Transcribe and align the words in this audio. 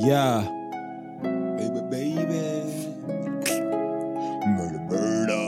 Yeah. 0.00 0.42
Baby, 1.56 1.80
baby. 1.90 2.62
Murder, 4.46 4.78
murder. 4.88 5.44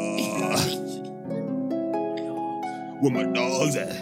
Where 3.00 3.12
my 3.12 3.22
dogs 3.32 3.76
at? 3.76 3.94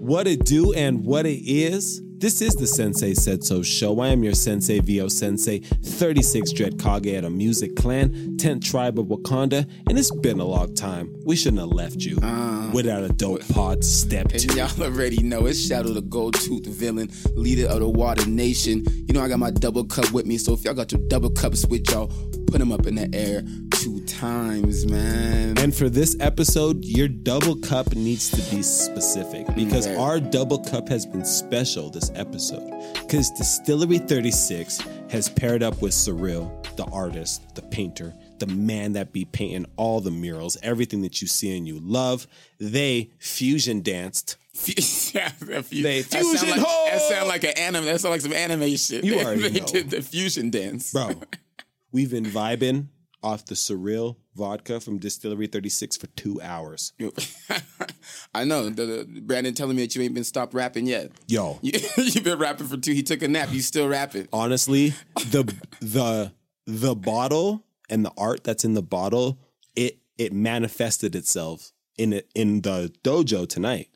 What 0.00 0.26
it 0.26 0.44
do 0.44 0.74
and 0.74 1.06
what 1.06 1.24
it 1.24 1.40
is? 1.48 2.02
This 2.18 2.40
is 2.40 2.54
the 2.54 2.66
Sensei 2.66 3.12
Said 3.12 3.44
So 3.44 3.62
show. 3.62 4.00
I 4.00 4.08
am 4.08 4.24
your 4.24 4.32
Sensei 4.32 4.80
VO 4.80 5.06
Sensei, 5.08 5.58
36 5.58 6.52
Dread 6.52 6.78
Kage 6.78 7.08
at 7.08 7.24
a 7.24 7.30
music 7.30 7.76
clan, 7.76 8.38
10th 8.38 8.64
tribe 8.64 8.98
of 8.98 9.08
Wakanda, 9.08 9.68
and 9.86 9.98
it's 9.98 10.10
been 10.10 10.40
a 10.40 10.44
long 10.46 10.74
time. 10.74 11.14
We 11.26 11.36
shouldn't 11.36 11.60
have 11.60 11.68
left 11.68 11.96
you 11.96 12.18
ah. 12.22 12.70
without 12.72 13.04
a 13.04 13.10
dope 13.10 13.46
pod 13.48 13.84
step 13.84 14.32
And 14.32 14.48
to. 14.48 14.56
y'all 14.56 14.82
already 14.82 15.22
know 15.22 15.44
it's 15.44 15.60
Shadow 15.60 15.92
the 15.92 16.00
Gold 16.00 16.40
Tooth 16.40 16.64
villain, 16.64 17.10
leader 17.34 17.68
of 17.68 17.80
the 17.80 17.88
Water 17.88 18.24
Nation. 18.26 18.86
You 19.06 19.12
know 19.12 19.20
I 19.20 19.28
got 19.28 19.38
my 19.38 19.50
double 19.50 19.84
cup 19.84 20.10
with 20.12 20.24
me, 20.24 20.38
so 20.38 20.54
if 20.54 20.64
y'all 20.64 20.72
got 20.72 20.92
your 20.92 21.06
double 21.08 21.30
cups 21.30 21.66
with 21.66 21.90
y'all, 21.90 22.10
put 22.46 22.60
them 22.60 22.72
up 22.72 22.86
in 22.86 22.94
the 22.94 23.14
air 23.14 23.42
two 23.86 24.04
times, 24.06 24.84
man. 24.84 25.56
And 25.58 25.72
for 25.72 25.88
this 25.88 26.16
episode, 26.18 26.84
your 26.84 27.06
double 27.06 27.54
cup 27.54 27.94
needs 27.94 28.28
to 28.30 28.42
be 28.54 28.60
specific 28.60 29.46
because 29.54 29.86
Okay. 29.86 29.94
our 29.96 30.18
double 30.18 30.58
cup 30.58 30.88
has 30.88 31.06
been 31.06 31.24
special 31.24 31.88
this 31.88 32.10
episode. 32.16 32.68
Because 32.94 33.30
Distillery 33.30 33.98
36 33.98 34.80
has 35.10 35.28
paired 35.28 35.62
up 35.62 35.80
with 35.80 35.92
Surreal, 35.92 36.50
the 36.74 36.84
artist, 36.86 37.54
the 37.54 37.62
painter, 37.62 38.12
the 38.40 38.48
man 38.48 38.94
that 38.94 39.12
be 39.12 39.24
painting 39.24 39.66
all 39.76 40.00
the 40.00 40.10
murals, 40.10 40.56
everything 40.64 41.02
that 41.02 41.22
you 41.22 41.28
see 41.28 41.56
and 41.56 41.64
you 41.68 41.78
love. 41.80 42.26
They 42.58 43.10
fusion 43.20 43.82
danced. 43.82 44.36
yeah, 45.14 45.30
that 45.42 45.64
fu- 45.64 45.80
They 45.82 46.00
that 46.02 46.10
sound 46.10 46.26
fusion 46.40 46.50
like, 46.50 46.60
ho! 46.66 46.86
that 46.90 47.02
sound 47.02 47.28
like 47.28 47.44
an 47.44 47.56
anime. 47.56 47.84
That 47.84 48.00
sound 48.00 48.10
like 48.10 48.20
some 48.20 48.32
anime 48.32 48.74
shit. 48.76 49.04
You 49.04 49.14
they, 49.14 49.24
already 49.24 49.48
they 49.48 49.60
know. 49.60 49.66
did 49.66 49.90
the 49.90 50.02
fusion 50.02 50.50
dance, 50.50 50.90
Bro, 50.92 51.10
we've 51.92 52.10
been 52.10 52.24
vibing 52.24 52.88
off 53.26 53.44
the 53.44 53.56
Surreal 53.56 54.16
vodka 54.36 54.78
from 54.78 54.98
Distillery 54.98 55.48
36 55.48 55.96
for 55.96 56.06
two 56.08 56.40
hours. 56.40 56.92
I 58.34 58.44
know. 58.44 58.68
The, 58.68 58.86
the, 58.86 59.20
Brandon 59.20 59.52
telling 59.52 59.74
me 59.76 59.82
that 59.82 59.96
you 59.96 60.02
ain't 60.02 60.14
been 60.14 60.22
stopped 60.22 60.54
rapping 60.54 60.86
yet. 60.86 61.10
Yo, 61.26 61.58
You, 61.60 61.72
you've 61.96 62.22
been 62.22 62.38
rapping 62.38 62.68
for 62.68 62.76
two. 62.76 62.92
He 62.92 63.02
took 63.02 63.22
a 63.22 63.28
nap. 63.28 63.48
You 63.50 63.60
still 63.62 63.88
rapping. 63.88 64.28
honestly 64.32 64.94
the 65.16 65.52
the 65.80 66.32
the 66.66 66.94
bottle 66.94 67.64
and 67.90 68.04
the 68.04 68.12
art 68.16 68.44
that's 68.44 68.64
in 68.64 68.74
the 68.74 68.82
bottle 68.82 69.38
it 69.74 69.98
it 70.18 70.32
manifested 70.32 71.14
itself 71.16 71.72
in 71.98 72.12
it 72.12 72.30
in 72.34 72.60
the 72.62 72.92
dojo 73.02 73.48
tonight 73.48 73.88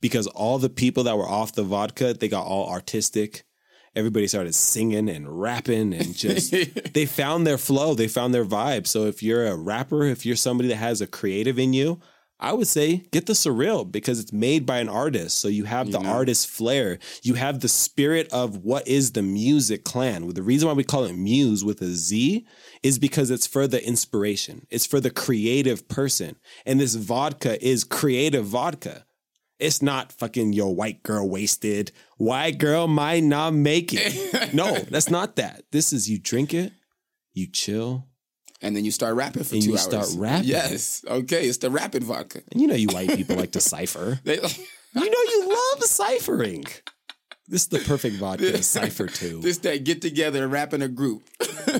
because 0.00 0.26
all 0.28 0.58
the 0.58 0.68
people 0.68 1.04
that 1.04 1.16
were 1.16 1.28
off 1.28 1.52
the 1.54 1.62
vodka 1.62 2.14
they 2.14 2.28
got 2.28 2.46
all 2.46 2.68
artistic 2.70 3.44
everybody 3.94 4.26
started 4.26 4.54
singing 4.54 5.08
and 5.08 5.40
rapping 5.40 5.92
and 5.92 6.14
just 6.16 6.54
they 6.94 7.06
found 7.06 7.46
their 7.46 7.58
flow 7.58 7.94
they 7.94 8.08
found 8.08 8.32
their 8.32 8.44
vibe 8.44 8.86
so 8.86 9.04
if 9.06 9.22
you're 9.22 9.46
a 9.46 9.56
rapper 9.56 10.04
if 10.04 10.24
you're 10.24 10.36
somebody 10.36 10.68
that 10.68 10.76
has 10.76 11.00
a 11.00 11.06
creative 11.06 11.58
in 11.58 11.72
you 11.72 12.00
I 12.40 12.54
would 12.54 12.66
say 12.66 13.04
get 13.12 13.26
the 13.26 13.34
surreal 13.34 13.90
because 13.90 14.18
it's 14.18 14.32
made 14.32 14.64
by 14.64 14.78
an 14.78 14.88
artist. 14.88 15.38
So 15.38 15.48
you 15.48 15.64
have 15.64 15.92
the 15.92 15.98
mm-hmm. 15.98 16.08
artist 16.08 16.48
flair. 16.48 16.98
You 17.22 17.34
have 17.34 17.60
the 17.60 17.68
spirit 17.68 18.32
of 18.32 18.64
what 18.64 18.88
is 18.88 19.12
the 19.12 19.22
music 19.22 19.84
clan. 19.84 20.26
The 20.32 20.42
reason 20.42 20.66
why 20.66 20.74
we 20.74 20.82
call 20.82 21.04
it 21.04 21.12
muse 21.12 21.64
with 21.64 21.82
a 21.82 21.88
Z 21.88 22.46
is 22.82 22.98
because 22.98 23.30
it's 23.30 23.46
for 23.46 23.66
the 23.66 23.86
inspiration. 23.86 24.66
It's 24.70 24.86
for 24.86 25.00
the 25.00 25.10
creative 25.10 25.86
person. 25.88 26.36
And 26.64 26.80
this 26.80 26.94
vodka 26.94 27.62
is 27.64 27.84
creative 27.84 28.46
vodka. 28.46 29.04
It's 29.60 29.82
not 29.82 30.12
fucking 30.12 30.52
your 30.52 30.74
white 30.74 31.02
girl 31.02 31.28
wasted. 31.28 31.92
White 32.16 32.58
girl 32.58 32.86
might 32.86 33.22
not 33.22 33.52
make 33.54 33.90
it. 33.92 34.54
no, 34.54 34.74
that's 34.78 35.10
not 35.10 35.36
that. 35.36 35.64
This 35.70 35.92
is 35.92 36.08
you 36.08 36.18
drink 36.18 36.54
it, 36.54 36.72
you 37.34 37.46
chill, 37.46 38.06
And 38.62 38.74
then 38.74 38.84
you 38.84 38.90
start 38.90 39.14
rapping 39.16 39.44
for 39.44 39.54
And 39.54 39.62
two 39.62 39.70
you 39.70 39.74
hours. 39.76 39.82
start 39.82 40.06
rapping. 40.16 40.48
Yes. 40.48 41.04
Okay. 41.06 41.46
It's 41.46 41.58
the 41.58 41.70
rapid 41.70 42.04
vodka. 42.04 42.40
and 42.52 42.60
you 42.60 42.66
know 42.66 42.74
you 42.74 42.88
white 42.88 43.10
people 43.16 43.36
like 43.36 43.52
to 43.52 43.60
cipher. 43.60 44.20
You 44.92 45.02
know 45.02 45.06
you 45.32 45.48
love 45.48 45.84
ciphering. 45.84 46.64
This 47.46 47.62
is 47.62 47.68
the 47.68 47.78
perfect 47.78 48.16
vodka 48.16 48.50
to 48.50 48.62
cipher 48.64 49.06
to. 49.06 49.40
this 49.42 49.58
that 49.58 49.84
get 49.84 50.02
together 50.02 50.42
and 50.42 50.50
rap 50.52 50.74
in 50.74 50.82
a 50.82 50.88
group. 50.88 51.22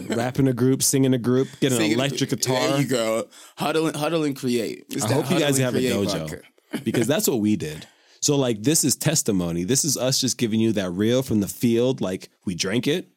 Rap 0.08 0.38
in 0.38 0.46
a 0.46 0.52
group, 0.52 0.80
sing 0.82 1.04
in 1.04 1.12
a 1.12 1.19
group, 1.19 1.48
get 1.60 1.72
an 1.72 1.78
Sing 1.78 1.90
it- 1.90 1.94
electric 1.94 2.30
guitar. 2.30 2.60
There 2.69 2.80
you 2.82 2.86
go. 2.86 3.28
Huddle 3.56 3.88
and 3.88 3.96
huddle 3.96 4.22
and 4.22 4.36
create. 4.36 4.84
It's 4.90 5.04
I 5.04 5.12
hope 5.12 5.28
you 5.30 5.40
guys 5.40 5.58
have 5.58 5.74
a 5.74 5.78
dojo 5.78 6.04
vodka. 6.20 6.42
Because 6.84 7.06
that's 7.06 7.28
what 7.28 7.41
we 7.41 7.56
did. 7.56 7.86
So 8.20 8.36
like 8.36 8.62
this 8.62 8.84
is 8.84 8.97
testimony. 8.97 9.64
This 9.64 9.84
is 9.84 9.97
us 9.97 10.20
just 10.20 10.38
giving 10.38 10.60
you 10.60 10.72
that 10.72 10.91
real 10.91 11.22
from 11.22 11.41
the 11.41 11.48
field. 11.48 12.00
Like 12.00 12.28
we 12.44 12.54
drank 12.54 12.86
it 12.86 13.08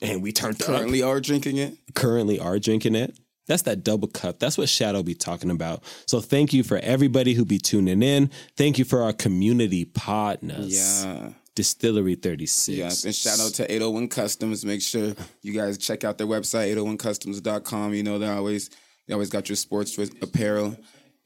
and 0.00 0.22
we 0.22 0.32
turned 0.32 0.60
up. 0.62 0.68
Currently 0.68 1.02
are 1.02 1.20
drinking 1.20 1.58
it. 1.58 1.76
currently 1.94 2.38
are 2.38 2.58
drinking 2.58 2.94
it. 2.94 3.18
That's 3.46 3.62
that 3.62 3.82
double 3.82 4.08
cup. 4.08 4.38
That's 4.38 4.56
what 4.56 4.68
Shadow 4.68 5.02
be 5.02 5.14
talking 5.14 5.50
about. 5.50 5.82
So 6.06 6.20
thank 6.20 6.52
you 6.52 6.62
for 6.62 6.78
everybody 6.78 7.34
who 7.34 7.44
be 7.44 7.58
tuning 7.58 8.02
in. 8.02 8.30
Thank 8.56 8.78
you 8.78 8.84
for 8.84 9.02
our 9.02 9.12
community 9.12 9.84
partners. 9.84 11.04
Yeah. 11.04 11.30
Distillery 11.56 12.14
36. 12.14 12.78
Yeah, 12.78 13.08
and 13.08 13.14
shout 13.14 13.40
out 13.40 13.52
to 13.54 13.64
801 13.64 14.08
Customs. 14.08 14.64
Make 14.64 14.80
sure 14.80 15.14
you 15.42 15.52
guys 15.52 15.78
check 15.78 16.04
out 16.04 16.16
their 16.16 16.28
website, 16.28 16.74
801customs.com. 16.76 17.92
You 17.92 18.04
know, 18.04 18.20
they 18.20 18.28
always 18.28 18.70
they 19.08 19.14
always 19.14 19.30
got 19.30 19.48
your 19.48 19.56
sports 19.56 19.98
apparel. 20.22 20.76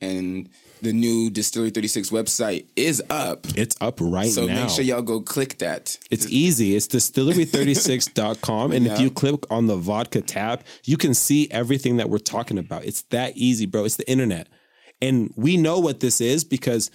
And 0.00 0.50
the 0.82 0.93
new 0.93 1.31
Distillery 1.31 1.71
36 1.71 2.10
website 2.10 2.66
is 2.77 3.03
up. 3.09 3.47
It's 3.56 3.77
up 3.81 3.99
right 4.00 4.28
So 4.28 4.47
now. 4.47 4.62
make 4.62 4.69
sure 4.71 4.84
y'all 4.84 5.00
go 5.03 5.21
click 5.21 5.59
that. 5.59 5.99
It's 6.10 6.27
easy. 6.27 6.77
It's 6.77 6.87
distillery36.com. 6.88 8.72
And 8.72 8.87
if 8.87 9.00
you 9.00 9.10
click 9.10 9.50
on 9.50 9.66
the 9.66 9.77
vodka 9.77 10.21
tab, 10.21 10.62
you 10.84 10.97
can 10.97 11.15
see 11.15 11.49
everything 11.50 11.97
that 11.97 12.10
we're 12.10 12.19
talking 12.19 12.59
about. 12.59 12.84
It's 12.84 13.03
that 13.10 13.37
easy, 13.37 13.66
bro. 13.66 13.84
It's 13.84 13.97
the 13.97 14.10
internet. 14.10 14.49
And 15.00 15.32
we 15.37 15.56
know 15.56 15.78
what 15.78 16.00
this 16.00 16.21
is 16.21 16.44
because 16.44 16.91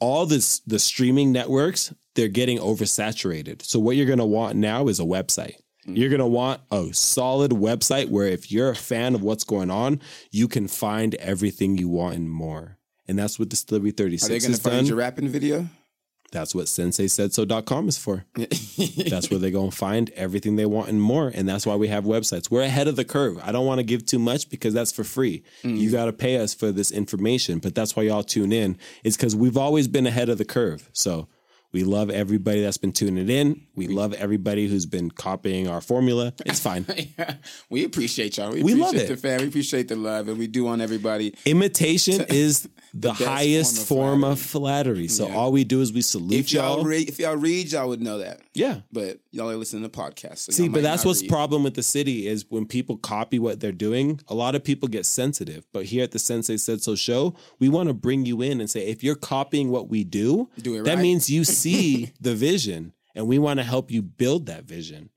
all 0.00 0.26
this 0.26 0.60
the 0.60 0.78
streaming 0.78 1.32
networks, 1.32 1.94
they're 2.14 2.28
getting 2.28 2.58
oversaturated. 2.58 3.62
So 3.62 3.78
what 3.78 3.96
you're 3.96 4.06
gonna 4.06 4.26
want 4.26 4.56
now 4.56 4.88
is 4.88 5.00
a 5.00 5.04
website. 5.04 5.54
Mm. 5.86 5.96
You're 5.96 6.10
gonna 6.10 6.26
want 6.26 6.60
a 6.70 6.92
solid 6.92 7.50
website 7.52 8.08
where 8.08 8.26
if 8.26 8.50
you're 8.50 8.70
a 8.70 8.76
fan 8.76 9.14
of 9.14 9.22
what's 9.22 9.44
going 9.44 9.70
on, 9.70 10.00
you 10.30 10.48
can 10.48 10.68
find 10.68 11.14
everything 11.16 11.78
you 11.78 11.88
want 11.88 12.16
and 12.16 12.30
more. 12.30 12.78
And 13.06 13.18
that's 13.18 13.38
what 13.38 13.48
Distillery 13.48 13.90
Are 13.90 13.94
they 13.94 14.08
going 14.08 14.18
to 14.18 14.60
find 14.60 14.76
done. 14.76 14.86
your 14.86 14.96
rapping 14.96 15.28
video? 15.28 15.66
That's 16.32 16.52
what 16.52 16.66
senseisaidso.com 16.66 17.88
is 17.88 17.96
for. 17.96 18.24
that's 19.08 19.30
where 19.30 19.38
they're 19.38 19.52
going 19.52 19.70
to 19.70 19.76
find 19.76 20.10
everything 20.10 20.56
they 20.56 20.66
want 20.66 20.88
and 20.88 21.00
more. 21.00 21.30
And 21.32 21.48
that's 21.48 21.64
why 21.64 21.76
we 21.76 21.86
have 21.88 22.04
websites. 22.04 22.50
We're 22.50 22.62
ahead 22.62 22.88
of 22.88 22.96
the 22.96 23.04
curve. 23.04 23.38
I 23.44 23.52
don't 23.52 23.66
want 23.66 23.78
to 23.78 23.84
give 23.84 24.04
too 24.04 24.18
much 24.18 24.50
because 24.50 24.74
that's 24.74 24.90
for 24.90 25.04
free. 25.04 25.44
Mm. 25.62 25.78
You 25.78 25.92
got 25.92 26.06
to 26.06 26.12
pay 26.12 26.38
us 26.38 26.52
for 26.52 26.72
this 26.72 26.90
information. 26.90 27.60
But 27.60 27.76
that's 27.76 27.94
why 27.94 28.04
y'all 28.04 28.24
tune 28.24 28.52
in. 28.52 28.78
It's 29.04 29.16
because 29.16 29.36
we've 29.36 29.56
always 29.56 29.86
been 29.86 30.08
ahead 30.08 30.28
of 30.28 30.38
the 30.38 30.44
curve. 30.44 30.90
So 30.92 31.28
we 31.74 31.82
love 31.84 32.08
everybody 32.08 32.62
that's 32.62 32.76
been 32.78 32.92
tuning 32.92 33.28
in. 33.28 33.66
We 33.74 33.88
love 33.88 34.12
everybody 34.14 34.68
who's 34.68 34.86
been 34.86 35.10
copying 35.10 35.66
our 35.68 35.80
formula. 35.80 36.32
It's 36.46 36.60
fine. 36.60 36.86
we 37.68 37.84
appreciate 37.84 38.36
y'all. 38.36 38.52
We, 38.52 38.62
We 38.62 38.74
love 38.74 38.94
it. 38.94 39.08
the 39.08 39.16
fan. 39.16 39.40
We 39.40 39.48
appreciate 39.48 39.88
the 39.88 39.96
love. 39.96 40.28
And 40.28 40.38
we 40.38 40.46
do 40.46 40.62
want 40.64 40.80
everybody. 40.82 41.34
Imitation 41.44 42.24
is 42.30 42.62
the, 42.94 43.08
best 43.10 43.22
highest 43.24 43.86
form 43.88 44.20
form 44.20 44.24
of 44.24 44.30
of 44.34 44.40
flattery. 44.40 45.08
So 45.08 45.26
Yeah. 45.28 45.34
all 45.36 45.50
we 45.50 45.64
do 45.64 45.80
is 45.80 45.92
we 45.92 46.00
salute 46.02 46.32
If 46.32 46.52
y'all, 46.52 46.76
y'all. 46.76 46.84
read, 46.84 47.08
if 47.08 47.18
y'all 47.18 47.36
read, 47.36 47.72
y'all 47.72 47.88
would 47.88 48.00
know 48.00 48.18
that. 48.18 48.40
yeah. 48.54 48.80
But 48.92 49.18
y'all 49.34 49.50
are 49.50 49.56
listening 49.56 49.82
to 49.82 49.88
podcasts. 49.88 50.38
So 50.38 50.52
See, 50.52 50.68
but 50.68 50.82
that's 50.82 51.04
what's 51.04 51.22
read. 51.22 51.30
problem 51.30 51.62
with 51.64 51.74
the 51.74 51.82
city 51.82 52.26
is 52.26 52.46
when 52.48 52.66
people 52.66 52.96
copy 52.96 53.38
what 53.38 53.60
they're 53.60 53.72
doing, 53.72 54.20
a 54.28 54.34
lot 54.34 54.54
of 54.54 54.62
people 54.62 54.88
get 54.88 55.04
sensitive. 55.06 55.66
But 55.72 55.86
here 55.86 56.04
at 56.04 56.12
the 56.12 56.18
Sensei 56.18 56.56
Said 56.56 56.82
So 56.82 56.94
show, 56.94 57.34
we 57.58 57.68
want 57.68 57.88
to 57.88 57.94
bring 57.94 58.24
you 58.26 58.40
in 58.42 58.60
and 58.60 58.70
say, 58.70 58.86
if 58.86 59.02
you're 59.02 59.16
copying 59.16 59.70
what 59.70 59.88
we 59.88 60.04
do, 60.04 60.48
Do 60.60 60.82
that 60.82 60.94
right. 60.94 61.02
means 61.02 61.28
you 61.28 61.44
see 61.44 62.12
the 62.20 62.34
vision 62.34 62.92
and 63.14 63.26
we 63.26 63.38
want 63.38 63.58
to 63.58 63.64
help 63.64 63.90
you 63.90 64.02
build 64.02 64.46
that 64.46 64.64
vision. 64.64 65.10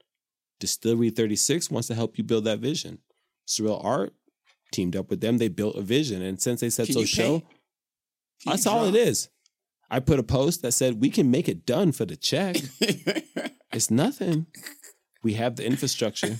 Distillery 0.60 1.12
36 1.12 1.70
wants 1.70 1.88
to 1.90 1.96
help 1.96 2.18
you 2.18 2.24
build 2.24 2.46
that 2.46 2.60
vision. 2.60 3.00
Surreal 3.48 3.84
Art 3.84 4.14
teamed 4.72 4.96
up 4.96 5.10
with 5.10 5.22
them. 5.22 5.38
They 5.38 5.48
built 5.48 5.76
a 5.76 5.82
vision 5.82 6.22
and 6.22 6.42
Sensei 6.42 6.70
Said 6.70 6.88
Can 6.88 6.96
So 6.96 7.06
show, 7.06 7.44
that's 8.46 8.66
all 8.66 8.86
it 8.86 8.96
is. 8.96 9.30
I 9.90 10.00
put 10.00 10.20
a 10.20 10.24
post 10.24 10.62
that 10.64 10.74
said, 10.74 11.00
we 11.02 11.10
can 11.10 11.32
make 11.32 11.48
it 11.48 11.66
done 11.66 11.92
for 11.92 12.06
the 12.06 12.16
check. 12.16 12.58
It's 13.74 13.92
nothing. 13.92 14.48
We 15.24 15.34
have 15.34 15.58
the 15.58 15.66
infrastructure. 15.66 16.38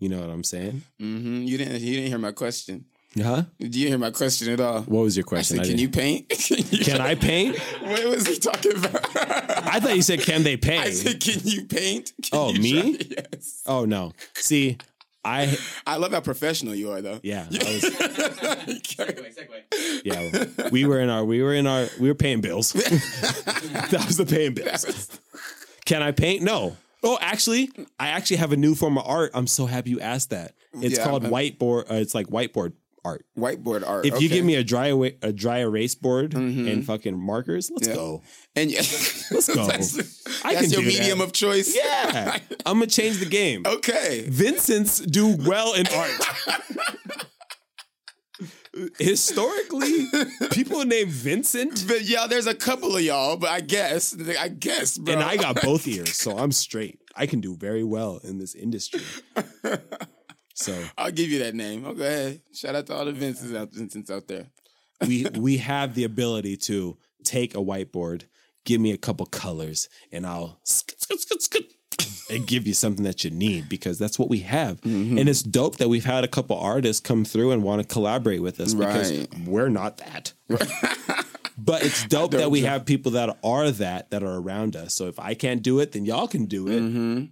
You 0.00 0.08
know 0.08 0.18
what 0.20 0.30
I'm 0.30 0.42
saying? 0.42 0.82
hmm 0.98 1.42
You 1.42 1.58
didn't. 1.58 1.80
You 1.80 1.94
didn't 1.96 2.08
hear 2.08 2.18
my 2.18 2.32
question. 2.32 2.86
Huh? 3.16 3.42
You 3.58 3.68
didn't 3.68 3.88
hear 3.88 3.98
my 3.98 4.10
question 4.10 4.50
at 4.52 4.58
all. 4.58 4.80
What 4.82 5.02
was 5.02 5.14
your 5.16 5.24
question? 5.24 5.60
I 5.60 5.62
said, 5.64 5.70
"Can 5.70 5.78
you 5.78 5.90
paint? 5.90 6.28
can, 6.84 7.00
I 7.02 7.14
paint? 7.14 7.58
What 7.82 8.04
was 8.06 8.26
he 8.26 8.38
talking 8.38 8.76
about? 8.78 9.04
I 9.14 9.78
thought 9.78 9.94
you 9.94 10.02
said, 10.02 10.20
"Can 10.22 10.42
they 10.42 10.56
paint?" 10.56 10.84
I 10.86 10.90
said, 10.90 11.20
"Can 11.20 11.40
you 11.44 11.66
paint?" 11.66 12.12
Can 12.22 12.38
Oh, 12.38 12.50
you 12.52 12.60
me? 12.62 12.96
try- 12.96 13.06
Yes. 13.32 13.62
oh 13.66 13.84
no. 13.84 14.12
See, 14.34 14.78
I 15.24 15.56
I 15.86 15.96
love 15.96 16.12
how 16.12 16.20
professional 16.20 16.74
you 16.74 16.90
are, 16.92 17.00
though. 17.02 17.20
yeah, 17.22 17.46
I 17.52 17.54
was, 17.54 18.76
Okay. 18.78 20.02
yeah. 20.04 20.46
We 20.70 20.84
were 20.84 21.00
in 21.00 21.10
our 21.10 21.24
we 21.24 21.42
were 21.42 21.54
in 21.54 21.66
our 21.66 21.86
we 22.00 22.08
were 22.08 22.14
paying 22.14 22.40
bills. 22.40 22.72
that 22.72 24.04
was 24.06 24.16
the 24.16 24.26
paying 24.26 24.54
bills. 24.54 25.08
Can 25.84 26.02
I 26.02 26.12
paint? 26.12 26.42
No. 26.42 26.76
Oh, 27.04 27.18
actually, 27.20 27.68
I 27.98 28.08
actually 28.08 28.36
have 28.36 28.52
a 28.52 28.56
new 28.56 28.74
form 28.76 28.96
of 28.96 29.04
art. 29.06 29.32
I'm 29.34 29.48
so 29.48 29.66
happy 29.66 29.90
you 29.90 30.00
asked 30.00 30.30
that. 30.30 30.54
It's 30.74 30.96
Yeah, 30.98 31.04
called 31.04 31.24
I'm- 31.24 31.32
whiteboard. 31.32 31.90
Uh, 31.90 31.94
it's 31.96 32.14
like 32.14 32.28
whiteboard 32.28 32.72
art. 33.04 33.24
Whiteboard 33.36 33.86
art. 33.86 34.06
If 34.06 34.12
you 34.12 34.16
okay. 34.16 34.26
Mm-hmm. 34.26 34.34
give 34.34 34.44
me 34.44 34.54
a 34.56 34.64
dry 34.64 34.86
a 35.22 35.32
dry 35.32 35.58
erase 35.58 35.94
board 35.94 36.34
and 36.34 36.84
fucking 36.86 37.18
markers, 37.18 37.70
let's 37.70 37.88
Yeah. 37.88 37.94
go. 37.94 38.22
and 38.56 38.70
yeah, 38.70 38.78
Let's 39.30 39.54
go. 39.54 39.66
that's, 39.68 39.98
I 40.44 40.54
that's 40.54 40.62
can 40.66 40.70
your 40.70 40.80
do 40.82 40.86
medium 40.86 41.18
that. 41.18 41.24
of 41.24 41.32
choice. 41.32 41.74
Yeah, 41.76 42.38
I'm 42.66 42.76
gonna 42.78 42.86
change 42.86 43.18
the 43.18 43.26
game. 43.26 43.62
okay. 43.66 44.24
Vincents 44.28 44.98
do 45.00 45.36
well 45.36 45.74
in 45.74 45.86
art. 45.88 46.10
Historically, 48.98 50.06
people 50.50 50.82
named 50.86 51.10
Vincent, 51.10 51.84
But 51.86 52.02
yeah, 52.04 52.26
there's 52.26 52.46
a 52.46 52.54
couple 52.54 52.96
of 52.96 53.02
y'all, 53.02 53.36
but 53.36 53.50
I 53.50 53.60
guess, 53.60 54.16
I 54.40 54.48
guess, 54.48 54.96
bro. 54.96 55.12
and 55.12 55.22
I 55.22 55.36
got 55.36 55.60
both 55.60 55.86
ears, 55.86 56.16
so 56.16 56.38
I'm 56.38 56.52
straight. 56.52 56.98
I 57.14 57.26
can 57.26 57.40
do 57.42 57.54
very 57.54 57.84
well 57.84 58.18
in 58.24 58.38
this 58.38 58.54
industry. 58.54 59.02
So 60.62 60.84
I'll 60.96 61.10
give 61.10 61.30
you 61.30 61.40
that 61.40 61.54
name. 61.54 61.84
Oh, 61.86 61.94
go 61.94 62.04
ahead. 62.04 62.40
Shout 62.54 62.74
out 62.74 62.86
to 62.86 62.94
all 62.94 63.04
the 63.04 63.12
Vincents 63.12 63.54
out, 63.54 63.72
Vincents 63.72 64.10
out 64.10 64.28
there. 64.28 64.46
we 65.06 65.26
we 65.36 65.56
have 65.58 65.94
the 65.94 66.04
ability 66.04 66.56
to 66.56 66.96
take 67.24 67.54
a 67.54 67.58
whiteboard, 67.58 68.24
give 68.64 68.80
me 68.80 68.92
a 68.92 68.98
couple 68.98 69.26
colors, 69.26 69.88
and 70.10 70.26
I'll 70.26 70.60
skit, 70.64 71.00
skit, 71.00 71.42
skit, 71.42 71.72
and 72.30 72.46
give 72.46 72.66
you 72.66 72.74
something 72.74 73.04
that 73.04 73.24
you 73.24 73.30
need 73.30 73.68
because 73.68 73.98
that's 73.98 74.18
what 74.18 74.28
we 74.28 74.40
have. 74.40 74.80
Mm-hmm. 74.82 75.18
And 75.18 75.28
it's 75.28 75.42
dope 75.42 75.76
that 75.76 75.88
we've 75.88 76.04
had 76.04 76.24
a 76.24 76.28
couple 76.28 76.58
artists 76.58 77.00
come 77.00 77.24
through 77.24 77.52
and 77.52 77.62
want 77.62 77.82
to 77.82 77.88
collaborate 77.88 78.42
with 78.42 78.60
us 78.60 78.74
because 78.74 79.26
we're 79.44 79.68
not 79.68 79.98
that. 79.98 80.32
but 81.58 81.84
it's 81.84 82.06
dope 82.06 82.32
that 82.32 82.50
we 82.50 82.62
have 82.62 82.84
people 82.84 83.12
that 83.12 83.36
are 83.42 83.70
that 83.70 84.10
that 84.10 84.22
are 84.22 84.36
around 84.36 84.76
us. 84.76 84.94
So 84.94 85.06
if 85.08 85.18
I 85.18 85.34
can't 85.34 85.62
do 85.62 85.80
it, 85.80 85.92
then 85.92 86.04
y'all 86.04 86.28
can 86.28 86.46
do 86.46 86.68
it. 86.68 86.80
Mm-hmm. 86.80 87.24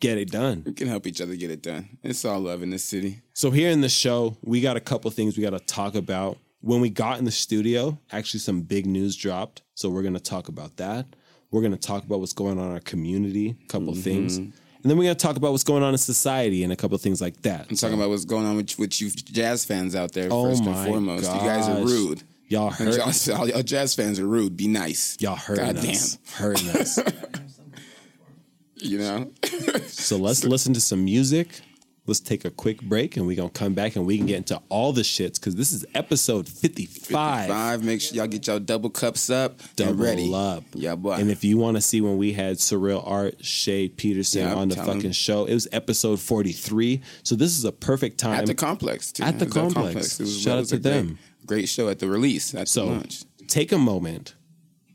Get 0.00 0.18
it 0.18 0.30
done. 0.30 0.62
We 0.66 0.72
can 0.72 0.88
help 0.88 1.06
each 1.06 1.20
other 1.20 1.36
get 1.36 1.50
it 1.50 1.62
done. 1.62 1.98
It's 2.02 2.24
all 2.24 2.40
love 2.40 2.62
in 2.62 2.70
this 2.70 2.84
city. 2.84 3.22
So 3.32 3.50
here 3.50 3.70
in 3.70 3.80
the 3.80 3.88
show, 3.88 4.36
we 4.42 4.60
got 4.60 4.76
a 4.76 4.80
couple 4.80 5.10
things 5.10 5.36
we 5.36 5.42
got 5.42 5.50
to 5.50 5.60
talk 5.60 5.94
about. 5.94 6.38
When 6.60 6.80
we 6.80 6.90
got 6.90 7.18
in 7.18 7.24
the 7.24 7.30
studio, 7.30 7.98
actually 8.10 8.40
some 8.40 8.62
big 8.62 8.86
news 8.86 9.16
dropped. 9.16 9.62
So 9.74 9.88
we're 9.88 10.02
going 10.02 10.14
to 10.14 10.20
talk 10.20 10.48
about 10.48 10.76
that. 10.76 11.06
We're 11.50 11.60
going 11.60 11.72
to 11.72 11.78
talk 11.78 12.04
about 12.04 12.20
what's 12.20 12.32
going 12.32 12.58
on 12.58 12.66
in 12.66 12.72
our 12.72 12.80
community, 12.80 13.56
a 13.62 13.66
couple 13.68 13.92
mm-hmm. 13.92 14.00
things. 14.00 14.38
And 14.38 14.52
then 14.90 14.98
we're 14.98 15.04
going 15.04 15.16
to 15.16 15.22
talk 15.22 15.36
about 15.36 15.52
what's 15.52 15.64
going 15.64 15.82
on 15.82 15.94
in 15.94 15.98
society 15.98 16.64
and 16.64 16.72
a 16.72 16.76
couple 16.76 16.98
things 16.98 17.20
like 17.22 17.40
that. 17.42 17.66
I'm 17.70 17.76
talking 17.76 17.96
about 17.96 18.10
what's 18.10 18.26
going 18.26 18.44
on 18.44 18.56
with, 18.56 18.78
with 18.78 19.00
you 19.00 19.08
jazz 19.10 19.64
fans 19.64 19.96
out 19.96 20.12
there, 20.12 20.28
Oh 20.30 20.50
first 20.50 20.64
and 20.64 20.86
foremost. 20.86 21.24
You 21.24 21.40
guys 21.40 21.68
are 21.68 21.82
rude. 21.82 22.22
Y'all 22.48 22.70
hurt. 22.70 23.26
Y'all, 23.26 23.48
y'all 23.48 23.62
jazz 23.62 23.94
fans 23.94 24.18
are 24.18 24.26
rude. 24.26 24.56
Be 24.56 24.68
nice. 24.68 25.16
Y'all 25.20 25.36
hurting 25.36 25.64
Goddamn. 25.64 25.90
us. 25.90 26.18
Hurting 26.34 26.68
us. 26.70 26.98
You 28.84 28.98
know? 28.98 29.32
so 29.86 30.16
let's 30.16 30.44
listen 30.44 30.74
to 30.74 30.80
some 30.80 31.04
music. 31.04 31.60
Let's 32.06 32.20
take 32.20 32.44
a 32.44 32.50
quick 32.50 32.82
break 32.82 33.16
and 33.16 33.26
we're 33.26 33.34
going 33.36 33.48
to 33.48 33.58
come 33.58 33.72
back 33.72 33.96
and 33.96 34.04
we 34.04 34.18
can 34.18 34.26
get 34.26 34.36
into 34.36 34.60
all 34.68 34.92
the 34.92 35.00
shits 35.00 35.36
because 35.40 35.56
this 35.56 35.72
is 35.72 35.86
episode 35.94 36.46
55. 36.46 37.48
Five, 37.48 37.82
make 37.82 38.02
sure 38.02 38.16
y'all 38.18 38.26
get 38.26 38.46
y'all 38.46 38.58
double 38.58 38.90
cups 38.90 39.30
up 39.30 39.58
double 39.74 39.92
and 39.92 40.00
ready. 40.00 40.34
up. 40.34 40.64
Yeah, 40.74 40.96
boy. 40.96 41.12
And 41.12 41.30
if 41.30 41.44
you 41.44 41.56
want 41.56 41.78
to 41.78 41.80
see 41.80 42.02
when 42.02 42.18
we 42.18 42.34
had 42.34 42.56
Surreal 42.58 43.02
Art, 43.06 43.42
Shade 43.42 43.96
Peterson 43.96 44.42
Yeah, 44.42 44.54
on 44.54 44.68
the 44.68 44.76
fucking 44.76 45.00
him. 45.00 45.12
show, 45.12 45.46
it 45.46 45.54
was 45.54 45.66
episode 45.72 46.20
43. 46.20 47.00
So 47.22 47.36
this 47.36 47.56
is 47.56 47.64
a 47.64 47.72
perfect 47.72 48.18
time. 48.18 48.34
at 48.40 48.46
the 48.46 48.54
complex, 48.54 49.10
too. 49.10 49.22
At 49.22 49.38
the 49.38 49.46
was 49.46 49.54
complex. 49.54 50.18
Was, 50.18 50.38
Shout 50.42 50.58
out 50.58 50.66
to 50.66 50.74
a 50.76 50.78
great- 50.78 50.92
them. 50.92 51.18
Great 51.46 51.68
show 51.70 51.88
at 51.88 52.00
the 52.00 52.08
release. 52.08 52.54
At 52.54 52.68
so 52.68 52.98
the 52.98 53.24
take 53.48 53.72
a 53.72 53.78
moment, 53.78 54.34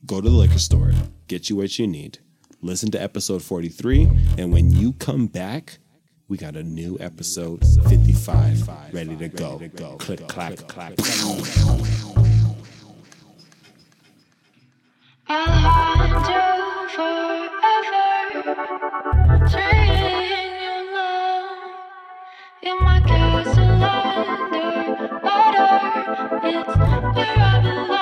go 0.06 0.22
to 0.22 0.30
the 0.30 0.36
liquor 0.36 0.60
store, 0.60 0.92
get 1.28 1.50
you 1.50 1.56
what 1.56 1.80
you 1.80 1.88
need, 1.88 2.20
listen 2.62 2.92
to 2.92 3.02
episode 3.02 3.42
43, 3.42 4.10
and 4.38 4.52
when 4.54 4.72
you 4.72 4.94
come 4.94 5.28
back, 5.28 5.80
we 6.28 6.38
got 6.38 6.56
a 6.56 6.64
new 6.64 6.98
episode 7.00 7.64
55 7.88 8.94
ready 8.94 9.16
to 9.16 9.28
go. 9.30 9.60
Click, 9.98 10.28
clack, 10.28 10.58
clack. 10.68 10.94
It's 26.42 26.78
where 26.78 27.36
I 27.38 27.62
belong. 27.62 27.99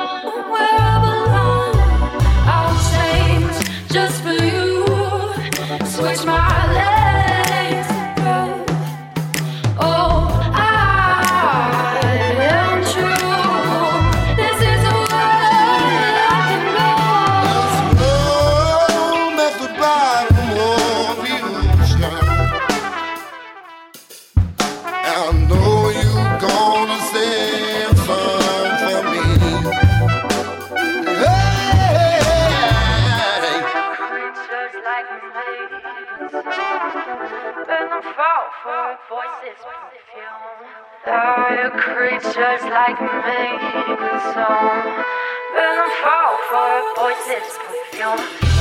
For 38.68 38.98
voices 39.08 39.64
perfume. 39.64 40.68
There 41.06 41.16
are 41.16 41.70
creatures 41.72 42.64
like 42.64 43.00
me, 43.00 43.48
I 45.80 45.90
fall 46.04 46.36
for 46.52 46.74
voices 47.00 47.48
perfume. 47.64 48.57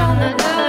From 0.00 0.18
the 0.18 0.59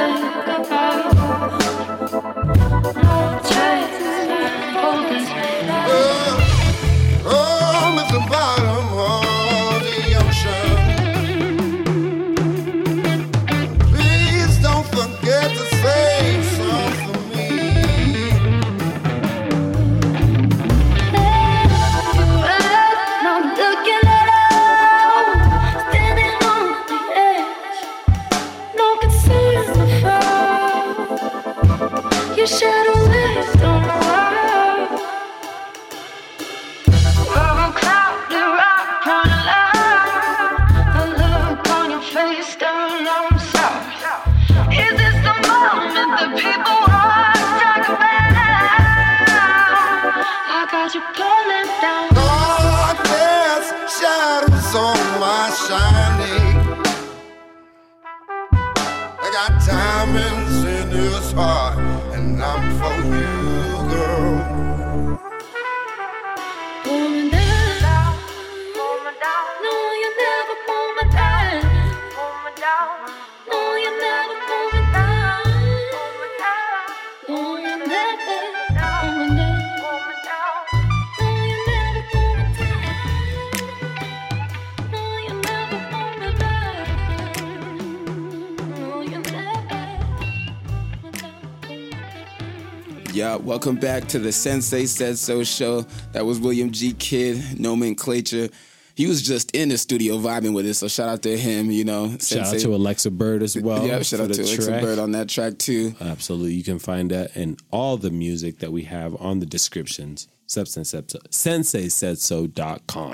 welcome 93.61 93.79
back 93.79 94.07
to 94.07 94.17
the 94.17 94.31
Sensei 94.31 94.87
Said 94.87 95.19
So 95.19 95.43
show. 95.43 95.81
That 96.13 96.25
was 96.25 96.39
William 96.39 96.71
G. 96.71 96.93
Kidd, 96.93 97.59
nomenclature. 97.59 98.49
He 98.95 99.05
was 99.05 99.21
just 99.21 99.55
in 99.55 99.69
the 99.69 99.77
studio 99.77 100.17
vibing 100.17 100.55
with 100.55 100.65
us, 100.65 100.79
so 100.79 100.87
shout 100.87 101.09
out 101.09 101.21
to 101.21 101.37
him. 101.37 101.69
You 101.69 101.85
know, 101.85 102.17
Shout 102.17 102.47
out 102.55 102.59
to 102.59 102.73
Alexa 102.73 103.11
Bird 103.11 103.43
as 103.43 103.55
well. 103.55 103.85
yeah, 103.85 104.01
shout 104.01 104.21
out 104.21 104.33
to 104.33 104.41
Alexa 104.41 104.65
track. 104.65 104.81
Bird 104.81 104.97
on 104.97 105.11
that 105.11 105.29
track 105.29 105.59
too. 105.59 105.93
Absolutely. 106.01 106.53
You 106.53 106.63
can 106.63 106.79
find 106.79 107.11
that 107.11 107.35
and 107.35 107.61
all 107.69 107.97
the 107.97 108.09
music 108.09 108.57
that 108.59 108.71
we 108.71 108.81
have 108.85 109.15
on 109.21 109.37
the 109.37 109.45
descriptions. 109.45 110.27
Sensei.com. 110.47 111.93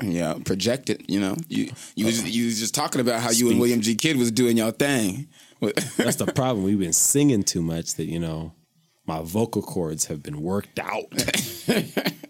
Yeah, 0.04 0.36
project 0.46 0.90
it. 0.90 1.10
You 1.10 1.20
know, 1.20 1.36
you 1.50 1.72
you 1.98 2.06
was, 2.06 2.24
you 2.24 2.46
was 2.46 2.58
just 2.58 2.74
talking 2.74 3.02
about 3.02 3.20
how 3.20 3.32
you 3.32 3.50
and 3.50 3.60
William 3.60 3.82
G. 3.82 3.96
Kidd 3.96 4.16
was 4.16 4.32
doing 4.32 4.56
your 4.56 4.72
thing. 4.72 5.28
That's 5.60 6.16
the 6.16 6.32
problem. 6.34 6.64
We've 6.64 6.80
been 6.80 6.94
singing 6.94 7.44
too 7.44 7.62
much 7.62 7.96
that, 7.96 8.06
you 8.06 8.20
know, 8.20 8.54
my 9.08 9.22
vocal 9.22 9.62
cords 9.62 10.06
have 10.06 10.22
been 10.22 10.42
worked 10.42 10.80
out. 10.80 11.06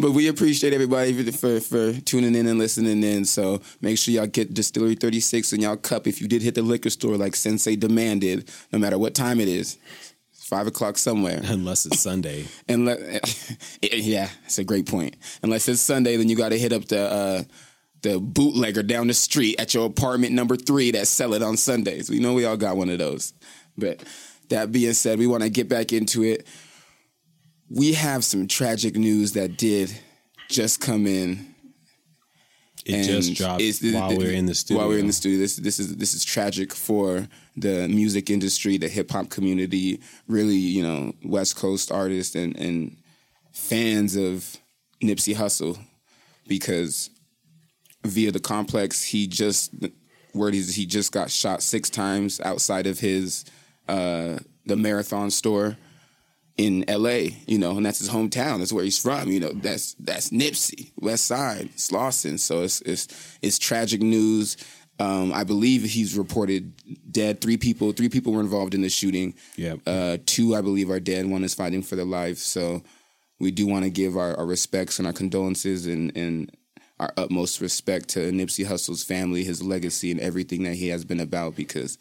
But 0.00 0.12
we 0.12 0.28
appreciate 0.28 0.72
everybody 0.72 1.12
for, 1.30 1.60
for 1.60 1.92
tuning 1.92 2.34
in 2.34 2.46
and 2.46 2.58
listening 2.58 3.02
in. 3.02 3.26
So 3.26 3.60
make 3.82 3.98
sure 3.98 4.14
y'all 4.14 4.26
get 4.26 4.54
Distillery 4.54 4.94
36 4.94 5.52
in 5.52 5.60
y'all 5.60 5.76
cup 5.76 6.06
if 6.06 6.22
you 6.22 6.28
did 6.28 6.40
hit 6.40 6.54
the 6.54 6.62
liquor 6.62 6.88
store 6.88 7.18
like 7.18 7.36
Sensei 7.36 7.76
demanded, 7.76 8.50
no 8.72 8.78
matter 8.78 8.96
what 8.96 9.14
time 9.14 9.40
it 9.40 9.48
is. 9.48 9.76
It's 10.32 10.46
Five 10.46 10.66
o'clock 10.66 10.96
somewhere. 10.96 11.40
Unless 11.44 11.84
it's 11.84 12.00
Sunday. 12.00 12.46
And 12.68 12.86
yeah, 13.82 14.30
that's 14.42 14.58
a 14.58 14.64
great 14.64 14.86
point. 14.86 15.16
Unless 15.42 15.68
it's 15.68 15.82
Sunday, 15.82 16.16
then 16.16 16.30
you 16.30 16.36
got 16.36 16.50
to 16.50 16.58
hit 16.58 16.72
up 16.72 16.86
the 16.86 17.00
uh, 17.00 17.42
the 18.02 18.18
bootlegger 18.18 18.82
down 18.82 19.08
the 19.08 19.14
street 19.14 19.60
at 19.60 19.74
your 19.74 19.84
apartment 19.84 20.32
number 20.32 20.56
three 20.56 20.92
that 20.92 21.06
sell 21.06 21.34
it 21.34 21.42
on 21.42 21.58
Sundays. 21.58 22.08
We 22.08 22.20
know 22.20 22.32
we 22.32 22.46
all 22.46 22.56
got 22.56 22.78
one 22.78 22.88
of 22.88 22.98
those. 22.98 23.34
But 23.76 24.02
that 24.50 24.70
being 24.70 24.92
said, 24.92 25.18
we 25.18 25.26
want 25.26 25.42
to 25.42 25.50
get 25.50 25.68
back 25.68 25.92
into 25.92 26.22
it. 26.22 26.46
We 27.70 27.94
have 27.94 28.24
some 28.24 28.46
tragic 28.46 28.96
news 28.96 29.32
that 29.32 29.56
did 29.56 29.96
just 30.48 30.80
come 30.80 31.06
in. 31.06 31.54
It 32.84 33.04
just 33.04 33.34
dropped 33.34 33.62
it's- 33.62 33.94
while 33.94 34.16
we 34.16 34.26
are 34.26 34.32
in 34.32 34.46
the 34.46 34.54
studio. 34.54 34.80
While 34.80 34.88
we're 34.88 34.98
in 34.98 35.06
the 35.06 35.12
studio, 35.12 35.38
this 35.38 35.56
this 35.56 35.78
is 35.78 35.96
this 35.96 36.14
is 36.14 36.24
tragic 36.24 36.72
for 36.72 37.28
the 37.56 37.86
music 37.88 38.30
industry, 38.30 38.78
the 38.78 38.88
hip 38.88 39.10
hop 39.10 39.28
community, 39.28 40.00
really, 40.26 40.56
you 40.56 40.82
know, 40.82 41.12
West 41.24 41.56
Coast 41.56 41.92
artists 41.92 42.34
and 42.34 42.56
and 42.56 42.96
fans 43.52 44.16
of 44.16 44.56
Nipsey 45.02 45.34
Hussle, 45.34 45.78
because 46.48 47.10
via 48.04 48.32
the 48.32 48.40
complex, 48.40 49.04
he 49.04 49.26
just 49.26 49.72
word 50.34 50.54
is 50.54 50.74
he 50.74 50.86
just 50.86 51.12
got 51.12 51.30
shot 51.30 51.62
six 51.62 51.90
times 51.90 52.40
outside 52.40 52.86
of 52.86 52.98
his 52.98 53.44
uh, 53.88 54.38
the 54.66 54.76
marathon 54.76 55.30
store 55.30 55.76
in 56.56 56.84
LA, 56.88 57.28
you 57.46 57.58
know, 57.58 57.76
and 57.76 57.86
that's 57.86 57.98
his 58.00 58.10
hometown. 58.10 58.58
That's 58.58 58.72
where 58.72 58.84
he's 58.84 58.98
from. 59.00 59.28
You 59.30 59.40
know, 59.40 59.52
that's 59.54 59.94
that's 59.94 60.30
Nipsey, 60.30 60.92
West 61.00 61.26
Side, 61.26 61.70
Slauson. 61.76 62.38
So 62.38 62.62
it's 62.62 62.80
it's 62.82 63.08
it's 63.40 63.58
tragic 63.58 64.02
news. 64.02 64.56
Um, 64.98 65.32
I 65.32 65.44
believe 65.44 65.82
he's 65.82 66.18
reported 66.18 66.74
dead. 67.10 67.40
Three 67.40 67.56
people, 67.56 67.92
three 67.92 68.10
people 68.10 68.34
were 68.34 68.40
involved 68.42 68.74
in 68.74 68.82
the 68.82 68.90
shooting. 68.90 69.34
Yeah, 69.56 69.76
Uh, 69.86 70.18
two, 70.26 70.54
I 70.54 70.60
believe, 70.60 70.90
are 70.90 71.00
dead. 71.00 71.24
One 71.24 71.42
is 71.42 71.54
fighting 71.54 71.80
for 71.82 71.96
their 71.96 72.04
life. 72.04 72.36
So 72.36 72.82
we 73.38 73.50
do 73.50 73.66
want 73.66 73.84
to 73.84 73.90
give 73.90 74.18
our, 74.18 74.36
our 74.36 74.44
respects 74.44 74.98
and 74.98 75.06
our 75.06 75.14
condolences 75.14 75.86
and 75.86 76.14
and 76.14 76.54
our 76.98 77.14
utmost 77.16 77.62
respect 77.62 78.10
to 78.10 78.30
Nipsey 78.30 78.66
Hussle's 78.66 79.02
family, 79.02 79.42
his 79.44 79.62
legacy, 79.62 80.10
and 80.10 80.20
everything 80.20 80.64
that 80.64 80.74
he 80.74 80.88
has 80.88 81.06
been 81.06 81.20
about. 81.20 81.56
Because 81.56 81.96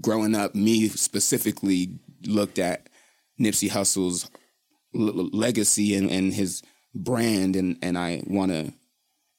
growing 0.00 0.34
up, 0.34 0.54
me 0.54 0.88
specifically 0.88 1.98
looked 2.26 2.58
at 2.58 2.88
Nipsey 3.40 3.70
Hussle's 3.70 4.30
l- 4.94 5.28
legacy 5.32 5.94
and, 5.94 6.10
and 6.10 6.32
his 6.32 6.62
brand, 6.94 7.56
and, 7.56 7.78
and 7.82 7.96
I 7.98 8.22
want 8.26 8.52
to 8.52 8.72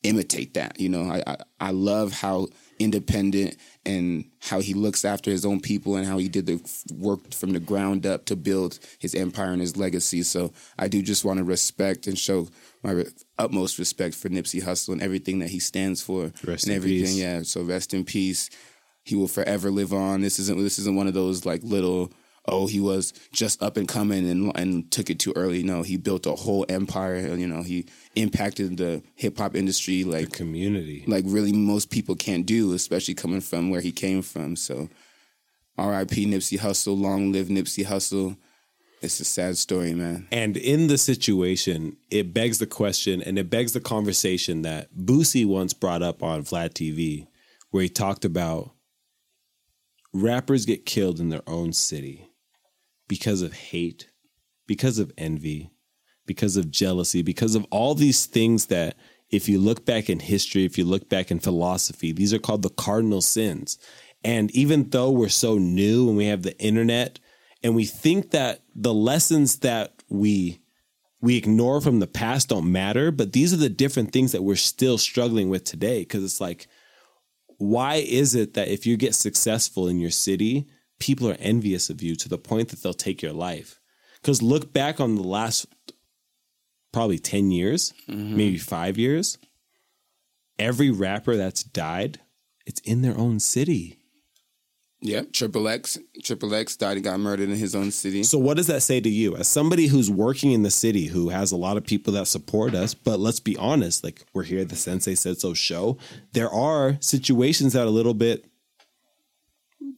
imitate 0.03 0.53
that. 0.53 0.79
You 0.79 0.89
know, 0.89 1.03
I, 1.11 1.23
I 1.27 1.37
I 1.59 1.71
love 1.71 2.13
how 2.13 2.47
independent 2.79 3.57
and 3.85 4.23
how 4.41 4.61
he 4.61 4.73
looks 4.73 5.03
after 5.03 5.29
his 5.29 5.45
own 5.45 5.59
people 5.59 5.97
and 5.97 6.05
how 6.07 6.17
he 6.17 6.29
did 6.29 6.45
the 6.45 6.61
work 6.97 7.33
from 7.33 7.51
the 7.51 7.59
ground 7.59 8.05
up 8.05 8.23
to 8.25 8.37
build 8.37 8.79
his 8.99 9.13
empire 9.13 9.51
and 9.51 9.59
his 9.59 9.75
legacy. 9.75 10.23
So 10.23 10.53
I 10.77 10.87
do 10.87 11.01
just 11.01 11.25
want 11.25 11.39
to 11.39 11.43
respect 11.43 12.07
and 12.07 12.17
show 12.17 12.47
my 12.81 13.03
utmost 13.37 13.77
respect 13.77 14.15
for 14.15 14.29
Nipsey 14.29 14.63
Hussle 14.63 14.93
and 14.93 15.01
everything 15.01 15.39
that 15.39 15.49
he 15.49 15.59
stands 15.59 16.01
for 16.01 16.31
Rest 16.45 16.63
and 16.63 16.71
in 16.71 16.77
everything. 16.77 17.05
peace. 17.07 17.17
Yeah. 17.17 17.41
So 17.41 17.63
rest 17.63 17.93
in 17.93 18.05
peace. 18.05 18.49
He 19.09 19.15
will 19.15 19.27
forever 19.27 19.71
live 19.71 19.91
on. 19.91 20.21
This 20.21 20.37
isn't 20.39 20.61
this 20.61 20.79
isn't 20.79 20.95
one 20.95 21.07
of 21.07 21.13
those 21.15 21.45
like 21.45 21.61
little 21.63 22.11
oh 22.47 22.67
he 22.67 22.79
was 22.79 23.11
just 23.31 23.61
up 23.61 23.75
and 23.75 23.87
coming 23.87 24.29
and 24.29 24.51
and 24.55 24.91
took 24.91 25.09
it 25.09 25.19
too 25.19 25.33
early. 25.35 25.63
No, 25.63 25.81
he 25.81 25.97
built 25.97 26.27
a 26.27 26.33
whole 26.33 26.65
empire. 26.69 27.35
You 27.35 27.47
know, 27.47 27.63
he 27.63 27.87
impacted 28.15 28.77
the 28.77 29.01
hip 29.15 29.39
hop 29.39 29.55
industry 29.55 30.03
like 30.03 30.29
the 30.29 30.37
Community. 30.37 31.03
like 31.07 31.25
really 31.27 31.51
most 31.51 31.89
people 31.89 32.15
can't 32.15 32.45
do, 32.45 32.73
especially 32.73 33.15
coming 33.15 33.41
from 33.41 33.71
where 33.71 33.81
he 33.81 33.91
came 33.91 34.21
from. 34.21 34.55
So 34.55 34.89
R.I.P. 35.79 36.25
Nipsey 36.27 36.59
Hussle, 36.59 36.99
long 36.99 37.31
live 37.31 37.47
Nipsey 37.47 37.85
Hussle. 37.85 38.37
It's 39.01 39.19
a 39.21 39.25
sad 39.25 39.57
story, 39.57 39.93
man. 39.93 40.27
And 40.29 40.57
in 40.57 40.87
the 40.87 40.97
situation, 40.97 41.95
it 42.11 42.33
begs 42.33 42.59
the 42.59 42.67
question 42.67 43.21
and 43.21 43.39
it 43.39 43.49
begs 43.49 43.71
the 43.71 43.79
conversation 43.79 44.63
that 44.63 44.93
Boosie 44.93 45.45
once 45.45 45.73
brought 45.73 46.03
up 46.03 46.21
on 46.21 46.43
Vlad 46.43 46.71
TV, 46.73 47.27
where 47.71 47.83
he 47.83 47.89
talked 47.89 48.25
about 48.25 48.71
rappers 50.13 50.65
get 50.65 50.85
killed 50.85 51.19
in 51.19 51.29
their 51.29 51.47
own 51.47 51.73
city 51.73 52.29
because 53.07 53.41
of 53.41 53.53
hate, 53.53 54.09
because 54.67 54.99
of 54.99 55.11
envy, 55.17 55.71
because 56.25 56.57
of 56.57 56.71
jealousy, 56.71 57.21
because 57.21 57.55
of 57.55 57.65
all 57.71 57.95
these 57.95 58.25
things 58.25 58.67
that, 58.67 58.95
if 59.29 59.47
you 59.47 59.59
look 59.59 59.85
back 59.85 60.09
in 60.09 60.19
history, 60.19 60.65
if 60.65 60.77
you 60.77 60.85
look 60.85 61.07
back 61.07 61.29
in 61.29 61.39
philosophy, 61.39 62.11
these 62.11 62.33
are 62.33 62.39
called 62.39 62.63
the 62.63 62.69
cardinal 62.69 63.21
sins. 63.21 63.77
And 64.23 64.49
even 64.51 64.89
though 64.89 65.11
we're 65.11 65.29
so 65.29 65.57
new 65.57 66.07
and 66.07 66.17
we 66.17 66.25
have 66.25 66.41
the 66.41 66.59
internet, 66.59 67.19
and 67.63 67.75
we 67.75 67.85
think 67.85 68.31
that 68.31 68.61
the 68.75 68.93
lessons 68.93 69.59
that 69.59 70.03
we 70.09 70.61
we 71.21 71.35
ignore 71.35 71.81
from 71.81 71.99
the 71.99 72.07
past 72.07 72.49
don't 72.49 72.71
matter, 72.71 73.11
but 73.11 73.33
these 73.33 73.53
are 73.53 73.57
the 73.57 73.69
different 73.69 74.13
things 74.13 74.31
that 74.31 74.41
we're 74.41 74.55
still 74.55 74.97
struggling 74.97 75.49
with 75.49 75.65
today. 75.65 75.99
Because 75.99 76.23
it's 76.23 76.39
like, 76.39 76.67
why 77.59 77.95
is 77.95 78.35
it 78.35 78.55
that 78.55 78.69
if 78.69 78.85
you 78.85 78.97
get 78.97 79.13
successful 79.13 79.87
in 79.87 79.99
your 79.99 80.09
city, 80.09 80.65
people 80.97 81.29
are 81.29 81.37
envious 81.39 81.89
of 81.89 82.01
you 82.01 82.15
to 82.15 82.29
the 82.29 82.37
point 82.37 82.69
that 82.69 82.81
they'll 82.81 82.93
take 82.93 83.21
your 83.21 83.33
life? 83.33 83.79
Because 84.21 84.41
look 84.41 84.73
back 84.73 84.99
on 84.99 85.15
the 85.15 85.23
last 85.23 85.67
probably 86.91 87.19
10 87.19 87.51
years, 87.51 87.93
mm-hmm. 88.07 88.35
maybe 88.35 88.57
five 88.57 88.97
years, 88.97 89.37
every 90.57 90.89
rapper 90.89 91.35
that's 91.35 91.63
died, 91.63 92.19
it's 92.65 92.81
in 92.81 93.01
their 93.01 93.17
own 93.17 93.39
city. 93.39 93.98
Yep, 95.01 95.31
Triple 95.31 95.67
X. 95.69 95.97
Triple 96.23 96.53
X 96.53 96.75
died 96.75 96.97
and 96.97 97.03
got 97.03 97.19
murdered 97.19 97.49
in 97.49 97.55
his 97.55 97.73
own 97.73 97.89
city. 97.91 98.23
So 98.23 98.37
what 98.37 98.57
does 98.57 98.67
that 98.67 98.81
say 98.81 98.99
to 98.99 99.09
you 99.09 99.35
as 99.37 99.47
somebody 99.47 99.87
who's 99.87 100.11
working 100.11 100.51
in 100.51 100.63
the 100.63 100.71
city 100.71 101.07
who 101.07 101.29
has 101.29 101.51
a 101.51 101.57
lot 101.57 101.77
of 101.77 101.85
people 101.85 102.13
that 102.13 102.27
support 102.27 102.75
us, 102.75 102.93
but 102.93 103.19
let's 103.19 103.39
be 103.39 103.55
honest, 103.57 104.03
like 104.03 104.25
we're 104.33 104.43
here 104.43 104.65
the 104.65 104.75
Sensei 104.75 105.15
Said 105.15 105.39
So 105.39 105.53
show, 105.53 105.97
there 106.33 106.49
are 106.49 106.97
situations 106.99 107.73
that 107.73 107.83
are 107.83 107.87
a 107.87 107.91
little 107.91 108.13
bit 108.13 108.45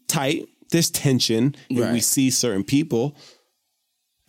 tight. 0.08 0.48
There's 0.70 0.92
tension 0.92 1.56
and 1.70 1.92
we 1.92 2.00
see 2.00 2.30
certain 2.30 2.64
people 2.64 3.18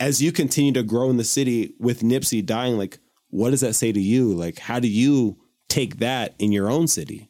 as 0.00 0.22
you 0.22 0.32
continue 0.32 0.72
to 0.72 0.82
grow 0.82 1.10
in 1.10 1.18
the 1.18 1.24
city 1.24 1.74
with 1.78 2.00
Nipsey 2.00 2.44
dying 2.44 2.78
like 2.78 2.98
what 3.28 3.50
does 3.50 3.60
that 3.60 3.74
say 3.74 3.92
to 3.92 4.00
you? 4.00 4.32
Like 4.32 4.58
how 4.58 4.80
do 4.80 4.88
you 4.88 5.36
take 5.68 5.98
that 5.98 6.34
in 6.38 6.50
your 6.50 6.70
own 6.70 6.88
city? 6.88 7.28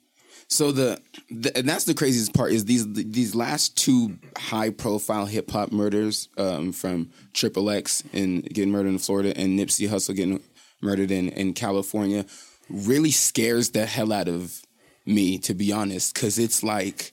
So 0.52 0.71
the, 0.71 1.00
the 1.30 1.56
and 1.56 1.66
that's 1.66 1.85
the 1.85 1.94
craziest 1.94 2.35
part 2.35 2.52
is 2.52 2.66
these 2.66 2.87
these 2.92 3.35
last 3.35 3.75
two 3.75 4.18
high 4.37 4.68
profile 4.68 5.25
hip 5.25 5.50
hop 5.50 5.73
murders 5.73 6.28
um, 6.37 6.73
from 6.73 7.09
Triple 7.32 7.71
X 7.71 8.04
and 8.12 8.44
getting 8.44 8.71
murdered 8.71 8.90
in 8.90 8.99
Florida 8.99 9.32
and 9.35 9.59
Nipsey 9.59 9.88
Hussle 9.88 10.14
getting 10.14 10.42
murdered 10.82 11.11
in 11.11 11.30
in 11.30 11.54
California 11.54 12.26
really 12.68 13.11
scares 13.11 13.71
the 13.71 13.87
hell 13.87 14.12
out 14.12 14.28
of 14.28 14.61
me 15.06 15.38
to 15.38 15.54
be 15.54 15.73
honest 15.73 16.12
because 16.12 16.38
it's 16.38 16.62
like 16.62 17.12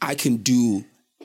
I 0.00 0.14
can 0.14 0.36
do 0.36 0.84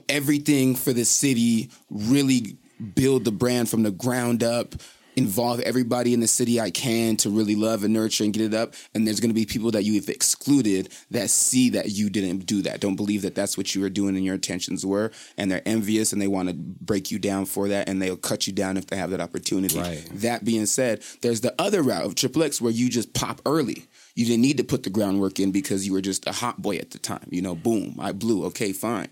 everything 0.09 0.75
for 0.75 0.91
the 0.91 1.05
city, 1.05 1.69
really 1.91 2.57
build 2.95 3.25
the 3.25 3.31
brand 3.31 3.69
from 3.69 3.83
the 3.83 3.91
ground 3.91 4.41
up, 4.41 4.73
involve 5.15 5.59
everybody 5.61 6.13
in 6.13 6.19
the 6.19 6.27
city 6.27 6.59
I 6.59 6.69
can 6.69 7.17
to 7.17 7.29
really 7.29 7.55
love 7.55 7.83
and 7.83 7.93
nurture 7.93 8.23
and 8.23 8.33
get 8.33 8.43
it 8.43 8.53
up. 8.53 8.73
And 8.93 9.05
there's 9.05 9.19
going 9.19 9.29
to 9.29 9.35
be 9.35 9.45
people 9.45 9.71
that 9.71 9.83
you've 9.83 10.09
excluded 10.09 10.89
that 11.11 11.29
see 11.29 11.69
that 11.71 11.91
you 11.91 12.09
didn't 12.09 12.45
do 12.45 12.61
that, 12.63 12.79
don't 12.79 12.95
believe 12.95 13.21
that 13.23 13.35
that's 13.35 13.57
what 13.57 13.73
you 13.75 13.81
were 13.81 13.89
doing 13.89 14.15
and 14.15 14.25
your 14.25 14.35
intentions 14.35 14.85
were. 14.85 15.11
And 15.37 15.51
they're 15.51 15.61
envious 15.65 16.13
and 16.13 16.21
they 16.21 16.27
want 16.27 16.49
to 16.49 16.55
break 16.55 17.11
you 17.11 17.19
down 17.19 17.45
for 17.45 17.67
that 17.67 17.89
and 17.89 18.01
they'll 18.01 18.17
cut 18.17 18.47
you 18.47 18.53
down 18.53 18.77
if 18.77 18.87
they 18.87 18.95
have 18.95 19.11
that 19.11 19.21
opportunity. 19.21 19.79
Right. 19.79 20.07
That 20.13 20.45
being 20.45 20.65
said, 20.65 21.03
there's 21.21 21.41
the 21.41 21.53
other 21.59 21.81
route 21.81 22.05
of 22.05 22.15
Triple 22.15 22.43
X 22.43 22.61
where 22.61 22.71
you 22.71 22.89
just 22.89 23.13
pop 23.13 23.41
early. 23.45 23.87
You 24.15 24.25
didn't 24.25 24.41
need 24.41 24.57
to 24.57 24.63
put 24.63 24.83
the 24.83 24.89
groundwork 24.89 25.39
in 25.39 25.51
because 25.51 25.85
you 25.85 25.93
were 25.93 26.01
just 26.01 26.27
a 26.27 26.31
hot 26.31 26.61
boy 26.61 26.77
at 26.77 26.91
the 26.91 26.99
time. 26.99 27.27
You 27.29 27.41
know, 27.41 27.55
boom, 27.55 27.95
I 27.99 28.11
blew. 28.11 28.45
Okay, 28.45 28.73
fine. 28.73 29.07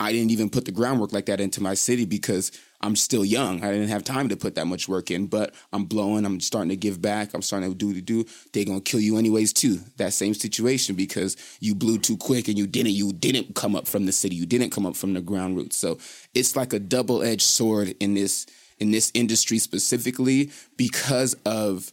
I 0.00 0.12
didn't 0.12 0.30
even 0.30 0.48
put 0.48 0.64
the 0.64 0.72
groundwork 0.72 1.12
like 1.12 1.26
that 1.26 1.40
into 1.40 1.62
my 1.62 1.74
city 1.74 2.04
because 2.04 2.52
I'm 2.80 2.94
still 2.94 3.24
young. 3.24 3.64
I 3.64 3.72
didn't 3.72 3.88
have 3.88 4.04
time 4.04 4.28
to 4.28 4.36
put 4.36 4.54
that 4.54 4.66
much 4.66 4.88
work 4.88 5.10
in, 5.10 5.26
but 5.26 5.54
I'm 5.72 5.84
blowing. 5.84 6.24
I'm 6.24 6.38
starting 6.38 6.68
to 6.68 6.76
give 6.76 7.02
back. 7.02 7.34
I'm 7.34 7.42
starting 7.42 7.70
to 7.70 7.74
do 7.74 7.92
to 7.92 8.00
do. 8.00 8.24
They're 8.52 8.64
gonna 8.64 8.80
kill 8.80 9.00
you 9.00 9.18
anyways 9.18 9.52
too. 9.52 9.80
That 9.96 10.12
same 10.12 10.34
situation 10.34 10.94
because 10.94 11.36
you 11.60 11.74
blew 11.74 11.98
too 11.98 12.16
quick 12.16 12.46
and 12.46 12.56
you 12.56 12.66
didn't. 12.66 12.92
You 12.92 13.12
didn't 13.12 13.56
come 13.56 13.74
up 13.74 13.88
from 13.88 14.06
the 14.06 14.12
city. 14.12 14.36
You 14.36 14.46
didn't 14.46 14.70
come 14.70 14.86
up 14.86 14.94
from 14.94 15.14
the 15.14 15.20
ground 15.20 15.56
roots. 15.56 15.76
So 15.76 15.98
it's 16.34 16.54
like 16.54 16.72
a 16.72 16.78
double 16.78 17.22
edged 17.22 17.42
sword 17.42 17.94
in 17.98 18.14
this 18.14 18.46
in 18.78 18.92
this 18.92 19.10
industry 19.12 19.58
specifically 19.58 20.50
because 20.76 21.34
of 21.44 21.92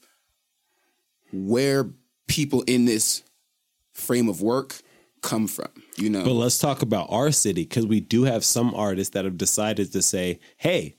where 1.34 1.90
people 2.28 2.62
in 2.64 2.86
this 2.86 3.24
frame 3.94 4.30
of 4.30 4.42
work 4.42 4.82
come 5.26 5.48
from. 5.48 5.68
You 5.98 6.10
know, 6.10 6.24
But 6.24 6.34
let's 6.34 6.58
talk 6.58 6.82
about 6.82 7.08
our 7.10 7.32
city 7.32 7.64
because 7.64 7.86
we 7.86 8.00
do 8.00 8.24
have 8.24 8.44
some 8.46 8.74
artists 8.76 9.14
that 9.14 9.26
have 9.26 9.38
decided 9.38 9.92
to 9.94 10.02
say, 10.02 10.40
hey, 10.58 10.96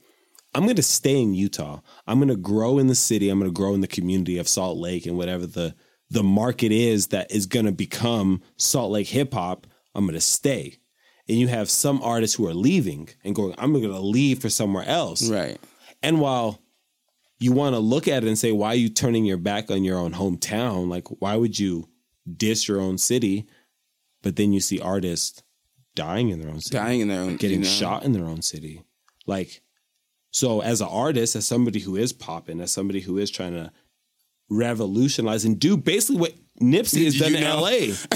I'm 0.55 0.65
going 0.65 0.77
to 0.77 0.83
stay 0.83 1.21
in 1.21 1.35
Utah. 1.35 1.81
I'm 2.07 2.19
going 2.19 2.29
to 2.29 2.37
grow 2.37 2.79
in 2.79 2.87
the 2.87 2.95
city. 2.95 3.29
I'm 3.29 3.39
going 3.39 3.51
to 3.51 3.55
grow 3.55 3.75
in 3.75 3.83
the 3.83 3.87
community 3.87 4.39
of 4.39 4.49
Salt 4.49 4.79
Lake 4.79 5.07
and 5.07 5.17
whatever 5.17 5.47
the 5.47 5.75
the 6.09 6.23
market 6.23 6.71
is 6.71 7.09
that 7.09 7.31
is 7.33 7.47
going 7.47 7.67
to 7.67 7.73
become 7.73 8.41
Salt 8.57 8.93
Lake 8.93 9.09
hip 9.09 9.35
hop. 9.35 9.67
I'm 9.95 10.05
going 10.05 10.15
to 10.15 10.21
stay. 10.21 10.79
And 11.29 11.37
you 11.37 11.49
have 11.49 11.69
some 11.69 12.01
artists 12.01 12.37
who 12.37 12.47
are 12.47 12.55
leaving 12.55 13.09
and 13.25 13.35
going, 13.35 13.55
I'm 13.59 13.73
going 13.73 13.85
to 13.91 13.99
leave 13.99 14.39
for 14.41 14.49
somewhere 14.49 14.85
else. 14.87 15.29
right? 15.29 15.59
And 16.05 16.21
while 16.21 16.61
you 17.41 17.51
want 17.53 17.75
to 17.75 17.81
look 17.81 18.07
at 18.07 18.23
it 18.23 18.29
and 18.29 18.39
say, 18.39 18.53
why 18.53 18.69
are 18.69 18.75
you 18.77 18.89
turning 18.89 19.25
your 19.25 19.37
back 19.37 19.71
on 19.71 19.83
your 19.83 19.99
own 19.99 20.13
hometown? 20.13 20.89
Like, 20.89 21.09
why 21.21 21.35
would 21.37 21.59
you 21.59 21.89
diss 22.37 22.69
your 22.69 22.81
own 22.81 22.99
city? 22.99 23.47
But 24.27 24.35
then 24.35 24.53
you 24.53 24.59
see 24.59 24.81
artists 24.81 25.41
dying 25.95 26.31
in 26.31 26.41
their 26.41 26.51
own 26.51 26.61
city, 26.61 26.77
Dying 26.77 26.99
in 26.99 27.07
their 27.07 27.21
own, 27.21 27.37
getting 27.37 27.61
you 27.61 27.65
know? 27.65 27.71
shot 27.71 28.03
in 28.03 28.11
their 28.11 28.25
own 28.25 28.43
city. 28.43 28.83
Like, 29.25 29.63
so 30.33 30.63
as 30.63 30.81
an 30.81 30.89
artist, 30.91 31.37
as 31.37 31.47
somebody 31.47 31.79
who 31.79 31.95
is 31.95 32.13
popping, 32.13 32.61
as 32.61 32.73
somebody 32.73 32.99
who 32.99 33.19
is 33.19 33.31
trying 33.31 33.53
to 33.53 33.71
revolutionize 34.51 35.45
and 35.45 35.61
do 35.61 35.77
basically 35.77 36.21
what 36.21 36.35
Nipsey 36.61 37.05
has 37.05 37.17
done 37.17 37.31
You 37.31 37.37
in 37.37 37.45
know? 37.45 37.61
LA. 37.61 37.71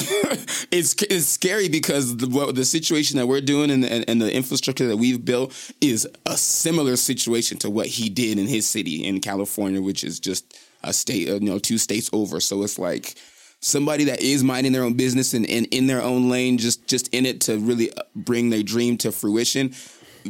it's 0.73 1.01
it's 1.01 1.27
scary 1.27 1.69
because 1.69 2.17
the 2.17 2.29
what, 2.29 2.57
the 2.57 2.65
situation 2.65 3.17
that 3.17 3.29
we're 3.29 3.41
doing 3.41 3.71
and, 3.71 3.85
and 3.85 4.05
and 4.09 4.21
the 4.21 4.35
infrastructure 4.35 4.89
that 4.89 4.97
we've 4.97 5.25
built 5.25 5.53
is 5.81 6.09
a 6.27 6.37
similar 6.37 6.97
situation 6.97 7.57
to 7.59 7.71
what 7.71 7.87
he 7.87 8.09
did 8.09 8.37
in 8.37 8.49
his 8.49 8.67
city 8.67 9.05
in 9.05 9.21
California, 9.21 9.81
which 9.81 10.03
is 10.03 10.19
just 10.19 10.59
a 10.83 10.93
state, 10.93 11.29
you 11.29 11.39
know, 11.39 11.61
two 11.61 11.79
states 11.79 12.11
over. 12.13 12.41
So 12.41 12.65
it's 12.65 12.81
like 12.81 13.15
somebody 13.61 14.05
that 14.05 14.21
is 14.21 14.43
minding 14.43 14.73
their 14.73 14.83
own 14.83 14.95
business 14.95 15.35
and, 15.35 15.49
and 15.49 15.67
in 15.67 15.87
their 15.87 16.03
own 16.03 16.29
lane, 16.29 16.59
just 16.59 16.87
just 16.87 17.09
in 17.15 17.27
it 17.27 17.41
to 17.43 17.59
really 17.59 17.91
bring 18.15 18.51
their 18.51 18.63
dream 18.63 18.97
to 18.99 19.13
fruition. 19.13 19.75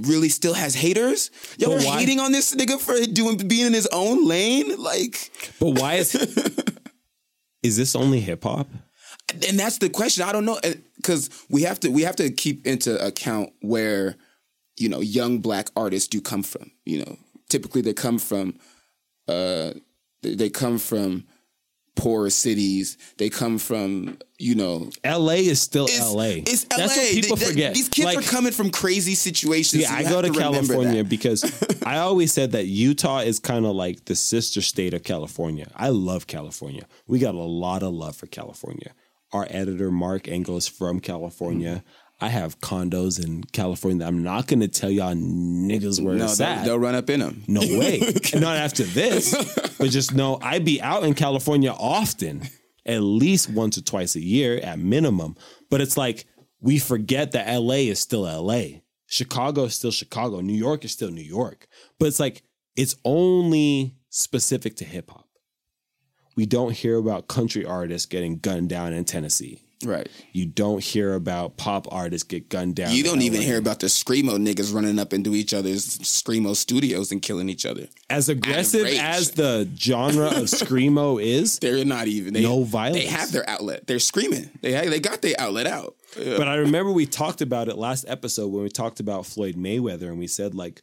Really, 0.03 0.29
still 0.29 0.55
has 0.55 0.75
haters. 0.75 1.31
Y'all 1.59 1.73
are 1.73 1.81
why- 1.85 1.99
hating 1.99 2.21
on 2.21 2.31
this 2.33 2.55
nigga 2.55 2.79
for 2.79 2.95
doing 3.13 3.37
being 3.49 3.67
in 3.67 3.73
his 3.73 3.89
own 3.93 4.27
lane, 4.27 4.77
like. 4.79 5.31
But 5.59 5.81
why 5.81 5.95
is 5.95 6.15
is 7.63 7.77
this 7.77 7.97
only 7.97 8.21
hip 8.21 8.45
hop? 8.45 8.69
and 9.49 9.59
that's 9.59 9.79
the 9.79 9.89
question. 9.89 10.25
I 10.25 10.33
don't 10.33 10.45
know 10.45 10.59
because 10.97 11.31
we 11.49 11.63
have 11.63 11.81
to 11.81 11.89
we 11.91 12.03
have 12.03 12.17
to 12.17 12.31
keep 12.31 12.67
into 12.67 13.05
account 13.05 13.51
where 13.61 14.17
you 14.77 14.89
know 14.89 15.01
young 15.01 15.39
black 15.39 15.69
artists 15.77 16.09
do 16.09 16.21
come 16.21 16.43
from. 16.43 16.71
You 16.85 17.05
know, 17.05 17.19
typically 17.49 17.83
they 17.83 17.95
come 17.95 18.19
from 18.19 18.59
uh 19.29 19.73
they 20.23 20.51
come 20.51 20.79
from 20.79 21.25
poorer 22.01 22.31
cities. 22.31 22.97
They 23.19 23.29
come 23.31 23.59
from 23.59 24.19
you 24.39 24.55
know 24.55 24.91
LA 25.05 25.35
is 25.35 25.61
still 25.61 25.85
it's, 25.87 26.01
LA. 26.01 26.43
It's 26.47 26.67
LA. 26.71 26.77
That's 26.79 26.97
what 26.97 27.11
people 27.11 27.37
Th- 27.37 27.39
th- 27.39 27.51
forget. 27.51 27.75
These 27.75 27.89
kids 27.89 28.07
Like, 28.07 28.19
are 28.19 28.23
coming 28.23 28.53
from 28.53 28.71
crazy 28.71 29.15
situations. 29.15 29.83
Yeah, 29.83 29.89
so 29.91 29.95
I 29.95 30.03
go 30.03 30.23
have 30.23 30.33
to 30.33 30.39
California 30.39 31.05
because 31.05 31.45
I 31.87 31.99
always 31.99 32.33
said 32.33 32.53
that 32.53 32.67
Utah 32.67 33.19
is 33.19 33.39
kind 33.39 33.67
of 33.67 33.75
like 33.77 34.07
the 34.07 34.17
sister 34.17 34.63
state 34.63 34.95
of 34.95 35.03
California. 35.03 35.71
I 35.77 35.91
love 35.91 36.27
California. 36.27 36.87
We 37.07 37.19
got 37.19 37.35
a 37.35 37.39
lot 37.39 37.83
of 37.83 37.93
love 37.93 38.17
for 38.17 38.27
California. 38.27 38.93
Our 39.33 39.47
editor 39.49 39.91
Mark 39.91 40.27
Engel 40.27 40.57
is 40.57 40.67
from 40.67 41.01
California. 41.01 41.85
I 42.21 42.29
have 42.29 42.61
condos 42.61 43.25
in 43.25 43.45
California 43.45 44.01
that 44.01 44.09
I'm 44.09 44.23
not 44.23 44.47
going 44.47 44.61
to 44.61 44.69
tell 44.69 44.91
y'all 44.91 45.15
niggas 45.15 46.03
where 46.05 46.15
No, 46.17 46.25
it's 46.25 46.41
at. 46.41 46.65
they'll 46.65 46.79
run 46.79 46.95
up 46.95 47.09
in 47.09 47.21
them. 47.21 47.43
No 47.49 47.61
way. 47.79 48.01
Not 48.35 48.57
after 48.57 48.83
this. 48.85 49.35
But 49.79 49.91
just 49.91 50.15
know 50.15 50.39
I 50.43 50.59
be 50.59 50.83
out 50.83 51.05
in 51.05 51.15
California 51.15 51.71
often, 51.73 52.43
at 52.85 53.01
least 53.01 53.49
once 53.51 53.79
or 53.79 53.83
twice 53.83 54.17
a 54.17 54.21
year 54.21 54.59
at 54.59 54.79
minimum. 54.79 55.37
But 55.71 55.81
it's 55.81 55.97
like 55.97 56.27
we 56.61 56.79
forget 56.79 57.33
that 57.33 57.51
LA 57.59 57.75
is 57.89 57.99
still 58.01 58.23
LA. 58.23 58.81
Chicago 59.07 59.65
is 59.65 59.75
still 59.75 59.91
Chicago. 59.91 60.41
New 60.41 60.53
York 60.53 60.85
is 60.85 60.93
still 60.93 61.11
New 61.11 61.23
York. 61.23 61.67
But 61.99 62.09
it's 62.09 62.21
like 62.21 62.43
it's 62.77 62.97
only 63.05 63.95
specific 64.11 64.77
to 64.77 64.85
hip 64.85 65.11
hop. 65.11 65.27
We 66.37 66.47
don't 66.47 66.73
hear 66.73 66.97
about 66.97 67.29
country 67.29 67.65
artists 67.65 68.07
getting 68.07 68.39
gunned 68.39 68.69
down 68.69 68.93
in 68.93 69.05
Tennessee. 69.05 69.63
Right. 69.85 70.09
You 70.33 70.47
don't 70.47 70.83
hear 70.83 71.15
about 71.15 71.57
pop 71.57 71.87
artists 71.91 72.27
get 72.27 72.51
gunned 72.51 72.77
down. 72.77 72.93
You 72.93 73.03
don't 73.03 73.23
even 73.23 73.41
hear 73.41 73.59
about 73.59 73.81
the 73.81 73.87
screamo 73.87 74.37
niggas 74.37 74.75
running 74.75 74.99
up 74.99 75.15
into 75.15 75.35
each 75.35 75.55
other's 75.55 75.99
screamo 75.99 76.55
studios 76.55 77.13
and 77.13 77.23
killing 77.23 77.49
each 77.49 77.65
other. 77.65 77.89
as 78.11 78.29
aggressive 78.29 78.87
as 78.87 79.31
the 79.33 79.69
genre 79.77 80.27
of 80.27 80.45
screamo 80.45 81.23
is. 81.23 81.59
They're 81.61 81.85
not 81.85 82.09
even 82.09 82.35
they, 82.35 82.43
No 82.43 82.65
violence. 82.65 83.05
They 83.05 83.11
have 83.11 83.33
their 83.33 83.49
outlet. 83.49 83.87
They're 83.87 83.99
screaming. 83.99 84.51
They 84.61 84.87
they 84.89 85.01
got 85.01 85.23
their 85.23 85.35
outlet 85.39 85.67
out. 85.67 85.97
Yeah. 86.19 86.37
But 86.37 86.49
I 86.49 86.57
remember 86.57 86.93
we 86.93 87.07
talked 87.07 87.41
about 87.41 87.69
it 87.69 87.77
last 87.77 88.05
episode 88.07 88.49
when 88.49 88.63
we 88.63 88.69
talked 88.69 89.01
about 89.01 89.27
Floyd 89.27 89.57
Mayweather 89.57 90.09
and 90.09 90.19
we 90.19 90.27
said 90.27 90.55
like 90.55 90.83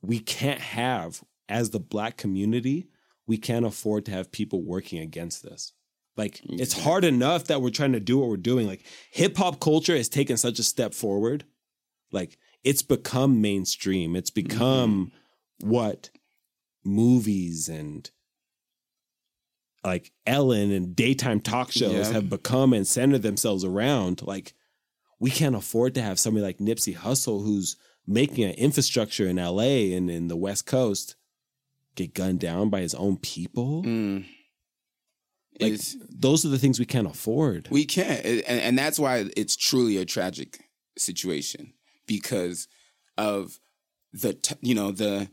we 0.00 0.18
can't 0.18 0.60
have 0.60 1.22
as 1.48 1.70
the 1.70 1.80
black 1.80 2.16
community, 2.16 2.88
we 3.26 3.36
can't 3.36 3.66
afford 3.66 4.06
to 4.06 4.12
have 4.12 4.32
people 4.32 4.62
working 4.62 4.98
against 4.98 5.42
this. 5.42 5.72
Like 6.16 6.40
it's 6.44 6.72
hard 6.82 7.04
enough 7.04 7.44
that 7.44 7.60
we're 7.60 7.70
trying 7.70 7.92
to 7.92 8.00
do 8.00 8.18
what 8.18 8.28
we're 8.28 8.36
doing. 8.38 8.66
Like 8.66 8.84
hip 9.10 9.36
hop 9.36 9.60
culture 9.60 9.96
has 9.96 10.08
taken 10.08 10.36
such 10.36 10.58
a 10.58 10.62
step 10.62 10.94
forward. 10.94 11.44
Like 12.10 12.38
it's 12.64 12.82
become 12.82 13.40
mainstream. 13.40 14.16
It's 14.16 14.30
become 14.30 15.12
what 15.60 16.10
movies 16.84 17.68
and 17.68 18.10
like 19.84 20.10
Ellen 20.26 20.72
and 20.72 20.96
daytime 20.96 21.40
talk 21.40 21.70
shows 21.70 22.08
Yeah. 22.08 22.12
have 22.14 22.28
become 22.30 22.72
and 22.72 22.86
centered 22.86 23.22
themselves 23.22 23.64
around. 23.64 24.22
Like, 24.22 24.54
we 25.20 25.30
can't 25.30 25.54
afford 25.54 25.94
to 25.94 26.02
have 26.02 26.18
somebody 26.18 26.44
like 26.44 26.58
Nipsey 26.58 26.96
Hussle 26.96 27.44
who's 27.44 27.76
making 28.06 28.44
an 28.44 28.52
infrastructure 28.52 29.26
in 29.28 29.36
LA 29.36 29.94
and 29.96 30.10
in 30.10 30.26
the 30.28 30.36
West 30.36 30.66
Coast 30.66 31.14
get 31.94 32.14
gunned 32.14 32.40
down 32.40 32.68
by 32.68 32.80
his 32.80 32.94
own 32.94 33.16
people. 33.16 33.82
Mm. 33.84 34.26
Like, 35.60 35.72
It's- 35.72 35.96
those 36.10 36.44
are 36.44 36.48
the 36.48 36.58
things 36.58 36.78
we 36.78 36.84
can't 36.86 37.06
afford. 37.06 37.68
we 37.70 37.84
can't, 37.84 38.24
and, 38.24 38.42
and 38.60 38.78
that's 38.78 38.98
why 38.98 39.30
it's 39.36 39.56
truly 39.56 39.96
a 39.96 40.04
tragic 40.04 40.60
situation 40.98 41.72
because 42.06 42.68
of 43.18 43.58
the 44.12 44.34
t- 44.34 44.54
you 44.62 44.74
know 44.74 44.92
the 44.92 45.28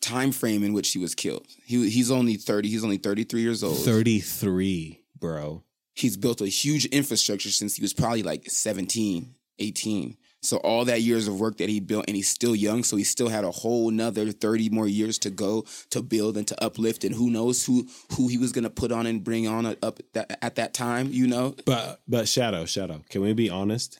time 0.00 0.32
frame 0.32 0.62
in 0.62 0.72
which 0.72 0.92
he 0.92 0.98
was 0.98 1.14
killed. 1.14 1.46
He 1.64 1.88
he's 1.90 2.10
only 2.10 2.36
thirty. 2.36 2.68
He's 2.68 2.84
only 2.84 2.98
thirty 2.98 3.24
three 3.24 3.42
years 3.42 3.62
old. 3.62 3.78
33, 3.78 5.00
bro. 5.18 5.62
he's 5.94 6.16
built 6.16 6.40
a 6.40 6.46
huge 6.48 6.84
infrastructure 6.86 7.50
since 7.50 7.76
he 7.76 7.82
was 7.82 7.92
probably 7.92 8.22
like 8.22 8.50
17, 8.50 9.34
18. 9.60 10.16
So 10.44 10.58
all 10.58 10.84
that 10.84 11.02
years 11.02 11.28
of 11.28 11.40
work 11.40 11.58
that 11.58 11.68
he 11.68 11.80
built 11.80 12.04
and 12.06 12.16
he's 12.16 12.28
still 12.28 12.54
young, 12.54 12.84
so 12.84 12.96
he 12.96 13.04
still 13.04 13.28
had 13.28 13.44
a 13.44 13.50
whole 13.50 13.90
nother 13.90 14.30
30 14.30 14.70
more 14.70 14.86
years 14.86 15.18
to 15.20 15.30
go 15.30 15.64
to 15.90 16.02
build 16.02 16.36
and 16.36 16.46
to 16.48 16.64
uplift 16.64 17.04
and 17.04 17.14
who 17.14 17.30
knows 17.30 17.64
who 17.64 17.88
who 18.16 18.28
he 18.28 18.38
was 18.38 18.52
going 18.52 18.64
to 18.64 18.70
put 18.70 18.92
on 18.92 19.06
and 19.06 19.24
bring 19.24 19.46
on 19.46 19.66
up 19.82 20.00
that, 20.12 20.38
at 20.42 20.56
that 20.56 20.74
time, 20.74 21.08
you 21.10 21.26
know? 21.26 21.54
But, 21.64 22.00
but 22.06 22.28
Shadow, 22.28 22.64
Shadow, 22.66 23.02
can 23.08 23.22
we 23.22 23.32
be 23.32 23.50
honest? 23.50 23.98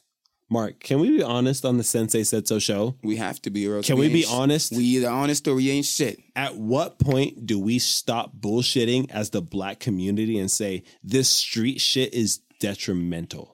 Mark, 0.50 0.78
can 0.78 1.00
we 1.00 1.16
be 1.16 1.22
honest 1.22 1.64
on 1.64 1.78
the 1.78 1.84
Sensei 1.84 2.22
Said 2.22 2.46
So 2.46 2.58
show? 2.58 2.96
We 3.02 3.16
have 3.16 3.40
to 3.42 3.50
be 3.50 3.66
or 3.66 3.76
else 3.76 3.86
Can 3.86 3.98
we 3.98 4.06
ain't 4.06 4.14
be 4.14 4.26
honest? 4.26 4.72
We 4.72 4.84
either 4.84 5.08
honest 5.08 5.48
or 5.48 5.54
we 5.54 5.70
ain't 5.70 5.86
shit. 5.86 6.20
At 6.36 6.56
what 6.56 6.98
point 6.98 7.46
do 7.46 7.58
we 7.58 7.78
stop 7.78 8.36
bullshitting 8.36 9.10
as 9.10 9.30
the 9.30 9.40
black 9.40 9.80
community 9.80 10.38
and 10.38 10.50
say 10.50 10.84
this 11.02 11.28
street 11.28 11.80
shit 11.80 12.12
is 12.12 12.40
detrimental? 12.60 13.53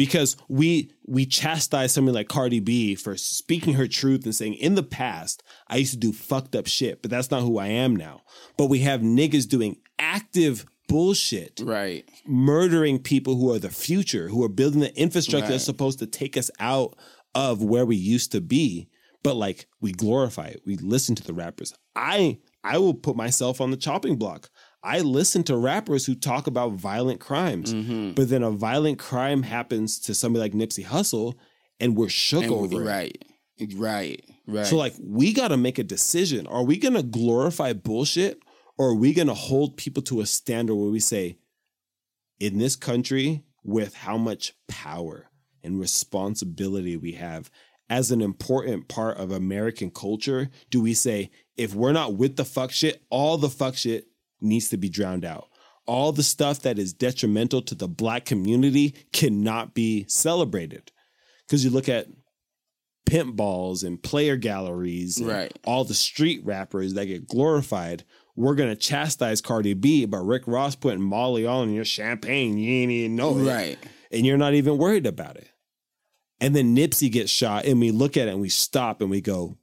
Because 0.00 0.38
we 0.48 0.90
we 1.06 1.26
chastise 1.26 1.92
somebody 1.92 2.14
like 2.14 2.28
Cardi 2.28 2.58
B 2.58 2.94
for 2.94 3.18
speaking 3.18 3.74
her 3.74 3.86
truth 3.86 4.24
and 4.24 4.34
saying 4.34 4.54
in 4.54 4.74
the 4.74 4.82
past 4.82 5.42
I 5.68 5.76
used 5.76 5.92
to 5.92 5.98
do 5.98 6.10
fucked 6.14 6.56
up 6.56 6.66
shit, 6.66 7.02
but 7.02 7.10
that's 7.10 7.30
not 7.30 7.42
who 7.42 7.58
I 7.58 7.66
am 7.66 7.94
now. 7.94 8.22
But 8.56 8.70
we 8.70 8.78
have 8.78 9.02
niggas 9.02 9.46
doing 9.46 9.76
active 9.98 10.64
bullshit 10.88 11.60
Right. 11.62 12.08
murdering 12.26 12.98
people 12.98 13.36
who 13.36 13.52
are 13.52 13.58
the 13.58 13.68
future, 13.68 14.28
who 14.28 14.42
are 14.42 14.48
building 14.48 14.80
the 14.80 14.98
infrastructure 14.98 15.44
Right. 15.44 15.50
that's 15.50 15.64
supposed 15.64 15.98
to 15.98 16.06
take 16.06 16.38
us 16.38 16.50
out 16.58 16.96
of 17.34 17.62
where 17.62 17.84
we 17.84 17.96
used 17.96 18.32
to 18.32 18.40
be. 18.40 18.88
But 19.22 19.36
like 19.36 19.66
we 19.82 19.92
glorify 19.92 20.46
it. 20.46 20.62
We 20.64 20.76
listen 20.78 21.14
to 21.16 21.22
the 21.22 21.34
rappers. 21.34 21.74
I 21.94 22.38
I 22.64 22.78
will 22.78 22.94
put 22.94 23.16
myself 23.16 23.60
on 23.60 23.70
the 23.70 23.76
chopping 23.76 24.16
block. 24.16 24.48
I 24.82 25.00
listen 25.00 25.42
to 25.44 25.56
rappers 25.56 26.06
who 26.06 26.14
talk 26.14 26.46
about 26.46 26.72
violent 26.72 27.20
crimes. 27.20 27.74
Mm-hmm. 27.74 28.12
But 28.12 28.28
then 28.30 28.42
a 28.42 28.50
violent 28.50 28.98
crime 28.98 29.42
happens 29.42 29.98
to 30.00 30.14
somebody 30.14 30.40
like 30.40 30.52
Nipsey 30.52 30.84
Hussle 30.84 31.34
and 31.78 31.96
we're 31.96 32.08
shook 32.08 32.44
And 32.44 32.52
over 32.52 32.82
it. 32.82 32.86
right. 32.86 33.24
Right. 33.76 34.24
Right. 34.46 34.66
So 34.66 34.76
like 34.76 34.94
we 34.98 35.32
got 35.34 35.48
to 35.48 35.56
make 35.58 35.78
a 35.78 35.84
decision. 35.84 36.46
Are 36.46 36.64
we 36.64 36.78
going 36.78 36.94
to 36.94 37.02
glorify 37.02 37.74
bullshit 37.74 38.40
or 38.78 38.90
are 38.90 38.94
we 38.94 39.12
going 39.12 39.28
to 39.28 39.34
hold 39.34 39.76
people 39.76 40.02
to 40.04 40.20
a 40.22 40.26
standard 40.26 40.74
where 40.74 40.90
we 40.90 41.00
say 41.00 41.36
in 42.38 42.58
this 42.58 42.74
country 42.74 43.42
with 43.62 43.94
how 43.94 44.16
much 44.16 44.54
power 44.66 45.26
and 45.62 45.78
responsibility 45.78 46.96
we 46.96 47.12
have 47.12 47.50
as 47.90 48.10
an 48.10 48.22
important 48.22 48.88
part 48.88 49.18
of 49.18 49.30
American 49.30 49.90
culture, 49.90 50.48
do 50.70 50.80
we 50.80 50.94
say 50.94 51.30
if 51.56 51.74
we're 51.74 51.92
not 51.92 52.14
with 52.14 52.36
the 52.36 52.44
fuck 52.44 52.70
shit, 52.70 53.02
all 53.10 53.36
the 53.36 53.50
fuck 53.50 53.76
shit 53.76 54.06
needs 54.40 54.68
to 54.70 54.76
be 54.76 54.88
drowned 54.88 55.24
out. 55.24 55.48
All 55.86 56.12
the 56.12 56.22
stuff 56.22 56.60
that 56.62 56.78
is 56.78 56.92
detrimental 56.92 57.62
to 57.62 57.74
the 57.74 57.88
black 57.88 58.24
community 58.24 58.94
cannot 59.12 59.74
be 59.74 60.04
celebrated. 60.08 60.92
Cuz 61.48 61.64
you 61.64 61.70
look 61.70 61.88
at 61.88 62.06
pimp 63.06 63.34
balls 63.34 63.82
and 63.82 64.00
player 64.02 64.36
galleries, 64.36 65.18
and 65.18 65.26
Right. 65.28 65.58
All 65.64 65.84
the 65.84 65.94
street 65.94 66.44
rappers 66.44 66.94
that 66.94 67.06
get 67.06 67.26
glorified. 67.26 68.04
We're 68.36 68.54
gonna 68.54 68.76
chastise 68.76 69.40
Cardi 69.40 69.74
B, 69.74 70.04
but 70.04 70.18
Rick 70.24 70.46
Ross 70.46 70.76
putting 70.76 71.02
Molly 71.02 71.44
on 71.44 71.72
your 71.72 71.84
champagne, 71.84 72.56
you 72.56 72.70
ain't 72.82 72.92
even 72.92 73.16
know 73.16 73.36
it 73.38 73.42
Right. 73.42 73.78
and 74.12 74.24
you're 74.24 74.38
not 74.38 74.54
even 74.54 74.78
worried 74.78 75.06
about 75.06 75.36
it. 75.36 75.48
And 76.40 76.54
then 76.54 76.74
Nipsey 76.76 77.10
gets 77.10 77.30
shot, 77.30 77.64
and 77.66 77.80
we 77.80 77.90
look 77.90 78.16
at 78.16 78.28
it 78.28 78.30
and 78.30 78.40
we 78.40 78.48
stop 78.48 79.00
and 79.00 79.10
we 79.10 79.20
go, 79.20 79.58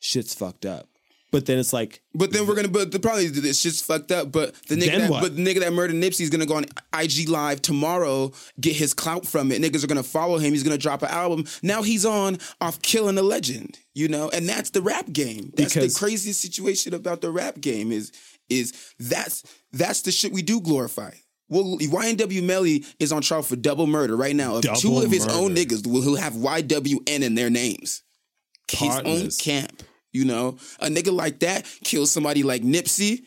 shit's 0.00 0.34
fucked 0.34 0.64
up. 0.64 0.88
But 1.32 1.46
then 1.46 1.58
it's 1.58 1.72
like, 1.72 2.02
But 2.14 2.32
then 2.32 2.46
we're 2.46 2.54
gonna. 2.54 2.68
But 2.68 2.92
the 2.92 3.00
problem 3.00 3.24
is 3.24 3.32
this 3.32 3.60
shit's 3.60 3.82
fucked 3.82 4.12
up. 4.12 4.30
But 4.30 4.54
the 4.68 4.76
nigga, 4.76 4.98
that, 4.98 5.10
what? 5.10 5.22
but 5.22 5.36
the 5.36 5.44
nigga 5.44 5.60
that 5.60 5.72
murdered 5.72 5.96
Nipsey 5.96 6.20
is 6.20 6.30
gonna 6.30 6.46
go 6.46 6.56
on 6.56 6.66
IG 6.98 7.28
Live 7.28 7.62
tomorrow, 7.62 8.32
get 8.60 8.76
his 8.76 8.94
clout 8.94 9.26
from 9.26 9.50
it. 9.50 9.60
Niggas 9.60 9.82
are 9.82 9.88
gonna 9.88 10.02
follow 10.02 10.38
him. 10.38 10.52
He's 10.52 10.62
gonna 10.62 10.78
drop 10.78 11.02
an 11.02 11.08
album. 11.08 11.44
Now 11.62 11.82
he's 11.82 12.06
on 12.06 12.38
off 12.60 12.80
killing 12.82 13.18
a 13.18 13.22
legend. 13.22 13.78
You 13.94 14.08
know, 14.08 14.28
and 14.30 14.48
that's 14.48 14.70
the 14.70 14.82
rap 14.82 15.10
game. 15.12 15.52
That's 15.56 15.74
Because- 15.74 15.94
the 15.94 15.98
craziest 15.98 16.40
situation 16.40 16.94
about 16.94 17.22
the 17.22 17.30
rap 17.30 17.60
game 17.60 17.90
is 17.92 18.12
is 18.48 18.72
that's 18.98 19.42
that's 19.72 20.02
the 20.02 20.12
shit 20.12 20.32
we 20.32 20.42
do 20.42 20.60
glorify. 20.60 21.10
Well, 21.48 21.78
YNW 21.78 22.42
Melly 22.42 22.84
is 22.98 23.12
on 23.12 23.22
trial 23.22 23.42
for 23.42 23.54
double 23.56 23.86
murder 23.86 24.16
right 24.16 24.34
now 24.34 24.56
of 24.56 24.62
Double 24.62 24.80
two 24.80 24.98
of 24.98 25.10
his 25.10 25.26
own 25.28 25.54
niggas 25.54 25.84
who 25.86 26.16
have 26.16 26.32
YWN 26.34 27.22
in 27.22 27.34
their 27.36 27.50
names 27.50 28.02
his 28.70 28.96
own 29.04 29.30
camp. 29.38 29.82
You 30.16 30.24
know, 30.24 30.56
a 30.80 30.88
nigga 30.88 31.12
like 31.12 31.40
that 31.40 31.66
kills 31.84 32.10
somebody 32.10 32.42
like 32.42 32.62
Nipsey. 32.62 33.24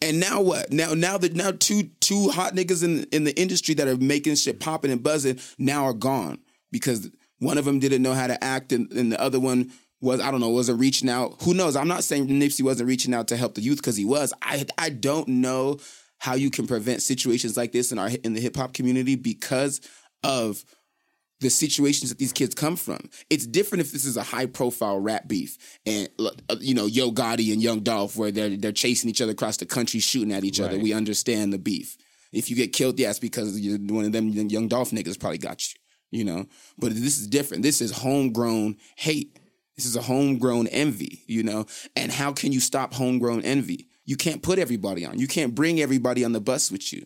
And 0.00 0.20
now 0.20 0.40
what? 0.42 0.72
Now 0.72 0.94
now 0.94 1.18
that 1.18 1.34
now 1.34 1.52
two 1.52 1.90
two 2.00 2.28
hot 2.28 2.54
niggas 2.54 2.84
in 2.84 3.04
in 3.12 3.24
the 3.24 3.38
industry 3.38 3.74
that 3.74 3.88
are 3.88 3.96
making 3.96 4.36
shit 4.36 4.60
popping 4.60 4.92
and 4.92 5.02
buzzing 5.02 5.40
now 5.58 5.84
are 5.84 5.94
gone 5.94 6.38
because 6.70 7.10
one 7.38 7.58
of 7.58 7.64
them 7.64 7.78
didn't 7.78 8.02
know 8.02 8.14
how 8.14 8.26
to 8.26 8.42
act 8.42 8.72
and, 8.72 8.90
and 8.92 9.12
the 9.12 9.20
other 9.20 9.40
one 9.40 9.72
was 10.00 10.20
I 10.20 10.30
don't 10.30 10.40
know 10.40 10.50
wasn't 10.50 10.80
reaching 10.80 11.08
out. 11.08 11.42
Who 11.42 11.54
knows? 11.54 11.76
I'm 11.76 11.88
not 11.88 12.04
saying 12.04 12.28
Nipsey 12.28 12.62
wasn't 12.62 12.88
reaching 12.88 13.14
out 13.14 13.28
to 13.28 13.36
help 13.36 13.54
the 13.54 13.62
youth 13.62 13.78
because 13.78 13.96
he 13.96 14.04
was. 14.04 14.32
I 14.42 14.64
I 14.78 14.90
don't 14.90 15.28
know 15.28 15.78
how 16.18 16.34
you 16.34 16.50
can 16.50 16.66
prevent 16.66 17.02
situations 17.02 17.56
like 17.56 17.72
this 17.72 17.92
in 17.92 17.98
our 17.98 18.10
in 18.22 18.34
the 18.34 18.40
hip 18.40 18.56
hop 18.56 18.74
community 18.74 19.16
because 19.16 19.80
of 20.22 20.64
the 21.40 21.50
situations 21.50 22.10
that 22.10 22.18
these 22.18 22.32
kids 22.32 22.54
come 22.54 22.76
from. 22.76 22.98
It's 23.28 23.46
different 23.46 23.80
if 23.80 23.92
this 23.92 24.04
is 24.04 24.16
a 24.16 24.22
high 24.22 24.46
profile 24.46 24.98
rap 24.98 25.28
beef 25.28 25.58
and 25.84 26.08
uh, 26.18 26.56
you 26.60 26.74
know 26.74 26.86
Yo 26.86 27.10
Gotti 27.10 27.52
and 27.52 27.62
Young 27.62 27.80
Dolph 27.80 28.16
where 28.16 28.30
they're 28.30 28.56
they're 28.56 28.72
chasing 28.72 29.10
each 29.10 29.20
other 29.20 29.32
across 29.32 29.56
the 29.58 29.66
country 29.66 30.00
shooting 30.00 30.32
at 30.32 30.44
each 30.44 30.60
other. 30.60 30.78
We 30.78 30.92
understand 30.92 31.52
the 31.52 31.58
beef. 31.58 31.96
If 32.32 32.50
you 32.50 32.56
get 32.56 32.72
killed, 32.72 32.98
yes, 32.98 33.18
because 33.18 33.58
one 33.60 34.04
of 34.04 34.12
them 34.12 34.28
Young 34.28 34.68
Dolph 34.68 34.90
niggas 34.90 35.18
probably 35.18 35.38
got 35.38 35.72
you. 35.72 35.80
You 36.10 36.24
know, 36.24 36.46
but 36.78 36.94
this 36.94 37.18
is 37.18 37.26
different. 37.26 37.62
This 37.62 37.80
is 37.80 37.90
homegrown 37.90 38.76
hate. 38.96 39.38
This 39.76 39.84
is 39.84 39.96
a 39.96 40.02
homegrown 40.02 40.68
envy. 40.68 41.22
You 41.26 41.42
know, 41.42 41.66
and 41.94 42.10
how 42.10 42.32
can 42.32 42.52
you 42.52 42.60
stop 42.60 42.94
homegrown 42.94 43.42
envy? 43.42 43.88
You 44.04 44.16
can't 44.16 44.40
put 44.40 44.58
everybody 44.58 45.04
on. 45.04 45.18
You 45.18 45.26
can't 45.26 45.54
bring 45.54 45.80
everybody 45.80 46.24
on 46.24 46.32
the 46.32 46.40
bus 46.40 46.70
with 46.70 46.92
you. 46.92 47.04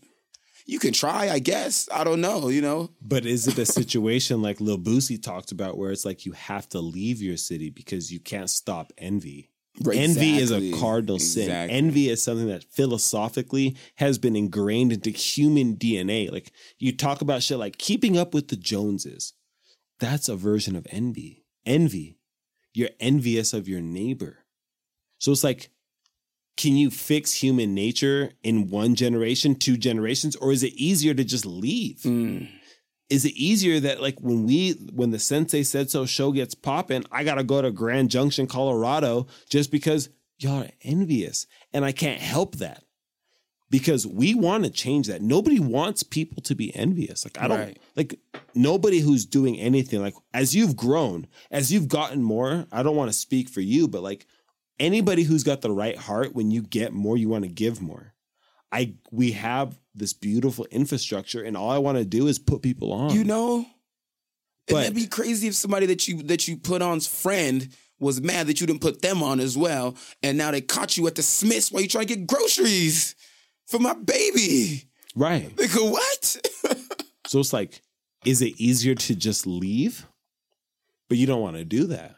You 0.67 0.79
can 0.79 0.93
try, 0.93 1.29
I 1.29 1.39
guess. 1.39 1.89
I 1.93 2.05
don't 2.05 2.21
know. 2.21 2.49
You 2.49 2.63
know, 2.63 2.91
but 3.01 3.27
is 3.27 3.47
it 3.49 3.59
a 3.59 3.67
situation 3.67 4.43
like 4.43 4.61
Lil 4.61 4.79
Boosie 4.79 5.23
talked 5.23 5.53
about 5.53 5.79
where 5.79 5.91
it's 5.91 6.05
like 6.05 6.27
you 6.27 6.33
have 6.33 6.69
to 6.71 6.81
leave 6.81 7.23
your 7.23 7.37
city 7.37 7.71
because 7.71 8.13
you 8.13 8.21
can't 8.21 8.51
stop 8.51 8.93
envy? 8.99 9.51
Right, 9.83 9.99
envy 9.99 10.37
is 10.37 10.51
a 10.51 10.57
exactly. 10.57 10.81
cardinal 10.81 11.19
sin. 11.19 11.51
Envy 11.51 12.11
is 12.11 12.23
something 12.23 12.49
that 12.49 12.65
philosophically 12.65 13.77
has 13.97 14.19
been 14.19 14.37
ingrained 14.37 14.93
into 14.93 15.11
human 15.11 15.77
DNA. 15.77 16.31
Like 16.31 16.53
you 16.79 16.95
talk 16.95 17.23
about 17.23 17.43
shit 17.43 17.59
like 17.59 17.79
keeping 17.79 18.19
up 18.19 18.35
with 18.35 18.49
the 18.49 18.57
Joneses. 18.57 19.33
That's 19.99 20.29
a 20.29 20.37
version 20.37 20.77
of 20.77 20.87
envy. 20.91 21.45
Envy. 21.65 22.19
You're 22.75 22.91
envious 22.99 23.53
of 23.53 23.69
your 23.69 23.81
neighbor. 23.81 24.45
So 25.19 25.33
it's 25.33 25.45
like, 25.45 25.71
can 26.61 26.77
you 26.77 26.91
fix 26.91 27.33
human 27.33 27.75
nature 27.75 28.33
in 28.43 28.69
one 28.69 28.95
generation, 28.95 29.55
two 29.55 29.77
generations, 29.77 30.37
or 30.37 30.53
is 30.53 30.63
it 30.63 30.75
easier 30.75 31.15
to 31.15 31.25
just 31.25 31.47
leave? 31.47 32.03
Hmm. 32.03 32.45
Is 33.09 33.25
it 33.25 33.33
easier 33.35 33.81
that 33.81 34.01
like 34.01 34.21
when 34.21 34.45
we 34.47 34.73
when 34.93 35.11
the 35.11 35.19
Sensei 35.19 35.63
said 35.63 35.91
so 35.91 36.07
show 36.07 36.33
gets 36.33 36.55
popping, 36.55 37.05
I 37.11 37.25
gotta 37.25 37.45
go 37.45 37.63
to 37.63 37.71
Grand 37.71 38.11
Junction, 38.11 38.47
Colorado, 38.47 39.27
just 39.49 39.71
because 39.73 40.11
y'all 40.39 40.63
are 40.65 40.71
envious, 40.83 41.47
and 41.73 41.85
I 41.85 41.93
can't 41.93 42.21
help 42.21 42.57
that 42.57 42.85
because 43.71 44.07
we 44.07 44.35
want 44.35 44.65
to 44.65 44.71
change 44.71 45.07
that. 45.07 45.23
Nobody 45.23 45.59
wants 45.61 46.03
people 46.03 46.43
to 46.43 46.55
be 46.55 46.75
envious. 46.77 47.25
Like 47.25 47.41
I 47.41 47.49
don't 47.49 47.59
Right. 47.59 47.79
like 47.97 48.19
nobody 48.55 49.01
who's 49.01 49.25
doing 49.27 49.59
anything. 49.59 50.01
Like 50.01 50.15
as 50.35 50.55
you've 50.55 50.77
grown, 50.77 51.27
as 51.51 51.73
you've 51.73 51.89
gotten 51.89 52.23
more. 52.23 52.67
I 52.71 52.83
don't 52.83 52.97
want 52.97 53.11
to 53.11 53.17
speak 53.19 53.49
for 53.49 53.61
you, 53.61 53.89
but 53.89 54.03
like 54.03 54.27
anybody 54.81 55.23
who's 55.23 55.45
got 55.45 55.61
the 55.61 55.71
right 55.71 55.97
heart, 55.97 56.35
when 56.35 56.51
you 56.51 56.63
get 56.63 56.93
more, 56.93 57.17
you 57.17 57.29
want 57.29 57.45
to 57.45 57.51
give 57.51 57.81
more. 57.81 58.15
I 58.73 58.95
we 59.13 59.33
have 59.33 59.79
this 59.95 60.13
beautiful 60.13 60.67
infrastructure, 60.71 61.43
and 61.43 61.57
all 61.57 61.71
I 61.71 61.79
want 61.79 61.99
to 61.99 62.05
do 62.05 62.27
is 62.27 62.39
put 62.39 62.63
people 62.63 62.93
on. 62.93 63.15
You 63.15 63.23
know, 63.25 63.67
But- 64.67 64.75
and 64.77 64.83
that'd 64.85 64.95
be 64.95 65.07
crazy 65.07 65.47
if 65.49 65.55
somebody 65.55 65.87
that 65.87 66.09
you 66.09 66.23
that 66.25 66.49
you 66.49 66.57
put 66.57 66.83
on's 66.83 67.07
friend 67.07 67.69
was 67.99 68.21
mad 68.21 68.47
that 68.47 68.61
you 68.61 68.67
didn't 68.67 68.81
put 68.81 69.03
them 69.03 69.23
on 69.23 69.41
as 69.41 69.57
well, 69.59 69.97
and 70.23 70.39
now 70.39 70.51
they 70.51 70.61
caught 70.63 70.97
you 70.97 71.07
at 71.07 71.15
the 71.17 71.23
Smiths 71.23 71.71
while 71.71 71.83
you 71.83 71.89
trying 71.89 72.07
to 72.07 72.15
get 72.17 72.27
groceries 72.27 73.15
for 73.67 73.79
my 73.79 73.93
baby. 73.95 74.85
right? 75.15 75.55
They 75.57 75.67
go 75.69 75.91
what? 75.91 76.37
So 77.27 77.39
it's 77.39 77.53
like, 77.53 77.81
is 78.25 78.43
it 78.43 78.55
easier 78.61 78.97
to 78.97 79.15
just 79.15 79.47
leave? 79.47 80.05
But 81.09 81.17
you 81.19 81.27
don't 81.29 81.41
want 81.43 81.57
to 81.59 81.65
do 81.65 81.85
that, 81.87 82.17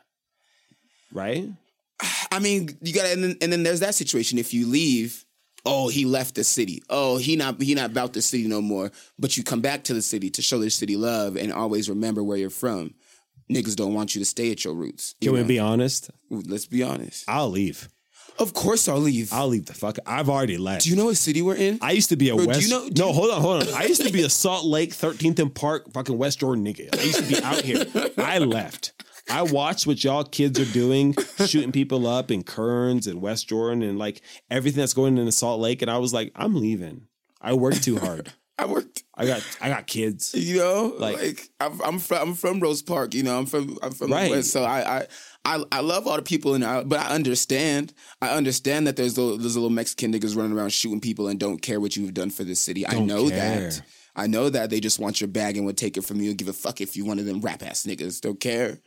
right? 1.12 1.48
I 2.32 2.38
mean, 2.38 2.76
you 2.82 2.92
got 2.92 3.06
and 3.06 3.22
then, 3.22 3.36
and 3.40 3.52
then 3.52 3.62
there's 3.62 3.80
that 3.80 3.94
situation. 3.94 4.38
If 4.38 4.52
you 4.54 4.66
leave, 4.66 5.24
oh, 5.64 5.88
he 5.88 6.04
left 6.04 6.34
the 6.34 6.44
city. 6.44 6.82
Oh, 6.88 7.18
he 7.18 7.36
not 7.36 7.60
he 7.60 7.74
not 7.74 7.90
about 7.90 8.12
the 8.14 8.22
city 8.22 8.46
no 8.48 8.60
more. 8.60 8.90
But 9.18 9.36
you 9.36 9.44
come 9.44 9.60
back 9.60 9.84
to 9.84 9.94
the 9.94 10.02
city 10.02 10.30
to 10.30 10.42
show 10.42 10.58
the 10.58 10.70
city 10.70 10.96
love 10.96 11.36
and 11.36 11.52
always 11.52 11.88
remember 11.88 12.22
where 12.24 12.38
you're 12.38 12.50
from. 12.50 12.94
Niggas 13.50 13.76
don't 13.76 13.92
want 13.94 14.14
you 14.14 14.20
to 14.20 14.24
stay 14.24 14.50
at 14.50 14.64
your 14.64 14.74
roots. 14.74 15.14
you 15.20 15.30
Can 15.30 15.40
we 15.40 15.44
be 15.46 15.58
honest? 15.58 16.10
Let's 16.30 16.66
be 16.66 16.82
honest. 16.82 17.24
I'll 17.28 17.50
leave. 17.50 17.88
Of 18.38 18.54
course, 18.54 18.88
I'll 18.88 18.98
leave. 18.98 19.30
I'll 19.30 19.48
leave 19.48 19.66
the 19.66 19.74
fuck. 19.74 19.98
I've 20.06 20.30
already 20.30 20.56
left. 20.56 20.84
Do 20.84 20.90
you 20.90 20.96
know 20.96 21.04
what 21.06 21.18
city 21.18 21.42
we're 21.42 21.56
in? 21.56 21.78
I 21.82 21.90
used 21.90 22.08
to 22.08 22.16
be 22.16 22.30
a 22.30 22.34
Bro, 22.34 22.44
do 22.44 22.48
West. 22.48 22.62
you 22.62 22.68
know- 22.70 22.88
do 22.88 23.02
no, 23.02 23.08
you- 23.08 23.14
hold 23.14 23.30
on, 23.30 23.40
hold 23.42 23.62
on. 23.62 23.74
I 23.74 23.84
used 23.84 24.02
to 24.06 24.10
be 24.10 24.22
a 24.22 24.30
Salt 24.30 24.64
Lake, 24.64 24.90
13th 24.94 25.38
and 25.38 25.54
Park, 25.54 25.92
fucking 25.92 26.16
West 26.16 26.40
Jordan 26.40 26.64
nigga. 26.64 26.98
I 26.98 27.02
used 27.02 27.18
to 27.18 27.26
be 27.28 27.42
out 27.42 27.60
here. 27.60 27.84
I 28.16 28.38
left. 28.38 28.92
I 29.30 29.42
watched 29.42 29.86
what 29.86 30.02
y'all 30.02 30.24
kids 30.24 30.58
are 30.58 30.72
doing, 30.72 31.14
shooting 31.46 31.72
people 31.72 32.06
up 32.06 32.30
in 32.30 32.42
Kearns 32.42 33.06
and 33.06 33.22
West 33.22 33.48
Jordan 33.48 33.82
and 33.82 33.98
like 33.98 34.20
everything 34.50 34.80
that's 34.80 34.94
going 34.94 35.16
into 35.18 35.32
Salt 35.32 35.60
Lake, 35.60 35.80
and 35.82 35.90
I 35.90 35.98
was 35.98 36.12
like, 36.12 36.32
I'm 36.36 36.54
leaving. 36.54 37.06
I 37.40 37.54
worked 37.54 37.84
too 37.84 37.98
hard. 37.98 38.32
I 38.58 38.66
worked. 38.66 39.02
I 39.16 39.26
got 39.26 39.42
I 39.60 39.68
got 39.68 39.86
kids. 39.86 40.34
You 40.34 40.58
know, 40.58 40.94
Like- 40.98 41.16
like, 41.16 41.48
I'm, 41.58 41.80
I'm 41.82 41.98
from 41.98 42.28
I'm 42.28 42.34
from 42.34 42.60
Rose 42.60 42.82
Park. 42.82 43.14
You 43.14 43.22
know, 43.22 43.38
I'm 43.38 43.46
from 43.46 43.78
I'm 43.82 43.92
from 43.92 44.12
Right. 44.12 44.24
the 44.28 44.36
West, 44.36 44.50
so 44.52 44.62
I, 44.62 44.98
I 44.98 45.06
I 45.44 45.64
I 45.72 45.80
love 45.80 46.06
all 46.06 46.16
the 46.16 46.22
people 46.22 46.54
in 46.54 46.60
there, 46.60 46.84
but 46.84 47.00
I 47.00 47.14
understand. 47.14 47.92
I 48.20 48.28
understand 48.28 48.86
that 48.86 48.96
there's 48.96 49.16
little, 49.18 49.38
there's 49.38 49.56
little 49.56 49.70
Mexican 49.70 50.12
niggas 50.12 50.36
running 50.36 50.52
around 50.56 50.70
shooting 50.72 51.00
people 51.00 51.28
and 51.28 51.40
don't 51.40 51.62
care 51.62 51.80
what 51.80 51.96
you've 51.96 52.14
done 52.14 52.30
for 52.30 52.44
the 52.44 52.54
city. 52.54 52.86
I 52.86 52.92
Don't 52.92 53.06
know 53.06 53.28
care. 53.30 53.60
that. 53.70 53.82
I 54.14 54.26
know 54.26 54.50
that 54.50 54.68
they 54.68 54.78
just 54.78 54.98
want 54.98 55.20
your 55.22 55.28
bag 55.28 55.56
and 55.56 55.64
would 55.64 55.78
take 55.78 55.96
it 55.96 56.04
from 56.04 56.20
you 56.20 56.28
and 56.30 56.38
give 56.38 56.48
a 56.48 56.52
fuck 56.52 56.80
if 56.82 56.96
you 56.96 57.04
one 57.06 57.18
of 57.18 57.24
them 57.24 57.40
rap 57.40 57.62
ass 57.62 57.84
niggas. 57.84 58.20
Don't 58.20 58.38
care. 58.38 58.78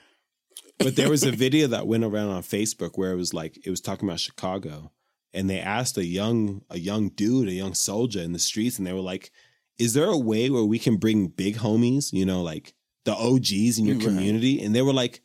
But 0.80 0.96
there 0.96 1.10
was 1.10 1.24
a 1.24 1.32
video 1.46 1.68
that 1.68 1.88
went 1.88 2.04
around 2.04 2.30
on 2.30 2.44
Facebook 2.44 2.92
where 2.98 3.12
it 3.12 3.16
was 3.18 3.34
like 3.34 3.58
it 3.66 3.70
was 3.70 3.82
talking 3.82 4.08
about 4.08 4.20
Chicago, 4.20 4.92
and 5.34 5.50
they 5.50 5.60
asked 5.60 5.98
a 5.98 6.06
young 6.06 6.62
a 6.70 6.78
young 6.80 7.10
dude, 7.10 7.48
a 7.48 7.54
young 7.54 7.74
soldier 7.74 8.20
in 8.22 8.34
the 8.34 8.40
streets, 8.40 8.78
and 8.78 8.86
they 8.86 8.94
were 8.94 9.00
like, 9.00 9.32
"Is 9.80 9.94
there 9.94 10.06
a 10.08 10.18
way 10.18 10.50
where 10.50 10.64
we 10.64 10.80
can 10.80 10.98
bring 10.98 11.28
big 11.28 11.58
homies, 11.58 12.12
you 12.14 12.26
know, 12.26 12.42
like 12.42 12.74
the 13.06 13.14
OGs 13.16 13.80
in 13.80 13.86
your 13.86 13.96
Right. 13.98 14.06
community?" 14.06 14.62
And 14.62 14.76
they 14.76 14.82
were 14.82 14.94
like, 14.94 15.22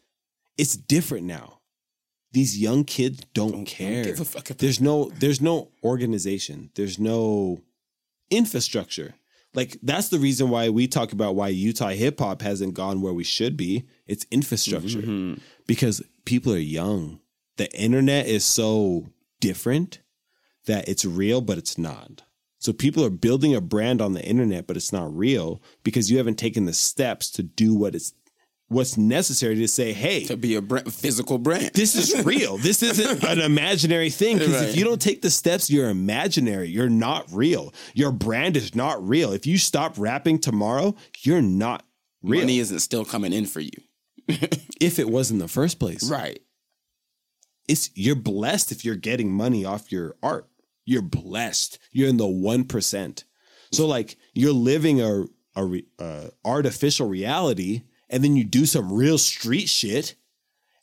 "It's 0.57 0.77
different 0.77 1.27
now. 1.27 1.61
These 2.33 2.59
young 2.59 2.85
kids 2.85 3.23
don't, 3.35 3.51
Don't 3.51 3.65
care. 3.67 4.05
give 4.05 4.21
a 4.21 4.25
fuck 4.25 4.51
about 4.51 4.59
there's 4.59 4.81
no 4.81 5.11
there's 5.19 5.41
no 5.41 5.73
organization. 5.83 6.71
There's 6.75 6.99
no 6.99 7.61
infrastructure." 8.31 9.15
Like 9.55 9.79
that's 9.83 10.09
the 10.09 10.19
reason 10.19 10.49
why 10.49 10.69
we 10.69 10.87
talk 10.87 11.13
about 11.13 11.35
why 11.35 11.49
Utah 11.49 11.89
hip 11.89 12.21
hop 12.21 12.43
hasn't 12.43 12.75
gone 12.75 13.01
where 13.01 13.13
we 13.13 13.25
should 13.25 13.57
be. 13.57 13.85
It's 14.07 14.27
infrastructure 14.31 15.01
Mm-hmm. 15.01 15.35
because 15.67 16.03
people 16.25 16.53
are 16.53 16.59
young. 16.59 17.21
The 17.57 17.71
internet 17.79 18.27
is 18.27 18.45
so 18.45 19.09
different 19.41 20.01
that 20.67 20.89
it's 20.89 21.05
real, 21.05 21.41
but 21.41 21.59
it's 21.59 21.77
not. 21.79 22.23
So 22.59 22.73
people 22.75 23.05
are 23.05 23.11
building 23.11 23.55
a 23.55 23.61
brand 23.61 24.01
on 24.03 24.13
the 24.13 24.23
internet, 24.25 24.67
but 24.67 24.77
it's 24.77 24.93
not 24.93 25.15
real 25.17 25.63
because 25.83 26.11
you 26.11 26.19
haven't 26.19 26.39
taken 26.39 26.67
the 26.67 26.75
steps 26.75 27.31
to 27.33 27.43
do 27.43 27.75
what 27.75 27.95
it's 27.95 28.13
what's 28.71 28.97
necessary 28.97 29.57
to 29.57 29.69
say, 29.69 29.93
hey, 29.93 30.25
to 30.25 30.37
be 30.37 30.55
a 30.55 30.63
brand, 30.63 30.93
physical 30.95 31.39
brand. 31.39 31.73
this 31.75 31.95
is 31.97 32.25
real. 32.25 32.57
This 32.57 32.83
isn't 32.91 33.23
an 33.25 33.41
imaginary 33.41 34.11
thing. 34.11 34.39
Because 34.39 34.55
Right. 34.55 34.69
if 34.69 34.77
you 34.77 34.85
don't 34.85 35.01
take 35.03 35.21
the 35.23 35.31
steps, 35.31 35.69
you're 35.69 35.91
imaginary. 35.91 36.69
You're 36.69 36.89
not 36.89 37.27
real. 37.33 37.75
Your 37.95 38.13
brand 38.13 38.57
is 38.57 38.75
not 38.75 39.07
real. 39.07 39.33
If 39.33 39.45
you 39.47 39.59
stop 39.59 39.95
rapping 39.99 40.39
tomorrow, 40.39 40.95
you're 41.23 41.43
not 41.43 41.85
real. 42.23 42.41
Money 42.43 42.61
isn't 42.61 42.79
still 42.79 43.05
coming 43.05 43.33
in 43.33 43.45
for 43.47 43.61
you. 43.61 43.73
if 44.81 44.99
it 44.99 45.11
was 45.11 45.31
in 45.33 45.39
the 45.39 45.49
first 45.49 45.79
place. 45.81 46.09
Right. 46.09 46.41
It's 47.69 47.91
you're 47.95 48.17
blessed 48.17 48.73
if 48.73 48.85
you're 48.85 48.97
getting 48.97 49.31
money 49.33 49.65
off 49.65 49.93
your 49.93 50.17
art. 50.23 50.49
You're 50.85 51.03
blessed. 51.03 51.79
You're 51.93 52.09
in 52.09 52.17
the 52.17 52.27
one 52.27 52.65
percent. 52.65 53.25
So 53.73 53.87
like 53.87 54.17
you're 54.35 54.53
living 54.53 55.01
a 55.01 55.25
a 55.57 55.65
re, 55.65 55.85
uh, 55.99 56.29
artificial 56.45 57.09
reality, 57.09 57.83
and 58.11 58.23
then 58.23 58.37
you 58.37 58.45
do 58.45 58.67
some 58.67 58.93
real 58.93 59.17
street 59.17 59.69
shit. 59.69 60.17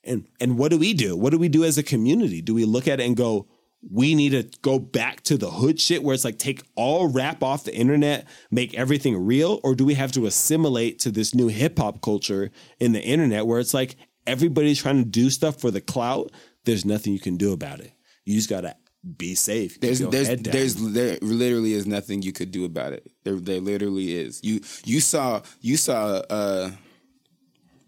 And 0.04 0.28
and 0.40 0.58
what 0.58 0.72
do 0.72 0.78
we 0.78 0.94
do? 0.94 1.16
What 1.16 1.32
do 1.32 1.38
we 1.38 1.50
do 1.50 1.64
as 1.64 1.78
a 1.78 1.84
community? 1.84 2.42
Do 2.42 2.56
we 2.56 2.66
look 2.66 2.88
at 2.88 3.00
it 3.00 3.06
and 3.06 3.16
go, 3.16 3.48
we 3.92 4.16
need 4.16 4.30
to 4.30 4.44
go 4.62 4.80
back 4.80 5.22
to 5.24 5.38
the 5.38 5.52
hood 5.52 5.80
shit 5.80 6.02
where 6.02 6.14
it's 6.14 6.24
like 6.24 6.40
take 6.40 6.64
all 6.76 7.08
rap 7.08 7.44
off 7.44 7.66
the 7.66 7.76
internet, 7.76 8.26
make 8.50 8.74
everything 8.74 9.26
real, 9.26 9.60
or 9.64 9.76
do 9.76 9.86
we 9.86 9.96
have 9.96 10.14
to 10.14 10.26
assimilate 10.26 11.00
to 11.00 11.12
this 11.12 11.36
new 11.36 11.48
hip 11.48 11.78
hop 11.78 12.02
culture 12.02 12.50
in 12.80 12.94
the 12.94 13.02
internet 13.02 13.46
where 13.46 13.60
it's 13.60 13.74
like 13.74 13.98
everybody's 14.26 14.82
trying 14.82 15.04
to 15.04 15.10
do 15.10 15.30
stuff 15.30 15.60
for 15.60 15.72
the 15.72 15.82
clout? 15.82 16.32
There's 16.64 16.86
nothing 16.86 17.12
you 17.14 17.20
can 17.20 17.36
do 17.36 17.52
about 17.52 17.82
it. 17.82 17.92
You 18.24 18.36
just 18.36 18.50
gotta 18.50 18.76
be 19.18 19.36
safe. 19.36 19.80
There's 19.80 20.00
there's 20.00 20.30
there's 20.42 20.76
there 20.76 21.18
literally 21.22 21.74
is 21.74 21.86
nothing 21.86 22.22
you 22.22 22.34
could 22.34 22.52
do 22.52 22.66
about 22.66 22.94
it. 22.94 23.10
There 23.24 23.36
there 23.36 23.60
literally 23.62 24.16
is. 24.16 24.42
You 24.44 24.62
you 24.86 25.02
saw 25.02 25.42
you 25.62 25.78
saw 25.78 26.22
uh 26.30 26.72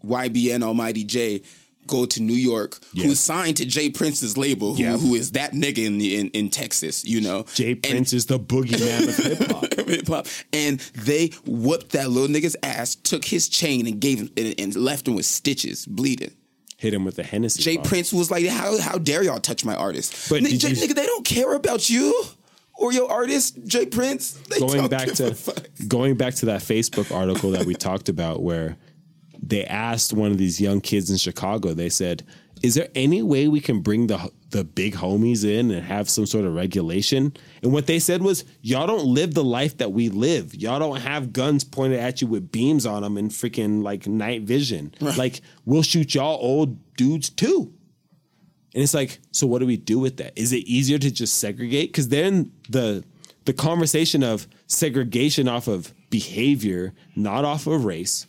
YBN 0.04 0.62
Almighty 0.62 1.04
Jay 1.04 1.42
go 1.86 2.06
to 2.06 2.22
New 2.22 2.34
York 2.34 2.78
who 2.94 3.08
Yes. 3.08 3.20
signed 3.20 3.56
to 3.56 3.64
J 3.66 3.90
Prince's 3.90 4.36
label 4.36 4.74
who, 4.76 4.84
who 4.84 5.14
is 5.16 5.32
that 5.32 5.52
nigga 5.54 5.78
in 5.86 5.98
the 5.98 6.16
in, 6.20 6.28
in 6.28 6.48
Texas, 6.50 7.04
you 7.04 7.20
know. 7.20 7.44
Jay 7.54 7.72
And- 7.72 7.82
Prince 7.82 8.12
is 8.12 8.26
the 8.26 8.38
boogeyman 8.38 9.08
of 9.08 9.16
hip 9.16 9.50
hop. 9.50 9.74
hip 9.88 10.06
hop, 10.06 10.26
and 10.52 10.78
they 10.94 11.28
whooped 11.46 11.90
that 11.92 12.10
little 12.10 12.28
nigga's 12.28 12.56
ass, 12.62 12.94
took 12.94 13.24
his 13.24 13.48
chain 13.48 13.86
and 13.88 14.00
gave 14.00 14.18
him 14.20 14.30
and, 14.36 14.54
and 14.58 14.76
left 14.76 15.08
him 15.08 15.14
with 15.16 15.26
stitches, 15.26 15.84
bleeding. 15.86 16.30
Hit 16.76 16.94
him 16.94 17.04
with 17.04 17.16
the 17.16 17.24
Hennessy. 17.24 17.62
Jay. 17.62 17.76
Prince 17.78 18.12
was 18.12 18.30
like, 18.30 18.46
"How 18.46 18.78
how 18.80 18.96
dare 18.98 19.22
y'all 19.24 19.40
touch 19.40 19.64
my 19.64 19.74
artist?" 19.74 20.28
But 20.30 20.44
did 20.44 20.60
Jay- 20.60 20.68
you- 20.70 20.76
nigga, 20.76 20.94
they 20.94 21.06
don't 21.06 21.24
care 21.26 21.54
about 21.54 21.90
you 21.90 22.22
or 22.78 22.92
your 22.92 23.10
artist, 23.10 23.58
J 23.66 23.86
Prince. 23.86 24.38
Going 24.60 24.86
back 24.88 25.08
to 25.14 25.36
going 25.88 26.14
back 26.16 26.34
to 26.36 26.46
that 26.46 26.60
Facebook 26.62 27.14
article 27.14 27.50
that 27.50 27.66
we 27.66 27.74
talked 27.74 28.08
about 28.08 28.42
where 28.42 28.76
they 29.50 29.64
asked 29.64 30.12
one 30.12 30.30
of 30.30 30.38
these 30.38 30.60
young 30.60 30.80
kids 30.80 31.10
in 31.10 31.16
Chicago 31.16 31.74
they 31.74 31.88
said 31.88 32.24
is 32.62 32.74
there 32.74 32.88
any 32.94 33.22
way 33.22 33.48
we 33.48 33.60
can 33.60 33.80
bring 33.80 34.06
the 34.06 34.30
the 34.50 34.64
big 34.64 34.94
homies 34.94 35.44
in 35.44 35.70
and 35.70 35.84
have 35.86 36.10
some 36.10 36.26
sort 36.26 36.44
of 36.44 36.54
regulation? 36.54 37.32
And 37.62 37.72
what 37.72 37.86
they 37.86 37.98
said 37.98 38.22
was 38.22 38.44
y'all 38.60 38.86
don't 38.86 39.06
live 39.06 39.34
the 39.34 39.44
life 39.44 39.78
that 39.78 39.92
we 39.92 40.08
live. 40.08 40.54
Y'all 40.54 40.78
don't 40.78 41.00
have 41.00 41.32
guns 41.32 41.64
pointed 41.64 42.00
at 42.00 42.20
you 42.20 42.26
with 42.26 42.50
beams 42.50 42.84
on 42.84 43.02
them 43.02 43.16
and 43.16 43.30
freaking 43.30 43.82
like 43.82 44.06
night 44.06 44.42
vision. 44.42 44.94
Like 45.00 45.40
we'll 45.64 45.82
shoot 45.82 46.14
y'all 46.14 46.38
old 46.40 46.96
dudes 46.96 47.30
too. 47.30 47.72
And 48.74 48.82
it's 48.82 48.94
like, 48.94 49.18
so 49.32 49.46
what 49.46 49.60
do 49.60 49.66
we 49.66 49.76
do 49.76 49.98
with 49.98 50.18
that? 50.18 50.32
Is 50.36 50.52
it 50.52 50.58
easier 50.58 50.98
to 50.98 51.10
just 51.10 51.38
segregate? 51.38 51.90
Because 51.90 52.08
then 52.08 52.52
the 52.68 53.04
the 53.46 53.52
conversation 53.54 54.22
of 54.22 54.46
segregation 54.66 55.48
off 55.48 55.66
of 55.66 55.94
behavior, 56.10 56.92
not 57.16 57.44
off 57.44 57.66
of 57.66 57.84
race, 57.84 58.26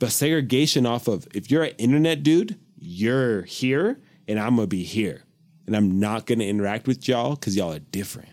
but 0.00 0.10
segregation 0.10 0.86
off 0.86 1.06
of 1.06 1.28
if 1.32 1.50
you're 1.50 1.62
an 1.62 1.74
internet 1.78 2.24
dude, 2.24 2.58
you're 2.76 3.42
here 3.42 4.00
and 4.26 4.40
I'm 4.40 4.56
gonna 4.56 4.66
be 4.66 4.82
here. 4.82 5.22
And 5.66 5.76
I'm 5.76 6.00
not 6.00 6.26
gonna 6.26 6.44
interact 6.44 6.88
with 6.88 7.06
y'all 7.06 7.36
because 7.36 7.54
y'all 7.54 7.72
are 7.72 7.78
different. 7.78 8.30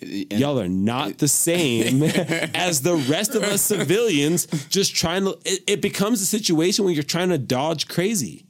y'all 0.00 0.60
are 0.60 0.68
not 0.68 1.18
the 1.18 1.26
same 1.26 2.02
as 2.54 2.82
the 2.82 2.96
rest 3.08 3.34
of 3.34 3.42
us 3.42 3.62
civilians 3.62 4.46
just 4.68 4.94
trying 4.94 5.24
to 5.24 5.38
it, 5.44 5.62
it 5.66 5.82
becomes 5.82 6.22
a 6.22 6.26
situation 6.26 6.84
where 6.84 6.94
you're 6.94 7.02
trying 7.02 7.30
to 7.30 7.38
dodge 7.38 7.88
crazy 7.88 8.46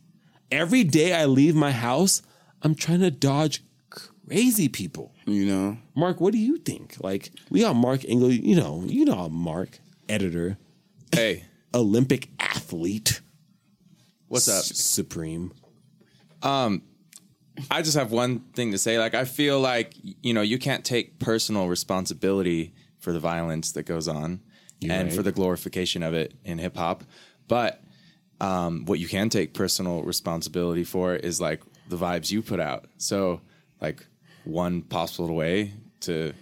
every 0.51 0.85
day 0.85 1.15
I 1.15 1.25
leave 1.27 1.55
my 1.55 1.73
house, 1.73 2.23
I'm 2.63 2.75
trying 2.75 3.01
to 3.01 3.11
dodge 3.11 3.63
crazy 3.89 4.69
people. 4.69 5.13
You 5.27 5.47
know, 5.47 5.79
Mark, 5.95 6.21
what 6.21 6.33
do 6.33 6.39
you 6.39 6.59
think? 6.59 6.97
Like 7.01 7.31
we 7.51 7.61
got 7.61 7.77
Mark 7.77 8.05
Engel, 8.05 8.31
you 8.31 8.57
know, 8.57 8.83
you 8.87 9.05
know 9.05 9.29
Mark, 9.29 9.79
editor, 10.09 10.59
Hey, 11.13 11.45
Olympic 11.75 12.29
athlete, 12.39 13.21
what's 14.29 14.49
up? 14.49 14.65
Supreme. 14.65 15.53
I 17.71 17.83
just 17.83 17.97
have 17.97 18.13
one 18.13 18.41
thing 18.55 18.73
to 18.73 18.79
say. 18.79 18.99
Like, 18.99 19.15
I 19.15 19.25
feel 19.25 19.61
like 19.61 19.95
you 20.03 20.33
know 20.33 20.43
you 20.43 20.59
can't 20.59 20.85
take 20.85 21.19
personal 21.19 21.69
responsibility 21.69 22.73
for 22.99 23.13
the 23.13 23.21
violence 23.21 23.73
that 23.73 23.85
goes 23.85 24.09
on 24.09 24.41
You're 24.81 24.93
and 24.93 25.09
right. 25.09 25.17
for 25.17 25.23
the 25.23 25.33
glorification 25.33 26.03
of 26.03 26.15
it 26.15 26.35
in 26.45 26.59
hip 26.59 26.77
hop. 26.77 27.05
But 27.49 27.83
um, 28.41 28.85
what 28.85 28.99
you 28.99 29.09
can 29.09 29.29
take 29.29 29.55
personal 29.55 30.03
responsibility 30.03 30.85
for 30.85 31.15
is 31.15 31.41
like 31.41 31.63
the 31.89 31.97
vibes 31.97 32.31
you 32.31 32.43
put 32.43 32.61
out. 32.61 32.87
So, 32.99 33.41
like, 33.81 34.07
one 34.45 34.83
possible 34.83 35.35
way 35.35 35.73
to 36.01 36.33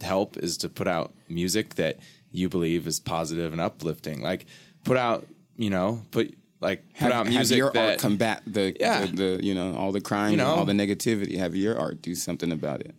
help 0.00 0.36
is 0.36 0.56
to 0.58 0.68
put 0.68 0.88
out 0.88 1.14
music 1.28 1.74
that 1.76 1.98
you 2.32 2.48
believe 2.48 2.86
is 2.86 2.98
positive 3.00 3.52
and 3.52 3.60
uplifting. 3.60 4.20
Like, 4.22 4.46
put 4.84 4.96
out, 4.96 5.26
you 5.56 5.70
know, 5.70 6.02
put 6.10 6.34
like 6.60 6.82
put 6.94 6.98
have, 7.00 7.12
out 7.12 7.26
have 7.26 7.34
music 7.34 7.58
your 7.58 7.70
that 7.72 7.90
art 7.90 7.98
combat 7.98 8.42
the, 8.46 8.74
Yeah. 8.80 9.06
the 9.06 9.36
the 9.36 9.44
you 9.44 9.54
know 9.54 9.74
all 9.76 9.92
the 9.92 10.00
crime, 10.00 10.30
You 10.32 10.36
know. 10.38 10.46
all 10.46 10.64
the 10.64 10.72
negativity. 10.72 11.36
Have 11.38 11.54
your 11.56 11.78
art 11.78 12.00
do 12.02 12.14
something 12.14 12.52
about 12.52 12.80
it. 12.80 12.94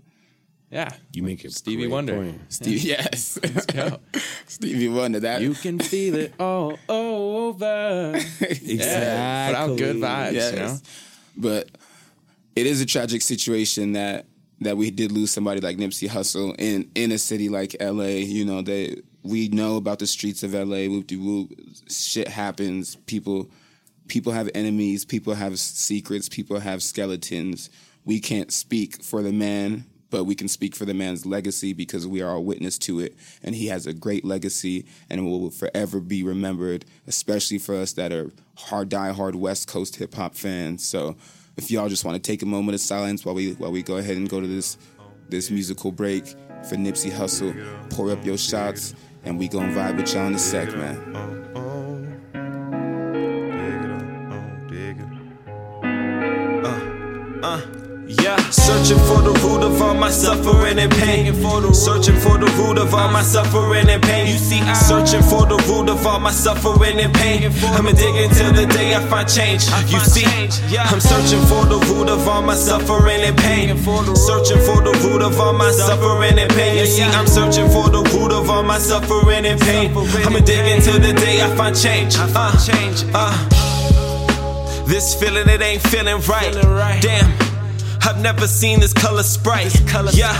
yeah, 0.71 0.89
You 1.13 1.23
make 1.23 1.45
it 1.45 1.53
Stevie 1.53 1.83
great 1.83 1.91
Wonder. 1.91 2.15
point. 2.15 2.41
Stevie, 2.49 2.87
yes, 2.89 3.37
go. 3.67 3.99
Stevie 4.47 4.89
Wonder. 4.89 5.19
That 5.21 5.41
You 5.41 5.53
can 5.53 5.79
feel 5.79 6.15
it 6.15 6.33
all 6.39 6.77
over. 6.89 8.13
Exactly. 8.15 8.77
Yeah, 8.77 9.47
put 9.49 9.55
out 9.57 9.77
good 9.77 9.95
vibes, 9.97 10.33
yes. 10.33 10.53
you 10.53 10.59
know? 10.59 10.77
But 11.37 11.69
it 12.55 12.65
is 12.65 12.81
a 12.81 12.85
tragic 12.85 13.21
situation 13.21 13.93
that 13.93 14.25
that 14.61 14.77
we 14.77 14.91
did 14.91 15.11
lose 15.11 15.31
somebody 15.31 15.59
like 15.61 15.77
Nipsey 15.77 16.07
Hussle 16.09 16.55
in 16.59 16.89
in 16.95 17.11
a 17.11 17.17
city 17.17 17.49
like 17.49 17.75
LA. 17.79 18.21
You 18.37 18.45
know 18.45 18.61
that 18.61 19.03
we 19.23 19.47
know 19.47 19.77
about 19.77 19.99
the 19.99 20.07
streets 20.07 20.43
of 20.43 20.53
LA. 20.53 20.87
Whoop 20.87 21.07
de 21.07 21.15
whoop, 21.15 21.51
shit 21.89 22.27
happens. 22.27 22.95
People 22.95 23.49
people 24.07 24.33
have 24.33 24.49
enemies. 24.53 25.05
People 25.05 25.33
have 25.33 25.57
secrets. 25.59 26.29
People 26.29 26.59
have 26.59 26.83
skeletons. 26.83 27.69
We 28.05 28.19
can't 28.19 28.51
speak 28.51 29.01
for 29.01 29.21
the 29.21 29.31
man. 29.31 29.85
But 30.09 30.25
we 30.25 30.35
can 30.35 30.47
speak 30.47 30.75
for 30.75 30.85
the 30.85 30.93
man's 30.93 31.25
legacy 31.25 31.73
because 31.73 32.05
we 32.05 32.21
are 32.21 32.35
a 32.35 32.41
witness 32.41 32.77
to 32.79 32.99
it. 32.99 33.15
And 33.41 33.55
he 33.55 33.65
has 33.67 33.87
a 33.87 33.93
great 33.93 34.23
legacy 34.23 34.85
and 35.09 35.25
will 35.25 35.49
forever 35.49 35.99
be 35.99 36.21
remembered, 36.21 36.85
especially 37.07 37.57
for 37.57 37.73
us 37.73 37.93
that 37.93 38.11
are 38.11 38.29
hard, 38.55 38.89
die-hard 38.89 39.33
West 39.33 39.67
Coast 39.67 39.95
hip 39.95 40.13
hop 40.13 40.35
fans. 40.35 40.87
So 40.87 41.15
if 41.57 41.71
y'all 41.71 41.89
just 41.89 42.05
want 42.05 42.21
to 42.21 42.31
take 42.31 42.43
a 42.43 42.45
moment 42.45 42.75
of 42.75 42.81
silence 42.81 43.25
while 43.25 43.33
we 43.33 43.53
while 43.53 43.71
we 43.71 43.81
go 43.81 43.97
ahead 43.97 44.17
and 44.17 44.29
go 44.29 44.39
to 44.39 44.47
this 44.47 44.77
this 45.29 45.49
musical 45.49 45.91
break 45.91 46.27
for 46.27 46.75
Nipsey 46.75 47.11
Hussle, 47.11 47.55
pour 47.89 48.11
up 48.11 48.23
your 48.23 48.37
shots, 48.37 48.93
and 49.23 49.39
we 49.39 49.47
gonna 49.47 49.73
vibe 49.73 49.97
with 49.97 50.13
y'all 50.13 50.27
in 50.27 50.35
a 50.35 50.39
sec, 50.39 50.75
man. 50.75 51.13
Yeah, 58.21 58.37
searching 58.49 58.99
for 59.07 59.21
the 59.21 59.33
root 59.41 59.63
of 59.63 59.81
all 59.81 59.93
my 59.93 60.09
suffering 60.09 60.77
and 60.77 60.91
pain. 60.91 61.33
Searching 61.73 62.19
for 62.19 62.37
the 62.37 62.47
root 62.57 62.77
of 62.77 62.93
all 62.93 63.09
my 63.11 63.21
suffering 63.21 63.89
and 63.89 64.01
pain. 64.03 64.27
You 64.27 64.37
see, 64.37 64.59
I'm 64.59 64.75
searching 64.75 65.23
for 65.23 65.45
the 65.45 65.57
root 65.67 65.89
of 65.89 66.05
all 66.05 66.19
my 66.19 66.31
suffering 66.31 66.99
and 66.99 67.13
pain. 67.13 67.51
I'ma 67.63 67.91
dig 67.91 68.15
until 68.15 68.53
the 68.53 68.65
day 68.67 68.93
I 68.95 68.99
find 69.07 69.27
change. 69.27 69.65
You 69.87 69.99
see, 69.99 70.25
I'm 70.77 70.99
searching 70.99 71.41
for 71.47 71.65
the 71.65 71.79
root 71.89 72.09
of 72.09 72.27
all 72.27 72.41
my 72.41 72.55
suffering 72.55 73.21
and 73.21 73.37
pain. 73.37 73.77
Searching 74.15 74.61
for 74.67 74.81
the 74.83 74.93
root 75.03 75.21
of 75.21 75.39
all 75.39 75.53
my 75.53 75.71
suffering 75.71 76.37
and 76.37 76.51
pain. 76.51 76.77
You 76.77 76.85
see, 76.85 77.03
I'm 77.03 77.27
searching 77.27 77.69
for 77.69 77.89
the 77.89 78.03
root 78.13 78.31
of 78.31 78.49
all 78.49 78.63
my 78.63 78.79
suffering 78.79 79.45
and 79.45 79.59
pain. 79.59 79.91
I'ma 80.25 80.39
dig 80.39 80.65
until 80.75 80.99
the 80.99 81.13
day 81.13 81.41
I 81.41 81.55
find 81.55 81.75
change. 81.75 82.15
Uh, 82.17 82.29
uh. 83.15 83.49
This 84.85 85.15
feeling, 85.15 85.47
it 85.47 85.61
ain't 85.61 85.81
feeling 85.83 86.19
right. 86.27 87.01
Damn, 87.01 87.31
I've 88.05 88.21
never 88.21 88.47
seen 88.47 88.79
this 88.79 88.93
color 88.93 89.23
sprite. 89.23 89.73
yeah, 90.13 90.37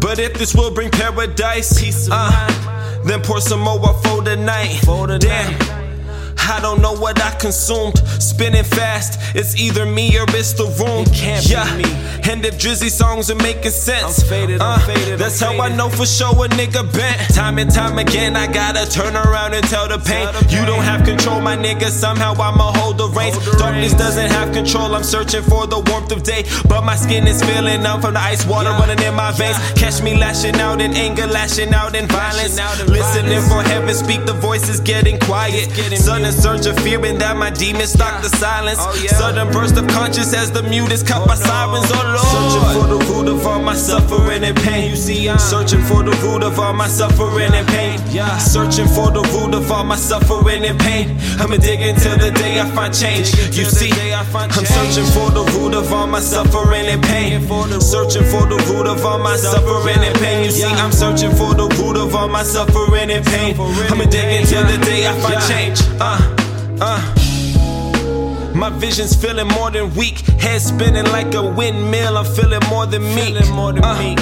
but 0.00 0.18
if 0.18 0.34
this 0.34 0.54
will 0.54 0.72
bring 0.72 0.90
paradise, 0.90 2.08
uh, 2.10 3.02
then 3.04 3.20
pour 3.22 3.40
some 3.40 3.60
more 3.60 3.78
for 4.02 4.22
the 4.22 4.36
night. 4.36 4.80
Damn, 5.20 5.77
I 6.48 6.60
don't 6.60 6.80
know 6.80 6.92
what 6.94 7.20
I 7.20 7.30
consumed. 7.36 7.98
Spinning 8.20 8.64
fast, 8.64 9.18
it's 9.34 9.56
either 9.60 9.84
me 9.86 10.16
or 10.18 10.24
it's 10.28 10.52
the 10.54 10.64
room. 10.80 11.02
It 11.06 11.12
can't 11.12 11.44
be 11.44 11.52
yeah. 11.52 11.76
me. 11.76 11.84
And 12.30 12.44
if 12.44 12.58
Drizzy 12.58 12.90
songs 12.90 13.30
are 13.30 13.36
making 13.36 13.70
sense, 13.70 14.22
I'm 14.22 14.28
faded, 14.28 14.60
I'm 14.60 14.80
uh, 14.80 14.86
faded, 14.86 15.12
I'm 15.14 15.18
that's 15.18 15.40
how 15.40 15.58
I 15.60 15.68
know 15.74 15.88
for 15.88 16.06
sure 16.06 16.28
a 16.44 16.48
nigga 16.48 16.84
bent. 16.92 17.34
Time 17.34 17.58
and 17.58 17.70
time 17.72 17.98
again, 17.98 18.36
I 18.36 18.46
gotta 18.52 18.90
turn 18.90 19.16
around 19.16 19.54
and 19.54 19.64
tell 19.66 19.88
the 19.88 19.98
pain. 19.98 20.28
You 20.50 20.64
don't 20.66 20.82
have 20.84 21.04
control, 21.04 21.40
my 21.40 21.56
nigga. 21.56 21.88
Somehow 21.88 22.34
I'ma 22.34 22.72
hold 22.76 22.98
the 22.98 23.08
reins. 23.08 23.36
Hold 23.36 23.54
the 23.54 23.58
Darkness 23.58 23.92
reins. 23.92 24.02
doesn't 24.02 24.30
have 24.30 24.52
control. 24.52 24.94
I'm 24.94 25.04
searching 25.04 25.42
for 25.42 25.66
the 25.66 25.80
warmth 25.80 26.12
of 26.12 26.22
day, 26.22 26.44
but 26.68 26.82
my 26.84 26.96
skin 26.96 27.26
is 27.26 27.42
feeling 27.42 27.82
numb 27.82 28.00
from 28.00 28.14
the 28.14 28.20
ice 28.20 28.44
water 28.46 28.70
Yeah. 28.70 28.78
running 28.80 29.00
in 29.02 29.14
my 29.14 29.32
veins. 29.32 29.56
Catch 29.74 30.02
me 30.02 30.16
lashing 30.16 30.56
out 30.60 30.80
in 30.80 30.92
anger, 30.94 31.26
lashing 31.26 31.72
out 31.74 31.94
in 31.94 32.06
violence. 32.06 32.58
out 32.58 32.78
in 32.80 32.86
Listening 32.92 33.40
violence. 33.40 33.48
for 33.52 33.62
heaven, 33.62 33.94
speak 33.94 34.24
the 34.26 34.34
voices 34.34 34.80
getting 34.80 35.18
quiet. 35.20 35.72
getting 35.74 35.98
Sudden 35.98 36.32
surge 36.42 36.66
of 36.66 36.78
fear, 36.80 37.04
and 37.04 37.20
that 37.20 37.36
my 37.36 37.50
demons 37.50 37.94
Yeah. 37.98 38.20
the 38.20 38.30
silence. 38.36 38.78
Oh, 38.80 38.94
yeah. 39.02 39.18
Sudden 39.18 39.50
burst 39.52 39.76
of 39.76 39.86
conscience 39.88 40.32
as 40.34 40.50
the 40.50 40.62
mute 40.62 40.92
is 40.92 41.02
cut 41.02 41.26
by 41.26 41.34
no. 41.34 41.46
sirens. 41.48 41.90
Oh 41.90 42.02
Lord, 42.16 42.28
searching 42.34 42.66
for 42.76 42.86
the 42.94 42.98
root 43.10 43.28
of 43.28 43.46
all 43.46 43.60
my 43.60 43.74
suffering 43.74 44.44
and 44.44 44.56
pain. 44.56 44.90
You 44.90 44.96
see, 44.96 45.28
I'm 45.28 45.38
searching 45.38 45.82
for 45.82 46.02
the 46.02 46.14
root 46.22 46.42
of 46.42 46.58
all 46.58 46.72
my 46.72 46.88
suffering 46.88 47.52
and 47.52 47.66
pain. 47.68 48.00
Yeah. 48.10 48.38
searching 48.38 48.88
for 48.88 49.10
the 49.10 49.22
root 49.34 49.54
of 49.54 49.70
all 49.70 49.84
my 49.84 49.96
suffering 49.96 50.64
and 50.64 50.78
pain. 50.78 51.16
I'ma 51.40 51.56
dig 51.56 51.80
until 51.80 52.16
the 52.18 52.30
day 52.30 52.60
I 52.60 52.66
find 52.70 52.92
change. 52.94 53.34
You 53.56 53.64
see, 53.64 53.92
I 54.12 54.24
find 54.24 54.50
I'm 54.52 54.64
searching 54.64 55.06
for 55.14 55.30
the 55.30 55.44
root 55.54 55.74
of 55.74 55.92
all 55.92 56.06
my 56.06 56.20
suffering 56.20 56.86
and 56.86 57.02
pain. 57.02 57.42
Searching 57.80 58.24
for 58.24 58.46
the 58.46 58.58
root 58.68 58.86
of 58.86 59.04
all 59.04 59.18
my 59.18 59.36
suffering 59.36 59.98
and 60.08 60.16
pain. 60.18 60.44
You 60.44 60.50
see, 60.50 60.64
I'm 60.64 60.92
searching 60.92 61.30
for 61.30 61.54
the 61.54 61.68
root 61.78 61.96
of 61.96 62.14
all 62.14 62.28
my 62.28 62.42
suffering 62.42 63.10
and 63.10 63.24
pain. 63.24 63.54
I'ma 63.58 64.04
dig 64.04 64.40
until 64.40 64.64
the 64.64 64.78
day 64.84 65.06
I 65.06 65.12
find 65.20 65.40
change. 65.48 65.80
Uh, 66.00 66.18
uh. 66.80 67.14
My 68.54 68.70
vision's 68.70 69.14
feeling 69.14 69.46
more 69.48 69.70
than 69.70 69.94
weak. 69.94 70.18
Head 70.40 70.60
spinning 70.60 71.04
like 71.06 71.32
a 71.34 71.42
windmill. 71.42 72.16
I'm 72.18 72.24
feeling 72.24 72.60
more 72.68 72.86
than 72.86 73.02
meek. 73.14 73.36
Feeling 73.36 73.52
more 73.54 73.72
than 73.72 73.84
Uh, 73.84 73.98
meek. 74.00 74.18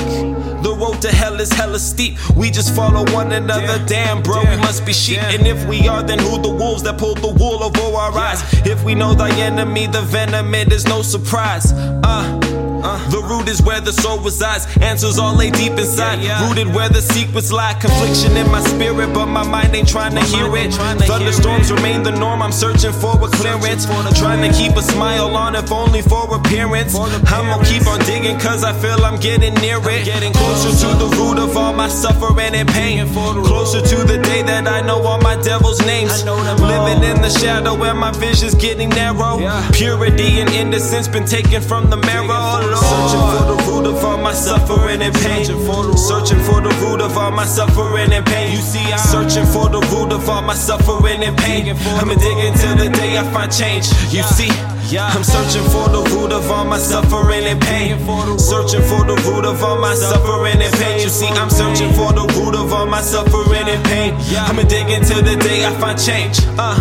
The 0.62 0.74
road 0.74 1.00
to 1.02 1.08
hell 1.12 1.40
is 1.40 1.50
hella 1.52 1.78
steep. 1.78 2.18
We 2.36 2.50
just 2.50 2.74
follow 2.74 3.10
one 3.14 3.32
another. 3.32 3.78
Damn, 3.86 4.22
bro, 4.22 4.40
we 4.44 4.56
must 4.56 4.84
be 4.84 4.92
sheep. 4.92 5.20
Damn. 5.20 5.38
And 5.38 5.46
if 5.46 5.64
we 5.66 5.88
are, 5.88 6.02
then 6.02 6.18
who 6.18 6.38
the 6.42 6.50
wolves 6.50 6.82
that 6.82 6.98
pulled 6.98 7.18
the 7.18 7.28
wool 7.32 7.62
over 7.62 7.80
our 7.96 8.12
eyes? 8.18 8.42
If 8.66 8.84
we 8.84 8.94
know 8.94 9.14
thy 9.14 9.30
enemy, 9.40 9.86
the 9.86 10.02
venom, 10.02 10.54
it 10.54 10.70
is 10.70 10.86
no 10.86 11.00
surprise. 11.02 11.72
Uh, 11.72 12.38
uh, 12.86 13.10
the 13.10 13.20
root 13.22 13.48
is 13.48 13.60
where 13.62 13.80
the 13.80 13.92
soul 13.92 14.18
resides. 14.20 14.64
Answers 14.80 15.18
all 15.18 15.34
lay 15.34 15.50
deep 15.50 15.72
inside. 15.72 16.22
Yeah, 16.22 16.40
yeah. 16.40 16.48
Rooted 16.48 16.68
where 16.74 16.88
the 16.88 17.02
secrets 17.02 17.50
lie. 17.50 17.74
Confliction 17.74 18.36
in 18.36 18.46
my 18.50 18.60
spirit, 18.62 19.12
but 19.12 19.26
my 19.26 19.42
mind 19.42 19.74
ain't 19.74 19.88
trying 19.88 20.14
to 20.14 20.22
hear 20.22 20.46
it. 20.56 20.70
ain't 20.70 20.74
trying 20.74 20.98
hear 20.98 21.08
Thunderstorms 21.08 21.72
remain 21.72 22.02
the 22.02 22.12
norm. 22.12 22.42
I'm 22.42 22.52
searching 22.52 22.92
for 22.92 23.14
a 23.18 23.28
clearance. 23.28 23.86
for 23.86 24.02
the 24.02 24.14
Trying 24.14 24.42
to 24.46 24.50
keep 24.56 24.72
a 24.76 24.82
smile 24.82 25.36
on, 25.36 25.54
if 25.56 25.72
only 25.72 26.02
for 26.02 26.24
appearance. 26.34 26.92
For 26.92 27.08
I'ma 27.34 27.62
keep 27.64 27.86
on 27.86 27.98
digging, 28.06 28.38
cause 28.38 28.62
I 28.62 28.72
feel 28.72 29.04
I'm 29.04 29.18
getting 29.20 29.54
near 29.54 29.78
it. 29.90 30.04
getting 30.04 30.32
closer 30.32 30.70
closer. 30.70 30.92
to 30.92 30.98
the 31.02 31.08
root 31.18 31.38
of 31.38 31.56
all 31.56 31.72
my 31.72 31.88
suffering 31.88 32.54
and 32.54 32.68
pain. 32.68 33.06
Closer 33.12 33.80
to 33.80 33.96
the 34.04 34.18
day 34.22 34.42
that 34.42 34.66
I 34.66 34.80
know 34.86 35.02
all 35.02 35.20
my 35.20 35.36
devil's 35.42 35.80
names. 35.86 36.12
I 36.12 36.24
know 36.24 36.42
them 36.42 36.58
Living 36.58 37.02
all. 37.02 37.16
in 37.16 37.22
the 37.22 37.30
shadow 37.30 37.74
where 37.74 37.94
my 37.94 38.12
vision's 38.12 38.54
getting 38.54 38.90
narrow. 38.90 39.38
Yeah. 39.38 39.68
Purity 39.72 40.40
and 40.40 40.48
innocence 40.50 41.08
been 41.08 41.26
taken 41.26 41.60
from 41.62 41.90
the 41.90 41.96
marrow. 41.96 42.75
For 42.76 42.84
the 42.84 42.96
Lord. 42.96 43.10
Searching 43.10 43.26
for 43.32 43.44
the 43.48 43.56
root 43.70 43.86
of 43.86 44.04
all 44.04 44.18
my 44.18 44.32
suffering 44.34 45.02
and 45.02 45.14
pain. 45.14 45.44
Searching 45.44 45.64
for 45.66 45.82
the 45.82 45.88
root. 45.88 45.98
Searching 45.98 46.40
for 46.46 46.60
the 46.60 46.70
root 46.82 47.00
of 47.00 47.16
all 47.16 47.30
my 47.30 47.44
suffering 47.46 48.12
and 48.12 48.24
pain. 48.26 48.52
You 48.52 48.60
see, 48.62 48.84
I'm 48.92 48.98
searching 48.98 49.46
for 49.46 49.68
the 49.68 49.80
root 49.92 50.12
of 50.12 50.28
all 50.28 50.42
my 50.42 50.54
suffering 50.54 51.22
and 51.24 51.36
pain. 51.38 51.68
I'ma 52.00 52.14
dig 52.14 52.38
until 52.38 52.76
the 52.76 52.88
day 52.90 53.16
I 53.18 53.24
find 53.32 53.50
change. 53.52 53.88
You 54.12 54.22
see. 54.22 54.50
I'm 54.86 55.24
searching 55.24 55.64
for 55.74 55.88
the 55.90 56.00
root 56.14 56.30
of 56.32 56.48
all 56.48 56.64
my 56.64 56.78
suffering 56.78 57.44
and 57.44 57.60
pain. 57.60 57.88
Digging 57.98 58.06
for 58.06 58.22
the 58.24 58.30
root. 58.32 58.40
Searching 58.40 58.82
for 58.82 59.04
the 59.04 59.16
root 59.26 59.44
of 59.44 59.60
all 59.64 59.78
my 59.80 59.92
suffering 59.94 60.62
and 60.62 60.72
pain. 60.74 61.00
You 61.02 61.08
see, 61.08 61.26
I'm 61.26 61.50
searching 61.50 61.92
for 61.92 62.12
the 62.12 62.24
root 62.38 62.54
of 62.54 62.72
all 62.72 62.86
my 62.86 63.00
suffering 63.02 63.66
and 63.68 63.84
pain. 63.84 64.14
I'ma 64.46 64.62
dig 64.62 64.88
until 64.90 65.22
the 65.22 65.34
day 65.36 65.66
I 65.66 65.74
find 65.80 65.98
change. 65.98 66.38
Uh, 66.56 66.78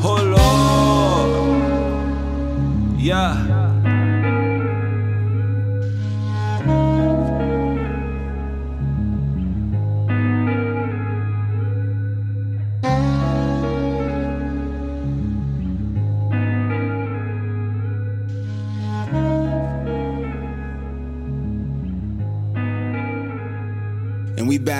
Oh 0.00 0.22
Lord. 0.22 1.28
yeah. 3.00 3.67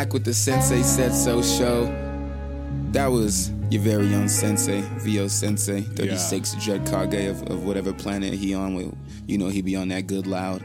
Back 0.08 0.14
with 0.14 0.24
the 0.24 0.32
Sensei 0.32 0.82
Said 0.82 1.12
So 1.12 1.42
show. 1.42 1.84
That 2.92 3.08
was 3.08 3.50
your 3.70 3.82
very 3.82 4.14
own 4.14 4.28
Sensei, 4.28 4.80
VO 5.00 5.28
Sensei, 5.28 5.82
36 5.82 6.54
Dread 6.64 6.86
Kage 6.86 7.26
of, 7.28 7.42
of 7.50 7.64
whatever 7.64 7.92
planet 7.92 8.32
he 8.32 8.54
on. 8.54 8.74
With, 8.74 8.96
you 9.26 9.36
know, 9.36 9.48
he 9.48 9.60
be 9.60 9.76
on 9.76 9.88
that 9.88 10.06
good 10.06 10.26
loud. 10.26 10.62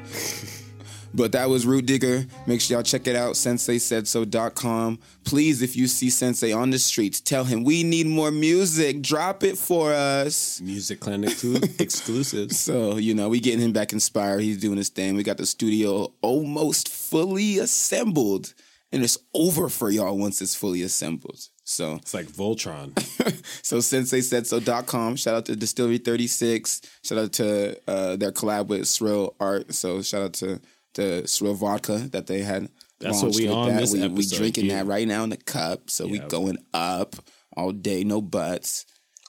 but 1.13 1.34
that 1.34 1.49
was 1.49 1.65
Root 1.65 1.86
Digger. 1.86 2.25
Make 2.47 2.62
sure 2.62 2.77
y'all 2.77 2.84
check 2.84 3.06
it 3.06 3.17
out, 3.17 3.34
senseisaidso.com. 3.34 4.99
Please, 5.25 5.62
if 5.62 5.75
you 5.75 5.88
see 5.88 6.10
Sensei 6.10 6.53
on 6.53 6.69
the 6.69 6.79
streets, 6.79 7.19
tell 7.19 7.43
him 7.43 7.65
we 7.65 7.84
need 7.84 8.08
more 8.08 8.32
music. 8.32 9.01
Drop 9.01 9.43
it 9.43 9.58
for 9.58 9.91
us. 9.91 10.62
Music 10.62 11.01
Clinic 11.01 11.32
exclu- 11.32 11.79
exclusives. 11.82 12.58
So, 12.58 12.95
you 12.95 13.13
know, 13.13 13.27
we 13.27 13.41
getting 13.41 13.60
him 13.60 13.73
back 13.73 13.91
inspired. 13.91 14.39
He's 14.39 14.58
doing 14.58 14.77
his 14.77 14.88
thing. 14.88 15.15
We 15.15 15.23
got 15.23 15.36
the 15.36 15.45
studio 15.45 16.13
almost 16.21 16.88
fully 16.88 17.58
assembled. 17.58 18.53
And 18.93 19.03
it's 19.03 19.17
over 19.34 19.69
for 19.69 19.89
y'all 19.89 20.15
once 20.15 20.39
it's 20.39 20.53
fully 20.53 20.84
assembled. 20.84 21.39
So 21.63 21.95
It's 21.95 22.13
like 22.13 22.27
Voltron. 22.27 22.93
so 23.65 23.79
sensei 23.79 24.21
said 24.21 24.45
so.com. 24.45 25.15
Shout 25.15 25.34
out 25.34 25.45
to 25.47 25.56
Distillery 25.56 25.97
36. 25.97 26.82
Shout 27.03 27.17
out 27.17 27.34
to 27.34 27.82
uh, 27.88 28.15
their 28.17 28.32
collab 28.32 28.67
with 28.67 28.82
Surreal 28.82 29.34
Art. 29.39 29.73
So 29.73 30.03
shout 30.03 30.21
out 30.21 30.34
to 30.34 30.62
the 30.93 31.23
Surreal 31.25 31.56
Vodka 31.56 31.97
that 32.12 32.27
they 32.27 32.43
had. 32.43 32.69
That's 32.99 33.23
what 33.23 33.36
we 33.36 33.49
on 33.49 33.69
that. 33.69 33.79
this 33.82 33.93
we, 33.93 34.08
we 34.08 34.25
drinking 34.27 34.65
here. 34.65 34.75
that 34.75 34.86
right 34.86 35.08
now 35.08 35.23
in 35.23 35.32
the 35.32 35.38
cup. 35.38 35.89
So 35.89 36.06
we 36.06 36.19
going 36.19 36.60
up 36.71 37.15
all 37.58 37.71
day, 37.71 38.03
no 38.03 38.21
buts. 38.21 38.86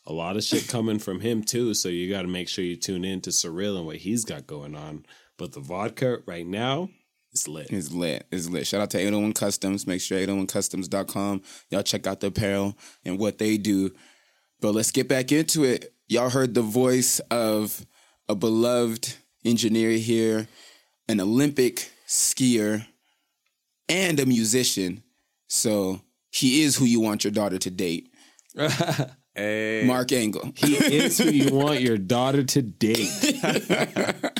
A 0.06 0.12
lot 0.12 0.36
of 0.36 0.44
shit 0.44 0.68
coming 0.68 0.98
from 0.98 1.20
him 1.20 1.42
too, 1.42 1.72
so 1.72 1.88
you 1.88 2.10
got 2.10 2.22
to 2.22 2.28
make 2.28 2.50
sure 2.50 2.62
you 2.62 2.76
tune 2.76 3.06
in 3.06 3.22
to 3.22 3.30
Surreal 3.30 3.78
and 3.78 3.86
what 3.86 3.96
he's 3.96 4.26
got 4.26 4.46
going 4.46 4.76
on. 4.76 5.06
But 5.38 5.52
the 5.52 5.60
vodka 5.60 6.18
right 6.26 6.46
now 6.46 6.90
is 7.34 7.48
lit. 7.48 7.66
It's 7.70 7.92
lit. 7.92 8.26
It's 8.30 8.48
lit. 8.48 8.66
Shout 8.66 8.80
out 8.80 8.90
to 8.90 8.98
801 8.98 9.32
Customs. 9.34 9.86
Make 9.86 10.00
sure 10.00 10.18
801customs.com. 10.18 11.42
Y'all 11.70 11.82
check 11.82 12.06
out 12.06 12.20
the 12.20 12.28
apparel 12.28 12.78
and 13.04 13.18
what 13.18 13.38
they 13.38 13.56
do. 13.56 13.90
But 14.60 14.74
let's 14.74 14.92
get 14.92 15.08
back 15.08 15.32
into 15.32 15.64
it. 15.64 15.92
Y'all 16.08 16.30
heard 16.30 16.54
the 16.54 16.62
voice 16.62 17.18
of 17.30 17.84
a 18.28 18.34
beloved 18.34 19.14
engineer 19.44 19.90
here, 19.90 20.48
an 21.08 21.20
Olympic 21.20 21.90
skier, 22.06 22.86
and 23.88 24.18
a 24.20 24.26
musician. 24.26 25.02
So 25.48 26.00
he 26.30 26.62
is 26.62 26.76
who 26.76 26.84
you 26.84 27.00
want 27.00 27.24
your 27.24 27.32
daughter 27.32 27.58
to 27.58 27.70
date. 27.70 28.10
Hey, 29.34 29.82
Mark 29.86 30.12
Engel. 30.12 30.52
He 30.56 30.74
is 30.76 31.18
who 31.18 31.30
you 31.30 31.54
want 31.54 31.80
your 31.80 31.98
daughter 31.98 32.44
to 32.44 32.62
date. 32.62 33.10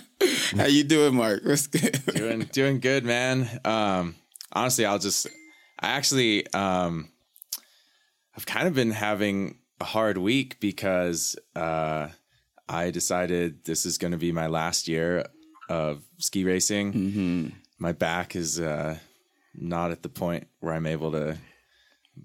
How 0.57 0.67
you 0.67 0.85
doing, 0.85 1.15
Mark? 1.15 1.43
What's 1.45 1.67
good? 1.67 2.01
doing 2.15 2.41
doing 2.53 2.81
good, 2.81 3.05
man. 3.05 3.49
Um, 3.65 4.15
honestly, 4.53 4.85
I'll 4.85 4.99
just 4.99 5.27
I 5.79 5.89
actually 5.89 6.47
um, 6.53 7.11
I've 8.37 8.47
kind 8.47 8.67
of 8.67 8.75
been 8.75 8.91
having 8.91 9.59
a 9.81 9.85
hard 9.85 10.19
week 10.19 10.59
because 10.61 11.37
uh, 11.55 12.09
I 12.69 12.91
decided 12.91 13.65
this 13.65 13.87
is 13.87 13.99
going 13.99 14.13
to 14.13 14.19
be 14.19 14.33
my 14.33 14.47
last 14.47 14.89
year 14.89 15.27
of 15.69 16.03
ski 16.19 16.45
racing. 16.45 16.93
Mm-hmm. 16.93 17.49
My 17.79 17.93
back 17.93 18.37
is 18.37 18.61
uh, 18.61 18.99
not 19.55 19.91
at 19.91 20.03
the 20.03 20.09
point 20.09 20.47
where 20.61 20.75
I'm 20.75 20.87
able 20.87 21.13
to 21.13 21.37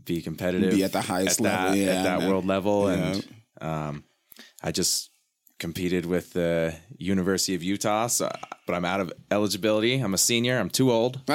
be 0.05 0.21
competitive, 0.21 0.71
Be 0.71 0.83
at 0.83 0.91
the 0.91 1.01
highest 1.01 1.39
at 1.39 1.43
level, 1.43 1.71
that, 1.71 1.77
yeah, 1.77 1.91
at 1.91 2.03
that 2.03 2.29
world 2.29 2.45
level, 2.45 2.91
Yeah. 2.91 2.97
and 3.13 3.27
um, 3.59 4.03
I 4.61 4.71
just 4.71 5.08
competed 5.59 6.05
with 6.05 6.33
the 6.33 6.75
University 6.97 7.53
of 7.55 7.63
Utah, 7.63 8.07
so 8.07 8.31
but 8.65 8.75
I'm 8.75 8.85
out 8.85 9.01
of 9.01 9.13
eligibility. 9.29 9.99
I'm 9.99 10.13
a 10.13 10.17
senior. 10.17 10.57
I'm 10.57 10.69
too 10.69 10.91
old. 10.91 11.21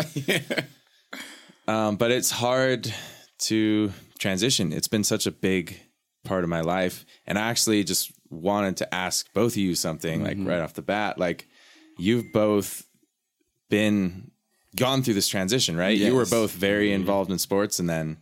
Um, 1.67 1.97
but 1.97 2.11
it's 2.11 2.31
hard 2.31 2.93
to 3.39 3.93
transition. 4.19 4.73
It's 4.73 4.89
been 4.89 5.05
such 5.05 5.27
a 5.27 5.31
big 5.31 5.81
part 6.25 6.45
of 6.45 6.51
my 6.51 6.61
life, 6.61 7.05
and 7.27 7.39
I 7.39 7.49
actually 7.49 7.85
just 7.85 8.13
wanted 8.31 8.79
to 8.79 8.95
ask 8.95 9.33
both 9.33 9.53
of 9.53 9.57
you 9.59 9.75
something 9.75 10.23
like 10.23 10.37
right 10.41 10.61
off 10.61 10.75
the 10.75 10.83
bat. 10.83 11.19
Like 11.19 11.49
you've 11.99 12.33
both 12.33 12.87
been 13.71 14.31
gone 14.77 15.03
through 15.03 15.15
this 15.15 15.29
transition, 15.29 15.77
right? 15.77 15.97
You 15.97 16.15
were 16.15 16.27
both 16.27 16.53
very 16.53 16.93
involved 16.93 17.31
in 17.31 17.39
sports, 17.39 17.79
and 17.79 17.89
then 17.89 18.19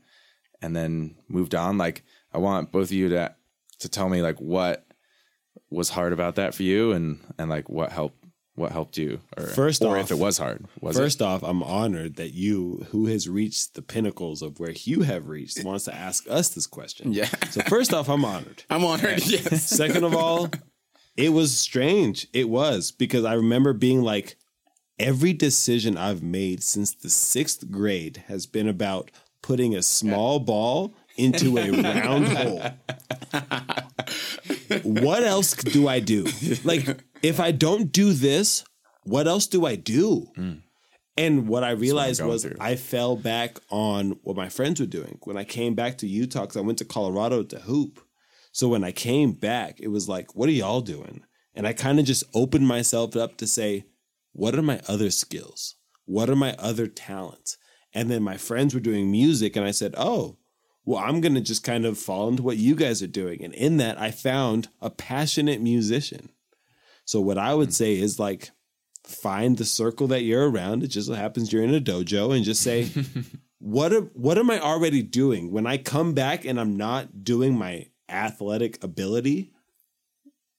and 0.60 0.76
then 0.76 1.16
moved 1.28 1.54
on. 1.54 1.78
Like 1.78 2.04
I 2.32 2.38
want 2.38 2.70
both 2.70 2.88
of 2.88 2.92
you 2.92 3.08
to 3.08 3.34
to 3.80 3.88
tell 3.88 4.08
me 4.08 4.22
like 4.22 4.40
what 4.40 4.86
was 5.70 5.90
hard 5.90 6.12
about 6.12 6.34
that 6.36 6.54
for 6.54 6.62
you 6.62 6.92
and 6.92 7.18
and 7.38 7.48
like 7.50 7.68
what 7.68 7.92
helped 7.92 8.18
what 8.54 8.70
helped 8.72 8.98
you 8.98 9.18
or 9.38 9.46
First 9.46 9.82
or 9.82 9.96
off- 9.98 10.04
if 10.04 10.10
it 10.10 10.18
was 10.18 10.36
hard 10.36 10.66
was 10.80 10.96
First 10.96 11.20
it? 11.22 11.24
off, 11.24 11.42
I'm 11.42 11.62
honored 11.62 12.16
that 12.16 12.34
you, 12.34 12.86
who 12.90 13.06
has 13.06 13.26
reached 13.26 13.72
the 13.74 13.80
pinnacles 13.80 14.42
of 14.42 14.60
where 14.60 14.72
you 14.72 15.00
have 15.02 15.28
reached, 15.28 15.64
wants 15.64 15.84
to 15.86 15.94
ask 15.94 16.28
us 16.28 16.50
this 16.50 16.66
question. 16.66 17.12
Yeah. 17.14 17.30
So 17.50 17.62
first 17.62 17.94
off, 17.94 18.10
I'm 18.10 18.24
honored. 18.26 18.64
I'm 18.70 18.84
honored. 18.84 19.24
Yes. 19.26 19.66
Second 19.66 20.04
of 20.04 20.14
all, 20.14 20.50
it 21.16 21.30
was 21.30 21.56
strange. 21.56 22.26
It 22.34 22.50
was 22.50 22.92
because 22.92 23.24
I 23.24 23.32
remember 23.34 23.72
being 23.72 24.02
like, 24.02 24.36
every 24.98 25.32
decision 25.32 25.96
I've 25.96 26.22
made 26.22 26.62
since 26.62 26.94
the 26.94 27.08
sixth 27.08 27.70
grade 27.70 28.24
has 28.28 28.44
been 28.46 28.68
about 28.68 29.10
putting 29.42 29.74
a 29.74 29.82
small 29.82 30.38
ball 30.40 30.94
into 31.16 31.56
a 31.56 31.70
round 31.70 32.28
hole. 32.36 32.62
What 34.84 35.22
else 35.22 35.54
do 35.54 35.88
I 35.88 36.00
do? 36.00 36.26
Like, 36.64 37.02
if 37.22 37.40
I 37.40 37.52
don't 37.52 37.92
do 37.92 38.12
this, 38.12 38.64
what 39.04 39.26
else 39.26 39.46
do 39.46 39.66
I 39.66 39.76
do? 39.76 40.28
Mm. 40.36 40.62
And 41.16 41.46
what 41.48 41.62
I 41.62 41.70
realized 41.72 42.20
going 42.20 42.32
was 42.32 42.42
through. 42.44 42.56
I 42.58 42.76
fell 42.76 43.16
back 43.16 43.58
on 43.70 44.18
what 44.22 44.36
my 44.36 44.48
friends 44.48 44.80
were 44.80 44.86
doing. 44.86 45.18
When 45.24 45.36
I 45.36 45.44
came 45.44 45.74
back 45.74 45.98
to 45.98 46.06
Utah, 46.06 46.42
because 46.42 46.56
I 46.56 46.62
went 46.62 46.78
to 46.78 46.84
Colorado 46.84 47.42
to 47.42 47.60
hoop. 47.60 48.00
So 48.52 48.68
when 48.68 48.84
I 48.84 48.92
came 48.92 49.32
back, 49.32 49.78
it 49.80 49.88
was 49.88 50.08
like, 50.08 50.34
what 50.34 50.48
are 50.48 50.52
y'all 50.52 50.80
doing? 50.80 51.22
And 51.54 51.66
I 51.66 51.74
kind 51.74 51.98
of 51.98 52.06
just 52.06 52.24
opened 52.34 52.66
myself 52.66 53.14
up 53.14 53.36
to 53.38 53.46
say, 53.46 53.84
what 54.32 54.54
are 54.54 54.62
my 54.62 54.80
other 54.88 55.10
skills? 55.10 55.76
What 56.06 56.30
are 56.30 56.36
my 56.36 56.54
other 56.58 56.86
talents? 56.86 57.58
And 57.94 58.10
then 58.10 58.22
my 58.22 58.38
friends 58.38 58.74
were 58.74 58.80
doing 58.80 59.10
music, 59.10 59.54
and 59.54 59.66
I 59.66 59.70
said, 59.70 59.94
oh, 59.98 60.38
well, 60.84 60.98
I'm 60.98 61.20
going 61.20 61.34
to 61.34 61.40
just 61.40 61.62
kind 61.62 61.84
of 61.84 61.98
fall 61.98 62.28
into 62.28 62.42
what 62.42 62.56
you 62.56 62.74
guys 62.74 63.02
are 63.02 63.08
doing. 63.08 63.44
And 63.44 63.54
in 63.54 63.76
that, 63.76 64.00
I 64.00 64.10
found 64.10 64.68
a 64.80 64.90
passionate 64.90 65.60
musician. 65.60 66.30
So 67.04 67.20
what 67.20 67.38
I 67.38 67.54
would 67.54 67.68
hmm. 67.68 67.72
say 67.72 67.98
is 67.98 68.18
like, 68.18 68.50
find 69.04 69.58
the 69.58 69.64
circle 69.64 70.06
that 70.08 70.22
you're 70.22 70.48
around. 70.48 70.82
It 70.82 70.88
just 70.88 71.08
so 71.08 71.14
happens 71.14 71.52
you're 71.52 71.64
in 71.64 71.74
a 71.74 71.80
dojo 71.80 72.34
and 72.34 72.44
just 72.44 72.62
say, 72.62 72.88
what 73.58 73.92
am, 73.92 74.10
what 74.14 74.38
am 74.38 74.50
I 74.50 74.60
already 74.60 75.02
doing? 75.02 75.50
When 75.50 75.66
I 75.66 75.76
come 75.76 76.14
back 76.14 76.44
and 76.44 76.60
I'm 76.60 76.76
not 76.76 77.24
doing 77.24 77.56
my 77.56 77.88
athletic 78.08 78.82
ability, 78.82 79.52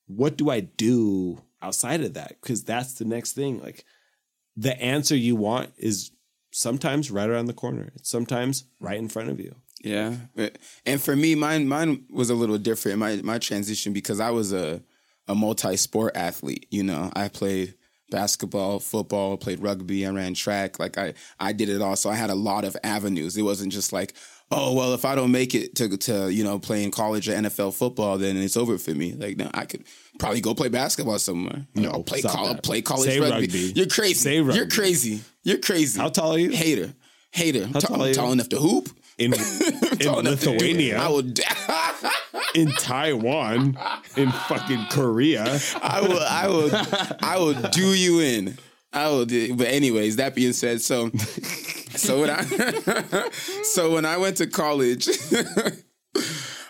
what 0.07 0.37
do 0.37 0.49
I 0.49 0.59
do 0.59 1.41
outside 1.61 2.01
of 2.01 2.13
that? 2.15 2.37
Because 2.41 2.63
that's 2.63 2.93
the 2.93 3.05
next 3.05 3.33
thing. 3.33 3.61
Like 3.61 3.85
the 4.55 4.79
answer 4.81 5.15
you 5.15 5.35
want 5.35 5.71
is 5.77 6.11
sometimes 6.51 7.11
right 7.11 7.29
around 7.29 7.45
the 7.45 7.53
corner. 7.53 7.91
It's 7.95 8.09
sometimes 8.09 8.65
right 8.79 8.97
in 8.97 9.09
front 9.09 9.29
of 9.29 9.39
you. 9.39 9.55
Yeah, 9.83 10.15
But- 10.35 10.57
and 10.85 11.01
for 11.01 11.15
me, 11.15 11.35
mine 11.35 11.67
mine 11.67 12.05
was 12.09 12.29
a 12.29 12.35
little 12.35 12.57
different. 12.57 12.97
My 12.99 13.17
my 13.23 13.37
transition 13.37 13.93
because 13.93 14.19
I 14.19 14.31
was 14.31 14.53
a 14.53 14.81
a 15.27 15.35
multi 15.35 15.75
sport 15.77 16.15
athlete. 16.15 16.65
You 16.71 16.83
know, 16.83 17.11
I 17.15 17.27
played 17.27 17.75
basketball, 18.09 18.79
football, 18.79 19.37
played 19.37 19.59
rugby, 19.59 20.05
I 20.05 20.09
ran 20.11 20.33
track. 20.33 20.79
Like 20.79 20.97
I 20.97 21.13
I 21.39 21.51
did 21.53 21.69
it 21.69 21.81
all. 21.81 21.95
So 21.95 22.09
I 22.09 22.15
had 22.15 22.29
a 22.29 22.35
lot 22.35 22.63
of 22.63 22.77
avenues. 22.83 23.35
It 23.37 23.41
wasn't 23.41 23.73
just 23.73 23.91
like, 23.91 24.13
oh 24.51 24.73
well, 24.73 24.93
if 24.93 25.03
I 25.03 25.15
don't 25.15 25.31
make 25.31 25.53
it 25.55 25.75
to 25.75 25.97
to 25.97 26.29
you 26.31 26.43
know 26.43 26.59
play 26.59 26.83
in 26.83 26.91
college 26.91 27.27
or 27.27 27.33
NFL 27.33 27.73
football, 27.73 28.17
then 28.17 28.37
it's 28.37 28.55
over 28.55 28.77
for 28.77 28.91
me. 28.91 29.13
Like 29.13 29.37
no, 29.37 29.49
I 29.53 29.65
could 29.65 29.83
probably 30.19 30.41
go 30.41 30.53
play 30.53 30.69
basketball 30.69 31.19
somewhere. 31.19 31.65
You 31.73 31.81
No, 31.83 31.91
know, 31.91 32.03
play 32.03 32.21
college, 32.21 32.61
play 32.63 32.81
college 32.81 33.17
rugby. 33.19 33.47
rugby. 33.47 33.73
You're 33.75 33.87
crazy. 33.87 34.33
You're 34.35 34.67
crazy. 34.67 35.21
You're 35.43 35.57
crazy. 35.59 35.99
How 35.99 36.09
tall 36.09 36.33
are 36.33 36.39
you? 36.39 36.51
Hater. 36.51 36.93
Hater. 37.31 37.65
How 37.67 37.79
tall 37.79 38.03
are 38.03 38.07
you? 38.09 38.13
tall 38.13 38.31
enough 38.31 38.49
to 38.49 38.57
hoop. 38.59 38.89
In, 39.17 39.33
in 39.33 39.39
enough 39.39 39.99
to 39.99 39.99
do 39.99 40.15
it. 40.15 40.25
Lithuania, 40.25 40.99
I 40.99 42.11
in 42.55 42.71
Taiwan, 42.71 43.77
in 44.17 44.31
fucking 44.31 44.87
Korea. 44.89 45.59
I 45.81 46.01
will. 46.01 46.19
I 46.19 46.47
will. 46.47 46.69
I 47.21 47.37
will 47.37 47.69
do 47.69 47.93
you 47.93 48.19
in. 48.19 48.57
I 48.91 49.09
will. 49.09 49.25
Do, 49.25 49.55
but 49.55 49.67
anyways, 49.67 50.15
that 50.17 50.35
being 50.35 50.53
said, 50.53 50.81
so 50.81 51.11
so 51.95 52.21
when 52.21 52.29
I 52.29 52.41
so 53.63 53.91
when 53.93 54.05
I 54.05 54.17
went 54.17 54.37
to 54.37 54.47
college, 54.47 55.07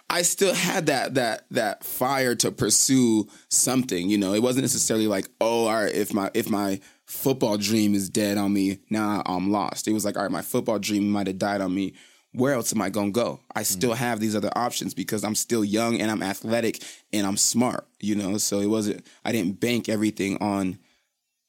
I 0.10 0.22
still 0.22 0.54
had 0.54 0.88
that 0.88 1.16
that 1.16 1.46
that 1.52 1.84
fire 1.84 2.36
to 2.36 2.52
pursue 2.52 3.28
something. 3.50 4.10
You 4.10 4.18
know, 4.18 4.34
it 4.34 4.44
wasn't 4.44 4.64
necessarily 4.64 5.08
like, 5.08 5.28
oh, 5.40 5.68
all 5.68 5.84
right, 5.84 5.94
if 5.94 6.14
my 6.14 6.30
if 6.34 6.50
my 6.50 6.80
football 7.06 7.58
dream 7.58 7.94
is 7.94 8.10
dead 8.10 8.38
on 8.38 8.54
me, 8.54 8.80
now 8.90 9.24
I'm 9.26 9.52
lost. 9.52 9.88
It 9.88 9.94
was 9.94 10.06
like, 10.06 10.18
all 10.18 10.24
right, 10.24 10.32
my 10.32 10.42
football 10.42 10.80
dream 10.80 11.10
might 11.10 11.28
have 11.28 11.38
died 11.38 11.62
on 11.62 11.74
me. 11.74 11.94
Where 12.34 12.54
else 12.54 12.74
am 12.74 12.82
I 12.82 12.90
gonna 12.90 13.12
go? 13.12 13.40
I 13.56 13.62
mm. 13.62 13.66
still 13.66 13.94
have 13.94 14.20
these 14.20 14.36
other 14.36 14.52
options 14.56 14.94
because 14.94 15.24
I'm 15.24 15.36
still 15.36 15.64
young 15.64 16.02
and 16.02 16.10
I'm 16.10 16.24
athletic 16.24 16.84
and 17.12 17.26
I'm 17.26 17.38
smart. 17.38 17.88
You 18.00 18.16
know, 18.16 18.38
so 18.38 18.60
it 18.60 18.68
wasn't. 18.68 19.06
I 19.24 19.32
didn't 19.32 19.60
bank 19.60 19.88
everything 19.88 20.38
on 20.42 20.80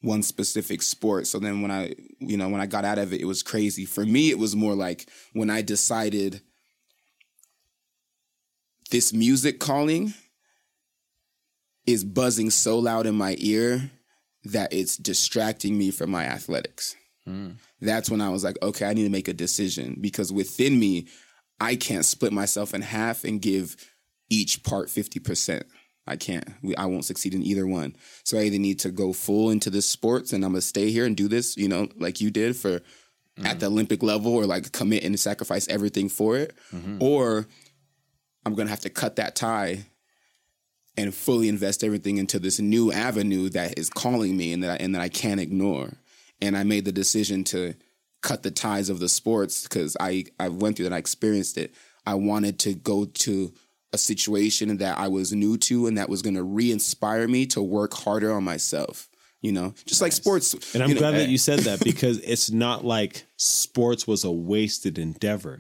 one 0.04 0.22
specific 0.22 0.82
sport. 0.82 1.26
So 1.26 1.38
then 1.38 1.62
when 1.62 1.70
I, 1.70 1.94
you 2.18 2.36
know, 2.36 2.48
when 2.48 2.60
I 2.60 2.66
got 2.66 2.84
out 2.84 2.98
of 2.98 3.12
it, 3.12 3.20
it 3.20 3.24
was 3.24 3.42
crazy. 3.42 3.86
For 3.86 4.04
me, 4.04 4.30
it 4.30 4.38
was 4.38 4.54
more 4.54 4.74
like 4.74 5.08
when 5.32 5.50
I 5.50 5.62
decided 5.62 6.42
this 8.90 9.12
music 9.12 9.58
calling 9.58 10.14
is 11.86 12.04
buzzing 12.04 12.50
so 12.50 12.78
loud 12.78 13.06
in 13.06 13.14
my 13.14 13.36
ear 13.38 13.90
that 14.44 14.72
it's 14.72 14.96
distracting 14.96 15.76
me 15.78 15.90
from 15.90 16.10
my 16.10 16.24
athletics. 16.24 16.96
Hmm. 17.24 17.52
That's 17.84 18.10
when 18.10 18.20
I 18.20 18.30
was 18.30 18.44
like, 18.44 18.56
okay, 18.62 18.86
I 18.86 18.94
need 18.94 19.04
to 19.04 19.10
make 19.10 19.28
a 19.28 19.34
decision 19.34 19.98
because 20.00 20.32
within 20.32 20.78
me, 20.78 21.08
I 21.60 21.76
can't 21.76 22.04
split 22.04 22.32
myself 22.32 22.74
in 22.74 22.82
half 22.82 23.24
and 23.24 23.40
give 23.40 23.76
each 24.30 24.62
part 24.64 24.88
50%. 24.88 25.62
I 26.06 26.16
can't. 26.16 26.48
We, 26.62 26.76
I 26.76 26.86
won't 26.86 27.04
succeed 27.04 27.34
in 27.34 27.42
either 27.42 27.66
one. 27.66 27.96
So 28.24 28.38
I 28.38 28.42
either 28.42 28.58
need 28.58 28.78
to 28.80 28.90
go 28.90 29.12
full 29.12 29.50
into 29.50 29.70
this 29.70 29.88
sports 29.88 30.32
and 30.32 30.44
I'm 30.44 30.52
going 30.52 30.60
to 30.60 30.66
stay 30.66 30.90
here 30.90 31.06
and 31.06 31.16
do 31.16 31.28
this, 31.28 31.56
you 31.56 31.68
know, 31.68 31.88
like 31.96 32.20
you 32.20 32.30
did 32.30 32.56
for 32.56 32.80
mm-hmm. 32.80 33.46
at 33.46 33.60
the 33.60 33.66
Olympic 33.66 34.02
level 34.02 34.34
or 34.34 34.44
like 34.44 34.72
commit 34.72 35.04
and 35.04 35.18
sacrifice 35.18 35.66
everything 35.68 36.08
for 36.08 36.36
it. 36.36 36.54
Mm-hmm. 36.74 36.98
Or 37.00 37.46
I'm 38.44 38.54
going 38.54 38.66
to 38.66 38.70
have 38.70 38.80
to 38.80 38.90
cut 38.90 39.16
that 39.16 39.34
tie 39.34 39.86
and 40.96 41.14
fully 41.14 41.48
invest 41.48 41.82
everything 41.82 42.18
into 42.18 42.38
this 42.38 42.60
new 42.60 42.92
avenue 42.92 43.48
that 43.50 43.78
is 43.78 43.90
calling 43.90 44.36
me 44.36 44.52
and 44.52 44.62
that 44.62 44.80
I, 44.80 44.84
and 44.84 44.94
that 44.94 45.02
I 45.02 45.08
can't 45.08 45.40
ignore. 45.40 45.94
And 46.40 46.56
I 46.56 46.64
made 46.64 46.84
the 46.84 46.92
decision 46.92 47.44
to 47.44 47.74
cut 48.22 48.42
the 48.42 48.50
ties 48.50 48.88
of 48.88 48.98
the 48.98 49.08
sports 49.08 49.64
because 49.64 49.96
I 50.00 50.24
I 50.40 50.48
went 50.48 50.76
through 50.76 50.88
that, 50.88 50.94
I 50.94 50.98
experienced 50.98 51.58
it. 51.58 51.74
I 52.06 52.14
wanted 52.14 52.58
to 52.60 52.74
go 52.74 53.04
to 53.04 53.52
a 53.92 53.98
situation 53.98 54.76
that 54.78 54.98
I 54.98 55.08
was 55.08 55.32
new 55.32 55.56
to 55.58 55.86
and 55.86 55.96
that 55.98 56.08
was 56.08 56.20
going 56.20 56.34
to 56.34 56.42
re-inspire 56.42 57.28
me 57.28 57.46
to 57.46 57.62
work 57.62 57.94
harder 57.94 58.32
on 58.32 58.42
myself. 58.42 59.08
You 59.40 59.52
know, 59.52 59.74
just 59.84 60.00
like 60.00 60.12
sports. 60.12 60.74
And 60.74 60.82
I'm 60.82 60.88
you 60.88 60.94
know, 60.94 61.02
glad 61.02 61.14
eh, 61.14 61.18
that 61.18 61.28
you 61.28 61.36
said 61.36 61.60
that 61.60 61.84
because 61.84 62.18
it's 62.20 62.50
not 62.50 62.82
like 62.82 63.26
sports 63.36 64.06
was 64.06 64.24
a 64.24 64.32
wasted 64.32 64.98
endeavor. 64.98 65.58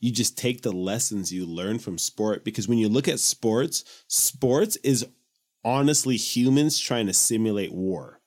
You 0.00 0.12
just 0.12 0.36
take 0.36 0.60
the 0.60 0.70
lessons 0.72 1.32
you 1.32 1.46
learn 1.46 1.78
from 1.78 1.96
sport 1.96 2.44
because 2.44 2.68
when 2.68 2.76
you 2.76 2.90
look 2.90 3.08
at 3.08 3.20
sports, 3.20 4.04
sports 4.06 4.76
is 4.84 5.06
honestly 5.64 6.18
humans 6.18 6.78
trying 6.78 7.06
to 7.06 7.14
simulate 7.14 7.72
war. 7.72 8.20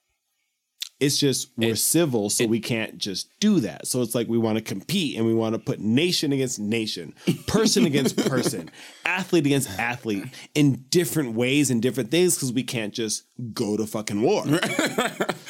It's 0.99 1.17
just 1.17 1.51
we're 1.57 1.75
civil, 1.75 2.29
so 2.29 2.45
we 2.45 2.61
can't 2.61 2.97
just 2.97 3.29
do 3.41 3.59
that. 3.59 3.85
So 3.85 4.01
it's 4.01 4.15
like 4.15 4.29
we 4.29 4.37
want 4.37 4.57
to 4.57 4.63
compete 4.63 5.17
and 5.17 5.25
we 5.25 5.33
want 5.33 5.53
to 5.53 5.59
put 5.59 5.79
nation 5.81 6.31
against 6.31 6.57
nation, 6.57 7.13
person 7.47 7.85
against 7.85 8.15
person, 8.15 8.71
athlete 9.05 9.45
against 9.45 9.77
athlete 9.77 10.23
in 10.53 10.85
different 10.89 11.33
ways 11.33 11.69
and 11.69 11.81
different 11.81 12.11
things 12.11 12.35
because 12.35 12.53
we 12.53 12.63
can't 12.63 12.93
just 12.93 13.25
go 13.53 13.75
to 13.75 13.85
fucking 13.85 14.21
war. 14.21 14.45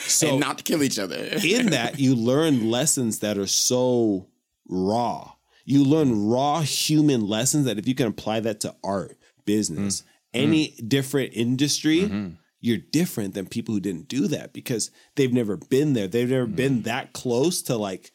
So 0.08 0.30
and 0.30 0.40
not 0.40 0.64
kill 0.64 0.84
each 0.84 1.00
other. 1.00 1.16
in 1.44 1.72
that 1.72 2.00
you 2.00 2.16
learn 2.16 2.70
lessons 2.70 3.20
that 3.20 3.38
are 3.38 3.48
so 3.48 4.28
raw. 4.68 5.34
You 5.64 5.84
learn 5.84 6.28
raw 6.28 6.62
human 6.62 7.28
lessons 7.28 7.66
that 7.66 7.80
if 7.80 7.88
you 7.88 7.96
can 7.96 8.08
apply 8.08 8.42
that 8.42 8.60
to 8.62 8.76
art, 8.84 9.18
business, 9.46 10.02
mm. 10.02 10.06
any 10.34 10.68
mm. 10.70 10.90
different 10.90 11.32
industry, 11.34 12.02
mm-hmm. 12.02 12.36
You're 12.66 12.78
different 12.92 13.34
than 13.36 13.46
people 13.46 13.74
who 13.76 13.80
didn't 13.80 14.08
do 14.08 14.28
that 14.28 14.52
because 14.54 14.90
they've 15.16 15.32
never 15.32 15.56
been 15.56 15.94
there. 15.94 16.08
They've 16.08 16.30
never 16.30 16.48
been 16.48 16.82
that 16.84 17.14
close 17.14 17.62
to 17.64 17.78
like 17.78 18.12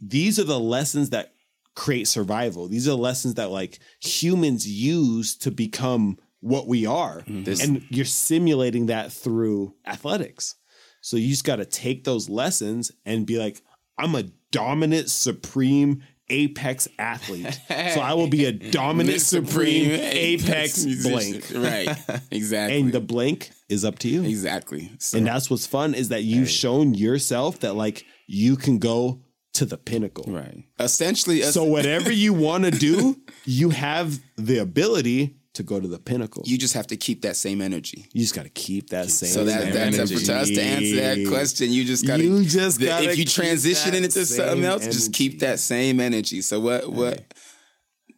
these 0.00 0.38
are 0.38 0.44
the 0.44 0.60
lessons 0.60 1.10
that 1.10 1.32
create 1.74 2.06
survival. 2.08 2.68
These 2.68 2.86
are 2.86 2.92
the 2.92 2.96
lessons 2.98 3.34
that 3.34 3.50
like 3.50 3.78
humans 4.00 4.68
use 4.68 5.36
to 5.38 5.50
become 5.50 6.18
what 6.40 6.66
we 6.66 6.86
are. 6.86 7.22
and 7.26 7.84
you're 7.90 8.04
simulating 8.04 8.86
that 8.86 9.12
through 9.12 9.74
athletics. 9.86 10.56
So 11.00 11.16
you 11.16 11.28
just 11.28 11.44
got 11.44 11.56
to 11.56 11.64
take 11.64 12.04
those 12.04 12.28
lessons 12.28 12.92
and 13.06 13.26
be 13.26 13.38
like, 13.38 13.62
I'm 13.98 14.14
a 14.14 14.24
dominant, 14.52 15.08
supreme, 15.10 16.02
apex 16.28 16.88
athlete. 16.98 17.58
so 17.68 18.00
I 18.00 18.14
will 18.14 18.28
be 18.28 18.44
a 18.46 18.52
dominant, 18.70 19.20
supreme, 19.20 19.90
apex, 19.92 20.84
musician. 20.84 21.40
blank. 21.60 21.88
Right. 22.06 22.20
Exactly. 22.30 22.80
And 22.80 22.92
the 22.92 23.00
blank 23.00 23.50
is 23.70 23.84
up 23.84 23.98
to 24.00 24.08
you. 24.08 24.22
exactly. 24.24 24.90
So, 24.98 25.18
And 25.18 25.26
that's 25.26 25.48
what's 25.48 25.66
fun 25.66 25.94
is 25.94 26.08
that 26.08 26.22
you've 26.24 26.50
shown 26.50 26.94
yourself 26.94 27.60
that 27.60 27.74
like 27.74 28.04
you 28.26 28.56
can 28.56 28.78
go 28.78 29.22
to 29.54 29.64
the 29.64 29.78
pinnacle. 29.78 30.24
right. 30.32 30.64
Essentially, 30.78 31.42
So 31.42 31.64
whatever 31.64 32.12
you 32.12 32.32
want 32.34 32.64
to 32.64 32.70
do, 32.88 33.16
you 33.44 33.70
have 33.70 34.18
the 34.36 34.58
ability 34.58 35.36
to 35.54 35.64
go 35.64 35.80
to 35.80 35.88
the 35.88 35.98
pinnacle. 35.98 36.44
You 36.46 36.56
just 36.56 36.74
have 36.74 36.86
to 36.88 36.96
keep 36.96 37.22
that 37.22 37.34
same 37.36 37.60
energy. 37.60 38.06
You 38.12 38.20
just 38.20 38.34
got 38.36 38.44
to 38.44 38.50
keep 38.50 38.90
that 38.90 39.10
same. 39.10 39.30
So 39.30 39.44
that, 39.44 39.72
that's 39.72 39.98
energy. 39.98 40.24
to 40.24 40.36
us 40.36 40.48
to 40.48 40.62
answer 40.62 40.96
that 40.96 41.26
question. 41.28 41.72
You 41.72 41.84
just 41.84 42.06
gotta, 42.06 42.22
You 42.22 42.44
just 42.44 42.80
gotta 42.80 43.10
if 43.10 43.18
you 43.18 43.24
transition 43.24 43.94
into 43.94 44.24
something 44.24 44.56
same 44.62 44.64
else, 44.64 44.84
just 44.84 45.12
keep 45.12 45.40
that 45.40 45.58
same 45.58 45.98
energy. 45.98 46.40
So 46.42 46.60
what 46.60 46.92
what 46.92 47.24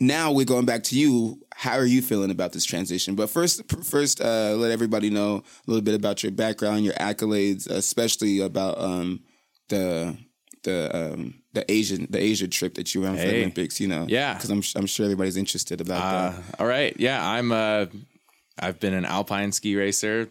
now 0.03 0.33
we're 0.33 0.45
going 0.45 0.67
back 0.67 0.83
to 0.85 0.99
you. 0.99 1.39
How 1.55 1.77
are 1.79 1.87
you 1.87 2.03
feeling 2.03 2.31
about 2.31 2.53
this 2.53 2.65
transition? 2.65 3.15
But 3.15 3.31
first, 3.31 3.63
first, 3.85 4.21
uh, 4.21 4.55
let 4.59 4.71
everybody 4.71 5.11
know 5.11 5.37
a 5.37 5.71
little 5.71 5.83
bit 5.83 5.95
about 5.95 6.23
your 6.23 6.33
background, 6.33 6.85
your 6.85 6.95
accolades, 6.95 7.69
especially 7.71 8.41
about 8.41 8.79
um, 8.81 9.21
the 9.69 10.17
the 10.65 10.91
um, 11.13 11.35
the 11.53 11.71
Asian 11.71 12.07
the 12.11 12.21
Asia 12.21 12.49
trip 12.49 12.75
that 12.75 12.95
you 12.95 13.01
were 13.03 13.09
on 13.09 13.17
for 13.17 13.23
the 13.23 13.37
Olympics. 13.37 13.81
You 13.81 13.89
know, 13.89 14.07
Yeah. 14.09 14.35
because 14.35 14.51
I'm 14.51 14.63
I'm 14.81 14.87
sure 14.87 15.05
everybody's 15.05 15.37
interested 15.37 15.81
about 15.81 16.03
Uh, 16.03 16.31
that. 16.31 16.61
all 16.61 16.67
right. 16.67 16.95
Yeah, 16.99 17.25
I'm 17.25 17.53
uh 17.53 17.87
I've 18.59 18.79
been 18.81 18.95
an 18.95 19.05
alpine 19.05 19.53
ski 19.53 19.77
racer 19.77 20.29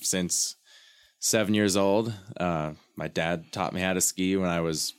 since 0.00 0.56
7 1.20 1.54
years 1.54 1.76
old. 1.76 2.12
Uh 2.36 2.72
my 2.96 3.08
dad 3.08 3.52
taught 3.52 3.72
me 3.72 3.80
how 3.80 3.92
to 3.94 4.00
ski 4.00 4.36
when 4.36 4.48
I 4.50 4.60
was 4.60 4.92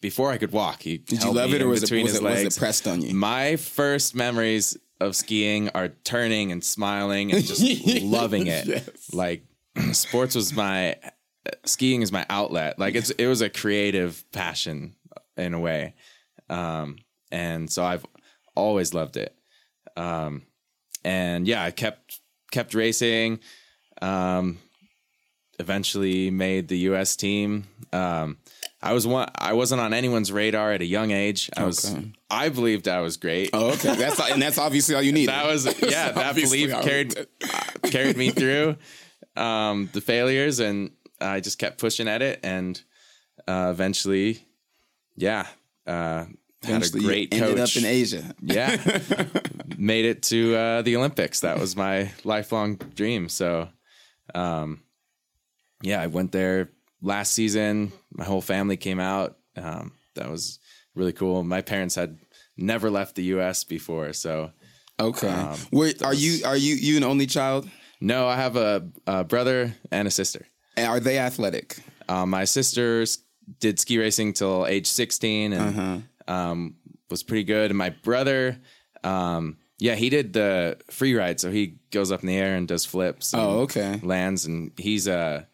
before 0.00 0.30
I 0.30 0.38
could 0.38 0.52
walk. 0.52 0.82
He 0.82 0.98
Did 0.98 1.22
you 1.22 1.32
love 1.32 1.52
it, 1.52 1.62
or 1.62 1.68
was 1.68 1.82
it, 1.82 1.86
between 1.86 2.04
was 2.04 2.12
his 2.12 2.20
it, 2.20 2.24
was 2.24 2.42
it 2.42 2.58
pressed 2.58 2.86
on 2.86 3.02
you? 3.02 3.14
My 3.14 3.56
first 3.56 4.14
memories 4.14 4.76
of 5.00 5.14
skiing 5.14 5.68
are 5.70 5.88
turning 5.88 6.52
and 6.52 6.64
smiling 6.64 7.32
and 7.32 7.44
just 7.44 7.62
loving 8.02 8.46
it. 8.46 8.66
Yes. 8.66 9.12
Like 9.12 9.44
sports 9.92 10.34
was 10.34 10.54
my 10.54 10.96
skiing 11.64 12.02
is 12.02 12.12
my 12.12 12.26
outlet. 12.30 12.78
Like 12.78 12.94
it's 12.94 13.10
it 13.10 13.26
was 13.26 13.40
a 13.40 13.50
creative 13.50 14.24
passion 14.32 14.94
in 15.36 15.54
a 15.54 15.60
way. 15.60 15.94
Um 16.48 16.98
and 17.30 17.70
so 17.70 17.84
I've 17.84 18.06
always 18.54 18.94
loved 18.94 19.16
it. 19.16 19.34
Um 19.96 20.42
and 21.04 21.46
yeah, 21.46 21.62
I 21.62 21.70
kept 21.70 22.20
kept 22.50 22.74
racing. 22.74 23.40
Um 24.00 24.58
eventually 25.58 26.30
made 26.30 26.68
the 26.68 26.78
US 26.90 27.16
team. 27.16 27.64
Um 27.92 28.38
I 28.82 28.92
was 28.92 29.06
one 29.06 29.28
I 29.34 29.54
wasn't 29.54 29.80
on 29.80 29.92
anyone's 29.94 30.30
radar 30.30 30.72
at 30.72 30.82
a 30.82 30.84
young 30.84 31.10
age. 31.10 31.50
I 31.56 31.64
was 31.64 31.92
Okay. 31.92 32.12
I 32.30 32.48
believed 32.50 32.88
I 32.88 33.00
was 33.00 33.16
great. 33.16 33.50
Oh, 33.52 33.70
okay. 33.72 33.94
That's 33.94 34.20
and 34.30 34.40
that's 34.40 34.58
obviously 34.58 34.94
all 34.94 35.02
you 35.02 35.12
need. 35.12 35.28
That 35.28 35.46
was 35.52 35.64
yeah, 35.82 36.12
that 36.12 36.34
belief 36.34 36.70
carried 36.82 37.18
uh, 37.18 37.24
carried 37.90 38.16
me 38.16 38.30
through 38.30 38.76
um, 39.36 39.88
the 39.92 40.00
failures, 40.00 40.60
and 40.60 40.90
I 41.20 41.40
just 41.40 41.58
kept 41.58 41.78
pushing 41.78 42.06
at 42.08 42.20
it, 42.22 42.40
and 42.42 42.80
uh, 43.48 43.68
eventually, 43.70 44.46
yeah, 45.16 45.46
uh, 45.86 45.92
had 45.92 46.28
a 46.28 46.66
Eventually 46.68 47.04
great 47.04 47.34
ended 47.34 47.56
coach. 47.56 47.76
up 47.76 47.82
in 47.82 47.88
Asia. 47.88 48.34
yeah, 48.42 48.76
made 49.78 50.04
it 50.04 50.22
to 50.24 50.54
uh, 50.56 50.82
the 50.82 50.96
Olympics. 50.96 51.40
That 51.40 51.58
was 51.58 51.76
my 51.76 52.10
lifelong 52.24 52.76
dream. 52.76 53.28
So, 53.28 53.68
um, 54.34 54.82
yeah, 55.82 56.00
I 56.02 56.06
went 56.08 56.32
there 56.32 56.70
last 57.06 57.32
season. 57.32 57.92
My 58.12 58.24
whole 58.24 58.40
family 58.42 58.76
came 58.76 59.00
out. 59.00 59.36
Um, 59.56 59.92
that 60.14 60.28
was 60.30 60.58
really 60.94 61.12
cool. 61.12 61.42
My 61.44 61.62
parents 61.62 61.94
had 61.94 62.18
never 62.56 62.90
left 62.90 63.14
the 63.14 63.24
U.S. 63.36 63.64
before, 63.64 64.12
so 64.12 64.50
Okay. 64.98 65.28
Um, 65.28 65.58
Where, 65.70 65.92
are 66.02 66.14
you 66.14 66.44
are 66.44 66.56
you 66.56 66.74
you 66.74 66.96
an 66.96 67.04
only 67.04 67.26
child? 67.26 67.68
no, 68.00 68.26
I 68.26 68.36
have 68.36 68.56
a, 68.56 68.88
a 69.06 69.24
brother 69.24 69.74
and 69.90 70.08
a 70.08 70.10
sister. 70.10 70.46
And 70.76 70.86
Are 70.88 71.00
they 71.00 71.18
athletic? 71.18 71.78
Um, 72.08 72.30
my 72.30 72.44
sisters 72.44 73.18
did 73.60 73.78
ski 73.78 73.98
racing 73.98 74.32
till 74.34 74.66
age 74.66 74.86
16 74.86 75.52
and 75.52 75.62
Uh-huh. 75.78 76.34
um, 76.34 76.76
was 77.10 77.22
pretty 77.22 77.44
good. 77.44 77.70
And 77.70 77.78
my 77.78 77.90
brother, 77.90 78.58
um, 79.04 79.56
yeah, 79.78 79.94
he 79.96 80.08
did 80.10 80.32
the 80.32 80.76
free 80.90 81.14
ride, 81.14 81.40
so 81.40 81.50
he 81.50 81.78
goes 81.90 82.10
up 82.12 82.20
in 82.22 82.26
the 82.28 82.36
air 82.36 82.56
and 82.56 82.66
does 82.68 82.84
flips. 82.86 83.32
and 83.34 83.42
Oh, 83.42 83.60
okay. 83.68 84.00
Lands, 84.02 84.46
and 84.46 84.72
he's 84.78 85.06
uh 85.08 85.44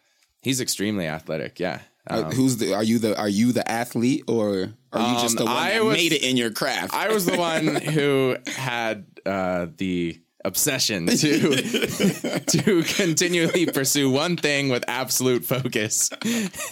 he's 0.42 0.60
extremely 0.60 1.06
athletic. 1.06 1.58
Yeah. 1.58 1.80
Uh, 2.10 2.24
Um, 2.26 2.32
Who's 2.32 2.56
the? 2.58 2.74
Are 2.74 2.82
you 2.84 2.98
the? 2.98 3.16
Are 3.18 3.28
you 3.28 3.52
the 3.52 3.68
athlete, 3.70 4.24
or 4.28 4.74
are 4.92 5.14
you 5.14 5.20
just 5.22 5.36
the 5.38 5.44
Um, 5.44 5.48
one 5.54 5.56
I 5.56 5.70
that 5.74 5.84
was- 5.84 5.96
made 5.96 6.12
it 6.12 6.22
in 6.22 6.36
your 6.36 6.50
craft? 6.50 6.92
I 6.94 7.08
was 7.12 7.24
the 7.26 7.36
one 7.50 7.76
who 7.76 8.36
had 8.48 9.06
uh, 9.24 9.66
the 9.76 10.18
obsession 10.44 11.06
to 11.06 11.16
to 12.46 12.82
continually 12.82 13.66
pursue 13.66 14.10
one 14.10 14.36
thing 14.36 14.68
with 14.68 14.84
absolute 14.88 15.44
focus 15.44 16.10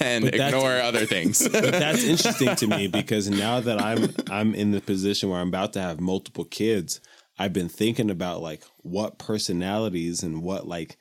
and 0.00 0.24
But 0.24 0.32
that's- 0.32 0.52
ignore 0.52 0.72
other 0.80 1.06
things. 1.06 1.46
but 1.48 1.52
that's 1.84 2.02
interesting 2.02 2.56
to 2.56 2.66
me 2.66 2.88
because 2.88 3.30
now 3.30 3.60
that 3.60 3.80
I'm 3.80 4.12
I'm 4.28 4.54
in 4.56 4.72
the 4.72 4.80
position 4.80 5.28
where 5.30 5.38
I'm 5.40 5.46
about 5.48 5.72
to 5.74 5.80
have 5.80 6.00
multiple 6.00 6.44
kids, 6.44 7.00
I've 7.38 7.52
been 7.52 7.68
thinking 7.68 8.10
about 8.10 8.42
like 8.42 8.64
what 8.78 9.18
personalities 9.18 10.24
and 10.24 10.42
what 10.42 10.66
like 10.66 10.96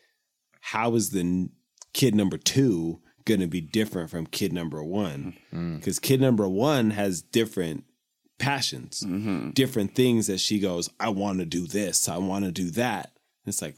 how 0.62 0.94
is 0.96 1.10
the 1.10 1.22
n- 1.22 1.50
kid 1.94 2.16
number 2.16 2.38
2 2.38 3.00
going 3.26 3.40
to 3.40 3.48
be 3.48 3.62
different 3.62 4.10
from 4.10 4.26
kid 4.26 4.54
number 4.54 4.84
1? 4.84 5.34
Mm-hmm. 5.54 5.80
Cuz 5.80 6.00
kid 6.00 6.22
number 6.22 6.48
1 6.48 6.92
has 6.92 7.22
different 7.22 7.86
passions, 8.38 9.04
mm-hmm. 9.06 9.52
different 9.52 9.96
things 9.96 10.28
that 10.28 10.40
she 10.40 10.60
goes, 10.60 10.90
I 11.00 11.10
want 11.10 11.40
to 11.40 11.46
do 11.46 11.68
this, 11.68 12.08
I 12.08 12.18
want 12.18 12.46
to 12.46 12.52
do 12.52 12.72
that. 12.72 13.12
It's 13.46 13.62
like 13.62 13.76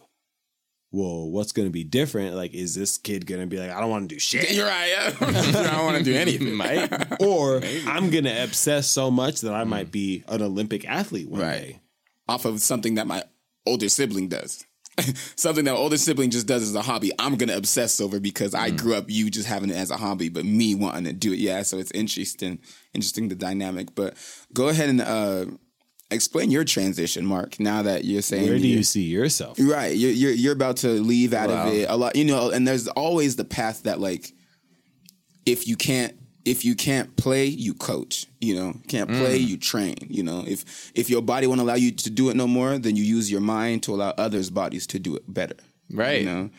well, 0.92 1.30
what's 1.30 1.54
going 1.54 1.68
to 1.68 1.72
be 1.72 1.86
different? 1.86 2.36
Like, 2.36 2.54
is 2.54 2.76
this 2.76 2.98
kid 2.98 3.26
going 3.26 3.40
to 3.40 3.48
be 3.48 3.58
like, 3.58 3.72
I 3.72 3.80
don't 3.80 3.90
want 3.90 4.10
to 4.10 4.14
do 4.16 4.20
shit? 4.20 4.52
You're 4.52 4.68
right. 4.68 4.90
Yeah. 4.90 5.14
I 5.22 5.76
don't 5.76 5.86
want 5.86 5.98
to 5.98 6.04
do 6.04 6.14
anything. 6.14 6.54
Might. 6.54 6.92
or 7.22 7.62
I'm 7.88 8.10
gonna 8.10 8.44
obsess 8.44 8.88
so 8.88 9.10
much 9.10 9.42
that 9.42 9.54
I 9.54 9.64
mm. 9.64 9.68
might 9.68 9.92
be 9.92 10.24
an 10.28 10.42
Olympic 10.42 10.86
athlete 10.86 11.30
one 11.30 11.42
Right. 11.42 11.62
day. 11.62 11.80
Off 12.28 12.46
of 12.46 12.62
something 12.62 12.96
that 12.96 13.08
my 13.08 13.24
older 13.66 13.90
sibling 13.90 14.28
does. 14.28 14.66
something 15.36 15.66
that 15.66 15.76
older 15.76 15.98
sibling 15.98 16.30
just 16.30 16.48
does 16.48 16.64
as 16.64 16.76
a 16.76 16.82
hobby. 16.82 17.12
I'm 17.20 17.36
gonna 17.36 17.56
obsess 17.56 18.00
over 18.02 18.20
because 18.20 18.54
I 18.56 18.70
grew 18.70 18.96
up 18.96 19.06
you 19.10 19.30
just 19.30 19.48
having 19.48 19.70
it 19.70 19.76
as 19.76 19.92
a 19.92 19.98
hobby, 19.98 20.30
but 20.30 20.46
me 20.46 20.76
wanting 20.76 21.06
to 21.06 21.14
do 21.14 21.34
it. 21.34 21.40
Yeah, 21.40 21.64
so 21.64 21.78
it's 21.78 21.92
interesting, 21.92 22.60
interesting 22.94 23.30
the 23.30 23.36
dynamic. 23.36 23.94
But 23.96 24.16
go 24.54 24.68
ahead 24.70 24.90
and 24.90 25.02
uh, 25.02 25.46
explain 26.10 26.52
your 26.52 26.64
transition, 26.64 27.26
Mark. 27.26 27.60
Now 27.60 27.82
that 27.84 28.04
you're 28.06 28.22
saying 28.22 28.50
Where 28.50 28.58
do 28.60 28.68
you- 28.68 28.78
you 28.78 28.84
see 28.84 29.04
yourself? 29.04 29.58
Right. 29.60 29.96
You're, 29.96 30.12
you're 30.12 30.32
you're 30.34 30.54
about 30.54 30.78
to 30.78 30.90
leave 30.90 31.34
out 31.34 31.50
Wow. 31.50 31.68
of 31.68 31.74
it 31.74 31.90
a 31.90 31.96
lot, 31.98 32.16
you 32.16 32.26
know. 32.26 32.50
And 32.52 32.68
there's 32.68 32.88
always 32.90 33.36
the 33.36 33.46
path 33.46 33.84
that 33.84 34.00
like, 34.00 34.32
if 35.46 35.68
you 35.68 35.76
can't 35.76 36.16
if 36.46 36.66
you 36.66 36.76
can't 36.76 37.16
play, 37.18 37.46
you 37.46 37.74
coach. 37.74 38.28
You 38.40 38.56
know, 38.56 38.74
can't 38.88 39.10
play, 39.10 39.40
Mm. 39.40 39.48
you 39.48 39.58
train. 39.58 39.96
You 40.10 40.24
know, 40.24 40.44
if 40.48 40.92
if 40.96 41.10
your 41.10 41.22
body 41.22 41.48
won't 41.48 41.62
allow 41.62 41.76
you 41.76 41.92
to 41.92 42.10
do 42.10 42.30
it 42.30 42.36
no 42.36 42.48
more, 42.48 42.78
then 42.78 42.96
you 42.96 43.04
use 43.04 43.30
your 43.32 43.42
mind 43.42 43.84
to 43.84 43.94
allow 43.94 44.10
others' 44.18 44.50
bodies 44.50 44.88
to 44.88 45.00
do 45.00 45.16
it 45.16 45.24
better. 45.32 45.56
Right. 45.92 46.22
You 46.22 46.26
know. 46.26 46.50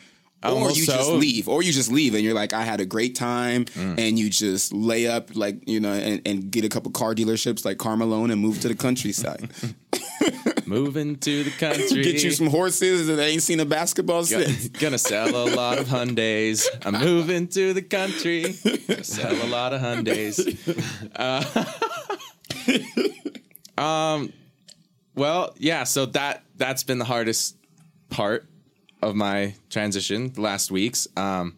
Or 0.43 0.49
Almost 0.49 0.77
you 0.77 0.85
just 0.85 1.09
leave, 1.09 1.47
or 1.47 1.63
you 1.63 1.71
just 1.71 1.89
leave, 1.89 2.15
and 2.15 2.21
you're 2.23 2.33
like, 2.33 2.51
I 2.51 2.63
had 2.63 2.81
a 2.81 2.85
great 2.85 3.15
time, 3.15 3.63
Mm. 3.63 3.97
and 3.97 4.19
you 4.19 4.29
just 4.29 4.73
lay 4.73 5.07
up, 5.07 5.33
like 5.35 5.55
you 5.65 5.79
know, 5.79 5.93
and, 5.93 6.21
and 6.25 6.51
get 6.51 6.65
a 6.65 6.69
couple 6.69 6.91
car 6.91 7.15
dealerships 7.15 7.63
like 7.63 7.77
Karl 7.77 7.95
Malone 7.95 8.29
and 8.29 8.41
move 8.41 8.59
to 8.59 8.67
the 8.67 8.75
countryside. 8.75 9.49
Moving 10.73 11.15
to 11.17 11.43
the 11.43 11.49
country. 11.59 12.03
Get 12.03 12.23
you 12.23 12.31
some 12.31 12.47
horses 12.47 13.07
that 13.07 13.19
ain't 13.19 13.41
seen 13.43 13.59
a 13.59 13.65
basketball 13.65 14.23
since. 14.23 14.67
Gonna, 14.69 14.79
gonna 14.81 14.97
sell 14.97 15.29
a 15.35 15.47
lot 15.55 15.77
of 15.77 15.87
Hyundais. 15.87 16.65
I'm 16.85 16.99
moving 16.99 17.47
to 17.49 17.73
the 17.73 17.81
country. 17.81 18.55
Gonna 18.87 19.03
sell 19.03 19.33
a 19.33 19.47
lot 19.47 19.73
of 19.73 19.81
Hyundais. 19.81 20.37
Uh, 23.77 23.81
um, 23.81 24.33
well, 25.15 25.53
yeah. 25.57 25.83
So 25.83 26.05
that 26.07 26.43
that's 26.57 26.83
been 26.83 26.97
the 26.99 27.05
hardest 27.05 27.55
part 28.09 28.45
of 29.01 29.15
my 29.15 29.55
transition. 29.69 30.31
The 30.33 30.41
last 30.41 30.71
weeks. 30.71 31.07
Um, 31.15 31.57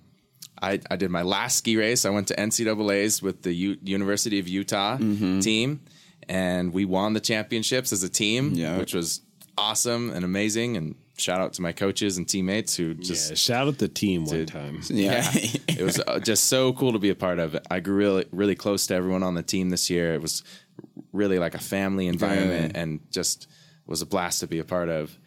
I, 0.62 0.80
I 0.90 0.96
did 0.96 1.12
my 1.12 1.22
last 1.22 1.58
ski 1.58 1.76
race. 1.76 2.06
I 2.06 2.10
went 2.12 2.30
to 2.30 2.36
NCAA's 2.36 3.22
with 3.22 3.42
the 3.44 3.54
U- 3.54 3.78
University 3.84 4.40
of 4.40 4.48
Utah 4.48 4.96
team, 4.98 5.82
and 6.30 6.74
we 6.74 6.86
won 6.86 7.14
the 7.14 7.20
championships 7.20 7.92
as 7.94 8.04
a 8.04 8.10
team, 8.10 8.52
Yeah. 8.54 8.78
which 8.78 8.94
was 8.94 9.22
awesome 9.58 10.10
and 10.12 10.26
amazing. 10.26 10.76
And 10.78 10.96
shout 11.18 11.40
out 11.40 11.54
to 11.54 11.62
my 11.62 11.72
coaches 11.72 12.18
and 12.18 12.28
teammates 12.28 12.76
who 12.76 12.94
just 12.94 13.30
Yeah, 13.30 13.36
shout 13.36 13.68
out 13.68 13.78
the 13.78 13.88
team 13.88 14.26
one 14.26 14.46
time. 14.46 14.82
Yeah. 14.90 15.24
it 15.34 15.82
was 15.82 16.00
uh, 16.00 16.20
just 16.20 16.46
so 16.46 16.74
cool 16.74 16.92
to 16.94 17.00
be 17.00 17.10
a 17.10 17.16
part 17.16 17.40
of 17.40 17.56
it. 17.56 17.66
I 17.72 17.80
grew 17.80 17.96
really 17.96 18.26
really 18.32 18.56
close 18.56 18.88
to 18.88 18.96
everyone 18.96 19.24
on 19.24 19.34
the 19.36 19.44
team 19.44 19.70
this 19.70 19.90
year. 19.90 20.14
It 20.14 20.22
was 20.22 20.44
really 21.14 21.40
like 21.40 21.56
a 21.56 21.60
family 21.60 22.08
environment, 22.08 22.76
and 22.76 23.00
just 23.12 23.48
was 23.88 24.02
a 24.02 24.06
blast 24.06 24.42
to 24.42 24.48
be 24.48 24.60
a 24.60 24.64
part 24.66 24.90
of. 24.90 25.18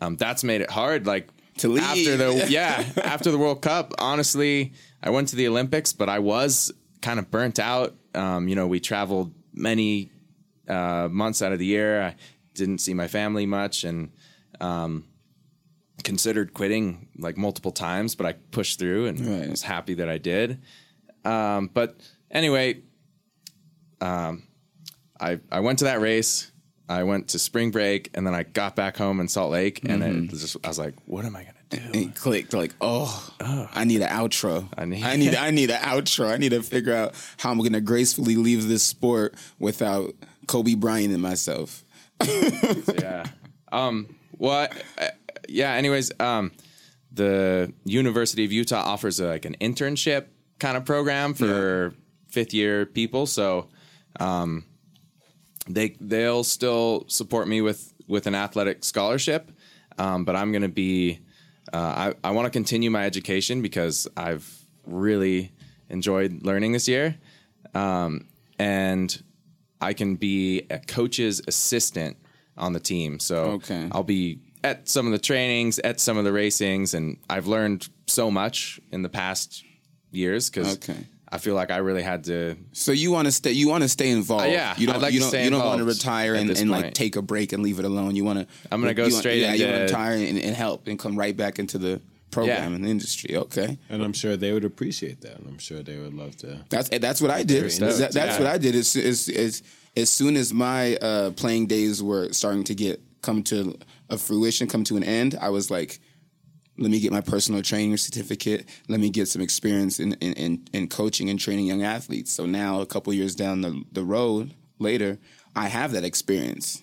Um, 0.00 0.16
that's 0.16 0.44
made 0.44 0.60
it 0.60 0.70
hard, 0.70 1.06
like 1.06 1.28
To 1.58 1.68
leave. 1.68 1.82
after 1.82 2.16
the 2.16 2.46
yeah 2.50 2.84
after 3.02 3.30
the 3.30 3.38
World 3.38 3.62
Cup. 3.62 3.94
Honestly, 3.98 4.72
I 5.02 5.10
went 5.10 5.28
to 5.28 5.36
the 5.36 5.48
Olympics, 5.48 5.92
but 5.94 6.08
I 6.10 6.18
was 6.18 6.70
kind 7.00 7.18
of 7.18 7.30
burnt 7.30 7.58
out. 7.58 7.94
Um, 8.14 8.48
you 8.48 8.54
know, 8.54 8.66
we 8.66 8.80
traveled 8.80 9.32
many 9.54 10.10
uh, 10.68 11.08
months 11.10 11.42
out 11.42 11.52
of 11.52 11.58
the 11.58 11.66
year. 11.66 12.02
I 12.02 12.16
didn't 12.54 12.78
see 12.78 12.94
my 12.94 13.08
family 13.08 13.46
much, 13.46 13.84
and 13.84 14.10
um, 14.60 15.04
considered 16.04 16.54
quitting 16.54 17.08
like 17.18 17.36
multiple 17.36 17.72
times, 17.72 18.14
but 18.14 18.26
I 18.26 18.32
pushed 18.32 18.78
through 18.78 19.06
and 19.06 19.20
Right. 19.20 19.50
was 19.50 19.62
happy 19.62 19.94
that 19.94 20.08
I 20.08 20.18
did. 20.18 20.60
Um, 21.24 21.70
but 21.72 21.96
anyway, 22.30 22.82
um, 24.00 24.44
I 25.20 25.40
I 25.50 25.60
went 25.60 25.80
to 25.80 25.86
that 25.86 26.00
race 26.00 26.50
I 26.90 27.02
went 27.02 27.28
to 27.28 27.38
spring 27.38 27.70
break 27.70 28.08
and 28.14 28.26
then 28.26 28.34
I 28.34 28.44
got 28.44 28.74
back 28.74 28.96
home 28.96 29.20
in 29.20 29.28
Salt 29.28 29.50
Lake 29.50 29.80
and 29.84 30.02
Mm-hmm. 30.02 30.24
it 30.24 30.30
was 30.30 30.40
just, 30.40 30.56
I 30.64 30.68
was 30.68 30.78
like, 30.78 30.94
what 31.04 31.26
am 31.26 31.36
I 31.36 31.42
gonna 31.44 31.54
do? 31.68 31.80
And 31.84 31.96
it 31.96 32.14
clicked 32.16 32.54
like, 32.54 32.74
oh, 32.80 33.28
I 33.74 33.84
need 33.84 34.00
an 34.00 34.08
outro. 34.08 34.68
I 34.78 34.86
need- 34.86 35.04
I 35.04 35.16
need, 35.16 35.34
I 35.48 35.50
need 35.50 35.70
an 35.70 35.82
outro. 35.82 36.32
I 36.32 36.38
need 36.38 36.50
to 36.52 36.62
figure 36.62 36.94
out 36.94 37.14
how 37.36 37.50
I'm 37.50 37.58
gonna 37.58 37.82
gracefully 37.82 38.36
leave 38.36 38.68
this 38.68 38.82
sport 38.84 39.34
without 39.58 40.14
Kobe 40.48 40.74
Bryant 40.74 41.12
and 41.12 41.22
myself. 41.22 41.84
yeah. 42.98 43.26
Um. 43.70 44.16
Well, 44.36 44.68
uh, 44.98 45.08
yeah. 45.48 45.72
Anyways, 45.72 46.10
um, 46.18 46.50
the 47.12 47.72
University 47.84 48.44
of 48.44 48.50
Utah 48.52 48.82
offers 48.82 49.20
a, 49.20 49.28
like 49.28 49.44
an 49.44 49.56
internship 49.60 50.26
kind 50.58 50.76
of 50.76 50.84
program 50.84 51.34
for 51.34 51.94
fifth 52.28 52.52
year 52.52 52.86
people. 52.86 53.26
So, 53.26 53.68
um, 54.18 54.64
they 55.68 55.96
they'll 56.00 56.44
still 56.44 57.04
support 57.08 57.46
me 57.46 57.60
with 57.60 57.92
with 58.08 58.26
an 58.26 58.34
athletic 58.34 58.84
scholarship, 58.84 59.52
um, 59.98 60.24
but 60.24 60.34
I'm 60.34 60.50
going 60.50 60.62
to 60.62 60.68
be. 60.68 61.20
Uh, 61.72 62.12
I 62.24 62.28
I 62.28 62.30
want 62.32 62.46
to 62.46 62.50
continue 62.50 62.90
my 62.90 63.04
education 63.04 63.60
because 63.60 64.08
I've 64.16 64.50
really 64.86 65.52
enjoyed 65.90 66.42
learning 66.42 66.72
this 66.72 66.88
year, 66.88 67.16
um, 67.74 68.26
and 68.58 69.22
I 69.80 69.92
can 69.92 70.16
be 70.16 70.62
a 70.70 70.78
coach's 70.78 71.40
assistant 71.46 72.16
on 72.56 72.72
the 72.72 72.80
team. 72.80 73.20
So 73.20 73.36
Okay. 73.62 73.88
I'll 73.92 74.02
be 74.02 74.40
at 74.64 74.88
some 74.88 75.06
of 75.06 75.12
the 75.12 75.18
trainings, 75.18 75.78
at 75.78 76.00
some 76.00 76.16
of 76.18 76.24
the 76.24 76.30
racings, 76.30 76.94
and 76.94 77.16
I've 77.30 77.46
learned 77.46 77.88
so 78.06 78.30
much 78.30 78.80
in 78.90 79.02
the 79.02 79.08
past 79.08 79.62
years 80.10 80.50
because 80.50 80.74
Okay. 80.76 80.96
I 81.30 81.36
feel 81.38 81.54
like 81.54 81.70
I 81.70 81.76
really 81.76 82.02
had 82.02 82.24
to. 82.24 82.56
So 82.72 82.90
you 82.90 83.10
want 83.12 83.26
to 83.26 83.32
stay? 83.32 83.52
You 83.52 83.68
want 83.68 83.82
to 83.82 83.88
stay 83.88 84.10
involved? 84.10 84.46
Uh, 84.46 84.48
yeah, 84.48 84.74
You 84.78 84.86
don't. 84.86 85.00
Like 85.02 85.12
you 85.12 85.20
to 85.20 85.30
don't. 85.30 85.44
you 85.44 85.50
don't 85.50 85.64
want 85.64 85.78
to 85.78 85.84
retire 85.84 86.34
and, 86.34 86.50
and 86.50 86.70
like 86.70 86.94
take 86.94 87.16
a 87.16 87.22
break 87.22 87.52
and 87.52 87.62
leave 87.62 87.78
it 87.78 87.84
alone. 87.84 88.16
You 88.16 88.24
want 88.24 88.38
to. 88.40 88.46
I'm 88.72 88.80
gonna 88.80 88.94
go 88.94 89.04
you 89.04 89.12
want- 89.12 89.20
straight 89.22 89.42
Yeah, 89.42 89.52
you 89.52 89.66
want 89.66 89.76
to 89.76 89.82
retire 89.82 90.14
and, 90.14 90.38
and 90.38 90.56
help 90.56 90.88
and 90.88 90.98
come 90.98 91.16
right 91.18 91.36
back 91.36 91.58
into 91.58 91.76
the 91.78 92.00
program 92.30 92.70
Yeah. 92.70 92.76
and 92.76 92.84
the 92.84 92.88
industry. 92.90 93.36
Okay. 93.36 93.78
And 93.88 94.02
I'm 94.02 94.12
sure 94.12 94.36
they 94.36 94.52
would 94.52 94.64
appreciate 94.64 95.20
that. 95.22 95.38
And 95.38 95.46
I'm 95.48 95.58
sure 95.58 95.82
they 95.82 95.96
would 95.98 96.14
love 96.14 96.36
to. 96.38 96.64
That's 96.68 96.88
that's 96.88 97.20
what 97.20 97.30
I 97.30 97.42
did. 97.42 97.70
stoked, 97.72 97.98
That- 97.98 98.12
that's 98.12 98.38
yeah. 98.38 98.44
what 98.44 98.46
I 98.54 98.58
did. 98.58 98.74
As, 98.74 98.94
as, 98.96 99.28
as, 99.28 99.62
as 99.96 100.10
soon 100.10 100.36
as 100.36 100.52
my 100.52 100.96
uh, 100.96 101.30
playing 101.32 101.66
days 101.66 102.02
were 102.02 102.32
starting 102.32 102.64
to 102.64 102.74
get 102.74 103.00
come 103.22 103.42
to 103.44 103.76
a 104.10 104.16
fruition, 104.18 104.68
come 104.68 104.84
to 104.84 104.96
an 104.96 105.02
end, 105.04 105.36
I 105.40 105.48
was 105.50 105.70
like, 105.70 106.00
let 106.80 106.90
me 106.92 107.00
get 107.00 107.10
my 107.12 107.20
personal 107.20 107.60
training 107.62 107.96
certificate. 107.96 108.68
Let 108.88 109.00
me 109.00 109.10
get 109.10 109.26
some 109.26 109.42
experience 109.42 109.98
in 109.98 110.12
in, 110.20 110.32
in, 110.34 110.68
in 110.72 110.88
coaching 110.88 111.28
and 111.30 111.38
training 111.40 111.66
young 111.66 111.82
athletes. 111.82 112.30
So 112.32 112.46
now, 112.46 112.80
a 112.80 112.86
couple 112.86 113.12
years 113.12 113.34
down 113.34 113.62
the, 113.62 113.82
the 113.90 114.04
road 114.04 114.54
later, 114.78 115.18
I 115.56 115.66
have 115.66 115.90
that 115.92 116.04
experience, 116.04 116.80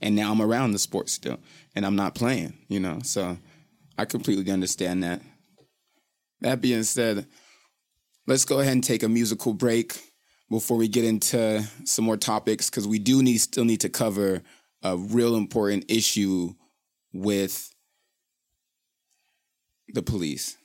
and 0.00 0.14
now 0.14 0.30
I'm 0.30 0.40
around 0.40 0.72
the 0.72 0.78
sport 0.78 1.08
still, 1.08 1.40
and 1.74 1.84
I'm 1.84 1.96
not 1.96 2.14
playing. 2.14 2.52
You 2.68 2.78
know, 2.78 3.00
so 3.02 3.36
I 3.98 4.04
completely 4.04 4.50
understand 4.52 5.02
that. 5.02 5.22
That 6.40 6.60
being 6.60 6.82
said, 6.82 7.26
let's 8.26 8.44
go 8.44 8.60
ahead 8.60 8.72
and 8.72 8.84
take 8.84 9.02
a 9.02 9.08
musical 9.08 9.54
break 9.54 10.12
before 10.50 10.76
we 10.76 10.88
get 10.88 11.04
into 11.04 11.64
some 11.84 12.04
more 12.04 12.16
topics 12.16 12.70
because 12.70 12.86
we 12.86 12.98
do 12.98 13.22
need 13.22 13.38
still 13.38 13.64
need 13.64 13.80
to 13.80 13.88
cover 13.88 14.42
a 14.82 14.96
real 14.96 15.36
important 15.36 15.84
issue 15.88 16.54
with 17.12 17.74
the 19.88 20.02
police. 20.02 20.56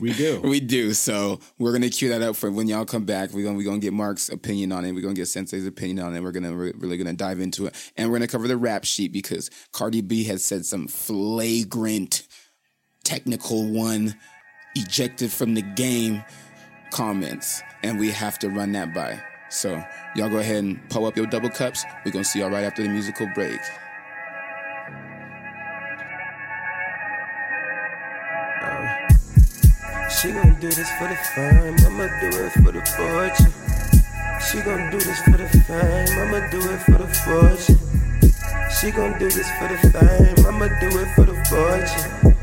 We 0.00 0.12
do. 0.12 0.40
we 0.44 0.58
do. 0.58 0.92
So 0.92 1.38
we're 1.58 1.72
gonna 1.72 1.88
cue 1.88 2.08
that 2.08 2.20
up 2.20 2.34
for 2.34 2.50
when 2.50 2.66
y'all 2.66 2.84
come 2.84 3.04
back. 3.04 3.30
We're 3.32 3.44
gonna 3.44 3.56
we're 3.56 3.64
gonna 3.64 3.78
get 3.78 3.92
Mark's 3.92 4.28
opinion 4.28 4.72
on 4.72 4.84
it. 4.84 4.92
We're 4.92 5.02
gonna 5.02 5.14
get 5.14 5.28
Sensei's 5.28 5.66
opinion 5.66 6.00
on 6.00 6.16
it. 6.16 6.22
We're 6.22 6.32
gonna 6.32 6.52
we're 6.52 6.72
really 6.76 6.96
gonna 6.96 7.12
dive 7.12 7.38
into 7.38 7.66
it, 7.66 7.92
and 7.96 8.10
we're 8.10 8.16
gonna 8.16 8.26
cover 8.26 8.48
the 8.48 8.56
rap 8.56 8.84
sheet 8.84 9.12
because 9.12 9.48
Cardi 9.72 10.00
B 10.00 10.24
has 10.24 10.44
said 10.44 10.66
some 10.66 10.88
flagrant 10.88 12.26
technical 13.10 13.66
one 13.66 14.14
ejected 14.76 15.32
from 15.32 15.54
the 15.54 15.62
game 15.62 16.22
comments, 16.92 17.60
and 17.82 17.98
we 17.98 18.08
have 18.08 18.38
to 18.38 18.48
run 18.48 18.70
that 18.70 18.94
by. 18.94 19.20
So 19.48 19.82
y'all 20.14 20.28
go 20.28 20.38
ahead 20.38 20.62
and 20.62 20.88
pull 20.90 21.06
up 21.06 21.16
your 21.16 21.26
double 21.26 21.50
cups. 21.50 21.84
We're 22.04 22.12
gonna 22.12 22.22
see 22.22 22.38
y'all 22.38 22.50
right 22.50 22.62
after 22.62 22.84
the 22.84 22.88
musical 22.88 23.26
break. 23.34 23.58
Uh, 28.62 30.08
she 30.08 30.30
gon' 30.30 30.54
do 30.60 30.68
this 30.68 30.88
for 30.96 31.08
the 31.08 31.18
fame, 31.34 31.76
I'ma 31.84 32.06
do 32.20 32.28
it 32.44 32.52
for 32.62 32.70
the 32.70 32.84
fortune. 32.94 33.52
She 34.48 34.60
gon' 34.62 34.88
do 34.92 35.00
this 35.00 35.20
for 35.22 35.36
the 35.36 35.48
fame, 35.66 36.16
I'ma 36.16 36.48
do 36.50 36.60
it 36.70 36.78
for 36.86 36.98
the 37.02 37.08
fortune. 37.26 37.78
She 38.70 38.92
gon' 38.92 39.18
do 39.18 39.28
this 39.28 39.50
for 39.58 39.66
the 39.66 39.78
fame, 39.98 40.46
I'ma 40.46 40.68
do 40.78 40.96
it 40.96 41.14
for 41.16 41.24
the 41.24 41.34
fortune. 41.50 42.39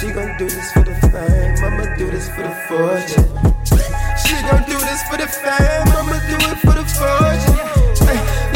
She 0.00 0.08
gon' 0.12 0.34
do 0.38 0.48
this 0.48 0.72
for 0.72 0.80
the 0.80 0.94
fame, 1.12 1.60
I'ma 1.60 1.94
do 2.00 2.08
this 2.08 2.26
for 2.32 2.40
the 2.40 2.48
fortune. 2.64 3.20
She 4.16 4.32
gon' 4.48 4.64
do 4.64 4.80
this 4.80 5.04
for 5.04 5.20
the 5.20 5.28
fame, 5.28 5.92
I'ma 5.92 6.16
do 6.24 6.40
it 6.40 6.56
for 6.64 6.72
the 6.72 6.88
fortune. 6.88 7.60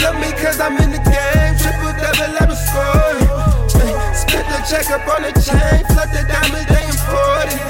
Love 0.01 0.17
me 0.25 0.33
cause 0.41 0.57
I'm 0.59 0.73
in 0.81 0.89
the 0.89 1.05
game, 1.05 1.53
triple 1.61 1.93
double 2.01 2.33
ever 2.41 2.57
score. 2.57 3.21
Split 4.17 4.49
the 4.49 4.59
check 4.65 4.89
up 4.89 5.05
on 5.05 5.21
the 5.21 5.37
chain, 5.37 5.85
flood 5.93 6.09
the 6.17 6.25
diamonds, 6.25 6.65
they 6.65 6.81
important. 6.89 7.61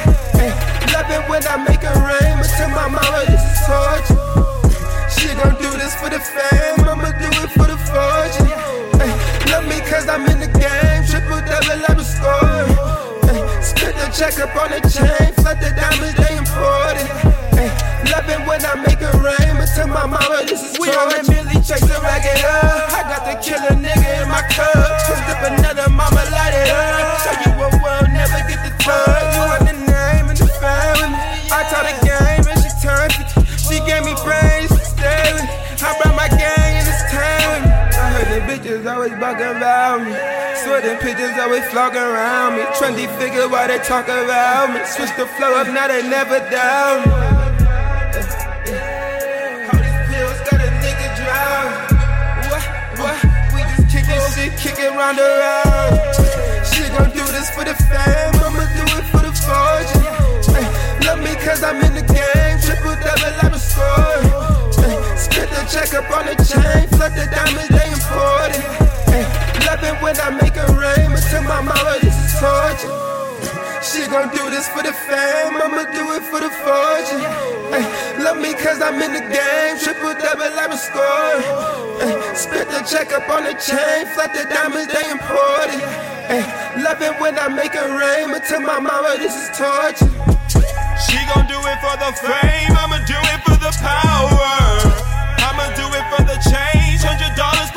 Love 0.94 1.10
it 1.10 1.26
when 1.26 1.42
I 1.42 1.58
make 1.66 1.82
it 1.82 1.98
rain, 1.98 2.38
but 2.38 2.54
to 2.54 2.70
my 2.70 2.86
mama, 2.86 3.26
this 3.26 3.42
is 3.42 3.58
torture. 3.66 4.22
She 5.10 5.34
gon' 5.34 5.58
do 5.58 5.74
this 5.82 5.98
for 5.98 6.14
the 6.14 6.22
fame, 6.22 6.78
I'ma 6.86 7.10
do 7.18 7.26
it 7.42 7.50
for 7.50 7.66
the 7.66 7.78
fortune. 7.90 8.54
Love 9.50 9.66
me 9.66 9.82
cause 9.90 10.06
I'm 10.06 10.22
in 10.30 10.38
the 10.38 10.46
game, 10.62 11.02
triple 11.10 11.42
double 11.42 11.82
ever 11.90 12.06
score. 12.06 12.53
Ay, 13.64 13.96
the 13.96 14.12
check 14.12 14.36
up 14.44 14.52
on 14.60 14.68
the 14.68 14.80
chain, 14.84 15.32
flood 15.40 15.56
the 15.56 15.72
diamonds, 15.72 16.12
they 16.20 16.36
important. 16.36 17.08
Ay, 17.56 17.72
love 18.12 18.28
it 18.28 18.40
when 18.44 18.60
I 18.60 18.76
make 18.84 19.00
it 19.00 19.14
rain, 19.24 19.56
but 19.56 19.72
to 19.72 19.88
my 19.88 20.04
mama, 20.04 20.44
this 20.44 20.60
is 20.60 20.76
We 20.76 20.92
on 20.92 21.08
that 21.08 21.24
Millie 21.24 21.64
chase 21.64 21.80
the 21.80 21.96
racket 22.04 22.44
up. 22.44 22.92
I 22.92 23.08
got 23.08 23.24
the 23.24 23.40
killer 23.40 23.72
nigga 23.72 24.20
in 24.20 24.28
my 24.28 24.44
cup. 24.52 24.68
Twist 25.08 25.24
up 25.32 25.40
another 25.48 25.88
mama 25.88 26.28
light 26.28 26.52
it 26.52 26.68
up. 26.68 27.24
Show 27.24 27.36
you 27.40 27.52
what 27.56 27.72
will 27.80 28.04
never 28.12 28.40
get 28.44 28.60
the 28.68 28.72
touch. 28.84 29.32
You 29.32 29.48
want 29.48 29.64
the 29.64 29.76
name 29.80 30.28
and 30.28 30.36
the 30.36 30.48
fame. 30.60 31.12
I 31.48 31.64
taught 31.72 31.88
the 31.88 31.96
game 32.04 32.44
and 32.44 32.60
she 32.60 32.68
turned 32.84 33.16
50. 33.16 33.48
She 33.64 33.80
gave 33.88 34.04
me 34.04 34.12
brains 34.20 34.76
to 34.76 34.84
stay 34.84 35.32
with. 35.32 35.48
I 35.80 35.96
brought 36.04 36.12
my 36.12 36.28
gang 36.28 36.84
and 36.84 36.84
it's 36.84 37.00
time. 37.08 37.64
I 37.96 38.12
heard 38.12 38.28
the 38.28 38.40
bitches 38.44 38.84
always 38.84 39.16
bugging 39.16 39.56
about 39.56 40.04
me. 40.04 40.33
Them 40.82 40.98
pictures 40.98 41.38
always 41.40 41.64
flogging 41.70 42.02
around 42.02 42.56
me. 42.56 42.62
Trendy 42.76 43.06
figure 43.18 43.48
why 43.48 43.66
they 43.68 43.78
talk 43.78 44.04
about 44.04 44.74
me. 44.74 44.84
Switch 44.84 45.08
the 45.16 45.24
flow 45.24 45.54
up, 45.54 45.68
now 45.68 45.88
they 45.88 46.02
never 46.02 46.40
down 46.50 47.08
me. 47.08 47.14
These 49.80 49.98
pills 50.10 50.40
got 50.44 50.60
a 50.60 50.68
nigga 50.84 51.08
drown. 51.16 51.70
What? 52.50 52.64
What? 53.00 53.16
We 53.54 53.62
just 53.70 53.88
kicking 53.88 54.20
shit, 54.34 54.52
kicking 54.60 54.92
round 54.98 55.18
around. 55.18 55.94
She 56.68 56.84
gon' 56.92 57.10
do 57.16 57.24
this 57.32 57.48
for 57.54 57.64
the 57.64 57.74
fame, 57.88 58.34
I'ma 58.44 58.66
do 58.76 58.84
it 58.98 59.06
for 59.08 59.22
the 59.24 59.32
fortune. 59.32 60.04
Love 61.06 61.20
me 61.24 61.32
cause 61.40 61.62
I'm 61.62 61.80
in 61.80 61.94
the 61.94 62.02
game, 62.02 62.58
triple 62.60 62.98
double 63.00 63.46
ever 63.46 63.58
score. 63.58 64.20
Ay, 64.84 65.16
split 65.16 65.48
the 65.48 65.64
check 65.70 65.94
up 65.94 66.10
on 66.12 66.26
the 66.26 66.34
chain, 66.44 66.88
flood 66.92 67.14
the 67.14 67.24
diamonds, 67.30 67.72
they 67.72 67.88
important. 67.88 68.83
It 69.82 70.00
when 70.00 70.14
I 70.20 70.30
make 70.30 70.54
it 70.54 70.70
rain, 70.70 71.10
but 71.10 71.24
to 71.34 71.42
my 71.42 71.58
mama, 71.58 71.98
this 71.98 72.14
is 72.14 72.38
torture. 72.38 72.94
She 73.82 74.06
gon' 74.06 74.30
do 74.30 74.46
this 74.48 74.70
for 74.70 74.86
the 74.86 74.94
fame, 74.94 75.58
I'ma 75.58 75.90
do 75.90 76.14
it 76.14 76.22
for 76.30 76.38
the 76.38 76.48
fortune. 76.62 77.20
Ay, 77.74 77.82
love 78.22 78.38
me 78.38 78.54
cause 78.54 78.80
I'm 78.80 79.02
in 79.02 79.12
the 79.12 79.26
game, 79.26 79.74
triple 79.82 80.14
double 80.14 80.46
ever 80.62 80.78
score. 80.78 81.42
Ay, 82.06 82.14
split 82.38 82.70
the 82.70 82.86
check 82.86 83.12
up 83.18 83.28
on 83.28 83.42
the 83.44 83.58
chain, 83.58 84.06
flood 84.14 84.30
the 84.30 84.46
diamonds, 84.46 84.94
they 84.94 85.10
important. 85.10 85.82
Ay, 86.30 86.46
love 86.78 87.02
it 87.02 87.18
when 87.18 87.34
I 87.36 87.48
make 87.50 87.74
it 87.74 87.90
rain, 87.98 88.30
but 88.30 88.46
to 88.54 88.60
my 88.60 88.78
mama, 88.78 89.18
this 89.18 89.34
is 89.34 89.58
torture. 89.58 90.06
She 91.02 91.18
gon' 91.34 91.50
do 91.50 91.58
it 91.58 91.78
for 91.82 91.98
the 91.98 92.14
fame, 92.22 92.72
I'ma 92.78 93.02
do 93.10 93.18
it 93.18 93.40
for 93.42 93.58
the 93.58 93.74
power. 93.82 95.02
I'ma 95.42 95.66
do 95.74 95.84
it 95.90 96.06
for 96.14 96.22
the 96.22 96.38
change, 96.46 97.02
hundred 97.02 97.34
dollars 97.34 97.74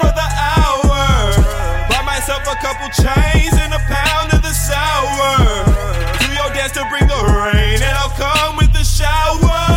a 2.47 2.55
couple 2.63 2.87
chains 2.95 3.53
and 3.59 3.73
a 3.73 3.81
pound 3.91 4.31
of 4.31 4.41
the 4.41 4.55
sour. 4.55 5.67
Do 6.19 6.27
your 6.31 6.47
dance 6.55 6.71
to 6.73 6.87
bring 6.89 7.05
the 7.07 7.21
rain, 7.27 7.83
and 7.83 7.95
I'll 7.99 8.15
come 8.15 8.55
with 8.55 8.71
the 8.71 8.83
shower. 8.83 9.67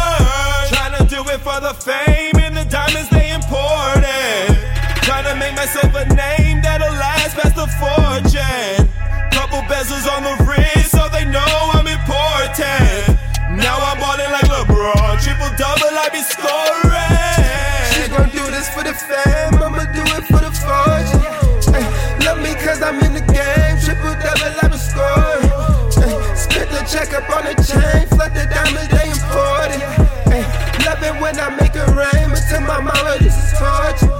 Tryna 0.70 1.08
do 1.10 1.18
it 1.34 1.40
for 1.40 1.58
the 1.60 1.74
fame 1.74 2.38
and 2.38 2.56
the 2.56 2.64
diamonds 2.64 3.10
they 3.10 3.32
imported. 3.34 4.54
Tryna 5.02 5.38
make 5.38 5.56
myself 5.56 5.92
a 5.94 6.06
name 6.14 6.62
that'll 6.62 6.94
last 6.94 7.34
past 7.36 7.56
the 7.56 7.66
fortune. 7.82 8.86
Couple 9.32 9.62
bezels 9.66 10.06
on 10.06 10.22
the 10.22 10.44
wrist 10.44 10.79
check 26.90 27.14
up 27.14 27.30
on 27.30 27.44
the 27.44 27.54
chain, 27.62 28.02
flood 28.08 28.34
the 28.34 28.42
diamonds, 28.50 28.90
they 28.90 29.06
imported. 29.06 29.78
Ay, 30.26 30.42
love 30.82 30.98
it 31.06 31.14
when 31.22 31.38
I 31.38 31.54
make 31.54 31.74
it 31.78 31.86
rain, 31.94 32.26
but 32.34 32.42
to 32.50 32.58
my 32.66 32.82
mama, 32.82 33.14
this 33.22 33.30
is 33.30 33.54
torture. 33.54 34.10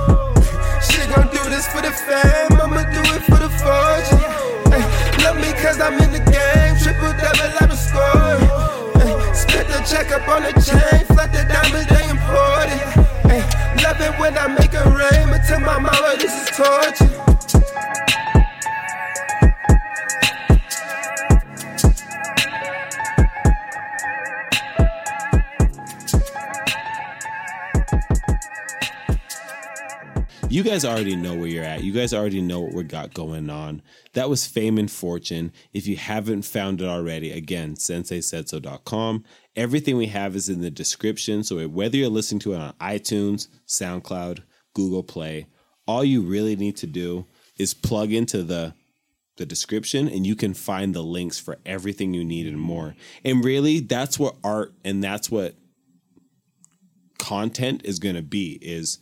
She 0.79 1.03
gon' 1.11 1.27
do 1.35 1.43
this 1.51 1.67
for 1.67 1.83
the 1.83 1.91
fame, 1.91 2.55
I'ma 2.63 2.87
do 2.95 3.03
it 3.11 3.27
for 3.27 3.43
the 3.43 3.51
fortune. 3.59 4.23
Ay, 4.71 4.87
love 5.27 5.37
me 5.43 5.51
cause 5.59 5.81
I'm 5.83 5.99
in 5.99 6.15
the 6.15 6.23
game, 6.23 6.79
triple 6.79 7.11
double, 7.19 7.51
been 7.59 7.75
scoring. 7.75 8.47
Ay, 9.03 9.33
split 9.35 9.67
the 9.67 9.83
check 9.83 10.13
up 10.15 10.29
on 10.31 10.47
the 10.47 10.55
chain, 10.63 11.03
flood 11.11 11.35
the 11.35 11.43
diamonds, 11.51 11.91
they 11.91 12.07
imported. 12.07 12.87
Ay, 13.35 13.43
love 13.83 13.99
it 13.99 14.15
when 14.21 14.39
I 14.39 14.47
make 14.47 14.75
it 14.75 14.87
rain, 14.87 15.27
but 15.27 15.43
to 15.51 15.59
my 15.59 15.79
mama, 15.79 16.15
this 16.23 16.31
is 16.39 16.57
torture. 16.57 17.30
You 30.61 30.65
guys 30.65 30.85
already 30.85 31.17
know 31.17 31.35
where 31.35 31.49
you're 31.49 31.65
at. 31.65 31.83
You 31.83 31.91
guys 31.91 32.13
already 32.13 32.43
know 32.43 32.61
what 32.61 32.75
we 32.75 32.83
got 32.83 33.15
going 33.15 33.49
on. 33.49 33.81
That 34.13 34.29
was 34.29 34.47
Fame 34.47 34.77
and 34.77 34.91
Fortune. 34.91 35.53
If 35.73 35.87
you 35.87 35.97
haven't 35.97 36.43
found 36.43 36.83
it 36.83 36.87
already, 36.87 37.31
again, 37.33 37.77
senseisaidso.com. 37.77 39.25
Everything 39.57 39.97
we 39.97 40.09
have 40.09 40.37
is 40.37 40.51
in 40.51 40.61
the 40.61 40.71
description. 40.71 41.45
So 41.45 41.67
whether 41.67 41.97
you're 41.97 42.11
listening 42.11 42.41
to 42.41 42.53
it 42.53 42.61
on 42.61 42.75
iTunes, 42.75 43.49
SoundCloud, 43.67 44.41
Google 44.75 45.03
Play, 45.03 45.47
all 45.87 46.05
you 46.05 46.21
really 46.21 46.57
need 46.57 46.77
to 46.77 46.87
do 46.87 47.25
is 47.57 47.73
plug 47.73 48.13
into 48.13 48.43
the 48.43 48.75
the 49.39 49.47
description 49.47 50.09
and 50.11 50.27
you 50.27 50.37
can 50.37 50.53
find 50.53 50.95
the 50.95 51.03
links 51.03 51.39
for 51.39 51.57
everything 51.65 52.13
you 52.13 52.23
need 52.23 52.47
and 52.47 52.61
more. 52.61 52.95
And 53.25 53.43
really 53.43 53.81
that's 53.81 54.19
what 54.19 54.37
art 54.45 54.75
and 54.85 55.03
that's 55.03 55.31
what 55.31 55.55
content 57.19 57.81
is 57.87 57.99
going 57.99 58.17
to 58.17 58.23
be 58.23 58.59
is 58.61 58.99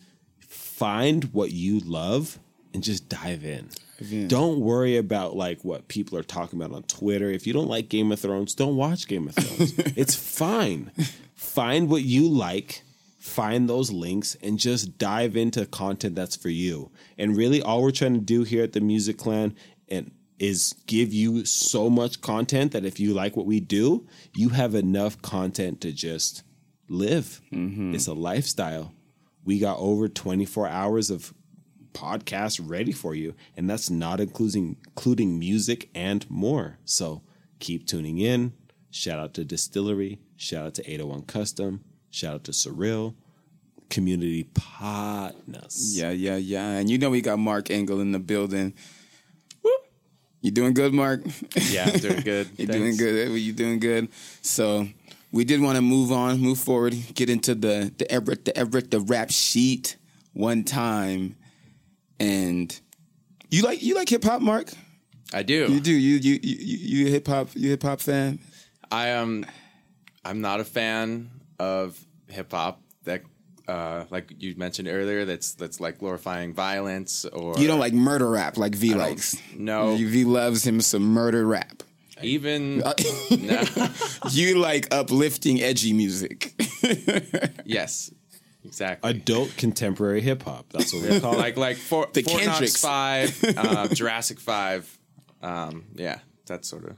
find 0.79 1.25
what 1.33 1.51
you 1.51 1.81
love 1.81 2.39
and 2.73 2.83
just 2.83 3.09
dive 3.09 3.45
in. 3.45 3.69
in. 4.11 4.29
Don't 4.29 4.61
worry 4.61 4.97
about 4.97 5.37
like 5.37 5.65
what 5.65 5.89
people 5.89 6.17
are 6.17 6.23
talking 6.23 6.61
about 6.61 6.75
on 6.75 6.85
Twitter. 6.85 7.31
If 7.31 7.47
you 7.47 7.53
don't 7.53 7.69
like 7.69 7.89
Game 7.89 8.13
of 8.13 8.21
Thrones, 8.21 8.55
don't 8.55 8.77
watch 8.77 9.09
Game 9.09 9.27
of 9.29 9.35
Thrones. 9.35 9.75
it's 9.97 10.15
fine. 10.15 10.93
Find 11.35 11.91
what 11.91 12.03
you 12.03 12.29
like, 12.29 12.83
find 13.19 13.69
those 13.69 13.91
links 13.91 14.37
and 14.41 14.59
just 14.59 14.99
dive 14.99 15.37
into 15.37 15.67
content 15.67 16.15
that's 16.15 16.37
for 16.37 16.49
you. 16.49 16.91
And 17.17 17.37
really 17.37 17.61
all 17.61 17.83
we're 17.83 17.91
trying 17.91 18.15
to 18.15 18.21
do 18.21 18.45
here 18.45 18.63
at 18.63 18.73
the 18.73 18.81
Music 18.81 19.19
Clan 19.19 19.57
and 19.89 20.13
is 20.39 20.77
give 20.87 21.13
you 21.13 21.45
so 21.45 21.91
much 21.91 22.21
content 22.21 22.71
that 22.71 22.85
if 22.85 23.01
you 23.01 23.13
like 23.13 23.37
what 23.37 23.47
we 23.47 23.59
do, 23.59 24.07
you 24.37 24.51
have 24.51 24.77
enough 24.77 25.21
content 25.23 25.81
to 25.81 25.91
just 25.91 26.45
live. 26.89 27.41
Mm-hmm. 27.53 27.97
It's 27.97 28.07
a 28.07 28.15
lifestyle. 28.15 28.93
We 29.49 29.59
got 29.59 29.79
over 29.79 30.09
24 30.09 30.69
hours 30.69 31.09
of 31.09 31.33
podcast 31.95 32.61
ready 32.63 32.93
for 32.93 33.15
you, 33.15 33.35
and 33.57 33.69
that's 33.69 33.89
not 33.89 34.21
including 34.21 34.77
including 34.89 35.39
music 35.39 35.89
and 35.95 36.31
more. 36.31 36.77
So 36.85 37.23
keep 37.59 37.87
tuning 37.87 38.19
in. 38.19 38.53
Shout 38.91 39.19
out 39.19 39.33
to 39.35 39.47
Distillery, 39.47 40.21
shout 40.37 40.67
out 40.67 40.75
to 40.75 40.83
801 40.83 41.23
Custom, 41.23 41.83
shout 42.11 42.35
out 42.35 42.45
to 42.45 42.53
Surreal, 42.53 43.15
community 43.89 44.45
partners. 44.53 45.97
Yeah, 45.97 46.11
yeah, 46.11 46.37
yeah. 46.37 46.73
And 46.73 46.91
you 46.91 46.99
know 46.99 47.09
we 47.09 47.23
got 47.23 47.39
Mark 47.39 47.71
Engel 47.71 48.03
in 48.03 48.13
the 48.13 48.19
building. 48.19 48.75
Whoop. 49.63 49.81
You 50.43 50.51
doing 50.51 50.75
good, 50.75 50.93
Mark? 50.93 51.23
Yeah, 51.71 51.89
I'm 51.91 51.99
doing 51.99 52.21
good. 52.21 52.51
You're 52.59 52.67
doing 52.67 52.99
good. 52.99 53.31
You 53.31 53.55
doing 53.55 53.79
good. 53.79 54.09
So 54.43 54.89
we 55.33 55.45
did 55.45 55.61
want 55.61 55.77
to 55.77 55.83
move 55.83 56.11
on, 56.13 56.41
move 56.41 56.59
forward, 56.59 56.95
get 57.15 57.29
into 57.31 57.55
the 57.55 57.93
the 57.97 58.11
Everett, 58.11 58.45
the 58.45 58.57
Everett, 58.57 58.91
the 58.91 59.01
rap 59.01 59.31
sheet 59.31 59.97
one 60.33 60.65
time. 60.65 61.37
And 62.21 62.79
you 63.51 63.63
like 63.63 63.83
you 63.83 63.95
like 63.95 64.09
hip 64.09 64.25
hop, 64.25 64.41
Mark? 64.43 64.71
I 65.33 65.43
do. 65.43 65.67
You 65.73 65.81
do. 65.81 65.93
You 65.93 66.17
you 66.17 66.39
you 66.43 66.79
you 67.05 67.07
hip 67.09 67.27
hop 67.27 67.49
you 67.55 67.71
hip 67.71 67.83
hop 67.83 68.01
fan? 68.01 68.39
I 68.91 69.09
am. 69.09 69.45
I'm 70.25 70.41
not 70.41 70.61
a 70.61 70.65
fan 70.65 71.31
of 71.59 71.99
hip 72.29 72.51
hop 72.53 72.81
that, 73.05 73.23
uh, 73.67 74.05
like 74.11 74.33
you 74.39 74.55
mentioned 74.57 74.89
earlier, 74.89 75.25
that's 75.25 75.55
that's 75.55 75.81
like 75.81 75.99
glorifying 75.99 76.53
violence 76.55 77.25
or 77.27 77.59
You 77.59 77.67
don't 77.69 77.79
like 77.79 77.93
murder 77.93 78.29
rap 78.31 78.57
like 78.57 78.75
V 78.75 78.95
likes. 78.95 79.37
no. 79.57 79.97
V 79.97 80.25
loves 80.25 80.67
him 80.67 80.81
some 80.81 81.03
murder 81.03 81.47
rap. 81.47 81.83
Even. 82.23 82.79
no. 83.31 83.65
You 84.31 84.59
like 84.59 84.89
uplifting, 84.95 85.61
edgy 85.61 85.93
music. 85.93 86.55
Yes, 87.65 88.11
exactly. 88.65 89.11
Adult 89.11 89.55
contemporary 89.59 90.23
hip 90.23 90.43
hop. 90.43 90.67
That's 90.73 90.93
what 90.93 91.03
we 91.03 91.21
call 91.21 91.35
it. 91.35 91.39
like 91.39 91.57
like 91.59 91.77
for 91.77 92.09
The 92.13 92.23
Fort 92.23 92.37
Knox 92.45 92.47
Kendricks. 92.47 92.81
Five, 92.81 93.45
uh, 93.57 93.89
Jurassic 93.89 94.41
Five. 94.41 94.99
Um, 95.43 95.85
yeah, 95.95 96.21
that 96.47 96.65
sort 96.65 96.85
of. 96.85 96.97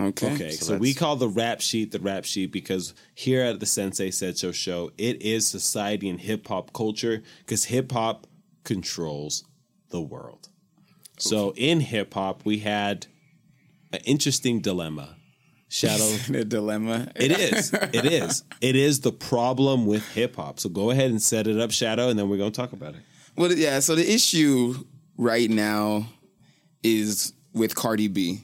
okay. 0.00 0.32
Okay, 0.32 0.50
so, 0.52 0.64
so 0.64 0.76
we 0.78 0.94
call 0.94 1.16
the 1.16 1.28
rap 1.28 1.60
sheet 1.60 1.92
the 1.92 1.98
rap 1.98 2.24
sheet 2.24 2.52
because 2.52 2.94
here 3.14 3.42
at 3.42 3.60
the 3.60 3.66
Sensei 3.66 4.10
Said 4.10 4.38
So 4.38 4.50
show, 4.50 4.90
it 4.96 5.20
is 5.20 5.46
society 5.46 6.08
and 6.08 6.18
hip 6.20 6.48
hop 6.48 6.72
culture 6.72 7.22
because 7.40 7.64
hip 7.64 7.92
hop 7.92 8.26
controls 8.64 9.44
the 9.90 10.00
world. 10.00 10.48
So 11.18 11.52
in 11.56 11.80
hip 11.80 12.14
hop, 12.14 12.44
we 12.44 12.58
had 12.60 13.06
an 13.92 14.00
interesting 14.04 14.60
dilemma. 14.60 15.16
Shadow, 15.68 16.04
The 16.28 16.44
dilemma. 16.44 17.08
it 17.16 17.32
is, 17.32 17.72
it 17.72 18.04
is, 18.04 18.44
it 18.60 18.76
is 18.76 19.00
the 19.00 19.12
problem 19.12 19.86
with 19.86 20.06
hip 20.12 20.36
hop. 20.36 20.60
So 20.60 20.68
go 20.68 20.90
ahead 20.90 21.10
and 21.10 21.22
set 21.22 21.46
it 21.46 21.58
up, 21.58 21.70
Shadow, 21.70 22.08
and 22.10 22.18
then 22.18 22.28
we're 22.28 22.36
gonna 22.36 22.50
talk 22.50 22.72
about 22.72 22.94
it. 22.94 23.00
Well, 23.36 23.52
yeah. 23.52 23.80
So 23.80 23.94
the 23.94 24.12
issue 24.12 24.74
right 25.16 25.48
now 25.48 26.06
is 26.82 27.32
with 27.54 27.74
Cardi 27.74 28.08
B. 28.08 28.40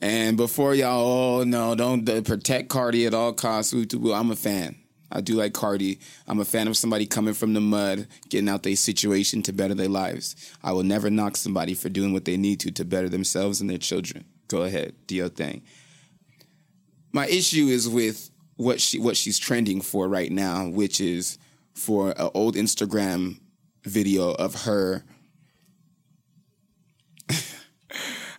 And 0.00 0.36
before 0.36 0.74
y'all, 0.74 1.40
oh 1.40 1.44
no, 1.44 1.74
don't 1.74 2.04
protect 2.24 2.68
Cardi 2.68 3.06
at 3.06 3.14
all 3.14 3.32
costs. 3.32 3.72
I'm 3.72 4.30
a 4.30 4.36
fan. 4.36 4.76
I 5.12 5.20
do 5.20 5.34
like 5.34 5.52
Cardi. 5.52 6.00
I'm 6.26 6.40
a 6.40 6.44
fan 6.44 6.66
of 6.66 6.76
somebody 6.76 7.06
coming 7.06 7.34
from 7.34 7.54
the 7.54 7.60
mud, 7.60 8.08
getting 8.28 8.48
out 8.48 8.64
their 8.64 8.74
situation 8.74 9.42
to 9.42 9.52
better 9.52 9.74
their 9.74 9.88
lives. 9.88 10.34
I 10.62 10.72
will 10.72 10.82
never 10.82 11.08
knock 11.08 11.36
somebody 11.36 11.74
for 11.74 11.88
doing 11.88 12.12
what 12.12 12.24
they 12.24 12.36
need 12.36 12.58
to 12.60 12.72
to 12.72 12.84
better 12.84 13.08
themselves 13.08 13.60
and 13.60 13.70
their 13.70 13.78
children. 13.78 14.24
Go 14.48 14.62
ahead, 14.62 14.94
do 15.06 15.14
your 15.14 15.28
thing. 15.28 15.62
My 17.12 17.26
issue 17.26 17.66
is 17.68 17.88
with 17.88 18.30
what 18.56 18.80
she 18.80 18.98
what 18.98 19.16
she's 19.16 19.38
trending 19.38 19.80
for 19.80 20.08
right 20.08 20.30
now, 20.30 20.68
which 20.68 21.00
is 21.00 21.38
for 21.74 22.10
an 22.10 22.30
old 22.34 22.56
Instagram 22.56 23.40
video 23.84 24.32
of 24.32 24.64
her. 24.64 25.04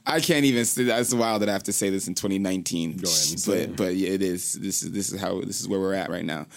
I 0.06 0.20
can't 0.20 0.46
even 0.46 0.66
say 0.66 0.84
that's 0.84 1.14
wild 1.14 1.42
that 1.42 1.50
I 1.50 1.54
have 1.54 1.64
to 1.64 1.74
say 1.74 1.90
this 1.90 2.08
in 2.08 2.16
2019. 2.16 2.98
Go 2.98 3.10
ahead 3.10 3.42
but 3.46 3.76
but 3.76 3.96
yeah, 3.96 4.10
it 4.10 4.22
is. 4.22 4.54
This 4.54 4.84
is 4.84 4.92
this 4.92 5.12
is 5.12 5.20
how 5.20 5.42
this 5.42 5.60
is 5.60 5.68
where 5.68 5.80
we're 5.80 5.94
at 5.94 6.10
right 6.10 6.26
now. 6.26 6.48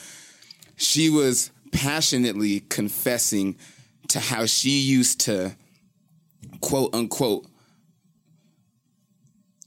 She 0.76 1.10
was 1.10 1.50
passionately 1.72 2.60
confessing 2.60 3.56
to 4.08 4.20
how 4.20 4.46
she 4.46 4.70
used 4.70 5.20
to 5.20 5.56
quote 6.60 6.94
unquote 6.94 7.46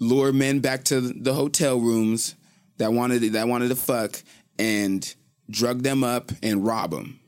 lure 0.02 0.34
men 0.34 0.60
back 0.60 0.84
to 0.86 1.00
the 1.00 1.34
hotel 1.34 1.80
rooms 1.80 2.36
that 2.78 2.92
wanted 2.92 3.22
that 3.34 3.48
wanted 3.48 3.70
to 3.70 3.76
fuck 3.76 4.22
and 4.60 5.16
drug 5.50 5.84
them 5.84 6.04
up 6.04 6.32
and 6.44 6.66
rob 6.66 6.92
them. 6.92 7.20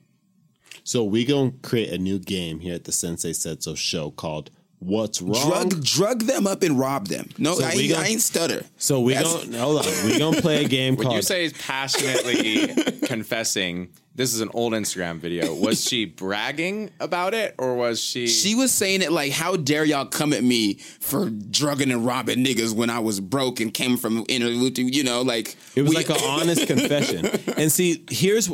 So 0.84 1.04
we 1.06 1.24
gonna 1.24 1.52
create 1.62 1.90
a 1.94 1.98
new 1.98 2.20
game 2.20 2.60
here 2.60 2.76
at 2.76 2.84
the 2.84 2.92
Sensei 2.92 3.32
Said 3.32 3.64
So 3.64 3.76
show 3.76 4.12
called 4.12 4.50
What's 4.80 5.22
Wrong. 5.22 5.70
Drug 5.70 5.84
drug 5.84 6.20
them 6.24 6.46
up 6.46 6.62
and 6.64 6.78
rob 6.78 7.08
them. 7.08 7.30
No, 7.38 7.56
So 7.56 7.64
I, 7.64 7.74
we 7.76 7.84
ain't, 7.84 7.94
gon- 7.94 8.04
I 8.04 8.08
ain't 8.08 8.22
stutter. 8.22 8.66
So 8.78 9.00
we 9.00 9.14
That's- 9.14 9.46
gonna 9.46 9.60
hold 9.60 9.86
on. 9.86 10.06
We 10.06 10.18
gonna 10.20 10.42
play 10.42 10.66
a 10.66 10.68
game 10.80 10.96
When 10.98 11.06
called 11.06 11.16
you 11.18 11.22
say 11.22 11.46
is 11.46 11.54
passionately 11.54 12.68
confessing, 13.06 13.90
this 14.16 14.34
is 14.34 14.42
an 14.42 14.50
old 14.54 14.74
Instagram 14.74 15.18
video. 15.20 15.54
Was 15.56 15.84
she 15.84 16.06
bragging 16.24 16.92
about 17.00 17.34
it, 17.34 17.56
or 17.58 17.76
was 17.76 18.00
she? 18.00 18.28
She 18.28 18.54
was 18.56 18.72
saying 18.72 19.02
it 19.02 19.12
like, 19.12 19.32
"How 19.32 19.56
dare 19.56 19.84
y'all 19.86 20.06
come 20.06 20.34
at 20.34 20.44
me 20.44 20.76
for 20.76 21.30
drugging 21.30 21.92
and 21.92 22.06
robbing 22.06 22.44
niggas 22.46 22.74
when 22.76 22.90
I 22.90 23.00
was 23.00 23.20
broke 23.20 23.60
and 23.60 23.74
came 23.74 23.98
from 23.98 24.24
inner, 24.30 24.48
you 24.48 25.04
know, 25.04 25.22
like 25.22 25.56
It 25.76 25.82
was 25.82 25.90
we- 25.92 25.96
like 25.96 26.10
an 26.10 26.18
honest 26.24 26.68
confession. 26.68 27.26
And 27.58 27.72
see, 27.72 28.04
here's 28.10 28.52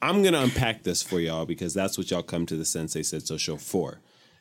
I'm 0.00 0.22
gonna 0.22 0.40
unpack 0.40 0.82
this 0.82 1.02
for 1.02 1.20
y'all 1.20 1.46
because 1.46 1.74
that's 1.74 1.96
what 1.98 2.10
y'all 2.10 2.22
come 2.22 2.46
to 2.46 2.56
the 2.56 2.64
Sensei 2.64 3.02
Said 3.02 3.26
So 3.26 3.36
show 3.36 3.56
for. 3.56 4.00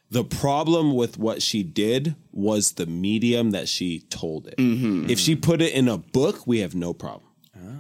The 0.10 0.24
problem 0.26 0.94
with 0.94 1.18
what 1.18 1.42
she 1.42 1.64
did 1.64 2.16
was 2.34 2.74
the 2.74 2.86
medium 2.86 3.52
that 3.52 3.70
she 3.70 4.02
told 4.10 4.46
it. 4.46 4.58
Mm-hmm. 4.58 5.10
If 5.10 5.20
she 5.20 5.38
put 5.38 5.62
it 5.62 5.72
in 5.74 5.88
a 5.88 5.98
book, 5.98 6.46
we 6.46 6.60
have 6.60 6.76
no 6.76 6.94
problem. 6.94 7.31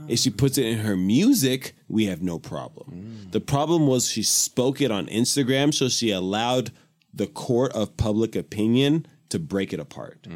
If 0.08 0.20
she 0.20 0.30
puts 0.30 0.58
it 0.58 0.66
in 0.66 0.80
her 0.80 0.98
music, 0.98 1.76
we 1.88 2.06
have 2.06 2.22
no 2.22 2.38
problem. 2.40 3.28
The 3.32 3.40
problem 3.40 3.88
was 3.88 4.10
she 4.10 4.24
spoke 4.24 4.82
it 4.82 4.92
on 4.92 5.08
Instagram, 5.08 5.74
so 5.74 5.88
she 5.90 6.12
allowed 6.12 6.72
the 7.14 7.28
court 7.28 7.74
of 7.74 7.98
public 7.98 8.36
opinion 8.36 9.06
to 9.30 9.40
break 9.40 9.74
it 9.74 9.80
apart. 9.80 10.28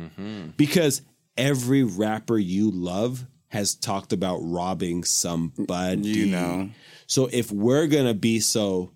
Because 0.57 1.01
every 1.37 1.83
rapper 1.83 2.37
you 2.37 2.71
love 2.71 3.25
has 3.49 3.75
talked 3.75 4.11
about 4.13 4.37
robbing 4.41 5.03
somebody. 5.03 6.09
You 6.09 6.25
know. 6.27 6.69
So 7.07 7.29
if 7.31 7.51
we're 7.51 7.87
gonna 7.87 8.13
be 8.13 8.39
so 8.39 8.91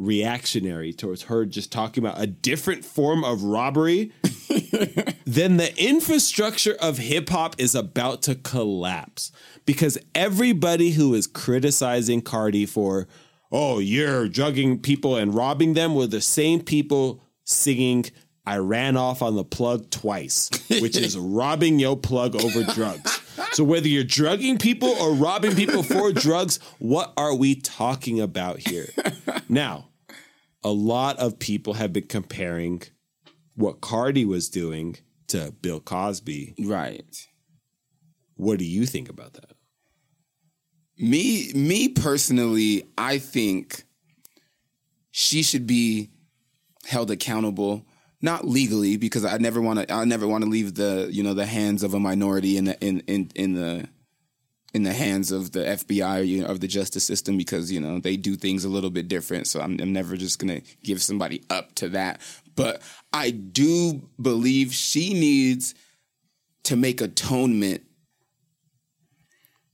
reactionary 0.00 0.94
towards 0.94 1.24
her 1.24 1.44
just 1.44 1.70
talking 1.70 2.02
about 2.02 2.20
a 2.20 2.26
different 2.26 2.84
form 2.84 3.22
of 3.22 3.44
robbery, 3.44 4.12
then 5.26 5.58
the 5.58 5.72
infrastructure 5.76 6.74
of 6.80 6.96
hip 6.98 7.28
hop 7.28 7.54
is 7.58 7.74
about 7.74 8.22
to 8.22 8.34
collapse 8.34 9.30
because 9.66 9.98
everybody 10.14 10.92
who 10.92 11.14
is 11.14 11.26
criticizing 11.26 12.22
Cardi 12.22 12.64
for, 12.64 13.06
oh, 13.52 13.78
you're 13.78 14.26
drugging 14.26 14.78
people 14.80 15.16
and 15.16 15.34
robbing 15.34 15.74
them 15.74 15.94
were 15.94 16.06
the 16.06 16.22
same 16.22 16.62
people 16.62 17.22
singing. 17.44 18.06
I 18.46 18.56
ran 18.56 18.96
off 18.96 19.20
on 19.20 19.36
the 19.36 19.44
plug 19.44 19.90
twice, 19.90 20.50
which 20.80 20.96
is 20.96 21.16
robbing 21.18 21.78
your 21.78 21.96
plug 21.96 22.34
over 22.34 22.64
drugs. 22.72 23.20
So 23.52 23.64
whether 23.64 23.86
you're 23.86 24.02
drugging 24.02 24.56
people 24.56 24.88
or 24.88 25.12
robbing 25.12 25.54
people 25.54 25.82
for 25.82 26.10
drugs, 26.10 26.58
what 26.78 27.12
are 27.18 27.34
we 27.34 27.54
talking 27.54 28.18
about 28.20 28.60
here? 28.60 28.88
Now, 29.48 29.89
a 30.62 30.70
lot 30.70 31.18
of 31.18 31.38
people 31.38 31.74
have 31.74 31.92
been 31.92 32.06
comparing 32.06 32.82
what 33.54 33.80
Cardi 33.80 34.24
was 34.24 34.48
doing 34.48 34.96
to 35.28 35.52
Bill 35.60 35.80
Cosby. 35.80 36.54
Right. 36.58 37.26
What 38.34 38.58
do 38.58 38.64
you 38.64 38.86
think 38.86 39.08
about 39.08 39.34
that? 39.34 39.52
Me 40.98 41.52
me 41.54 41.88
personally, 41.88 42.86
I 42.98 43.18
think 43.18 43.84
she 45.10 45.42
should 45.42 45.66
be 45.66 46.10
held 46.86 47.10
accountable 47.10 47.86
not 48.22 48.46
legally 48.46 48.96
because 48.96 49.24
I 49.24 49.38
never 49.38 49.60
want 49.60 49.78
to 49.80 49.92
I 49.92 50.04
never 50.04 50.26
want 50.26 50.44
to 50.44 50.50
leave 50.50 50.74
the 50.74 51.08
you 51.10 51.22
know 51.22 51.34
the 51.34 51.46
hands 51.46 51.82
of 51.82 51.94
a 51.94 52.00
minority 52.00 52.56
in 52.56 52.64
the 52.64 52.78
in 52.80 53.00
in 53.06 53.30
in 53.34 53.54
the 53.54 53.88
in 54.72 54.82
the 54.84 54.92
hands 54.92 55.32
of 55.32 55.52
the 55.52 55.60
FBI 55.60 56.20
or 56.20 56.22
you 56.22 56.42
know, 56.42 56.48
of 56.48 56.60
the 56.60 56.68
justice 56.68 57.04
system 57.04 57.36
because 57.36 57.72
you 57.72 57.80
know 57.80 57.98
they 57.98 58.16
do 58.16 58.36
things 58.36 58.64
a 58.64 58.68
little 58.68 58.90
bit 58.90 59.08
different. 59.08 59.46
So 59.46 59.60
I'm, 59.60 59.78
I'm 59.80 59.92
never 59.92 60.16
just 60.16 60.38
gonna 60.38 60.60
give 60.82 61.02
somebody 61.02 61.42
up 61.50 61.74
to 61.76 61.88
that. 61.90 62.20
But 62.56 62.82
I 63.12 63.30
do 63.30 64.02
believe 64.20 64.72
she 64.72 65.14
needs 65.14 65.74
to 66.64 66.76
make 66.76 67.00
atonement 67.00 67.82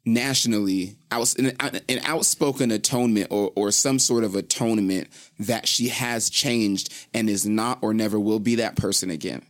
nationally 0.07 0.97
out, 1.11 1.36
an, 1.36 1.53
an 1.88 1.99
outspoken 2.05 2.70
atonement 2.70 3.26
or, 3.30 3.53
or 3.57 3.72
some 3.72 3.99
sort 3.99 4.22
of 4.22 4.36
atonement 4.36 5.09
that 5.40 5.66
she 5.66 5.88
has 5.88 6.30
changed 6.30 6.92
and 7.12 7.28
is 7.28 7.44
not 7.44 7.78
or 7.82 7.92
never 7.92 8.18
will 8.18 8.38
be 8.38 8.55
that 8.55 8.76
person 8.76 9.11
again. 9.11 9.42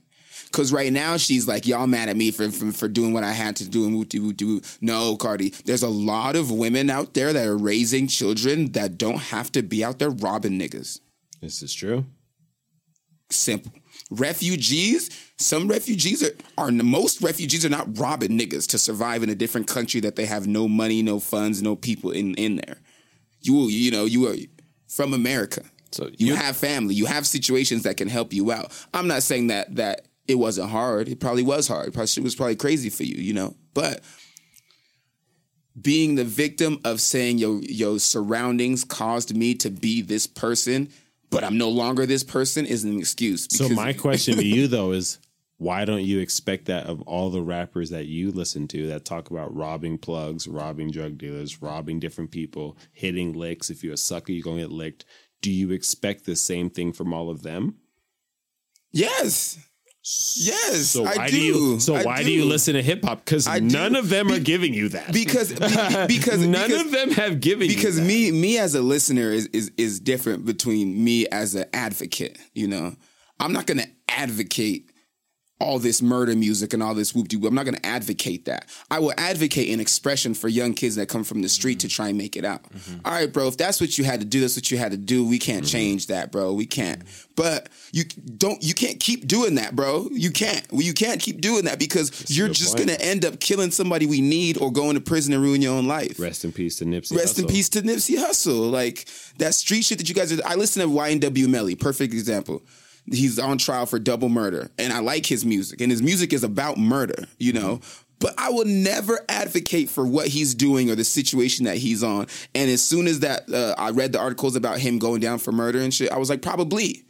Cause 0.56 0.72
right 0.72 0.90
now 0.90 1.18
she's 1.18 1.46
like, 1.46 1.66
y'all 1.66 1.86
mad 1.86 2.08
at 2.08 2.16
me 2.16 2.30
for, 2.30 2.50
for, 2.50 2.72
for 2.72 2.88
doing 2.88 3.12
what 3.12 3.22
I 3.24 3.32
had 3.32 3.56
to 3.56 3.68
do 3.68 3.84
and 3.84 3.94
woo 3.94 4.06
woo 4.14 4.32
woo. 4.40 4.62
No, 4.80 5.14
Cardi, 5.14 5.50
there's 5.66 5.82
a 5.82 5.88
lot 5.88 6.34
of 6.34 6.50
women 6.50 6.88
out 6.88 7.12
there 7.12 7.34
that 7.34 7.46
are 7.46 7.58
raising 7.58 8.06
children 8.06 8.72
that 8.72 8.96
don't 8.96 9.18
have 9.18 9.52
to 9.52 9.62
be 9.62 9.84
out 9.84 9.98
there 9.98 10.08
robbing 10.08 10.58
niggas. 10.58 11.00
This 11.42 11.62
is 11.62 11.74
true. 11.74 12.06
Simple. 13.30 13.70
Refugees, 14.10 15.10
some 15.36 15.68
refugees 15.68 16.22
are, 16.22 16.32
are 16.56 16.70
most 16.70 17.20
refugees 17.20 17.66
are 17.66 17.68
not 17.68 17.98
robbing 17.98 18.38
niggas 18.38 18.66
to 18.68 18.78
survive 18.78 19.22
in 19.22 19.28
a 19.28 19.34
different 19.34 19.66
country 19.66 20.00
that 20.00 20.16
they 20.16 20.24
have 20.24 20.46
no 20.46 20.68
money, 20.68 21.02
no 21.02 21.20
funds, 21.20 21.60
no 21.62 21.76
people 21.76 22.12
in, 22.12 22.34
in 22.36 22.56
there. 22.56 22.78
You 23.42 23.68
you 23.68 23.90
know, 23.90 24.06
you 24.06 24.26
are 24.26 24.36
from 24.88 25.12
America. 25.12 25.64
So 25.90 26.06
you 26.16 26.28
you- 26.28 26.34
have 26.36 26.56
family, 26.56 26.94
you 26.94 27.04
have 27.04 27.26
situations 27.26 27.82
that 27.82 27.98
can 27.98 28.08
help 28.08 28.32
you 28.32 28.52
out. 28.52 28.72
I'm 28.94 29.06
not 29.06 29.22
saying 29.22 29.48
that 29.48 29.76
that 29.76 30.06
it 30.28 30.36
wasn't 30.36 30.70
hard. 30.70 31.08
It 31.08 31.20
probably 31.20 31.42
was 31.42 31.68
hard. 31.68 31.92
Probably 31.92 32.10
it 32.16 32.22
was 32.22 32.34
probably 32.34 32.56
crazy 32.56 32.90
for 32.90 33.04
you, 33.04 33.16
you 33.16 33.32
know. 33.32 33.54
But 33.74 34.02
being 35.80 36.14
the 36.14 36.24
victim 36.24 36.80
of 36.84 37.00
saying 37.00 37.38
your 37.38 37.60
your 37.62 37.98
surroundings 37.98 38.84
caused 38.84 39.36
me 39.36 39.54
to 39.54 39.70
be 39.70 40.02
this 40.02 40.26
person, 40.26 40.88
but 41.30 41.44
I'm 41.44 41.58
no 41.58 41.68
longer 41.68 42.06
this 42.06 42.24
person 42.24 42.66
is 42.66 42.84
an 42.84 42.98
excuse. 42.98 43.46
So 43.50 43.68
my 43.68 43.92
question 44.06 44.36
to 44.36 44.44
you 44.44 44.68
though 44.68 44.92
is 44.92 45.18
why 45.58 45.84
don't 45.86 46.04
you 46.04 46.18
expect 46.20 46.66
that 46.66 46.86
of 46.86 47.00
all 47.02 47.30
the 47.30 47.40
rappers 47.40 47.90
that 47.90 48.06
you 48.06 48.30
listen 48.30 48.68
to 48.68 48.88
that 48.88 49.06
talk 49.06 49.30
about 49.30 49.54
robbing 49.54 49.96
plugs, 49.96 50.46
robbing 50.46 50.90
drug 50.90 51.16
dealers, 51.16 51.62
robbing 51.62 51.98
different 51.98 52.30
people, 52.30 52.76
hitting 52.92 53.32
licks? 53.32 53.70
If 53.70 53.82
you're 53.82 53.94
a 53.94 53.98
sucker, 53.98 54.32
you're 54.32 54.42
gonna 54.42 54.62
get 54.62 54.70
licked. 54.70 55.04
Do 55.42 55.50
you 55.50 55.70
expect 55.72 56.24
the 56.24 56.36
same 56.36 56.70
thing 56.70 56.92
from 56.92 57.12
all 57.12 57.30
of 57.30 57.42
them? 57.42 57.76
Yes. 58.92 59.58
Yes, 60.08 60.86
So 60.90 61.04
I 61.04 61.16
why 61.16 61.30
do. 61.30 61.36
you 61.40 61.80
so 61.80 61.96
I 61.96 62.04
why 62.04 62.22
do. 62.22 62.30
you 62.30 62.44
listen 62.44 62.74
to 62.74 62.82
hip 62.82 63.04
hop? 63.04 63.24
Because 63.24 63.48
none 63.48 63.94
do. 63.94 63.98
of 63.98 64.08
them 64.08 64.30
are 64.30 64.38
giving 64.38 64.72
you 64.72 64.88
that. 64.90 65.12
Because 65.12 65.52
be- 65.52 65.58
be- 65.58 66.06
because 66.18 66.46
none 66.46 66.68
because, 66.68 66.82
of 66.86 66.90
them 66.92 67.10
have 67.10 67.40
given 67.40 67.66
because 67.66 67.96
you 67.98 68.02
that. 68.04 68.08
me 68.08 68.30
me 68.30 68.58
as 68.58 68.76
a 68.76 68.82
listener 68.82 69.32
is 69.32 69.46
is 69.46 69.72
is 69.76 69.98
different 69.98 70.44
between 70.46 71.02
me 71.02 71.26
as 71.28 71.56
an 71.56 71.64
advocate. 71.72 72.38
You 72.54 72.68
know, 72.68 72.94
I'm 73.40 73.52
not 73.52 73.66
going 73.66 73.78
to 73.78 73.88
advocate 74.08 74.90
all 75.58 75.78
this 75.78 76.02
murder 76.02 76.36
music 76.36 76.74
and 76.74 76.82
all 76.82 76.94
this 76.94 77.14
whoop 77.14 77.28
de 77.28 77.36
whoop. 77.36 77.48
I'm 77.48 77.54
not 77.54 77.64
going 77.64 77.76
to 77.76 77.86
advocate 77.86 78.44
that. 78.44 78.66
I 78.90 78.98
will 78.98 79.14
advocate 79.16 79.72
an 79.72 79.80
expression 79.80 80.34
for 80.34 80.48
young 80.48 80.74
kids 80.74 80.96
that 80.96 81.08
come 81.08 81.24
from 81.24 81.40
the 81.40 81.48
street 81.48 81.80
to 81.80 81.88
try 81.88 82.08
and 82.08 82.18
make 82.18 82.36
it 82.36 82.44
out. 82.44 82.62
Mm-hmm. 82.64 82.98
All 83.04 83.12
right, 83.12 83.32
bro. 83.32 83.48
If 83.48 83.56
that's 83.56 83.80
what 83.80 83.96
you 83.96 84.04
had 84.04 84.20
to 84.20 84.26
do, 84.26 84.40
that's 84.40 84.56
what 84.56 84.70
you 84.70 84.76
had 84.76 84.90
to 84.92 84.98
do. 84.98 85.26
We 85.26 85.38
can't 85.38 85.64
mm-hmm. 85.64 85.72
change 85.72 86.08
that, 86.08 86.30
bro. 86.30 86.52
We 86.52 86.66
can't. 86.66 87.02
But 87.36 87.70
you 87.92 88.04
don't. 88.04 88.62
You 88.62 88.74
can't 88.74 89.00
keep 89.00 89.26
doing 89.26 89.54
that, 89.54 89.74
bro. 89.74 90.08
You 90.12 90.30
can't. 90.30 90.66
Well, 90.70 90.82
you 90.82 90.92
can't 90.92 91.20
keep 91.20 91.40
doing 91.40 91.64
that 91.64 91.78
because 91.78 92.30
you're 92.36 92.48
just 92.48 92.76
going 92.76 92.88
to 92.88 93.00
end 93.00 93.24
up 93.24 93.40
killing 93.40 93.70
somebody 93.70 94.06
we 94.06 94.20
need 94.20 94.58
or 94.58 94.70
going 94.70 94.94
to 94.94 95.00
prison 95.00 95.32
and 95.32 95.42
ruin 95.42 95.62
your 95.62 95.74
own 95.74 95.86
life. 95.86 96.18
Rest 96.18 96.44
in 96.44 96.52
peace 96.52 96.76
to 96.76 96.84
Nipsey. 96.84 97.16
Rest 97.16 97.38
in 97.38 97.46
peace 97.46 97.70
to 97.70 97.82
Nipsey 97.82 98.18
Hussle. 98.18 98.70
Like 98.70 99.08
that 99.38 99.54
street 99.54 99.84
shit 99.84 99.98
that 99.98 100.08
you 100.08 100.14
guys 100.14 100.32
are. 100.32 100.40
I 100.44 100.54
listen 100.54 100.82
to 100.82 100.88
YNW 100.88 101.48
Melly. 101.48 101.74
Perfect 101.74 102.12
example. 102.12 102.62
He's 103.10 103.38
on 103.38 103.58
trial 103.58 103.86
for 103.86 103.98
double 103.98 104.28
murder, 104.28 104.70
and 104.78 104.92
I 104.92 104.98
like 104.98 105.26
his 105.26 105.44
music, 105.44 105.80
and 105.80 105.90
his 105.90 106.02
music 106.02 106.32
is 106.32 106.44
about 106.44 106.78
murder. 106.78 107.26
You 107.38 107.52
know. 107.52 107.80
But 108.18 108.32
I 108.38 108.48
will 108.48 108.64
never 108.64 109.20
advocate 109.28 109.90
for 109.90 110.06
what 110.06 110.28
he's 110.28 110.54
doing 110.54 110.90
or 110.90 110.94
the 110.94 111.04
situation 111.04 111.66
that 111.66 111.76
he's 111.76 112.02
on. 112.02 112.28
And 112.54 112.70
as 112.70 112.80
soon 112.80 113.06
as 113.06 113.20
that, 113.20 113.52
uh, 113.52 113.74
I 113.76 113.90
read 113.90 114.12
the 114.12 114.18
articles 114.18 114.56
about 114.56 114.78
him 114.78 114.98
going 114.98 115.20
down 115.20 115.38
for 115.38 115.52
murder 115.52 115.80
and 115.80 115.92
shit. 115.92 116.10
I 116.10 116.16
was 116.16 116.30
like, 116.30 116.40
probably, 116.40 117.04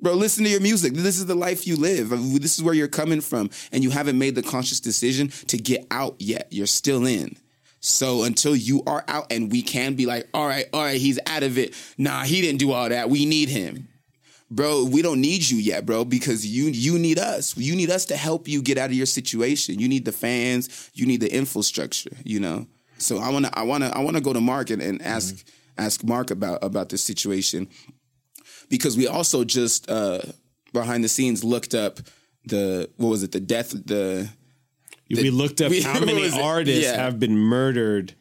bro. 0.00 0.14
Listen 0.14 0.44
to 0.44 0.50
your 0.50 0.62
music. 0.62 0.94
This 0.94 1.18
is 1.18 1.26
the 1.26 1.34
life 1.34 1.66
you 1.66 1.76
live. 1.76 2.08
This 2.40 2.56
is 2.56 2.64
where 2.64 2.72
you're 2.72 2.88
coming 2.88 3.20
from, 3.20 3.50
and 3.70 3.84
you 3.84 3.90
haven't 3.90 4.18
made 4.18 4.34
the 4.34 4.42
conscious 4.42 4.80
decision 4.80 5.28
to 5.48 5.58
get 5.58 5.86
out 5.90 6.16
yet. 6.18 6.48
You're 6.50 6.66
still 6.66 7.04
in. 7.04 7.36
So 7.80 8.22
until 8.24 8.56
you 8.56 8.82
are 8.86 9.04
out 9.08 9.30
and 9.30 9.50
we 9.50 9.62
can 9.62 9.94
be 9.94 10.06
like, 10.06 10.28
all 10.32 10.46
right, 10.46 10.66
all 10.72 10.82
right, 10.82 11.00
he's 11.00 11.18
out 11.26 11.42
of 11.42 11.58
it. 11.58 11.74
Nah, 11.98 12.24
he 12.24 12.40
didn't 12.40 12.60
do 12.60 12.72
all 12.72 12.88
that. 12.88 13.10
We 13.10 13.26
need 13.26 13.48
him. 13.48 13.88
Bro, 14.52 14.86
we 14.86 15.00
don't 15.00 15.20
need 15.20 15.48
you 15.48 15.58
yet, 15.58 15.86
bro, 15.86 16.04
because 16.04 16.44
you 16.44 16.64
you 16.66 16.98
need 16.98 17.18
us. 17.18 17.56
You 17.56 17.76
need 17.76 17.88
us 17.90 18.04
to 18.06 18.16
help 18.16 18.48
you 18.48 18.62
get 18.62 18.78
out 18.78 18.90
of 18.90 18.96
your 18.96 19.06
situation. 19.06 19.78
You 19.78 19.88
need 19.88 20.04
the 20.04 20.12
fans, 20.12 20.90
you 20.92 21.06
need 21.06 21.20
the 21.20 21.32
infrastructure, 21.32 22.10
you 22.24 22.40
know. 22.40 22.66
So 22.98 23.18
I 23.18 23.30
wanna 23.30 23.50
I 23.54 23.62
wanna 23.62 23.90
I 23.94 24.00
wanna 24.00 24.20
go 24.20 24.32
to 24.32 24.40
Mark 24.40 24.70
and, 24.70 24.82
and 24.82 25.00
ask 25.02 25.44
ask 25.78 26.02
Mark 26.02 26.30
about 26.32 26.58
about 26.64 26.88
this 26.88 27.02
situation. 27.02 27.68
Because 28.68 28.96
we 28.96 29.06
also 29.06 29.44
just 29.44 29.88
uh 29.88 30.20
behind 30.72 31.04
the 31.04 31.08
scenes 31.08 31.44
looked 31.44 31.74
up 31.74 32.00
the 32.44 32.90
what 32.96 33.08
was 33.10 33.22
it, 33.22 33.30
the 33.32 33.40
death 33.40 33.70
the 33.70 34.28
we 35.08 35.30
looked 35.30 35.60
up 35.60 35.70
we- 35.74 35.80
how 35.82 36.00
many 36.04 36.28
artists 36.40 36.84
Yeah. 36.84 36.96
have 36.96 37.20
been 37.20 37.36
murdered. 37.36 38.14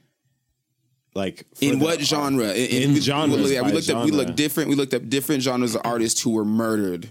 Like 1.15 1.45
in 1.61 1.79
the- 1.79 1.85
what 1.85 2.01
genre? 2.01 2.51
In 2.53 2.93
we, 2.93 2.99
genres 2.99 3.51
Yeah, 3.51 3.61
we 3.61 3.69
by 3.69 3.73
looked 3.75 3.89
up. 3.89 4.05
We 4.05 4.11
looked 4.11 4.35
different. 4.35 4.69
We 4.69 4.75
looked 4.75 4.93
up 4.93 5.09
different 5.09 5.41
genres 5.43 5.75
of 5.75 5.81
artists 5.83 6.21
who 6.21 6.31
were 6.31 6.45
murdered, 6.45 7.09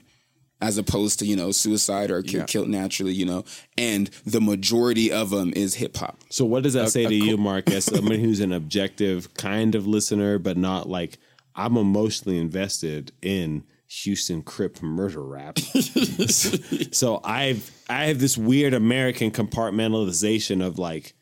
as 0.60 0.78
opposed 0.78 1.18
to 1.20 1.26
you 1.26 1.34
know 1.36 1.50
suicide 1.52 2.10
or 2.10 2.22
ki- 2.22 2.38
Yeah. 2.38 2.44
killed 2.44 2.68
naturally. 2.68 3.12
You 3.12 3.26
know, 3.26 3.44
and 3.76 4.08
the 4.24 4.40
majority 4.40 5.10
of 5.10 5.30
them 5.30 5.52
is 5.56 5.74
hip 5.74 5.96
hop. 5.96 6.20
So 6.30 6.44
what 6.44 6.62
does 6.62 6.74
that 6.74 6.90
say 6.90 7.06
to 7.06 7.14
you, 7.14 7.36
Mark, 7.36 7.70
as 7.70 7.84
somebody 7.94 8.20
who's 8.22 8.40
an 8.40 8.52
objective 8.52 9.34
kind 9.34 9.74
of 9.74 9.86
listener, 9.86 10.38
but 10.38 10.56
not 10.56 10.88
like 10.88 11.18
I'm 11.56 11.76
emotionally 11.76 12.38
invested 12.38 13.10
in 13.20 13.64
Houston 13.88 14.42
Crip 14.42 14.80
murder 14.82 15.22
rap. 15.24 15.58
so 16.92 17.20
I've 17.24 17.70
I 17.90 18.04
have 18.06 18.20
this 18.20 18.38
weird 18.38 18.74
American 18.74 19.30
compartmentalization 19.32 20.64
of 20.64 20.78
like 20.78 21.14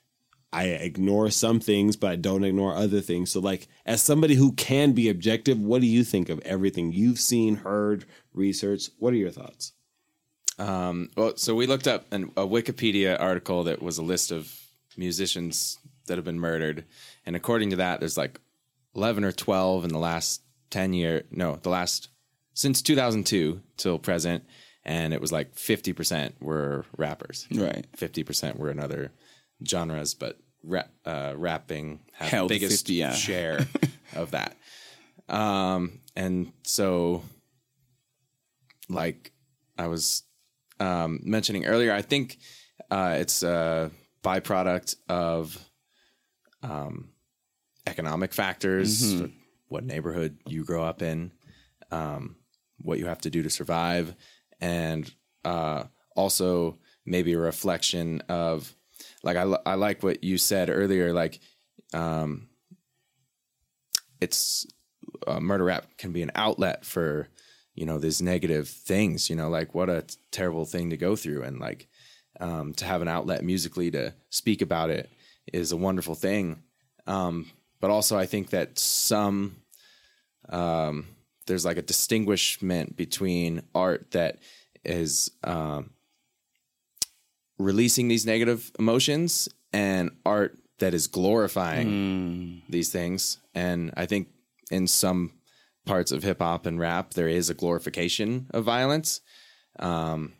I 0.52 0.64
ignore 0.64 1.30
some 1.30 1.60
things, 1.60 1.96
but 1.96 2.10
I 2.10 2.16
don't 2.16 2.44
ignore 2.44 2.74
other 2.74 3.00
things. 3.00 3.32
So 3.32 3.40
like 3.40 3.68
as 3.84 4.00
somebody 4.00 4.34
who 4.34 4.52
can 4.52 4.92
be 4.92 5.08
objective, 5.08 5.58
what 5.60 5.80
do 5.80 5.86
you 5.86 6.04
think 6.04 6.28
of 6.28 6.40
everything 6.40 6.92
you've 6.92 7.20
seen, 7.20 7.56
heard, 7.56 8.04
researched? 8.32 8.90
What 8.98 9.12
are 9.12 9.16
your 9.16 9.30
thoughts? 9.30 9.72
Um, 10.58 11.10
well, 11.16 11.36
so 11.36 11.54
we 11.54 11.66
looked 11.66 11.86
up 11.86 12.10
an, 12.12 12.32
a 12.36 12.46
Wikipedia 12.46 13.20
article 13.20 13.64
that 13.64 13.82
was 13.82 13.98
a 13.98 14.02
list 14.02 14.30
of 14.30 14.50
musicians 14.96 15.78
that 16.06 16.16
have 16.16 16.24
been 16.24 16.40
murdered, 16.40 16.84
and 17.26 17.36
according 17.36 17.70
to 17.70 17.76
that, 17.76 18.00
there's 18.00 18.16
like 18.16 18.40
eleven 18.94 19.24
or 19.24 19.32
twelve 19.32 19.84
in 19.84 19.90
the 19.90 19.98
last 19.98 20.40
ten 20.70 20.94
year. 20.94 21.24
No, 21.30 21.56
the 21.56 21.68
last 21.68 22.08
since 22.54 22.80
2002 22.80 23.60
till 23.76 23.98
present, 23.98 24.44
and 24.82 25.12
it 25.12 25.20
was 25.20 25.32
like 25.32 25.54
fifty 25.54 25.92
percent 25.92 26.34
were 26.40 26.86
rappers, 26.96 27.46
Right. 27.52 27.86
Fifty 27.94 28.24
percent 28.24 28.58
were 28.58 28.70
in 28.70 28.80
other 28.80 29.12
genres, 29.64 30.14
but 30.14 30.38
rap, 30.62 30.90
uh, 31.04 31.34
rapping 31.36 32.00
had 32.12 32.30
Held 32.30 32.50
the 32.50 32.54
biggest 32.54 32.86
50, 32.86 32.94
yeah. 32.94 33.12
share 33.12 33.66
of 34.14 34.32
that. 34.32 34.56
Um, 35.28 36.00
and 36.14 36.52
so, 36.62 37.22
like 38.88 39.32
I 39.78 39.88
was 39.88 40.22
um, 40.80 41.20
mentioning 41.22 41.66
earlier, 41.66 41.92
I 41.92 42.02
think 42.02 42.38
uh, 42.90 43.16
it's 43.18 43.42
a 43.42 43.90
byproduct 44.22 44.96
of 45.08 45.58
um, 46.62 47.10
economic 47.86 48.32
factors, 48.32 49.22
what 49.68 49.84
neighborhood 49.84 50.38
you 50.46 50.64
grow 50.64 50.84
up 50.84 51.02
in, 51.02 51.32
um, 51.90 52.36
what 52.78 52.98
you 52.98 53.06
have 53.06 53.20
to 53.22 53.30
do 53.30 53.42
to 53.42 53.50
survive, 53.50 54.14
and 54.60 55.12
uh, 55.44 55.84
also 56.14 56.78
maybe 57.04 57.32
a 57.32 57.38
reflection 57.38 58.20
of 58.28 58.74
like 59.26 59.36
I, 59.36 59.42
I 59.66 59.74
like 59.74 60.02
what 60.02 60.24
you 60.24 60.38
said 60.38 60.70
earlier, 60.70 61.12
like 61.12 61.40
um, 61.92 62.48
it's 64.20 64.66
uh, 65.26 65.40
murder 65.40 65.64
rap 65.64 65.86
can 65.98 66.12
be 66.12 66.22
an 66.22 66.32
outlet 66.34 66.84
for 66.84 67.28
you 67.74 67.84
know 67.84 67.98
these 67.98 68.22
negative 68.22 68.68
things 68.68 69.28
you 69.28 69.36
know 69.36 69.48
like 69.48 69.74
what 69.74 69.90
a 69.90 70.04
terrible 70.30 70.64
thing 70.64 70.90
to 70.90 70.96
go 70.96 71.16
through. 71.16 71.42
And 71.42 71.58
like 71.58 71.88
um, 72.40 72.72
to 72.74 72.84
have 72.84 73.02
an 73.02 73.08
outlet 73.08 73.44
musically 73.44 73.90
to 73.90 74.14
speak 74.30 74.62
about 74.62 74.90
it 74.90 75.10
is 75.52 75.72
a 75.72 75.76
wonderful 75.76 76.14
thing. 76.14 76.62
Um, 77.06 77.50
but 77.80 77.90
also 77.90 78.18
i 78.18 78.26
think 78.26 78.50
that 78.50 78.78
some 78.78 79.56
um, 80.48 81.06
there's 81.46 81.64
like 81.64 81.76
a 81.76 81.82
distinguishment 81.82 82.96
between 82.96 83.62
art 83.74 84.12
that 84.12 84.38
is 84.84 85.30
um, 85.42 85.90
releasing 87.58 88.08
these 88.08 88.26
negative 88.26 88.70
emotions 88.78 89.48
and 89.72 90.10
art 90.24 90.58
that 90.78 90.94
is 90.94 91.06
glorifying 91.06 92.62
these 92.68 92.90
things. 92.92 93.38
And 93.54 93.92
I 93.96 94.06
think 94.06 94.28
in 94.70 94.86
some 94.86 95.32
parts 95.86 96.12
of 96.12 96.22
hip 96.22 96.40
hop 96.40 96.66
and 96.66 96.78
rap, 96.78 97.14
there 97.14 97.28
is 97.28 97.48
a 97.48 97.54
glorification 97.54 98.48
of 98.50 98.64
violence. 98.64 99.20
Um, 99.78 100.34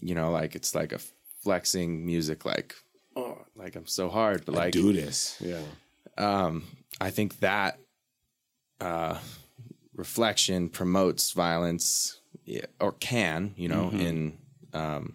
you 0.00 0.14
know, 0.14 0.30
like 0.30 0.54
it's 0.54 0.74
like 0.74 0.92
a 0.92 1.00
flexing 1.42 2.04
music, 2.04 2.44
like, 2.44 2.74
oh, 3.16 3.38
like 3.54 3.76
I'm 3.76 3.86
so 3.86 4.08
hard, 4.08 4.44
but 4.44 4.54
like, 4.54 4.72
do 4.72 4.92
this. 4.92 5.36
Yeah. 5.40 5.62
um, 6.18 6.64
I 7.00 7.10
think 7.10 7.40
that 7.40 7.78
uh, 8.80 9.18
reflection 9.94 10.68
promotes 10.68 11.32
violence, 11.32 12.20
or 12.80 12.92
can, 12.92 13.54
you 13.56 13.68
know, 13.68 13.90
in 13.90 14.38
um, 14.72 15.14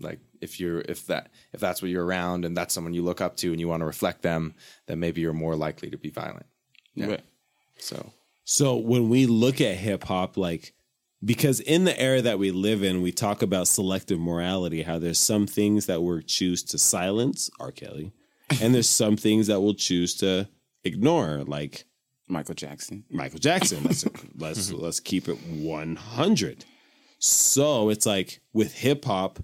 like 0.00 0.20
if 0.40 0.60
you're 0.60 0.80
if 0.80 1.06
that 1.06 1.30
if 1.52 1.60
that's 1.60 1.80
what 1.80 1.90
you're 1.90 2.04
around 2.04 2.44
and 2.44 2.56
that's 2.56 2.74
someone 2.74 2.94
you 2.94 3.02
look 3.02 3.20
up 3.20 3.36
to 3.38 3.50
and 3.52 3.60
you 3.60 3.68
want 3.68 3.80
to 3.80 3.86
reflect 3.86 4.22
them, 4.22 4.54
then 4.86 5.00
maybe 5.00 5.20
you're 5.20 5.32
more 5.32 5.56
likely 5.56 5.90
to 5.90 5.98
be 5.98 6.10
violent. 6.10 6.46
Yeah. 6.94 7.06
Right. 7.06 7.24
So 7.78 8.12
So 8.44 8.76
when 8.76 9.08
we 9.08 9.26
look 9.26 9.60
at 9.60 9.76
hip 9.76 10.04
hop, 10.04 10.36
like, 10.36 10.74
because 11.24 11.60
in 11.60 11.84
the 11.84 11.98
era 11.98 12.20
that 12.22 12.38
we 12.38 12.50
live 12.50 12.82
in, 12.82 13.02
we 13.02 13.12
talk 13.12 13.42
about 13.42 13.68
selective 13.68 14.20
morality, 14.20 14.82
how 14.82 14.98
there's 14.98 15.18
some 15.18 15.46
things 15.46 15.86
that 15.86 16.02
we'll 16.02 16.20
choose 16.20 16.62
to 16.64 16.78
silence, 16.78 17.48
R. 17.58 17.72
Kelly, 17.72 18.12
and 18.60 18.74
there's 18.74 18.88
some 19.02 19.16
things 19.16 19.46
that 19.46 19.60
we'll 19.60 19.74
choose 19.74 20.14
to 20.16 20.48
ignore, 20.84 21.42
like 21.46 21.86
Michael 22.28 22.54
Jackson. 22.54 23.04
Michael 23.10 23.38
Jackson. 23.38 23.82
Let's 23.84 24.04
let's 24.36 24.72
let's 24.72 25.00
keep 25.00 25.28
it 25.28 25.38
100. 25.46 26.64
So 27.18 27.88
it's 27.88 28.06
like 28.06 28.40
with 28.52 28.74
hip 28.74 29.04
hop, 29.04 29.38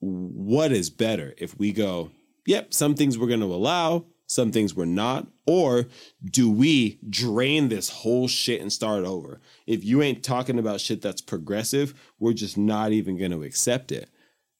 what 0.00 0.72
is 0.72 0.90
better 0.90 1.34
if 1.38 1.58
we 1.58 1.72
go, 1.72 2.10
yep, 2.46 2.72
some 2.74 2.94
things 2.94 3.18
we're 3.18 3.28
going 3.28 3.40
to 3.40 3.46
allow, 3.46 4.06
some 4.26 4.52
things 4.52 4.74
we're 4.74 4.84
not, 4.84 5.26
or 5.46 5.86
do 6.24 6.50
we 6.50 6.98
drain 7.08 7.68
this 7.68 7.88
whole 7.88 8.28
shit 8.28 8.60
and 8.60 8.72
start 8.72 9.04
over? 9.04 9.40
If 9.66 9.84
you 9.84 10.02
ain't 10.02 10.22
talking 10.22 10.58
about 10.58 10.80
shit 10.80 11.02
that's 11.02 11.20
progressive, 11.20 11.94
we're 12.18 12.32
just 12.32 12.56
not 12.56 12.92
even 12.92 13.18
going 13.18 13.32
to 13.32 13.42
accept 13.42 13.92
it 13.92 14.08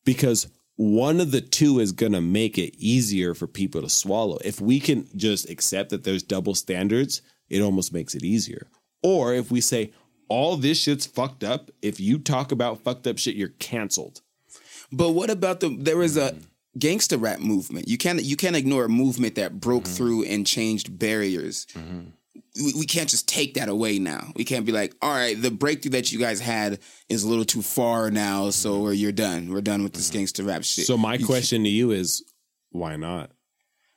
because 0.05 0.49
one 0.76 1.20
of 1.20 1.30
the 1.30 1.41
two 1.41 1.78
is 1.78 1.93
going 1.93 2.12
to 2.12 2.20
make 2.20 2.57
it 2.57 2.74
easier 2.78 3.34
for 3.34 3.47
people 3.47 3.82
to 3.82 3.91
swallow. 3.91 4.38
If 4.45 4.61
we 4.61 4.80
can 4.80 5.07
just 5.14 5.49
accept 5.51 5.91
that 5.91 6.05
there's 6.05 6.22
double 6.22 6.55
standards, 6.55 7.22
it 7.49 7.61
almost 7.61 7.93
makes 7.93 8.14
it 8.14 8.24
easier. 8.24 8.66
Or 9.03 9.34
if 9.34 9.51
we 9.51 9.61
say 9.61 9.93
all 10.28 10.57
this 10.57 10.80
shit's 10.80 11.07
fucked 11.07 11.45
up, 11.45 11.70
if 11.82 12.01
you 12.01 12.18
talk 12.18 12.51
about 12.51 12.82
fucked 12.82 13.07
up 13.07 13.18
shit, 13.18 13.36
you're 13.36 13.49
canceled. 13.49 14.22
But 14.93 15.11
what 15.11 15.30
about 15.30 15.61
the? 15.61 15.76
There 15.78 15.97
was 15.97 16.16
a 16.16 16.32
mm. 16.32 16.43
gangster 16.78 17.18
rap 17.18 17.41
movement. 17.41 17.88
You 17.88 17.99
can't 17.99 18.22
you 18.22 18.36
can't 18.36 18.57
ignore 18.57 18.84
a 18.84 18.88
movement 18.88 19.36
that 19.36 19.61
broke 19.61 19.84
mm-hmm. 19.84 19.95
through 19.95 20.24
and 20.24 20.47
changed 20.47 20.99
barriers. 20.99 21.66
Mm-hmm. 21.74 22.01
We, 22.64 22.74
we 22.80 22.86
can't 22.86 23.09
just 23.09 23.28
take 23.28 23.55
that 23.55 23.68
away 23.68 23.99
now. 23.99 24.32
We 24.34 24.45
can't 24.45 24.66
be 24.66 24.72
like, 24.72 24.95
all 25.01 25.12
right, 25.12 25.41
the 25.41 25.53
breakthrough 25.53 25.93
that 25.93 26.11
you 26.11 26.18
guys 26.18 26.41
had 26.41 26.80
is 27.09 27.22
a 27.22 27.28
little 27.28 27.45
too 27.45 27.62
far 27.62 28.11
now, 28.11 28.51
so 28.51 28.72
mm-hmm. 28.72 28.82
we're, 28.82 28.93
you're 28.93 29.12
done. 29.12 29.53
We're 29.53 29.61
done 29.61 29.84
with 29.84 29.93
this 29.93 30.11
gangster 30.11 30.43
rap 30.43 30.64
shit. 30.64 30.86
So 30.86 30.97
my 30.97 31.14
You 31.14 31.26
question 31.26 31.62
to 31.62 31.68
you 31.68 31.93
is 31.93 32.24
why 32.70 32.97
not? 32.97 33.30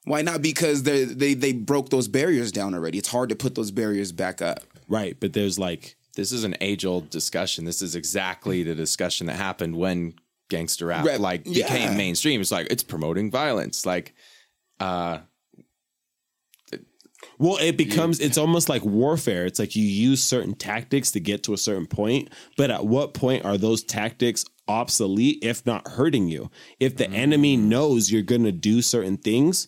Why 0.06 0.22
not? 0.22 0.42
Because 0.42 0.84
they 0.84 1.06
they 1.06 1.34
they 1.34 1.54
broke 1.54 1.90
those 1.90 2.08
barriers 2.08 2.52
down 2.52 2.74
already. 2.74 2.98
It's 2.98 3.10
hard 3.10 3.30
to 3.30 3.36
put 3.36 3.56
those 3.56 3.72
barriers 3.72 4.12
back 4.12 4.42
up. 4.42 4.62
Right, 4.88 5.18
but 5.20 5.34
there's 5.34 5.58
like 5.58 5.96
this 6.16 6.32
is 6.32 6.44
an 6.44 6.56
age 6.62 6.86
old 6.86 7.10
discussion. 7.10 7.66
This 7.66 7.82
is 7.82 7.96
exactly 7.96 8.64
the 8.64 8.76
discussion 8.76 9.28
that 9.28 9.36
happened 9.36 9.76
when 9.76 10.16
gangster 10.54 10.86
rap 10.88 11.06
Rap- 11.06 11.20
like 11.20 11.42
yeah. 11.46 11.66
became 11.66 11.98
mainstream. 11.98 12.42
It's 12.42 12.52
like 12.52 12.68
it's 12.70 12.84
promoting 12.84 13.32
violence. 13.32 13.86
Like 13.86 14.14
uh 14.80 15.20
Well, 17.40 17.58
it 17.58 17.78
becomes 17.78 18.20
it's 18.20 18.38
almost 18.38 18.70
like 18.70 18.84
warfare. 18.86 19.46
It's 19.46 19.60
like 19.60 19.76
you 19.76 19.84
use 19.84 20.24
certain 20.24 20.54
tactics 20.54 21.12
to 21.12 21.20
get 21.20 21.44
to 21.44 21.54
a 21.54 21.58
certain 21.58 21.88
point, 21.88 22.30
but 22.58 22.70
at 22.70 22.86
what 22.86 23.14
point 23.14 23.46
are 23.46 23.58
those 23.58 23.84
tactics 23.84 24.46
obsolete 24.68 25.40
if 25.42 25.66
not 25.66 25.88
hurting 25.88 26.28
you? 26.28 26.50
If 26.80 26.98
the 26.98 27.10
enemy 27.10 27.58
knows 27.58 28.12
you're 28.12 28.22
going 28.34 28.44
to 28.44 28.52
do 28.52 28.82
certain 28.82 29.18
things, 29.18 29.68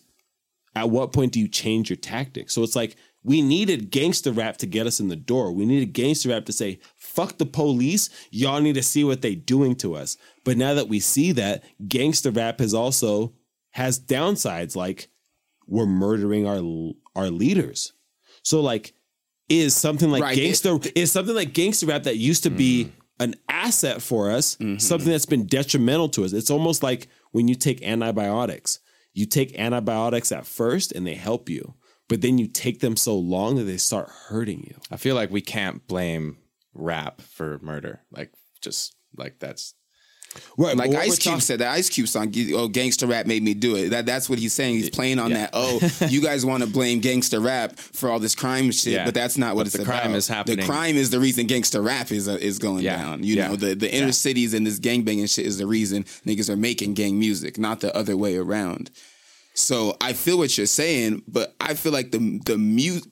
at 0.74 0.90
what 0.90 1.12
point 1.12 1.32
do 1.32 1.40
you 1.40 1.48
change 1.48 1.90
your 1.90 1.96
tactics? 1.96 2.54
So 2.54 2.62
it's 2.62 2.76
like 2.76 2.96
we 3.24 3.42
needed 3.42 3.90
gangster 3.90 4.32
rap 4.32 4.56
to 4.58 4.66
get 4.66 4.86
us 4.86 5.00
in 5.00 5.08
the 5.08 5.16
door. 5.16 5.50
We 5.52 5.66
needed 5.66 5.92
gangster 5.92 6.28
rap 6.28 6.44
to 6.44 6.52
say, 6.52 6.78
fuck 7.16 7.38
the 7.38 7.46
police. 7.46 8.10
Y'all 8.30 8.60
need 8.60 8.74
to 8.74 8.82
see 8.82 9.02
what 9.02 9.22
they 9.22 9.34
doing 9.34 9.74
to 9.76 9.96
us. 9.96 10.18
But 10.44 10.58
now 10.58 10.74
that 10.74 10.88
we 10.88 11.00
see 11.00 11.32
that, 11.32 11.64
gangster 11.88 12.30
rap 12.30 12.60
has 12.60 12.74
also 12.74 13.32
has 13.70 13.98
downsides 13.98 14.76
like 14.76 15.08
we're 15.66 15.86
murdering 15.86 16.46
our 16.46 16.60
our 17.16 17.30
leaders. 17.30 17.92
So 18.42 18.60
like 18.60 18.92
is 19.48 19.74
something 19.74 20.10
like 20.10 20.22
Right. 20.22 20.36
gangster 20.36 20.78
is 20.94 21.10
something 21.10 21.34
like 21.34 21.54
gangster 21.54 21.86
rap 21.86 22.02
that 22.04 22.18
used 22.18 22.42
to 22.42 22.50
be 22.50 22.84
mm. 22.84 22.90
an 23.24 23.34
asset 23.48 24.02
for 24.02 24.30
us, 24.30 24.56
mm-hmm. 24.56 24.78
something 24.78 25.10
that's 25.10 25.26
been 25.26 25.46
detrimental 25.46 26.08
to 26.10 26.24
us. 26.24 26.32
It's 26.32 26.50
almost 26.50 26.82
like 26.82 27.08
when 27.32 27.48
you 27.48 27.54
take 27.54 27.82
antibiotics. 27.82 28.80
You 29.14 29.24
take 29.24 29.58
antibiotics 29.58 30.30
at 30.30 30.46
first 30.46 30.92
and 30.92 31.06
they 31.06 31.14
help 31.14 31.48
you, 31.48 31.72
but 32.06 32.20
then 32.20 32.36
you 32.36 32.48
take 32.48 32.80
them 32.80 32.96
so 32.96 33.16
long 33.16 33.56
that 33.56 33.64
they 33.64 33.78
start 33.78 34.10
hurting 34.10 34.64
you. 34.64 34.76
I 34.90 34.98
feel 34.98 35.14
like 35.14 35.30
we 35.30 35.40
can't 35.40 35.86
blame 35.86 36.36
rap 36.76 37.20
for 37.20 37.58
murder. 37.62 38.00
Like 38.10 38.32
just 38.60 38.94
like 39.16 39.38
that's 39.38 39.74
Right, 40.58 40.76
Like 40.76 40.90
Ice 40.90 41.18
Cube 41.18 41.34
talk- 41.36 41.42
said, 41.42 41.60
that 41.60 41.70
Ice 41.72 41.88
Cube 41.88 42.08
song, 42.08 42.30
"Oh, 42.52 42.68
gangster 42.68 43.06
rap 43.06 43.24
made 43.26 43.42
me 43.42 43.54
do 43.54 43.74
it." 43.76 43.88
That 43.90 44.04
that's 44.04 44.28
what 44.28 44.38
he's 44.38 44.52
saying. 44.52 44.74
He's 44.74 44.90
playing 44.90 45.18
on 45.18 45.30
that. 45.30 45.50
Oh, 45.54 45.80
you 46.10 46.20
guys 46.20 46.44
want 46.44 46.62
to 46.62 46.68
blame 46.68 47.00
gangster 47.00 47.40
rap 47.40 47.78
for 47.78 48.10
all 48.10 48.18
this 48.18 48.34
crime 48.34 48.70
shit, 48.70 48.92
Yeah. 48.94 49.06
but 49.06 49.14
that's 49.14 49.38
not 49.38 49.54
what 49.54 49.62
But 49.62 49.66
it's 49.68 49.76
the 49.78 49.84
crime 49.84 50.14
is 50.14 50.28
happening. 50.28 50.58
The 50.58 50.64
crime 50.66 50.96
is 50.96 51.08
the 51.08 51.20
reason 51.20 51.46
gangster 51.46 51.80
rap 51.80 52.10
is 52.12 52.28
uh, 52.28 52.32
is 52.32 52.58
going 52.58 52.84
Yeah. 52.84 52.98
down. 52.98 53.22
You 53.22 53.36
Yeah. 53.36 53.48
know, 53.48 53.56
the 53.56 53.74
the 53.74 53.90
inner 53.90 54.06
Yeah. 54.06 54.12
cities 54.12 54.52
and 54.52 54.66
this 54.66 54.78
gangbanging 54.78 55.32
shit 55.32 55.46
is 55.46 55.56
the 55.56 55.66
reason 55.66 56.04
niggas 56.26 56.50
are 56.50 56.56
making 56.56 56.94
gang 56.94 57.18
music, 57.18 57.56
not 57.56 57.80
the 57.80 57.96
other 57.96 58.16
way 58.16 58.36
around. 58.36 58.90
So 59.54 59.96
I 60.02 60.12
feel 60.12 60.36
what 60.36 60.58
you're 60.58 60.66
saying, 60.66 61.22
but 61.26 61.54
I 61.60 61.72
feel 61.74 61.92
like 61.92 62.10
the 62.10 62.40
the 62.44 62.58
music 62.58 63.10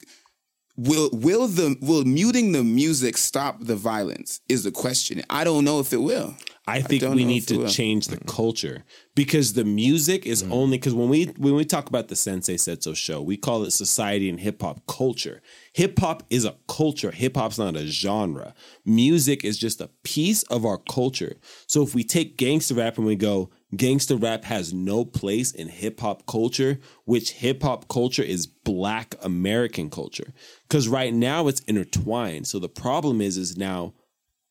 will 0.77 1.11
will 1.12 1.47
the 1.47 1.77
will 1.81 2.05
muting 2.05 2.53
the 2.53 2.64
music 2.64 3.16
stop 3.16 3.59
the 3.61 3.77
violence 3.77 4.41
is 4.49 4.64
the 4.64 4.70
question. 4.70 5.22
I 5.31 5.45
don't 5.45 5.64
know 5.64 5.81
if 5.81 5.93
it 5.93 5.99
will. 5.99 6.35
I 6.66 6.81
think 6.81 7.03
don't 7.03 7.14
we 7.14 7.27
need 7.27 7.47
to 7.49 7.68
change 7.68 8.07
the 8.07 8.16
mm-hmm. 8.16 8.29
culture 8.29 8.85
because 9.14 9.53
the 9.53 9.64
music 9.64 10.25
is 10.25 10.43
mm-hmm. 10.43 10.53
only 10.53 10.79
because 10.79 10.95
when 10.95 11.11
we 11.11 11.27
when 11.37 11.55
we 11.55 11.64
talk 11.64 11.89
about 11.89 12.09
the 12.09 12.16
Sensei 12.16 12.57
Said 12.57 12.83
So 12.83 12.95
show, 12.95 13.20
we 13.20 13.37
call 13.37 13.64
it 13.64 13.72
society 13.72 14.31
and 14.31 14.41
hip 14.41 14.62
hop 14.62 14.87
culture. 14.87 15.43
Hip 15.75 15.99
hop 15.99 16.22
is 16.31 16.45
a 16.45 16.57
culture. 16.66 17.11
Hip 17.11 17.37
hop's 17.37 17.59
not 17.59 17.77
a 17.77 17.87
genre. 17.87 18.55
Music 18.85 19.45
is 19.45 19.59
just 19.59 19.81
a 19.81 19.91
piece 20.05 20.43
of 20.45 20.64
our 20.64 20.79
culture. 20.79 21.37
So 21.66 21.83
if 21.83 21.95
we 21.95 22.03
take 22.03 22.39
gangster 22.39 22.75
rap 22.75 22.97
and 22.97 23.07
we 23.07 23.16
go, 23.16 23.51
gangster 23.77 24.16
rap 24.16 24.45
has 24.45 24.72
no 24.72 25.05
place 25.05 25.53
in 25.53 25.68
hip 25.68 26.01
hop 26.01 26.27
culture, 26.27 26.81
which 27.05 27.33
hip 27.33 27.62
hop 27.62 27.89
culture 27.89 28.22
is 28.22 28.47
black 28.47 29.14
American 29.22 29.91
culture. 29.91 30.33
Because 30.68 30.89
right 30.89 31.12
now 31.12 31.49
it's 31.49 31.61
intertwined. 31.61 32.47
So 32.47 32.59
the 32.59 32.68
problem 32.68 33.20
is, 33.20 33.37
is 33.37 33.57
now 33.57 33.95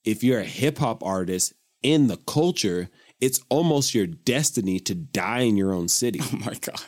if 0.03 0.23
you're 0.23 0.39
a 0.39 0.45
hip 0.45 0.77
hop 0.79 1.03
artist 1.03 1.53
in 1.81 2.07
the 2.07 2.17
culture, 2.17 2.89
it's 3.21 3.41
almost 3.49 3.93
your 3.93 4.07
destiny 4.07 4.79
to 4.81 4.95
die 4.95 5.41
in 5.41 5.57
your 5.57 5.73
own 5.73 5.87
city. 5.87 6.19
Oh 6.33 6.37
my 6.37 6.53
god. 6.61 6.81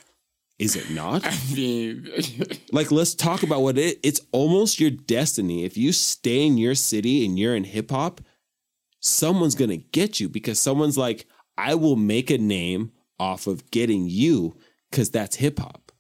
Is 0.58 0.78
it 0.78 0.90
not? 0.90 1.26
I 1.26 1.38
mean, 1.54 2.10
like 2.72 2.90
let's 2.90 3.14
talk 3.14 3.44
about 3.44 3.62
what 3.62 3.78
it 3.78 4.00
it's 4.04 4.22
almost 4.32 4.80
your 4.80 4.90
destiny 4.90 5.66
if 5.66 5.76
you 5.76 5.92
stay 5.92 6.46
in 6.46 6.58
your 6.58 6.76
city 6.76 7.26
and 7.26 7.38
you're 7.38 7.56
in 7.56 7.66
hip 7.66 7.92
hop 7.92 8.22
someone's 9.06 9.56
going 9.56 9.70
to 9.70 9.78
get 9.78 10.20
you 10.20 10.28
because 10.28 10.60
someone's 10.60 10.98
like 10.98 11.28
I 11.58 11.76
will 11.76 11.96
make 11.96 12.30
a 12.30 12.38
name 12.38 12.92
off 13.20 13.48
of 13.48 13.70
getting 13.72 14.08
you 14.10 14.56
cuz 14.92 15.10
that's 15.10 15.38
hip 15.38 15.60
hop. 15.60 15.92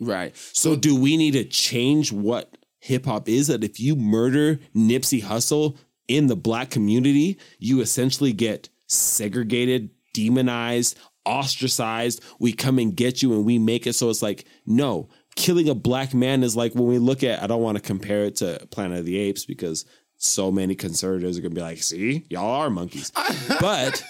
Right. 0.00 0.36
so 0.52 0.74
do 0.74 0.96
we 0.96 1.16
need 1.16 1.32
to 1.32 1.44
change 1.44 2.12
what 2.12 2.56
hip 2.80 3.06
hop 3.06 3.28
is? 3.28 3.46
That 3.46 3.64
if 3.64 3.78
you 3.78 3.94
murder 3.96 4.58
Nipsey 4.74 5.22
Hussle 5.22 5.76
in 6.08 6.26
the 6.26 6.36
black 6.36 6.70
community 6.70 7.38
you 7.58 7.80
essentially 7.80 8.32
get 8.32 8.68
segregated 8.86 9.90
demonized 10.12 10.98
ostracized. 11.24 12.22
We 12.38 12.52
come 12.52 12.78
and 12.78 12.94
get 12.94 13.22
you 13.22 13.32
and 13.32 13.44
we 13.44 13.58
make 13.58 13.86
it 13.86 13.94
so 13.94 14.10
it's 14.10 14.22
like 14.22 14.44
no 14.66 15.08
killing 15.36 15.68
a 15.68 15.74
black 15.74 16.14
man 16.14 16.42
is 16.42 16.56
like 16.56 16.74
when 16.74 16.86
we 16.86 16.98
look 16.98 17.24
at 17.24 17.42
I 17.42 17.46
don't 17.46 17.62
want 17.62 17.76
to 17.76 17.82
compare 17.82 18.24
it 18.24 18.36
to 18.36 18.66
Planet 18.70 19.00
of 19.00 19.04
the 19.04 19.18
Apes 19.18 19.44
because 19.44 19.84
so 20.16 20.52
many 20.52 20.74
conservatives 20.74 21.36
are 21.36 21.40
going 21.42 21.52
to 21.52 21.56
be 21.56 21.62
like 21.62 21.82
see? 21.82 22.24
Y'all 22.30 22.62
are 22.62 22.70
monkeys. 22.70 23.12
But 23.60 24.02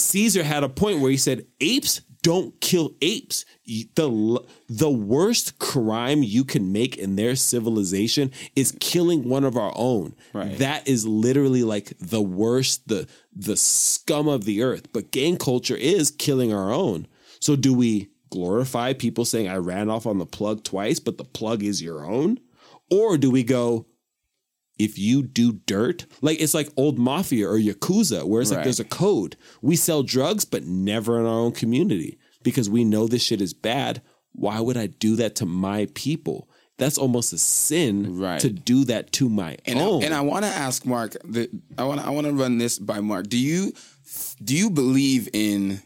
Caesar 0.00 0.42
had 0.42 0.64
a 0.64 0.68
point 0.68 1.00
where 1.00 1.10
he 1.10 1.16
said 1.16 1.46
apes 1.60 2.00
don't 2.22 2.60
kill 2.60 2.94
apes. 3.00 3.44
The 3.66 4.44
the 4.68 4.90
worst 4.90 5.58
crime 5.58 6.22
you 6.22 6.44
can 6.44 6.72
make 6.72 6.98
in 6.98 7.16
their 7.16 7.34
civilization 7.34 8.30
is 8.54 8.76
killing 8.78 9.28
one 9.28 9.44
of 9.44 9.56
our 9.56 9.72
own. 9.74 10.14
Right. 10.32 10.58
That 10.58 10.86
is 10.86 11.06
literally 11.06 11.64
like 11.64 11.92
the 11.98 12.20
worst, 12.20 12.88
the 12.88 13.08
the 13.34 13.56
scum 13.56 14.28
of 14.28 14.44
the 14.44 14.62
earth. 14.62 14.92
But 14.92 15.10
gang 15.10 15.36
culture 15.36 15.76
is 15.76 16.10
killing 16.10 16.52
our 16.52 16.72
own. 16.72 17.06
So 17.40 17.56
do 17.56 17.72
we 17.72 18.10
glorify 18.28 18.92
people 18.92 19.24
saying 19.24 19.48
I 19.48 19.56
ran 19.56 19.88
off 19.88 20.06
on 20.06 20.18
the 20.18 20.26
plug 20.26 20.62
twice, 20.62 21.00
but 21.00 21.16
the 21.16 21.24
plug 21.24 21.62
is 21.62 21.82
your 21.82 22.04
own? 22.04 22.38
Or 22.90 23.16
do 23.16 23.30
we 23.30 23.44
go, 23.44 23.86
if 24.80 24.98
you 24.98 25.22
do 25.22 25.52
dirt, 25.66 26.06
like 26.22 26.40
it's 26.40 26.54
like 26.54 26.68
old 26.76 26.98
mafia 26.98 27.46
or 27.48 27.58
yakuza, 27.58 28.24
where 28.24 28.40
it's 28.42 28.50
like 28.50 28.64
there's 28.64 28.80
a 28.80 28.84
code. 28.84 29.36
We 29.62 29.76
sell 29.76 30.02
drugs, 30.02 30.44
but 30.44 30.64
never 30.64 31.18
in 31.20 31.26
our 31.26 31.32
own 31.46 31.52
community 31.52 32.18
because 32.42 32.68
we 32.70 32.82
know 32.84 33.06
this 33.06 33.22
shit 33.22 33.40
is 33.40 33.52
bad. 33.54 34.02
Why 34.32 34.60
would 34.60 34.76
I 34.76 34.86
do 34.86 35.16
that 35.16 35.34
to 35.36 35.46
my 35.46 35.88
people? 35.94 36.48
That's 36.78 36.96
almost 36.96 37.32
a 37.34 37.38
sin 37.38 38.18
Right. 38.18 38.40
to 38.40 38.48
do 38.48 38.84
that 38.86 39.12
to 39.12 39.28
my 39.28 39.58
And 39.66 39.78
own. 39.78 40.02
I, 40.02 40.06
and 40.06 40.14
I 40.14 40.22
want 40.22 40.44
to 40.46 40.50
ask 40.50 40.86
Mark. 40.86 41.14
The, 41.24 41.50
I 41.76 41.84
want 41.84 42.00
I 42.00 42.10
want 42.10 42.26
to 42.26 42.32
run 42.32 42.56
this 42.58 42.78
by 42.78 43.00
Mark. 43.00 43.28
Do 43.28 43.36
you 43.38 43.72
do 44.42 44.56
you 44.56 44.70
believe 44.70 45.28
in 45.34 45.82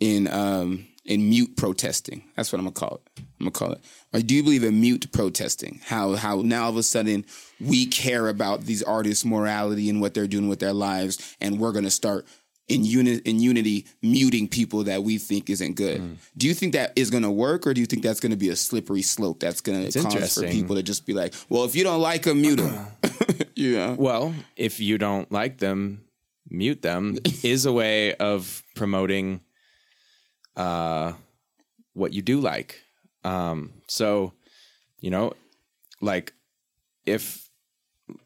in 0.00 0.26
um 0.28 0.86
in 1.04 1.28
mute 1.28 1.56
protesting? 1.56 2.24
That's 2.36 2.52
what 2.52 2.58
I'm 2.58 2.64
gonna 2.64 2.74
call 2.74 3.00
it. 3.04 3.22
I'm 3.40 3.46
gonna 3.46 3.50
call 3.50 3.72
it. 3.72 3.84
Or 4.12 4.20
do 4.20 4.34
you 4.34 4.42
believe 4.42 4.64
in 4.64 4.80
mute 4.80 5.10
protesting? 5.12 5.80
How 5.84 6.14
how 6.14 6.42
now 6.42 6.64
all 6.64 6.70
of 6.70 6.76
a 6.76 6.82
sudden 6.82 7.24
we 7.60 7.86
care 7.86 8.28
about 8.28 8.62
these 8.62 8.82
artists' 8.82 9.24
morality 9.24 9.88
and 9.90 10.00
what 10.00 10.14
they're 10.14 10.26
doing 10.26 10.48
with 10.48 10.60
their 10.60 10.72
lives, 10.72 11.36
and 11.40 11.58
we're 11.58 11.72
gonna 11.72 11.90
start 11.90 12.26
in 12.68 12.84
unit 12.84 13.22
in 13.26 13.40
unity 13.40 13.86
muting 14.02 14.48
people 14.48 14.84
that 14.84 15.02
we 15.02 15.18
think 15.18 15.50
isn't 15.50 15.74
good. 15.74 16.00
Mm. 16.00 16.16
Do 16.36 16.46
you 16.46 16.54
think 16.54 16.72
that 16.72 16.92
is 16.96 17.10
going 17.10 17.22
to 17.22 17.30
work, 17.30 17.66
or 17.66 17.74
do 17.74 17.80
you 17.80 17.86
think 17.86 18.02
that's 18.02 18.20
going 18.20 18.30
to 18.30 18.38
be 18.38 18.48
a 18.48 18.56
slippery 18.56 19.02
slope 19.02 19.40
that's 19.40 19.60
going 19.60 19.90
to 19.90 20.02
cause 20.02 20.34
for 20.34 20.48
people 20.48 20.76
to 20.76 20.82
just 20.82 21.04
be 21.04 21.12
like, 21.12 21.34
"Well, 21.48 21.64
if 21.64 21.76
you 21.76 21.84
don't 21.84 22.00
like 22.00 22.22
them, 22.22 22.40
mute 22.40 22.56
them." 22.56 22.86
know? 23.76 23.96
Well, 23.98 24.34
if 24.56 24.80
you 24.80 24.98
don't 24.98 25.30
like 25.30 25.58
them, 25.58 26.04
mute 26.48 26.82
them 26.82 27.18
is 27.42 27.66
a 27.66 27.72
way 27.72 28.14
of 28.14 28.62
promoting 28.74 29.40
uh, 30.56 31.12
what 31.92 32.12
you 32.12 32.22
do 32.22 32.40
like. 32.40 32.82
Um, 33.24 33.72
so, 33.88 34.32
you 35.00 35.10
know, 35.10 35.32
like 36.00 36.32
if 37.06 37.48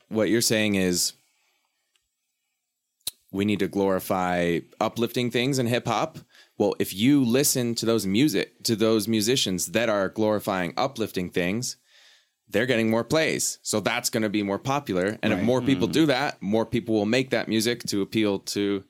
what 0.09 0.29
you're 0.29 0.41
saying 0.41 0.75
is 0.75 1.13
we 3.31 3.45
need 3.45 3.59
to 3.59 3.69
glorify 3.69 4.61
uplifting 4.81 5.31
things 5.31 5.59
in 5.59 5.67
hip 5.67 5.87
hop. 5.87 6.19
Well, 6.57 6.75
if 6.79 6.95
you 6.95 7.25
listen 7.25 7.75
to 7.77 7.87
those 7.87 8.07
music 8.07 8.63
to 8.65 8.75
those 8.75 9.07
musicians 9.07 9.67
that 9.69 9.89
are 9.89 10.09
glorifying 10.09 10.73
uplifting 10.77 11.31
things, 11.31 11.77
they're 12.49 12.67
getting 12.67 12.91
more 12.91 13.05
plays. 13.05 13.59
So 13.63 13.81
that's 13.81 14.11
going 14.11 14.23
to 14.23 14.29
be 14.31 14.43
more 14.43 14.59
popular. 14.59 15.19
And 15.23 15.33
if 15.33 15.43
more 15.43 15.61
people 15.61 15.87
do 15.87 16.07
that, 16.07 16.41
more 16.41 16.65
people 16.65 16.95
will 16.95 17.07
make 17.07 17.31
that 17.31 17.49
music 17.49 17.83
to 17.85 18.03
appeal 18.03 18.39
to 18.41 18.83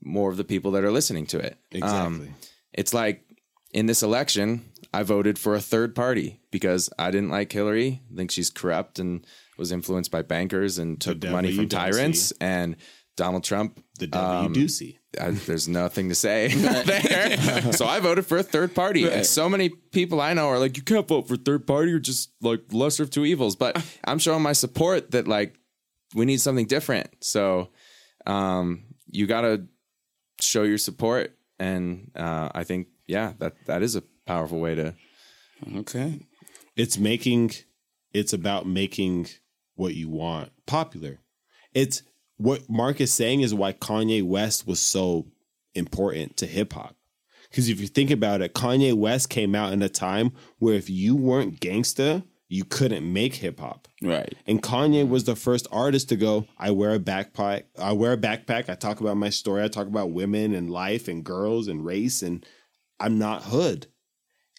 more 0.00 0.30
of 0.30 0.36
the 0.36 0.44
people 0.44 0.70
that 0.72 0.84
are 0.84 0.92
listening 0.92 1.26
to 1.26 1.38
it. 1.38 1.58
Um, 1.74 1.78
Exactly. 1.82 2.34
It's 2.72 2.94
like 2.94 3.24
in 3.72 3.86
this 3.86 4.02
election, 4.02 4.64
I 4.92 5.02
voted 5.02 5.38
for 5.38 5.54
a 5.54 5.60
third 5.60 5.94
party 5.94 6.40
because 6.50 6.90
I 6.98 7.10
didn't 7.10 7.30
like 7.30 7.52
Hillary. 7.52 8.02
I 8.12 8.16
think 8.16 8.30
she's 8.30 8.50
corrupt 8.50 8.98
and 8.98 9.26
was 9.56 9.72
influenced 9.72 10.10
by 10.10 10.22
bankers 10.22 10.78
and 10.78 11.00
took 11.00 11.22
money 11.24 11.54
from 11.54 11.68
tyrants. 11.68 12.28
see. 12.28 12.36
And 12.40 12.76
Donald 13.16 13.44
Trump, 13.44 13.82
the 13.98 14.06
devil 14.06 14.28
um, 14.28 14.46
you 14.48 14.62
do 14.62 14.68
see. 14.68 14.98
I, 15.20 15.30
there's 15.30 15.68
nothing 15.68 16.08
to 16.08 16.14
say 16.14 16.48
there. 16.54 17.72
so 17.72 17.86
I 17.86 18.00
voted 18.00 18.26
for 18.26 18.38
a 18.38 18.42
third 18.42 18.74
party. 18.74 19.08
And 19.08 19.26
so 19.26 19.48
many 19.48 19.68
people 19.68 20.20
I 20.20 20.32
know 20.32 20.48
are 20.48 20.58
like, 20.58 20.76
you 20.76 20.82
can't 20.82 21.06
vote 21.06 21.28
for 21.28 21.36
third 21.36 21.66
party. 21.66 21.90
You're 21.90 22.00
just 22.00 22.30
like 22.40 22.60
lesser 22.72 23.02
of 23.02 23.10
two 23.10 23.24
evils. 23.24 23.56
But 23.56 23.84
I'm 24.04 24.18
showing 24.18 24.42
my 24.42 24.52
support 24.52 25.10
that 25.10 25.28
like 25.28 25.54
we 26.14 26.24
need 26.24 26.40
something 26.40 26.66
different. 26.66 27.08
So 27.20 27.68
um, 28.26 28.84
you 29.06 29.26
got 29.26 29.42
to 29.42 29.66
show 30.40 30.62
your 30.62 30.78
support. 30.78 31.36
And 31.62 32.10
uh, 32.16 32.48
I 32.54 32.64
think, 32.64 32.88
yeah, 33.06 33.32
that 33.38 33.54
that 33.66 33.82
is 33.82 33.94
a 33.96 34.02
powerful 34.26 34.60
way 34.60 34.74
to. 34.74 34.94
Okay. 35.76 36.20
it's 36.76 36.98
making 36.98 37.52
it's 38.12 38.32
about 38.32 38.66
making 38.66 39.28
what 39.76 39.94
you 39.94 40.08
want 40.08 40.50
popular 40.66 41.20
it's 41.72 42.02
what 42.36 42.68
mark 42.68 43.00
is 43.00 43.12
saying 43.12 43.40
is 43.40 43.54
why 43.54 43.72
kanye 43.72 44.22
west 44.22 44.66
was 44.66 44.80
so 44.80 45.26
important 45.74 46.36
to 46.36 46.46
hip-hop 46.46 46.96
because 47.48 47.68
if 47.68 47.80
you 47.80 47.86
think 47.86 48.10
about 48.10 48.42
it 48.42 48.54
kanye 48.54 48.92
west 48.94 49.30
came 49.30 49.54
out 49.54 49.72
in 49.72 49.82
a 49.82 49.88
time 49.88 50.32
where 50.58 50.74
if 50.74 50.90
you 50.90 51.14
weren't 51.14 51.60
gangsta 51.60 52.24
you 52.52 52.64
couldn't 52.64 53.10
make 53.10 53.36
hip-hop 53.36 53.88
Right. 54.02 54.34
and 54.46 54.62
Kanye 54.62 55.08
was 55.08 55.24
the 55.24 55.34
first 55.36 55.66
artist 55.72 56.10
to 56.10 56.16
go, 56.16 56.46
I 56.58 56.70
wear 56.70 56.92
a 56.94 56.98
backpack. 56.98 57.62
I 57.78 57.92
wear 57.92 58.12
a 58.12 58.18
backpack. 58.18 58.68
I 58.68 58.74
talk 58.74 59.00
about 59.00 59.16
my 59.16 59.30
story. 59.30 59.62
I 59.62 59.68
talk 59.68 59.86
about 59.86 60.10
women 60.12 60.52
and 60.54 60.68
life 60.70 61.08
and 61.08 61.24
girls 61.24 61.66
and 61.66 61.84
race 61.84 62.20
and 62.22 62.44
I'm 63.00 63.18
not 63.18 63.44
hood. 63.44 63.86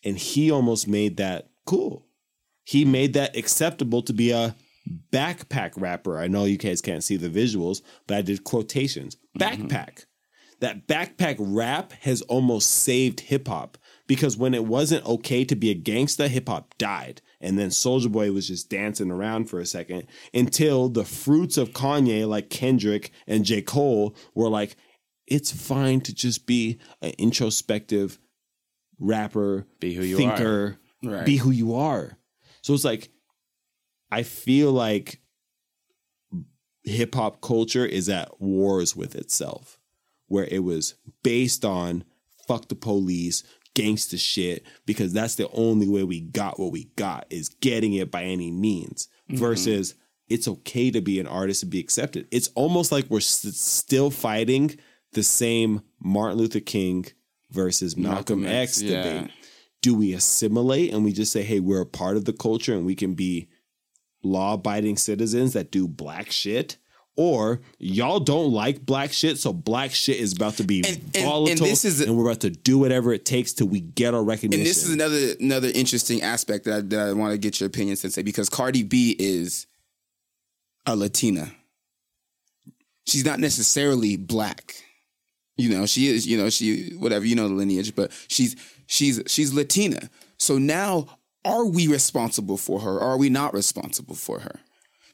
And 0.03 0.17
he 0.17 0.49
almost 0.49 0.87
made 0.87 1.17
that 1.17 1.49
cool. 1.65 2.07
He 2.63 2.83
made 2.83 3.13
that 3.13 3.37
acceptable 3.37 4.01
to 4.03 4.13
be 4.13 4.31
a 4.31 4.55
backpack 5.11 5.73
rapper. 5.79 6.17
I 6.17 6.27
know 6.27 6.45
you 6.45 6.57
guys 6.57 6.81
can't 6.81 7.03
see 7.03 7.15
the 7.17 7.29
visuals, 7.29 7.81
but 8.07 8.17
I 8.17 8.21
did 8.21 8.43
quotations. 8.43 9.17
Mm-hmm. 9.37 9.67
Backpack. 9.67 10.05
That 10.61 10.87
backpack 10.87 11.35
rap 11.39 11.91
has 12.01 12.21
almost 12.23 12.71
saved 12.71 13.19
hip 13.19 13.47
hop 13.47 13.77
because 14.07 14.37
when 14.37 14.53
it 14.53 14.65
wasn't 14.65 15.05
okay 15.05 15.43
to 15.45 15.55
be 15.55 15.69
a 15.71 15.75
gangsta, 15.75 16.27
hip 16.27 16.47
hop 16.47 16.73
died. 16.77 17.21
And 17.43 17.59
then 17.59 17.69
Soulja 17.69 18.11
Boy 18.11 18.31
was 18.31 18.47
just 18.47 18.69
dancing 18.69 19.11
around 19.11 19.49
for 19.49 19.59
a 19.59 19.65
second 19.65 20.07
until 20.33 20.87
the 20.89 21.03
fruits 21.03 21.57
of 21.57 21.71
Kanye, 21.71 22.27
like 22.27 22.49
Kendrick 22.49 23.11
and 23.27 23.43
J. 23.45 23.61
Cole, 23.61 24.15
were 24.33 24.49
like, 24.49 24.77
it's 25.27 25.51
fine 25.51 26.01
to 26.01 26.13
just 26.13 26.47
be 26.47 26.79
an 27.01 27.13
introspective 27.17 28.17
rapper, 28.99 29.67
Be 29.79 29.93
who 29.93 30.03
you 30.03 30.15
thinker, 30.17 30.79
Right. 31.03 31.25
be 31.25 31.37
who 31.37 31.51
you 31.51 31.75
are. 31.75 32.17
So 32.61 32.73
it's 32.73 32.85
like, 32.85 33.09
I 34.09 34.23
feel 34.23 34.71
like 34.71 35.19
hip 36.83 37.15
hop 37.15 37.41
culture 37.41 37.85
is 37.85 38.07
at 38.09 38.39
wars 38.41 38.95
with 38.95 39.15
itself, 39.15 39.79
where 40.27 40.45
it 40.45 40.63
was 40.63 40.95
based 41.23 41.65
on 41.65 42.03
fuck 42.47 42.67
the 42.67 42.75
police, 42.75 43.43
gangsta 43.75 44.19
shit, 44.19 44.65
because 44.85 45.13
that's 45.13 45.35
the 45.35 45.49
only 45.51 45.87
way 45.87 46.03
we 46.03 46.21
got 46.21 46.59
what 46.59 46.71
we 46.71 46.85
got 46.95 47.25
is 47.29 47.49
getting 47.49 47.93
it 47.93 48.11
by 48.11 48.23
any 48.23 48.51
means, 48.51 49.07
mm-hmm. 49.29 49.39
versus 49.39 49.95
it's 50.29 50.47
okay 50.47 50.89
to 50.91 51.01
be 51.01 51.19
an 51.19 51.27
artist 51.27 51.63
and 51.63 51.71
be 51.71 51.79
accepted. 51.79 52.27
It's 52.31 52.49
almost 52.55 52.91
like 52.91 53.05
we're 53.09 53.17
s- 53.17 53.55
still 53.55 54.09
fighting 54.09 54.77
the 55.11 55.23
same 55.23 55.81
Martin 55.99 56.37
Luther 56.37 56.59
King 56.59 57.05
versus 57.51 57.95
Malcolm, 57.95 58.41
Malcolm 58.41 58.45
X, 58.45 58.81
X, 58.81 58.81
yeah. 58.81 59.03
debate. 59.03 59.31
Do 59.81 59.95
we 59.95 60.13
assimilate 60.13 60.93
and 60.93 61.03
we 61.03 61.11
just 61.11 61.31
say, 61.31 61.43
hey, 61.43 61.59
we're 61.59 61.81
a 61.81 61.85
part 61.85 62.17
of 62.17 62.25
the 62.25 62.33
culture 62.33 62.73
and 62.73 62.85
we 62.85 62.95
can 62.95 63.13
be 63.15 63.49
law 64.23 64.53
abiding 64.53 64.97
citizens 64.97 65.53
that 65.53 65.71
do 65.71 65.87
black 65.87 66.31
shit? 66.31 66.77
Or 67.15 67.61
y'all 67.77 68.19
don't 68.19 68.51
like 68.51 68.83
black 68.85 69.13
shit, 69.13 69.37
so 69.37 69.53
black 69.53 69.91
shit 69.91 70.17
is 70.17 70.33
about 70.33 70.57
to 70.57 70.63
be 70.63 70.79
And- 70.79 70.87
and- 70.97 71.15
and 71.17 71.25
volatile, 71.25 71.67
this 71.67 71.85
is 71.85 72.01
a- 72.01 72.05
and 72.07 72.17
we're 72.17 72.25
about 72.27 72.39
to 72.41 72.49
do 72.49 72.79
whatever 72.79 73.13
it 73.13 73.23
takes 73.23 73.53
till 73.53 73.67
we 73.67 73.81
get 73.81 74.15
our 74.15 74.23
recognition. 74.23 74.61
And 74.61 74.67
this 74.67 74.83
is 74.83 74.89
another 74.89 75.35
another 75.39 75.69
interesting 75.75 76.23
aspect 76.23 76.65
that 76.65 76.73
I, 76.77 76.81
that 76.81 76.99
I 77.09 77.13
want 77.13 77.31
to 77.33 77.37
get 77.37 77.59
your 77.59 77.67
opinion, 77.67 77.97
Sensei, 77.97 78.23
because 78.23 78.49
Cardi 78.49 78.81
B 78.81 79.15
is 79.19 79.67
a 80.87 80.95
Latina. 80.95 81.51
she's 83.05 83.25
not 83.25 83.39
necessarily 83.39 84.15
black. 84.17 84.75
You 85.57 85.69
know, 85.69 85.85
she 85.85 86.07
is, 86.07 86.25
you 86.25 86.37
know, 86.37 86.49
she 86.49 86.93
whatever, 86.97 87.25
you 87.25 87.35
know 87.35 87.47
the 87.47 87.53
lineage, 87.53 87.93
but 87.95 88.11
she's 88.27 88.55
she's 88.87 89.21
she's 89.27 89.53
Latina. 89.53 90.09
So 90.37 90.57
now 90.57 91.19
are 91.45 91.65
we 91.65 91.87
responsible 91.87 92.57
for 92.57 92.79
her? 92.79 92.93
Or 92.95 93.01
are 93.01 93.17
we 93.17 93.29
not 93.29 93.53
responsible 93.53 94.15
for 94.15 94.39
her? 94.39 94.59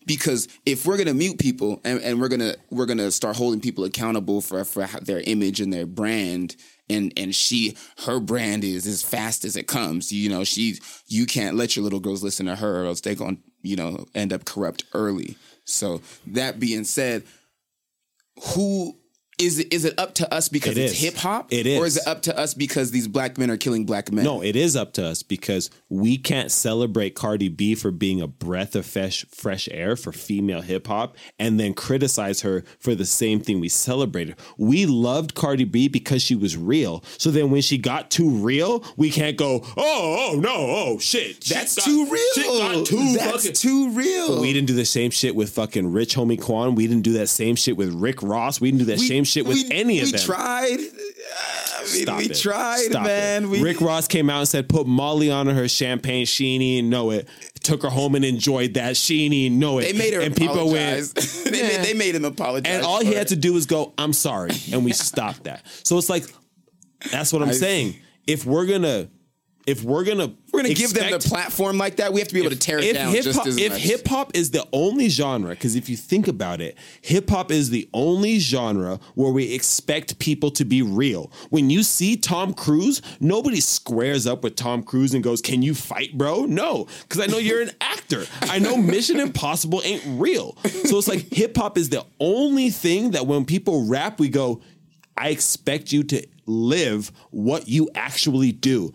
Because 0.10 0.48
if 0.66 0.88
we're 0.88 0.98
gonna 0.98 1.14
mute 1.14 1.38
people 1.38 1.80
and, 1.86 2.02
and 2.02 2.20
we're 2.20 2.30
gonna 2.30 2.56
we're 2.72 2.88
gonna 2.88 3.12
start 3.12 3.36
holding 3.36 3.62
people 3.62 3.84
accountable 3.84 4.42
for 4.42 4.66
for 4.66 4.88
their 5.04 5.22
image 5.28 5.62
and 5.62 5.72
their 5.72 5.86
brand, 5.86 6.56
and 6.90 7.14
and 7.16 7.36
she 7.36 7.78
her 8.08 8.20
brand 8.20 8.64
is 8.64 8.88
as 8.88 9.04
fast 9.04 9.46
as 9.46 9.56
it 9.56 9.68
comes. 9.68 10.12
You 10.12 10.30
know, 10.30 10.44
she 10.44 10.80
you 11.06 11.28
can't 11.28 11.58
let 11.58 11.76
your 11.76 11.84
little 11.84 12.00
girls 12.00 12.24
listen 12.24 12.48
to 12.48 12.56
her, 12.56 12.82
or 12.82 12.86
else 12.88 13.02
they're 13.02 13.14
gonna 13.14 13.38
you 13.62 13.76
know 13.76 14.08
end 14.16 14.34
up 14.34 14.46
corrupt 14.46 14.84
early. 14.96 15.38
So 15.66 16.02
that 16.26 16.60
being 16.60 16.86
said, 16.86 17.22
who 18.56 18.98
is 19.40 19.60
it, 19.60 19.74
is 19.74 19.86
it 19.86 19.98
up 19.98 20.14
to 20.16 20.34
us 20.34 20.50
because 20.50 20.78
It 20.78 20.82
it's 20.86 21.00
hip 21.00 21.16
hop? 21.16 21.52
It 21.54 21.66
Or 21.80 21.86
is. 21.86 21.96
is 21.98 22.02
it 22.04 22.08
up 22.08 22.22
to 22.24 22.38
us 22.38 22.54
because 22.54 22.92
these 22.92 23.08
black 23.08 23.38
men 23.38 23.50
are 23.50 23.58
killing 23.58 23.86
black 23.86 24.12
men? 24.12 24.26
No, 24.26 24.44
it 24.44 24.56
is 24.56 24.76
up 24.76 24.94
to 24.94 25.06
us 25.06 25.24
because 25.24 25.70
we 25.90 26.18
can't 26.18 26.52
celebrate 26.52 27.16
Cardi 27.16 27.48
B 27.50 27.74
for 27.76 27.92
being 27.92 28.22
a 28.22 28.28
breath 28.28 28.76
of 28.76 28.86
fresh 28.86 29.26
fresh 29.30 29.68
air 29.72 29.96
for 29.96 30.12
female 30.12 30.62
hip 30.62 30.88
hop 30.88 31.16
and 31.40 31.60
then 31.60 31.74
criticize 31.74 32.42
her 32.42 32.64
for 32.80 32.96
the 32.96 33.06
same 33.06 33.40
thing 33.40 33.60
we 33.60 33.70
celebrated. 33.70 34.36
We 34.58 34.86
loved 34.86 35.36
Cardi 35.36 35.64
B 35.64 35.88
because 35.88 36.22
she 36.22 36.36
was 36.36 36.58
real. 36.58 37.04
So 37.18 37.32
then 37.32 37.50
when 37.50 37.62
she 37.62 37.78
got 37.78 38.12
too 38.12 38.30
real, 38.30 38.84
we 38.98 39.10
can't 39.10 39.38
go, 39.38 39.64
"Oh, 39.78 40.32
oh 40.34 40.40
no, 40.40 40.50
oh 40.56 40.98
shit. 41.00 41.42
That's 41.46 41.76
got- 41.76 41.86
too 41.86 42.06
real. 42.10 42.24
shit 42.36 42.46
got 42.46 42.86
too 42.86 43.14
That's 43.14 43.32
fucking- 43.44 43.54
too 43.54 43.90
real. 43.92 44.36
But 44.36 44.42
we 44.42 44.52
didn't 44.54 44.68
do 44.68 44.74
the 44.76 44.86
same 44.86 45.12
shit 45.12 45.36
with 45.36 45.50
fucking 45.52 45.92
Rich 45.92 46.16
Homie 46.16 46.40
Quan. 46.40 46.76
We 46.76 46.88
didn't 46.88 47.04
do 47.04 47.14
that 47.14 47.28
same 47.30 47.56
shit 47.56 47.78
with 47.78 47.94
Rick 47.94 48.22
Ross. 48.22 48.60
We 48.60 48.70
didn't 48.70 48.80
do 48.80 48.86
that 48.86 49.00
We- 49.00 49.08
same 49.08 49.24
shit 49.30 49.46
with 49.46 49.58
we- 49.70 49.72
any 49.72 50.00
of 50.00 50.06
we 50.08 50.12
them. 50.12 50.20
tried. 50.22 50.78
I 50.80 51.82
mean, 51.94 52.04
Stop 52.04 52.18
we 52.18 52.26
it. 52.26 52.36
tried, 52.38 52.80
Stop 52.90 53.04
man. 53.04 53.50
We, 53.50 53.62
Rick 53.62 53.80
Ross 53.82 54.08
came 54.08 54.30
out 54.30 54.40
and 54.40 54.48
said, 54.48 54.68
"Put 54.68 54.86
Molly 54.88 55.32
on 55.32 55.48
her 55.48 55.68
champagne. 55.70 56.26
She 56.26 56.58
didn't 56.58 56.90
know 56.90 57.12
it. 57.12 57.28
Took 57.64 57.84
her 57.84 57.90
home 57.90 58.16
and 58.16 58.26
enjoyed 58.26 58.74
that. 58.76 58.98
She 58.98 59.28
didn't 59.30 59.58
know 59.60 59.80
it. 59.80 59.84
they 59.84 59.94
made 59.94 60.14
her 60.14 60.22
and 60.22 60.36
apologize. 60.36 61.14
people 61.14 61.32
went. 61.32 61.44
they, 61.54 61.62
made, 61.62 61.86
they 61.86 61.94
made 61.94 62.16
him 62.16 62.26
apologize. 62.26 62.74
and 62.74 62.86
all 62.86 63.02
he 63.02 63.12
it. 63.12 63.18
had 63.18 63.28
to 63.30 63.36
do 63.36 63.54
was 63.54 63.66
go, 63.66 63.94
"I'm 63.98 64.14
sorry," 64.14 64.52
and 64.72 64.84
we 64.84 64.92
stopped 64.92 65.46
that. 65.46 65.66
So 65.84 65.98
it's 65.98 66.10
like, 66.10 66.26
that's 67.12 67.32
what 67.32 67.42
I'm 67.42 67.50
I- 67.50 67.54
saying. 67.54 67.96
If 68.28 68.46
we're 68.46 68.66
gonna, 68.66 69.10
if 69.70 69.84
we're 69.84 70.04
gonna, 70.04 70.34
We're 70.52 70.64
gonna 70.64 70.74
give 70.74 70.94
them 70.94 71.12
the 71.12 71.20
platform 71.20 71.78
like 71.78 71.98
that. 71.98 72.12
We 72.12 72.22
have 72.22 72.28
to 72.30 72.34
be 72.34 72.40
able 72.40 72.50
to 72.50 72.58
tear 72.58 72.80
it 72.80 72.86
if 72.86 72.94
down 72.96 73.14
hip 73.14 73.24
just 73.24 73.38
hop, 73.38 73.48
as 73.48 73.58
if 73.58 73.78
hip 73.78 74.08
hop 74.08 74.36
is 74.36 74.50
the 74.52 74.68
only 74.74 75.10
genre, 75.10 75.52
because 75.52 75.76
if 75.76 75.90
you 75.90 75.96
think 75.96 76.28
about 76.28 76.60
it, 76.60 76.76
hip 77.02 77.30
hop 77.30 77.52
is 77.52 77.70
the 77.70 77.88
only 77.94 78.40
genre 78.40 79.00
where 79.14 79.32
we 79.32 79.54
expect 79.54 80.18
people 80.18 80.50
to 80.52 80.66
be 80.66 80.82
real. 80.82 81.32
When 81.50 81.70
you 81.70 81.84
see 81.84 82.18
Tom 82.18 82.54
Cruise, 82.54 83.02
nobody 83.20 83.60
squares 83.60 84.26
up 84.26 84.44
with 84.44 84.56
Tom 84.56 84.82
Cruise 84.82 85.14
and 85.14 85.24
goes, 85.24 85.42
"Can 85.42 85.62
you 85.62 85.76
fight, 85.76 86.18
bro?" 86.18 86.46
No, 86.46 86.88
because 87.04 87.22
I 87.22 87.28
know 87.28 87.38
you're 87.38 87.62
an 87.62 87.72
actor. 87.80 88.26
I 88.42 88.58
know 88.58 88.76
Mission 88.76 89.20
Impossible 89.20 89.82
ain't 89.84 90.04
real. 90.20 90.58
So 90.86 90.98
it's 90.98 91.08
like 91.08 91.32
hip 91.32 91.56
hop 91.56 91.78
is 91.78 91.90
the 91.90 92.06
only 92.20 92.72
thing 92.72 93.12
that 93.12 93.28
when 93.28 93.46
people 93.46 93.86
rap, 93.88 94.20
we 94.20 94.30
go, 94.30 94.62
"I 95.16 95.30
expect 95.30 95.92
you 95.92 96.04
to 96.06 96.26
live 96.48 97.12
what 97.30 97.68
you 97.68 97.90
actually 97.94 98.52
do." 98.52 98.94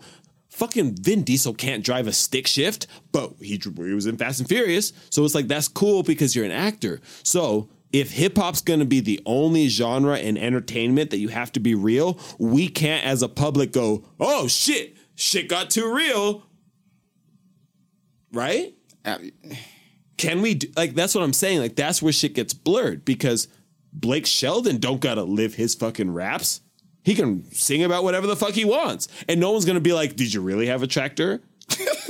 Fucking 0.55 0.95
Vin 1.01 1.23
Diesel 1.23 1.53
can't 1.53 1.83
drive 1.83 2.07
a 2.07 2.13
stick 2.13 2.47
shift, 2.47 2.87
but 3.11 3.33
he, 3.41 3.61
he 3.61 3.93
was 3.93 4.05
in 4.05 4.15
Fast 4.15 4.39
and 4.39 4.47
Furious. 4.47 4.93
So 5.09 5.25
it's 5.25 5.35
like, 5.35 5.49
that's 5.49 5.67
cool 5.67 6.01
because 6.01 6.33
you're 6.33 6.45
an 6.45 6.51
actor. 6.51 7.01
So 7.23 7.69
if 7.91 8.11
hip 8.11 8.37
hop's 8.37 8.61
gonna 8.61 8.85
be 8.85 9.01
the 9.01 9.21
only 9.25 9.67
genre 9.67 10.17
in 10.17 10.37
entertainment 10.37 11.09
that 11.09 11.17
you 11.17 11.27
have 11.27 11.51
to 11.53 11.59
be 11.59 11.75
real, 11.75 12.17
we 12.39 12.69
can't 12.69 13.05
as 13.05 13.21
a 13.21 13.27
public 13.27 13.73
go, 13.73 14.05
oh 14.17 14.47
shit, 14.47 14.95
shit 15.15 15.49
got 15.49 15.69
too 15.69 15.93
real. 15.93 16.43
Right? 18.31 18.75
Uh, 19.03 19.17
Can 20.15 20.41
we 20.41 20.53
do, 20.55 20.67
like 20.77 20.95
that's 20.95 21.13
what 21.13 21.23
I'm 21.25 21.33
saying? 21.33 21.59
Like 21.59 21.75
that's 21.75 22.01
where 22.01 22.13
shit 22.13 22.33
gets 22.33 22.53
blurred 22.53 23.03
because 23.03 23.49
Blake 23.91 24.25
Shelton 24.25 24.77
don't 24.77 25.01
gotta 25.01 25.23
live 25.23 25.55
his 25.55 25.75
fucking 25.75 26.11
raps. 26.13 26.61
He 27.05 27.15
can 27.15 27.49
sing 27.51 27.83
about 27.83 28.03
whatever 28.03 28.27
the 28.27 28.35
fuck 28.35 28.53
he 28.53 28.65
wants. 28.65 29.07
And 29.29 29.39
no 29.39 29.51
one's 29.51 29.63
gonna 29.63 29.79
be 29.79 29.93
like, 29.93 30.15
Did 30.15 30.33
you 30.33 30.41
really 30.41 30.67
have 30.67 30.83
a 30.83 30.87
tractor? 30.87 31.41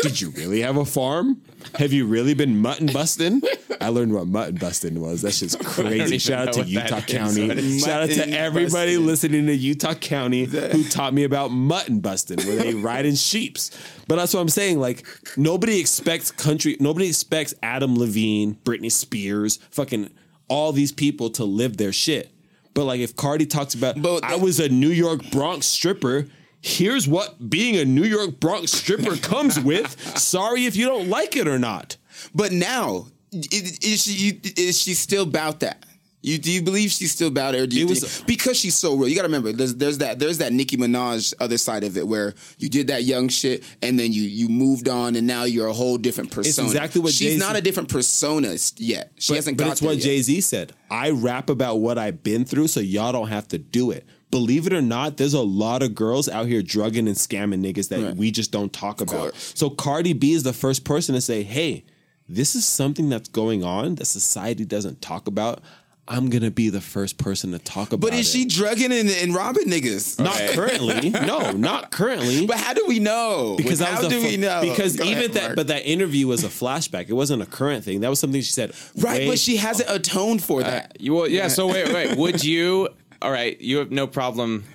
Did 0.02 0.22
you 0.22 0.30
really 0.32 0.62
have 0.62 0.78
a 0.78 0.86
farm? 0.86 1.42
Have 1.76 1.92
you 1.94 2.06
really 2.06 2.34
been 2.34 2.62
mutton 2.62 2.88
busting? 2.88 3.42
I 3.82 3.90
learned 3.90 4.14
what 4.14 4.28
mutton 4.28 4.56
busting 4.56 5.00
was. 5.00 5.22
That 5.24 5.34
shit's 5.34 5.56
crazy. 5.64 6.18
Shout 6.18 6.50
out 6.50 6.54
to 6.54 6.60
know 6.60 6.66
what 6.66 6.90
that 6.90 7.08
Utah. 7.08 7.18
County. 7.20 7.50
Is 7.50 7.84
Shout 7.84 8.04
out 8.04 8.10
to 8.10 8.30
everybody 8.30 8.98
listening 8.98 9.48
to 9.48 9.56
Utah 9.56 9.96
County 9.96 10.46
who 10.46 10.84
taught 10.90 11.14
me 11.14 11.24
about 11.24 11.52
mutton 11.52 12.02
busting, 12.02 12.40
where 12.46 12.58
they 12.58 12.74
ride 12.76 13.06
in 13.06 13.16
sheeps. 13.16 13.72
But 14.08 14.18
that's 14.18 14.34
what 14.34 14.42
I'm 14.42 14.50
saying. 14.50 14.80
Like 14.80 15.06
nobody 15.38 15.80
expects 15.80 16.32
country. 16.32 16.78
Nobody 16.80 17.08
expects 17.08 17.54
Adam 17.64 17.98
Levine, 17.98 18.56
Britney 18.64 18.92
Spears, 18.92 19.58
fucking 19.72 20.12
all 20.48 20.72
these 20.72 20.92
people 20.92 21.30
to 21.32 21.46
live 21.46 21.78
their 21.78 21.94
shit. 21.94 22.32
But 22.76 22.84
like 22.84 23.00
if 23.00 23.16
Cardi 23.16 23.48
talks 23.48 23.74
about, 23.74 24.00
But 24.00 24.24
I 24.24 24.36
was 24.36 24.60
a 24.60 24.70
New 24.70 24.90
York 24.90 25.32
Bronx 25.32 25.66
stripper. 25.66 26.28
Here's 26.62 27.08
what 27.08 27.50
being 27.50 27.78
a 27.78 27.86
New 27.86 28.04
York 28.04 28.40
Bronx 28.40 28.72
stripper 28.72 29.16
comes 29.22 29.60
with. 29.60 30.00
Sorry 30.20 30.66
if 30.66 30.76
you 30.76 30.86
don't 30.86 31.10
like 31.10 31.36
it 31.36 31.48
or 31.48 31.58
not. 31.58 31.98
But 32.36 32.52
now, 32.52 33.08
is, 33.32 33.80
is 33.80 34.04
she 34.04 34.40
is 34.58 34.80
she 34.80 34.94
still 34.94 35.24
about 35.24 35.62
that? 35.62 35.84
You 36.26 36.38
do 36.38 36.52
you 36.52 36.62
believe 36.62 36.92
she's 36.92 37.12
still 37.12 37.28
about? 37.28 37.54
Or 37.56 37.68
do 37.68 37.78
you 37.78 37.88
was- 37.88 38.04
think- 38.04 38.28
because 38.28 38.58
she's 38.58 38.76
so 38.76 38.96
real. 38.96 39.08
You 39.08 39.16
got 39.16 39.22
to 39.22 39.28
remember, 39.28 39.52
there's 39.52 39.76
there's 39.76 40.00
that 40.00 40.20
there's 40.20 40.40
that 40.40 40.52
Nicki 40.54 40.76
Minaj 40.78 41.34
other 41.40 41.58
side 41.58 41.84
of 41.84 41.98
it 41.98 42.08
where 42.08 42.34
you 42.58 42.68
did 42.70 42.88
that 42.88 43.04
young 43.04 43.28
shit 43.30 43.64
and 43.82 44.00
then 44.00 44.12
you 44.12 44.24
you 44.24 44.50
moved 44.50 44.90
on 44.90 45.16
and 45.16 45.28
now 45.28 45.44
you're 45.44 45.68
a 45.68 45.74
whole 45.74 45.98
different 45.98 46.32
persona. 46.32 46.68
exactly 46.68 47.00
what 47.02 47.12
she's 47.14 47.34
Jay-Z- 47.34 47.40
not 47.40 47.56
a 47.56 47.62
different 47.62 47.90
persona 47.90 48.56
yet. 48.78 49.12
She 49.20 49.34
but, 49.34 49.36
hasn't 49.36 49.58
but 49.58 49.68
it's 49.68 49.82
what. 49.82 50.00
Jay 50.00 50.22
Z 50.22 50.42
said. 50.42 50.74
I 50.90 51.10
rap 51.12 51.50
about 51.50 51.76
what 51.78 51.98
I've 51.98 52.24
been 52.24 52.46
through, 52.46 52.68
so 52.68 52.80
y'all 52.80 53.12
don't 53.12 53.28
have 53.30 53.48
to 53.50 53.58
do 53.58 53.92
it. 53.92 54.06
Believe 54.32 54.68
it 54.68 54.74
or 54.74 54.82
not, 54.82 55.18
there's 55.18 55.34
a 55.34 55.42
lot 55.42 55.82
of 55.84 55.96
girls 55.96 56.28
out 56.28 56.48
here 56.48 56.62
drugging 56.62 57.08
and 57.08 57.16
scamming 57.16 57.62
niggas 57.64 57.90
that 57.90 58.02
Right. 58.02 58.16
we 58.16 58.32
just 58.32 58.52
don't 58.52 58.74
talk 58.74 59.00
about. 59.02 59.20
course. 59.32 59.54
So 59.56 59.70
Cardi 59.70 60.14
B 60.14 60.34
is 60.34 60.44
the 60.44 60.54
first 60.54 60.84
person 60.84 61.16
to 61.16 61.22
say, 61.22 61.44
"Hey, 61.44 61.84
this 62.28 62.56
is 62.56 62.66
something 62.66 63.08
that's 63.10 63.30
going 63.30 63.64
on 63.64 63.96
that 63.96 64.06
society 64.06 64.66
doesn't 64.66 65.02
talk 65.02 65.28
about." 65.28 65.62
I'm 66.07 66.30
gonna 66.30 66.52
be 66.52 66.69
the 66.69 66.82
first 66.82 67.18
person 67.18 67.52
to 67.52 67.60
talk 67.60 67.91
about 67.91 68.07
it. 68.07 68.11
But 68.11 68.19
is 68.19 68.30
it. 68.34 68.38
she 68.38 68.45
drugging 68.45 68.91
and, 68.91 69.10
and 69.10 69.34
robbing 69.34 69.68
niggas? 69.68 70.19
Not 70.19 70.38
currently. 70.52 71.10
No, 71.26 71.52
not 71.52 71.90
currently. 71.90 72.45
But 72.45 72.57
how 72.57 72.73
do 72.73 72.86
we 72.88 72.99
know? 72.99 73.56
because 73.57 73.80
how 73.80 73.99
was 73.99 74.10
do 74.10 74.19
a 74.19 74.23
we 74.23 74.38
know? 74.38 74.61
Because 74.61 74.95
Go 74.95 75.03
even 75.06 75.18
ahead, 75.18 75.34
that, 75.34 75.44
Mark. 75.44 75.56
but 75.56 75.68
that 75.68 75.88
interview 75.88 76.27
was 76.27 76.44
a 76.44 76.48
flashback. 76.49 77.10
It 77.10 77.14
wasn't 77.14 77.41
a 77.41 77.45
current 77.48 77.84
thing. 77.84 78.02
That 78.02 78.10
was 78.10 78.19
something 78.19 78.41
she 78.41 78.52
said. 78.52 78.73
right, 78.98 79.27
but 79.27 79.40
she 79.40 79.57
hasn't 79.57 79.90
atoned 79.90 80.44
for 80.44 80.61
that. 80.61 80.98
You 80.99 81.15
well, 81.15 81.27
yeah. 81.27 81.48
So 81.48 81.68
wait, 81.72 81.91
wait. 81.91 82.18
Would 82.18 82.44
you? 82.44 82.90
All 83.22 83.32
right. 83.32 83.60
You 83.60 83.77
have 83.77 83.91
no 83.91 84.06
problem 84.06 84.65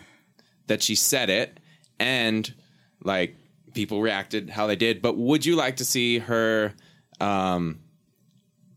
that 0.66 0.82
she 0.82 0.96
said 0.96 1.30
it, 1.30 1.60
and 2.00 2.52
like 3.04 3.36
people 3.74 4.00
reacted 4.00 4.50
how 4.50 4.66
they 4.66 4.76
did. 4.76 5.00
But 5.00 5.16
would 5.16 5.46
you 5.46 5.54
like 5.54 5.76
to 5.76 5.84
see 5.84 6.18
her 6.18 6.74
um, 7.20 7.78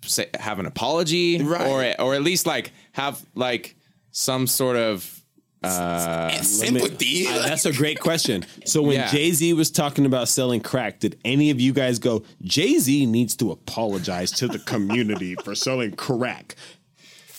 say 0.09 0.27
have 0.39 0.59
an 0.59 0.65
apology, 0.65 1.41
Right. 1.41 1.97
or 1.99 2.01
or 2.05 2.15
at 2.15 2.21
least 2.23 2.45
like 2.45 2.71
have 2.93 3.21
like 3.35 3.75
some 4.11 4.47
sort 4.47 4.75
of 4.77 5.19
And 5.65 6.45
sympathy. 6.45 7.25
Uh, 7.27 7.41
that's 7.43 7.65
a 7.65 7.71
great 7.71 7.99
question. 7.99 8.45
So 8.65 8.81
when 8.81 8.95
Yeah. 8.97 9.09
Jay 9.11 9.31
Z 9.31 9.53
was 9.53 9.71
talking 9.71 10.05
about 10.05 10.27
selling 10.27 10.59
crack, 10.61 10.99
did 10.99 11.17
any 11.23 11.49
of 11.51 11.61
you 11.61 11.71
guys 11.71 11.99
go? 11.99 12.23
Jay 12.41 12.77
Z 12.79 13.05
needs 13.05 13.35
to 13.37 13.51
apologize 13.51 14.31
to 14.31 14.47
the 14.47 14.59
community 14.59 15.35
for 15.43 15.55
selling 15.55 15.91
crack. 15.93 16.55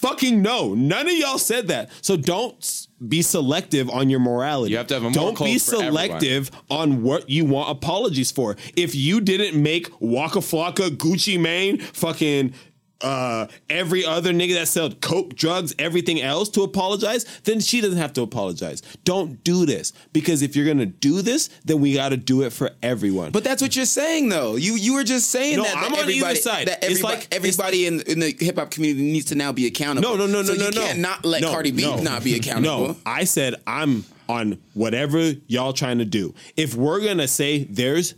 Fucking 0.04 0.42
no, 0.42 0.74
none 0.74 1.06
of 1.08 1.14
y'all 1.14 1.38
said 1.38 1.68
that. 1.68 1.88
So 2.02 2.14
don't 2.18 2.88
be 3.08 3.22
selective 3.22 3.88
on 3.88 4.10
your 4.10 4.20
morality. 4.20 4.72
You 4.72 4.76
have 4.76 4.86
to 4.88 4.94
have 5.00 5.04
a 5.04 5.10
Don't 5.10 5.30
be 5.32 5.54
code 5.54 5.62
for 5.62 5.76
everyone. 5.76 5.94
selective 5.94 6.50
on 6.68 7.02
what 7.02 7.30
you 7.30 7.46
want 7.46 7.70
apologies 7.70 8.30
for. 8.30 8.54
If 8.76 8.94
you 8.94 9.22
didn't 9.22 9.60
make 9.62 9.88
Waka 10.00 10.40
Flocka, 10.40 10.90
Gucci 10.90 11.40
Mane, 11.40 11.78
fucking 11.78 12.52
uh, 13.04 13.46
every 13.70 14.04
other 14.04 14.32
nigga 14.32 14.54
that 14.54 14.68
sold 14.68 15.00
coke, 15.00 15.34
drugs, 15.34 15.74
everything 15.78 16.20
else 16.20 16.48
to 16.50 16.62
apologize, 16.62 17.24
then 17.44 17.60
she 17.60 17.80
doesn't 17.80 17.98
have 17.98 18.12
to 18.14 18.22
apologize. 18.22 18.82
Don't 19.04 19.44
do 19.44 19.66
this 19.66 19.92
because 20.12 20.42
if 20.42 20.56
you're 20.56 20.66
gonna 20.66 20.86
do 20.86 21.22
this, 21.22 21.50
then 21.64 21.80
we 21.80 21.94
got 21.94 22.08
to 22.08 22.16
do 22.16 22.42
it 22.42 22.52
for 22.52 22.70
everyone. 22.82 23.30
But 23.30 23.44
that's 23.44 23.60
what 23.62 23.76
you're 23.76 23.84
saying, 23.84 24.28
though. 24.30 24.56
You 24.56 24.74
you 24.74 24.94
were 24.94 25.04
just 25.04 25.30
saying 25.30 25.56
No, 25.58 25.64
that, 25.64 25.74
that 25.74 25.84
I'm 25.84 25.92
on 25.92 25.98
either 26.00 26.02
everybody, 26.10 26.36
side. 26.36 26.68
that 26.68 26.78
It's 26.82 27.02
like- 27.02 27.28
everybody 27.32 27.86
in, 27.86 28.00
in 28.02 28.20
the 28.20 28.34
hip 28.38 28.56
hop 28.58 28.70
community 28.70 29.02
needs 29.04 29.26
to 29.26 29.34
now 29.34 29.52
be 29.52 29.66
accountable. 29.66 30.16
No, 30.16 30.26
no, 30.26 30.32
no, 30.32 30.42
so 30.42 30.54
no, 30.54 30.58
no, 30.58 30.64
you 30.66 30.70
no. 30.72 30.80
can't 30.86 30.98
not 31.00 31.24
let 31.24 31.42
No, 31.42 31.50
Cardi 31.52 31.70
B 31.70 31.82
no. 31.82 32.00
not 32.00 32.24
be 32.24 32.34
accountable. 32.38 32.88
No, 32.88 32.96
I 33.04 33.24
said 33.24 33.56
I'm 33.66 34.04
on 34.28 34.58
whatever 34.72 35.32
y'all 35.48 35.74
trying 35.74 35.98
to 35.98 36.04
do. 36.06 36.34
If 36.56 36.74
we're 36.74 37.04
gonna 37.04 37.28
say 37.28 37.64
there's 37.64 38.14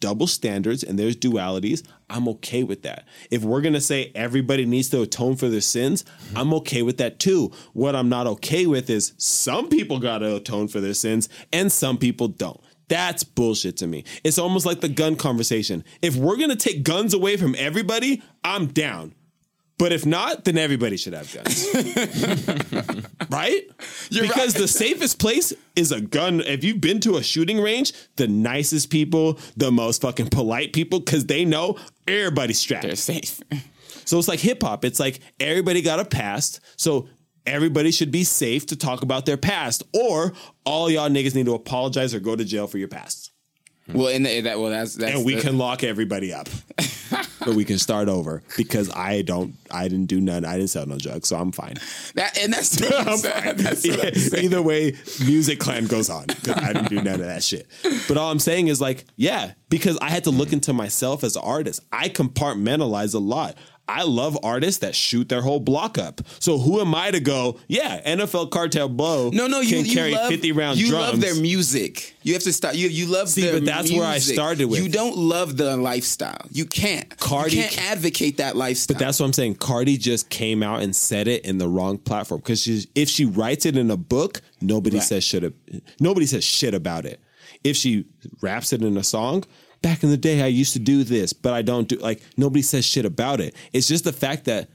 double 0.00 0.26
standards 0.26 0.82
and 0.82 0.98
there's 0.98 1.16
dualities, 1.16 1.86
I'm 2.08 2.28
okay 2.28 2.62
with 2.62 2.82
that. 2.82 3.06
If 3.30 3.42
we're 3.42 3.60
gonna 3.60 3.80
say 3.80 4.12
everybody 4.14 4.64
needs 4.64 4.88
to 4.90 5.02
atone 5.02 5.36
for 5.36 5.48
their 5.48 5.60
sins, 5.60 6.04
I'm 6.34 6.52
okay 6.54 6.82
with 6.82 6.98
that 6.98 7.18
too. 7.18 7.52
What 7.72 7.96
I'm 7.96 8.08
not 8.08 8.26
okay 8.26 8.66
with 8.66 8.90
is 8.90 9.12
some 9.16 9.68
people 9.68 9.98
gotta 9.98 10.36
atone 10.36 10.68
for 10.68 10.80
their 10.80 10.94
sins 10.94 11.28
and 11.52 11.70
some 11.70 11.98
people 11.98 12.28
don't. 12.28 12.60
That's 12.88 13.24
bullshit 13.24 13.76
to 13.78 13.86
me. 13.86 14.04
It's 14.22 14.38
almost 14.38 14.64
like 14.64 14.80
the 14.80 14.88
gun 14.88 15.16
conversation. 15.16 15.84
If 16.02 16.14
we're 16.16 16.36
gonna 16.36 16.56
take 16.56 16.84
guns 16.84 17.14
away 17.14 17.36
from 17.36 17.56
everybody, 17.58 18.22
I'm 18.44 18.66
down. 18.66 19.14
But 19.78 19.92
if 19.92 20.06
not, 20.06 20.44
then 20.44 20.56
everybody 20.56 20.96
should 20.96 21.12
have 21.12 21.32
guns. 21.32 21.66
right? 23.30 23.62
because 24.10 24.54
the 24.54 24.66
safest 24.66 25.18
place 25.18 25.52
is 25.74 25.92
a 25.92 26.00
gun. 26.00 26.40
If 26.40 26.64
you've 26.64 26.80
been 26.80 26.98
to 27.00 27.16
a 27.16 27.22
shooting 27.22 27.60
range, 27.60 27.92
the 28.16 28.26
nicest 28.26 28.88
people, 28.88 29.38
the 29.56 29.70
most 29.70 30.00
fucking 30.00 30.28
polite 30.28 30.72
people, 30.72 31.00
because 31.00 31.26
they 31.26 31.44
know 31.44 31.76
everybody's 32.08 32.58
strapped. 32.58 32.84
They're 32.84 32.96
safe. 32.96 33.40
So 34.06 34.18
it's 34.18 34.28
like 34.28 34.40
hip 34.40 34.62
hop. 34.62 34.84
It's 34.84 35.00
like 35.00 35.20
everybody 35.40 35.82
got 35.82 36.00
a 36.00 36.06
past. 36.06 36.60
So 36.76 37.08
everybody 37.44 37.90
should 37.90 38.10
be 38.10 38.24
safe 38.24 38.64
to 38.66 38.76
talk 38.76 39.02
about 39.02 39.26
their 39.26 39.36
past. 39.36 39.82
Or 39.92 40.32
all 40.64 40.88
y'all 40.90 41.10
niggas 41.10 41.34
need 41.34 41.46
to 41.46 41.54
apologize 41.54 42.14
or 42.14 42.20
go 42.20 42.34
to 42.34 42.44
jail 42.44 42.66
for 42.66 42.78
your 42.78 42.88
past. 42.88 43.32
Mm-hmm. 43.88 43.98
Well, 43.98 44.08
and 44.08 44.26
that 44.26 44.58
well, 44.58 44.70
that's 44.70 44.94
that's 44.94 45.14
and 45.16 45.24
we 45.24 45.36
the- 45.36 45.42
can 45.42 45.58
lock 45.58 45.84
everybody 45.84 46.32
up. 46.32 46.48
but 47.40 47.54
we 47.54 47.64
can 47.64 47.78
start 47.78 48.08
over 48.08 48.42
because 48.56 48.90
I 48.92 49.22
don't 49.22 49.54
I 49.70 49.86
didn't 49.88 50.06
do 50.06 50.20
none. 50.20 50.44
I 50.44 50.56
didn't 50.56 50.70
sell 50.70 50.86
no 50.86 50.98
drugs, 50.98 51.28
so 51.28 51.36
I'm 51.36 51.52
fine. 51.52 51.74
that 52.14 52.36
and 52.38 52.52
that's 52.52 52.80
what 52.80 53.06
I'm 53.08 53.16
saying. 53.16 53.56
That's 53.58 53.84
I'm. 53.84 54.34
Either 54.44 54.60
way, 54.60 54.96
Music 55.24 55.60
Clan 55.60 55.86
goes 55.86 56.10
on 56.10 56.26
I 56.56 56.72
didn't 56.72 56.88
do 56.88 56.96
none 56.96 57.20
of 57.20 57.26
that 57.26 57.44
shit. 57.44 57.68
But 58.08 58.16
all 58.16 58.30
I'm 58.30 58.40
saying 58.40 58.68
is 58.68 58.80
like, 58.80 59.04
yeah, 59.14 59.52
because 59.68 59.96
I 60.02 60.10
had 60.10 60.24
to 60.24 60.30
look 60.30 60.52
into 60.52 60.72
myself 60.72 61.22
as 61.22 61.36
an 61.36 61.42
artist. 61.44 61.80
I 61.92 62.08
compartmentalize 62.08 63.14
a 63.14 63.18
lot. 63.18 63.56
I 63.88 64.02
love 64.02 64.36
artists 64.42 64.80
that 64.80 64.94
shoot 64.96 65.28
their 65.28 65.42
whole 65.42 65.60
block 65.60 65.96
up. 65.96 66.20
So 66.40 66.58
who 66.58 66.80
am 66.80 66.94
I 66.94 67.10
to 67.12 67.20
go? 67.20 67.58
Yeah, 67.68 68.00
NFL 68.02 68.50
Cartel 68.50 68.88
Blow. 68.88 69.30
No, 69.30 69.46
no, 69.46 69.60
you, 69.60 69.76
can 69.76 69.84
you 69.84 69.94
carry 69.94 70.12
love, 70.14 70.28
50 70.28 70.52
round 70.52 70.78
You 70.78 70.88
drums. 70.88 71.12
love 71.12 71.20
their 71.20 71.36
music. 71.36 72.16
You 72.22 72.32
have 72.32 72.42
to 72.42 72.52
start. 72.52 72.74
You 72.74 72.88
you 72.88 73.06
love 73.06 73.28
See, 73.28 73.48
but 73.50 73.64
that's 73.64 73.92
where 73.92 74.04
I 74.06 74.18
started 74.18 74.64
with. 74.66 74.82
You 74.82 74.88
don't 74.88 75.16
love 75.16 75.56
the 75.56 75.76
lifestyle. 75.76 76.46
You 76.50 76.66
can't. 76.66 77.16
Cardi 77.18 77.56
you 77.56 77.62
can't 77.62 77.90
advocate 77.92 78.38
that 78.38 78.56
lifestyle. 78.56 78.94
But 78.96 79.04
that's 79.04 79.20
what 79.20 79.26
I'm 79.26 79.32
saying. 79.32 79.56
Cardi 79.56 79.96
just 79.96 80.30
came 80.30 80.62
out 80.62 80.82
and 80.82 80.94
said 80.94 81.28
it 81.28 81.44
in 81.44 81.58
the 81.58 81.68
wrong 81.68 81.98
platform 81.98 82.40
because 82.40 82.66
if 82.94 83.08
she 83.08 83.24
writes 83.24 83.66
it 83.66 83.76
in 83.76 83.90
a 83.90 83.96
book, 83.96 84.40
nobody 84.60 84.98
says 84.98 85.22
shit. 85.22 85.54
Nobody 86.00 86.26
says 86.26 86.42
shit 86.42 86.74
about 86.74 87.06
it. 87.06 87.20
If 87.62 87.76
she 87.76 88.06
raps 88.40 88.72
it 88.72 88.82
in 88.82 88.96
a 88.96 89.04
song, 89.04 89.44
back 89.86 90.02
in 90.02 90.10
the 90.10 90.16
day 90.16 90.42
I 90.42 90.48
used 90.48 90.72
to 90.72 90.80
do 90.80 91.04
this, 91.04 91.32
but 91.32 91.52
I 91.52 91.62
don't 91.62 91.86
do 91.86 91.94
like 91.98 92.20
nobody 92.36 92.60
says 92.60 92.84
shit 92.84 93.04
about 93.04 93.40
it. 93.40 93.54
It's 93.72 93.86
just 93.86 94.02
the 94.02 94.12
fact 94.12 94.44
that 94.46 94.68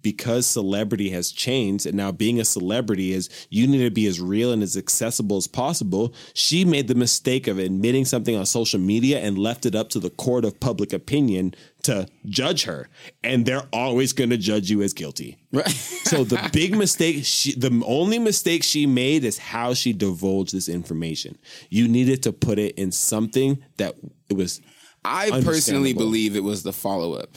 because 0.00 0.46
celebrity 0.46 1.10
has 1.10 1.30
changed 1.30 1.84
and 1.84 1.94
now 1.94 2.10
being 2.10 2.40
a 2.40 2.44
celebrity 2.44 3.12
is 3.12 3.28
you 3.50 3.66
need 3.66 3.84
to 3.84 3.90
be 3.90 4.06
as 4.06 4.18
real 4.18 4.52
and 4.52 4.62
as 4.62 4.74
accessible 4.74 5.36
as 5.36 5.46
possible. 5.46 6.14
She 6.32 6.64
made 6.64 6.88
the 6.88 6.94
mistake 6.94 7.46
of 7.46 7.58
admitting 7.58 8.06
something 8.06 8.34
on 8.34 8.46
social 8.46 8.80
media 8.80 9.18
and 9.18 9.36
left 9.36 9.66
it 9.66 9.74
up 9.74 9.90
to 9.90 10.00
the 10.00 10.08
court 10.08 10.46
of 10.46 10.58
public 10.58 10.94
opinion 10.94 11.54
to 11.86 12.06
judge 12.26 12.64
her. 12.64 12.88
And 13.24 13.44
they're 13.44 13.66
always 13.72 14.12
going 14.12 14.30
to 14.30 14.36
judge 14.36 14.70
you 14.70 14.82
as 14.82 14.92
guilty. 14.92 15.38
Right. 15.52 15.68
so 15.70 16.24
the 16.24 16.48
big 16.52 16.76
mistake, 16.76 17.24
she, 17.24 17.52
the 17.58 17.82
only 17.86 18.18
mistake 18.18 18.62
she 18.62 18.86
made 18.86 19.24
is 19.24 19.38
how 19.38 19.74
she 19.74 19.92
divulged 19.92 20.54
this 20.54 20.68
information. 20.68 21.38
You 21.70 21.88
needed 21.88 22.22
to 22.24 22.32
put 22.32 22.58
it 22.58 22.76
in 22.76 22.92
something 22.92 23.62
that 23.78 23.94
it 24.28 24.36
was. 24.36 24.60
I 25.04 25.30
personally 25.42 25.92
believe 25.92 26.36
it 26.36 26.42
was 26.42 26.62
the 26.62 26.72
follow 26.72 27.14
up. 27.14 27.30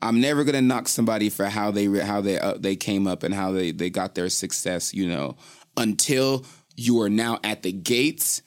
I'm 0.00 0.20
never 0.20 0.42
gonna 0.42 0.62
knock 0.62 0.88
somebody 0.88 1.30
for 1.30 1.46
how 1.46 1.70
they 1.70 1.86
how 1.86 2.20
they 2.20 2.38
uh, 2.38 2.54
they 2.58 2.74
came 2.74 3.06
up 3.06 3.22
and 3.22 3.32
how 3.32 3.52
they 3.52 3.70
they 3.70 3.88
got 3.88 4.16
their 4.16 4.28
success. 4.28 4.92
You 4.92 5.06
know, 5.08 5.36
until 5.76 6.44
you 6.76 7.00
are 7.02 7.08
now 7.08 7.38
at 7.44 7.62
the 7.62 7.70
gates 7.72 8.42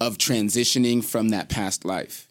of 0.00 0.18
transitioning 0.18 1.04
from 1.04 1.30
that 1.30 1.48
past 1.48 1.84
life. 1.84 2.27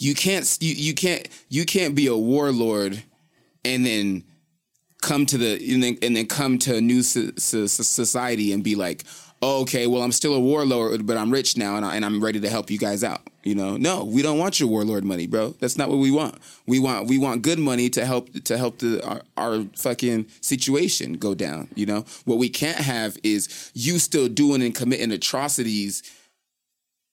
You 0.00 0.14
can't 0.14 0.58
you, 0.60 0.74
you 0.74 0.94
can't 0.94 1.28
you 1.50 1.64
can't 1.64 1.94
be 1.94 2.06
a 2.08 2.16
warlord 2.16 3.02
and 3.64 3.84
then 3.84 4.24
come 5.02 5.26
to 5.26 5.38
the 5.38 5.52
and 5.72 5.82
then, 5.82 5.98
and 6.02 6.16
then 6.16 6.26
come 6.26 6.58
to 6.60 6.76
a 6.76 6.80
new 6.80 7.02
so, 7.02 7.30
so- 7.36 7.66
so- 7.66 7.82
society 7.82 8.52
and 8.52 8.64
be 8.64 8.74
like, 8.74 9.04
oh, 9.42 9.60
okay, 9.62 9.86
well 9.86 10.02
I'm 10.02 10.12
still 10.12 10.34
a 10.34 10.40
warlord, 10.40 11.06
but 11.06 11.16
I'm 11.18 11.30
rich 11.30 11.56
now 11.58 11.76
and, 11.76 11.84
I, 11.84 11.96
and 11.96 12.04
I'm 12.04 12.22
ready 12.24 12.40
to 12.40 12.48
help 12.48 12.70
you 12.70 12.78
guys 12.78 13.04
out. 13.04 13.20
You 13.42 13.54
know, 13.54 13.76
no, 13.76 14.04
we 14.04 14.22
don't 14.22 14.38
want 14.38 14.58
your 14.60 14.68
warlord 14.70 15.04
money, 15.04 15.26
bro. 15.26 15.54
That's 15.60 15.76
not 15.78 15.88
what 15.90 15.96
we 15.98 16.10
want. 16.10 16.36
We 16.66 16.78
want 16.78 17.06
we 17.06 17.16
want 17.18 17.42
good 17.42 17.58
money 17.58 17.88
to 17.90 18.04
help 18.06 18.30
to 18.44 18.56
help 18.58 18.78
the 18.78 19.02
our, 19.06 19.22
our 19.36 19.64
fucking 19.76 20.26
situation 20.40 21.14
go 21.14 21.34
down. 21.34 21.68
You 21.74 21.86
know, 21.86 22.04
what 22.24 22.36
we 22.38 22.48
can't 22.50 22.78
have 22.78 23.18
is 23.22 23.70
you 23.74 23.98
still 23.98 24.28
doing 24.28 24.62
and 24.62 24.74
committing 24.74 25.10
atrocities 25.10 26.02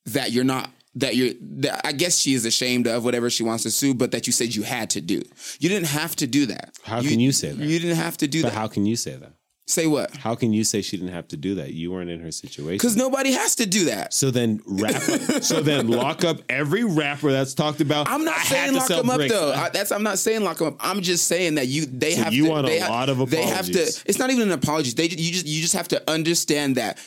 that 0.06 0.32
you're 0.32 0.44
not 0.46 0.70
that 1.00 1.16
you're 1.16 1.34
that 1.62 1.82
I 1.86 1.92
guess 1.92 2.18
she 2.18 2.34
is 2.34 2.46
ashamed 2.46 2.88
of 2.88 3.04
whatever 3.04 3.30
she 3.30 3.44
wants 3.44 3.64
to 3.64 3.72
sue, 3.72 3.94
but 3.94 4.12
that 4.12 4.28
you 4.28 4.34
said 4.34 4.56
you 4.56 4.64
had 4.64 4.90
to 4.92 5.02
do. 5.02 5.22
You 5.60 5.70
didn't 5.70 5.88
have 5.88 6.16
to 6.18 6.28
do 6.28 6.46
that. 6.48 6.76
How 6.84 7.02
can 7.02 7.20
you 7.20 7.32
say 7.32 7.52
that? 7.52 7.64
You 7.66 7.80
didn't 7.80 7.98
have 7.98 8.18
to 8.18 8.28
do 8.28 8.42
But 8.44 8.52
that. 8.54 8.58
how 8.58 8.68
can 8.68 8.86
you 8.86 8.96
say 8.96 9.16
that? 9.16 9.34
Say 9.70 9.86
what? 9.86 10.16
How 10.16 10.34
can 10.34 10.54
you 10.54 10.64
say 10.64 10.82
she 10.82 10.96
didn't 10.96 11.12
have 11.12 11.28
to 11.28 11.36
do 11.36 11.56
that? 11.56 11.74
You 11.74 11.92
weren't 11.92 12.10
in 12.10 12.22
her 12.22 12.32
situation. 12.32 12.76
Because 12.78 12.96
nobody 12.96 13.34
has 13.34 13.56
to 13.58 13.66
do 13.66 13.84
that. 13.86 14.14
So 14.14 14.32
then 14.32 14.62
rap. 14.66 14.94
so 15.42 15.60
then 15.62 15.90
lock 15.90 16.24
up 16.24 16.38
every 16.48 16.86
rapper 16.86 17.34
that's 17.34 17.54
talked 17.54 17.82
about. 17.82 18.08
I'm 18.10 18.24
not 18.24 18.38
I 18.38 18.44
saying 18.44 18.74
lock 18.76 18.88
them 18.88 19.10
up 19.10 19.18
bricks. 19.18 19.34
though. 19.34 19.52
I, 19.52 19.68
that's 19.68 19.92
I'm 19.92 20.04
not 20.04 20.20
saying 20.20 20.46
lock 20.46 20.60
them 20.60 20.68
up. 20.70 20.76
I'm 20.80 21.02
just 21.02 21.28
saying 21.28 21.56
that 21.56 21.68
you 21.68 21.86
they 21.86 22.12
So 22.12 22.24
have 22.24 22.34
you 22.34 22.46
to. 22.46 22.50
want 22.50 22.70
a 22.70 22.80
lot 22.88 23.10
of 23.10 23.18
They 23.30 23.44
have 23.44 23.66
to. 23.66 23.72
apologies. 23.74 24.04
It's 24.06 24.20
not 24.20 24.30
even 24.30 24.44
an 24.44 24.54
apology. 24.54 24.92
They 24.92 25.04
you 25.10 25.34
just 25.34 25.46
you 25.46 25.62
just 25.62 25.74
have 25.74 25.90
to 25.90 26.02
understand 26.10 26.78
that 26.78 26.98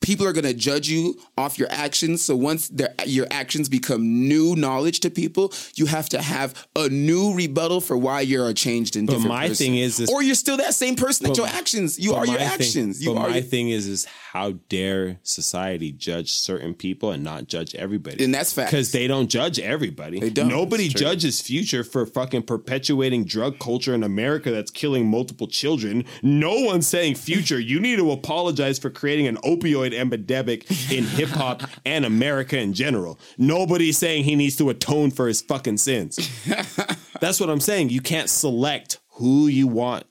people 0.00 0.26
are 0.26 0.32
going 0.32 0.44
to 0.44 0.54
judge 0.54 0.88
you 0.88 1.18
off 1.36 1.58
your 1.58 1.68
actions. 1.70 2.22
So 2.22 2.36
once 2.36 2.68
their 2.68 2.94
your 3.06 3.26
actions 3.30 3.68
become 3.68 4.28
new 4.28 4.54
knowledge 4.54 5.00
to 5.00 5.10
people, 5.10 5.52
you 5.74 5.86
have 5.86 6.08
to 6.10 6.22
have 6.22 6.66
a 6.76 6.88
new 6.88 7.34
rebuttal 7.34 7.80
for 7.80 7.96
why 7.96 8.20
you're 8.20 8.48
a 8.48 8.54
changed 8.54 8.94
and 8.96 9.06
But 9.06 9.14
different 9.14 9.28
my 9.34 9.48
person. 9.48 9.66
thing 9.66 9.76
is 9.76 9.96
this- 9.96 10.10
or 10.10 10.22
you're 10.22 10.34
still 10.34 10.58
that 10.58 10.74
same 10.74 10.94
person 10.96 11.26
that 11.26 11.36
your 11.36 11.46
actions. 11.46 11.98
You 11.98 12.14
are 12.14 12.26
your 12.26 12.36
thing- 12.36 12.46
actions. 12.46 13.02
you 13.02 13.14
but 13.14 13.20
are. 13.20 13.28
my 13.30 13.36
your- 13.36 13.44
thing 13.44 13.70
is, 13.70 13.86
is 13.88 14.06
how 14.32 14.52
dare 14.68 15.18
society 15.22 15.92
judge 15.92 16.32
certain 16.32 16.74
people 16.74 17.10
and 17.10 17.24
not 17.24 17.48
judge 17.48 17.74
everybody? 17.74 18.22
And 18.22 18.34
that's 18.34 18.52
fact 18.52 18.70
because 18.70 18.92
they 18.92 19.06
don't 19.06 19.28
judge 19.30 19.58
everybody. 19.58 20.20
They 20.20 20.30
don't. 20.30 20.48
Nobody 20.48 20.88
judges 20.88 21.40
future 21.40 21.82
for 21.82 22.04
fucking 22.06 22.42
perpetuating 22.42 23.24
drug 23.24 23.58
culture 23.58 23.94
in 23.94 24.02
America 24.02 24.50
that's 24.50 24.70
killing 24.70 25.06
multiple 25.08 25.46
children. 25.48 26.04
No 26.22 26.54
one's 26.60 26.86
saying 26.86 27.14
future. 27.14 27.58
You 27.58 27.80
need 27.80 27.96
to 27.96 28.10
apologize 28.12 28.78
for 28.78 28.90
creating 28.90 29.26
an 29.26 29.36
opioid 29.38 29.85
epidemic 29.94 30.70
in 30.90 31.04
hip 31.04 31.28
hop 31.30 31.62
and 31.84 32.04
America 32.04 32.58
in 32.58 32.72
general. 32.72 33.18
Nobody's 33.38 33.98
saying 33.98 34.24
he 34.24 34.36
needs 34.36 34.56
to 34.56 34.70
atone 34.70 35.10
for 35.10 35.28
his 35.28 35.40
fucking 35.42 35.78
sins. 35.78 36.18
That's 37.20 37.40
what 37.40 37.50
I'm 37.50 37.60
saying. 37.60 37.90
You 37.90 38.00
can't 38.00 38.28
select 38.30 38.98
who 39.14 39.46
you 39.46 39.66
want 39.66 40.04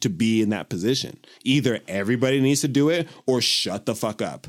to 0.00 0.08
be 0.08 0.40
in 0.42 0.48
that 0.50 0.68
position. 0.70 1.18
Either 1.44 1.80
everybody 1.86 2.40
needs 2.40 2.62
to 2.62 2.68
do 2.68 2.88
it 2.88 3.08
or 3.26 3.40
shut 3.40 3.84
the 3.86 3.94
fuck 3.94 4.22
up. 4.22 4.46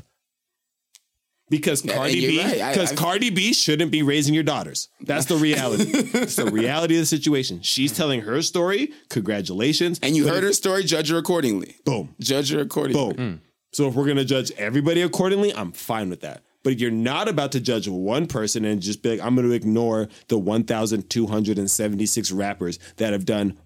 Because 1.50 1.82
Cardi 1.82 2.14
you're 2.18 2.30
B, 2.30 2.52
because 2.54 2.92
I- 2.92 2.94
Cardi 2.94 3.28
B 3.28 3.52
shouldn't 3.52 3.90
be 3.92 4.02
raising 4.02 4.32
your 4.32 4.42
daughters. 4.42 4.88
That's 5.02 5.26
the 5.26 5.36
reality. 5.36 5.84
it's 5.92 6.36
the 6.36 6.46
reality 6.50 6.94
of 6.94 7.00
the 7.00 7.06
situation. 7.06 7.60
She's 7.60 7.92
telling 7.92 8.22
her 8.22 8.40
story. 8.40 8.92
Congratulations. 9.10 10.00
and 10.02 10.16
you 10.16 10.26
heard 10.28 10.44
her 10.44 10.54
story. 10.54 10.82
Judge 10.84 11.10
her 11.10 11.18
accordingly. 11.18 11.76
Boom. 11.84 12.14
Judge 12.20 12.50
her 12.52 12.60
accordingly. 12.60 13.12
Boom. 13.14 13.16
Mm. 13.34 13.40
So 13.72 13.88
if 13.88 13.94
we're 13.94 14.06
gonna 14.06 14.24
judge 14.24 14.52
everybody 14.52 15.02
accordingly, 15.02 15.52
I'm 15.54 15.72
fine 15.72 16.10
with 16.10 16.20
that. 16.20 16.42
But 16.62 16.78
you're 16.78 16.90
not 16.90 17.28
about 17.28 17.52
to 17.52 17.60
judge 17.60 17.88
one 17.88 18.26
person 18.26 18.64
and 18.64 18.80
just 18.80 19.02
be 19.02 19.10
like, 19.10 19.20
I'm 19.20 19.34
gonna 19.34 19.50
ignore 19.50 20.08
the 20.28 20.38
1,276 20.38 22.32
rappers 22.32 22.78
that 22.96 23.12
have 23.12 23.24
done 23.24 23.58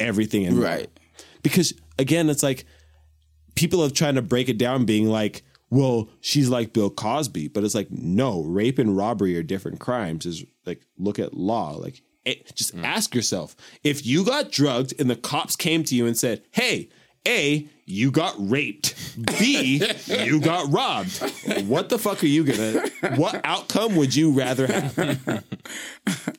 everything 0.00 0.44
more. 0.44 0.64
Right. 0.64 0.90
Because 1.42 1.74
again, 1.98 2.28
it's 2.28 2.42
like 2.42 2.64
people 3.54 3.82
have 3.82 3.92
trying 3.92 4.16
to 4.16 4.22
break 4.22 4.48
it 4.48 4.58
down, 4.58 4.84
being 4.84 5.08
like, 5.08 5.42
well, 5.70 6.10
she's 6.20 6.48
like 6.48 6.72
Bill 6.72 6.90
Cosby, 6.90 7.48
but 7.48 7.64
it's 7.64 7.74
like, 7.74 7.90
no, 7.90 8.42
rape 8.42 8.78
and 8.78 8.96
robbery 8.96 9.38
are 9.38 9.42
different 9.42 9.80
crimes. 9.80 10.26
Is 10.26 10.44
like, 10.66 10.82
look 10.98 11.18
at 11.18 11.34
law. 11.34 11.76
Like, 11.76 12.02
eh, 12.26 12.34
just 12.54 12.74
ask 12.76 13.14
yourself 13.14 13.56
if 13.82 14.04
you 14.04 14.24
got 14.24 14.50
drugged 14.50 14.94
and 15.00 15.08
the 15.08 15.16
cops 15.16 15.56
came 15.56 15.82
to 15.84 15.94
you 15.94 16.06
and 16.06 16.16
said, 16.16 16.42
hey, 16.50 16.90
A, 17.26 17.68
you 17.84 18.10
got 18.10 18.34
raped. 18.38 18.94
B, 19.38 19.82
you 20.08 20.40
got 20.40 20.72
robbed. 20.72 21.18
What 21.66 21.88
the 21.88 21.98
fuck 21.98 22.22
are 22.22 22.26
you 22.26 22.44
gonna? 22.44 23.16
What 23.16 23.40
outcome 23.44 23.96
would 23.96 24.14
you 24.14 24.32
rather 24.32 24.66
have? 24.66 25.44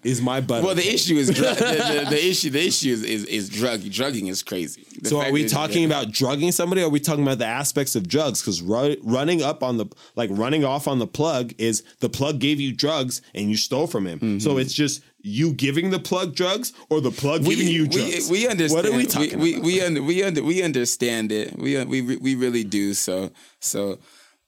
Is 0.03 0.21
my 0.21 0.41
butt? 0.41 0.63
Well, 0.63 0.75
the 0.75 0.87
issue 0.87 1.15
is 1.15 1.29
drug. 1.29 1.55
the, 1.57 2.03
the, 2.05 2.09
the 2.09 2.27
issue. 2.27 2.49
The 2.49 2.65
issue 2.67 2.91
is 2.91 3.03
is, 3.03 3.25
is 3.25 3.49
drug. 3.49 3.89
Drugging 3.91 4.27
is 4.27 4.43
crazy. 4.43 4.85
The 5.01 5.09
so 5.09 5.21
are 5.21 5.31
we 5.31 5.45
talking 5.45 5.85
about 5.85 6.11
drugging 6.11 6.51
somebody? 6.51 6.81
Or 6.81 6.87
are 6.87 6.89
we 6.89 6.99
talking 6.99 7.23
about 7.23 7.37
the 7.37 7.45
aspects 7.45 7.95
of 7.95 8.07
drugs? 8.07 8.41
Because 8.41 8.61
ru- 8.61 8.97
running 9.03 9.41
up 9.41 9.63
on 9.63 9.77
the 9.77 9.85
like 10.15 10.29
running 10.33 10.65
off 10.65 10.87
on 10.87 10.99
the 10.99 11.07
plug 11.07 11.53
is 11.57 11.83
the 11.99 12.09
plug 12.09 12.39
gave 12.39 12.59
you 12.59 12.73
drugs 12.73 13.21
and 13.33 13.49
you 13.49 13.57
stole 13.57 13.87
from 13.87 14.07
him. 14.07 14.19
Mm-hmm. 14.19 14.39
So 14.39 14.57
it's 14.57 14.73
just 14.73 15.01
you 15.23 15.53
giving 15.53 15.89
the 15.89 15.99
plug 15.99 16.35
drugs 16.35 16.73
or 16.89 17.01
the 17.01 17.09
plug 17.09 17.43
giving 17.43 17.67
you 17.67 17.87
drugs. 17.87 18.29
We, 18.29 18.41
we 18.41 18.47
understand. 18.47 18.85
What 18.85 18.93
are 18.93 18.95
we 18.95 19.05
talking 19.05 19.39
we, 19.39 19.53
about? 19.53 19.65
We, 19.65 19.73
we, 19.73 19.81
under, 19.81 20.03
we, 20.03 20.23
under, 20.23 20.43
we 20.43 20.61
understand 20.61 21.31
it. 21.31 21.57
We, 21.57 21.83
we, 21.85 22.17
we 22.17 22.35
really 22.35 22.65
do. 22.65 22.93
So, 22.93 23.31
so 23.59 23.99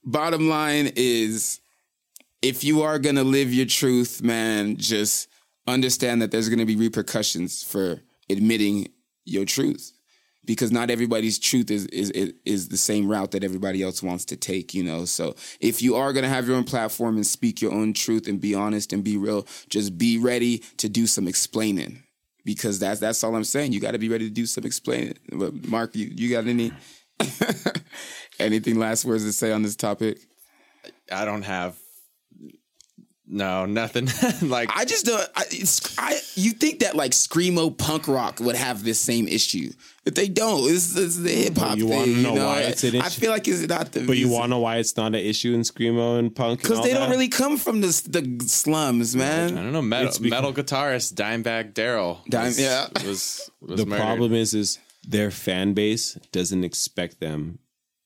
bottom 0.04 0.48
line 0.48 0.92
is 0.94 1.60
if 2.42 2.62
you 2.62 2.82
are 2.82 2.98
going 2.98 3.16
to 3.16 3.24
live 3.24 3.52
your 3.52 3.66
truth, 3.66 4.22
man, 4.22 4.76
just 4.76 5.28
understand 5.66 6.20
that 6.22 6.30
there's 6.30 6.48
going 6.48 6.58
to 6.58 6.66
be 6.66 6.76
repercussions 6.76 7.62
for 7.62 8.02
admitting 8.28 8.88
your 9.24 9.46
truth. 9.46 9.92
Because 10.46 10.70
not 10.70 10.90
everybody's 10.90 11.38
truth 11.38 11.70
is, 11.70 11.86
is 11.86 12.10
is 12.44 12.68
the 12.68 12.76
same 12.76 13.08
route 13.08 13.32
that 13.32 13.44
everybody 13.44 13.82
else 13.82 14.02
wants 14.02 14.24
to 14.26 14.36
take, 14.36 14.74
you 14.74 14.84
know. 14.84 15.04
So 15.04 15.34
if 15.60 15.82
you 15.82 15.96
are 15.96 16.12
gonna 16.12 16.28
have 16.28 16.46
your 16.46 16.56
own 16.56 16.64
platform 16.64 17.16
and 17.16 17.26
speak 17.26 17.60
your 17.60 17.72
own 17.72 17.92
truth 17.92 18.28
and 18.28 18.40
be 18.40 18.54
honest 18.54 18.92
and 18.92 19.02
be 19.02 19.16
real, 19.16 19.46
just 19.68 19.98
be 19.98 20.18
ready 20.18 20.58
to 20.76 20.88
do 20.88 21.06
some 21.06 21.26
explaining 21.26 22.04
because 22.46 22.78
that's 22.78 23.00
that's 23.00 23.22
all 23.22 23.34
I'm 23.34 23.44
saying. 23.44 23.72
You 23.72 23.80
got 23.80 23.90
to 23.90 23.98
be 23.98 24.08
ready 24.08 24.26
to 24.28 24.32
do 24.32 24.46
some 24.46 24.64
explaining. 24.64 25.18
But 25.30 25.68
Mark, 25.68 25.94
you, 25.94 26.06
you 26.14 26.30
got 26.30 26.46
any 26.46 26.72
anything 28.38 28.78
last 28.78 29.04
words 29.04 29.24
to 29.24 29.32
say 29.32 29.52
on 29.52 29.62
this 29.62 29.76
topic? 29.76 30.18
I 31.12 31.26
don't 31.26 31.42
have. 31.42 31.76
No, 33.26 33.66
nothing. 33.66 34.08
like 34.48 34.70
I 34.74 34.84
just 34.84 35.04
don't. 35.04 35.28
I, 35.34 35.42
it's, 35.50 35.98
I 35.98 36.18
you 36.36 36.52
think 36.52 36.80
that 36.80 36.94
like 36.94 37.10
screamo 37.10 37.76
punk 37.76 38.06
rock 38.06 38.38
would 38.38 38.54
have 38.54 38.84
this 38.84 39.00
same 39.00 39.26
issue, 39.26 39.72
but 40.06 40.14
they 40.14 40.28
don't. 40.28 40.70
It's, 40.70 40.96
it's 40.96 41.16
the 41.16 41.30
hip 41.30 41.58
hop 41.58 41.76
You 41.76 41.88
thing. 41.88 41.98
wanna 41.98 42.12
know 42.12 42.30
you 42.30 42.38
know? 42.38 42.46
why 42.46 42.60
it's 42.60 42.84
an 42.84 42.94
issue? 42.94 43.04
I 43.04 43.08
feel 43.10 43.30
like 43.32 43.46
it's 43.48 43.60
not 43.68 43.92
the. 43.92 44.06
but 44.06 44.16
you 44.16 44.28
want 44.30 44.44
to 44.44 44.48
know 44.50 44.60
why 44.60 44.76
it's 44.76 44.96
not 44.96 45.08
an 45.08 45.16
issue 45.16 45.52
in 45.52 45.60
screamo 45.62 46.18
and 46.18 46.34
punk? 46.34 46.62
because 46.62 46.78
all 46.78 46.84
they 46.84 46.94
don't 46.94 47.10
really 47.10 47.28
come 47.28 47.58
from 47.58 47.80
the 47.82 47.88
the 48.08 48.44
slums, 48.46 49.14
man. 49.14 49.58
I 49.58 49.62
don't 49.62 49.72
know. 49.72 49.82
Metal, 49.82 50.08
It's 50.08 50.18
because- 50.18 50.30
metal 50.42 50.52
guitarist 50.54 51.14
Dimebag 51.14 51.74
Darrell. 51.74 52.22
Dime- 52.30 52.46
was- 52.46 52.60
yeah. 52.60 52.86
was 53.04 53.50
was 53.60 53.80
the 53.80 53.84
murdered. 53.86 54.02
problem 54.02 54.32
is 54.32 54.54
is 54.54 54.78
their 55.06 55.30
fan 55.30 55.74
base 55.74 56.14
doesn't 56.32 56.64
expect 56.64 57.20
them 57.20 57.58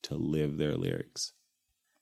to 0.03 0.15
live 0.17 0.57
their 0.57 0.77
lyrics 0.77 1.33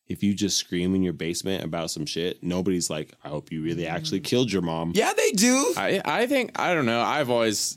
if 0.07 0.23
you 0.23 0.33
just 0.33 0.57
scream 0.57 0.95
in 0.95 1.03
your 1.03 1.13
basement 1.13 1.63
about 1.63 1.91
some 1.91 2.07
shit 2.07 2.43
nobody's 2.43 2.89
like 2.89 3.13
i 3.25 3.29
hope 3.29 3.53
you 3.53 3.63
really 3.63 3.87
actually 3.87 4.21
killed 4.21 4.51
your 4.51 4.63
mom 4.63 4.93
Yeah, 4.95 5.13
they 5.15 5.33
do. 5.33 5.75
I 5.77 6.01
I 6.05 6.27
think 6.27 6.59
I 6.59 6.73
don't 6.75 6.87
know. 6.87 7.01
I've 7.03 7.29
always 7.31 7.77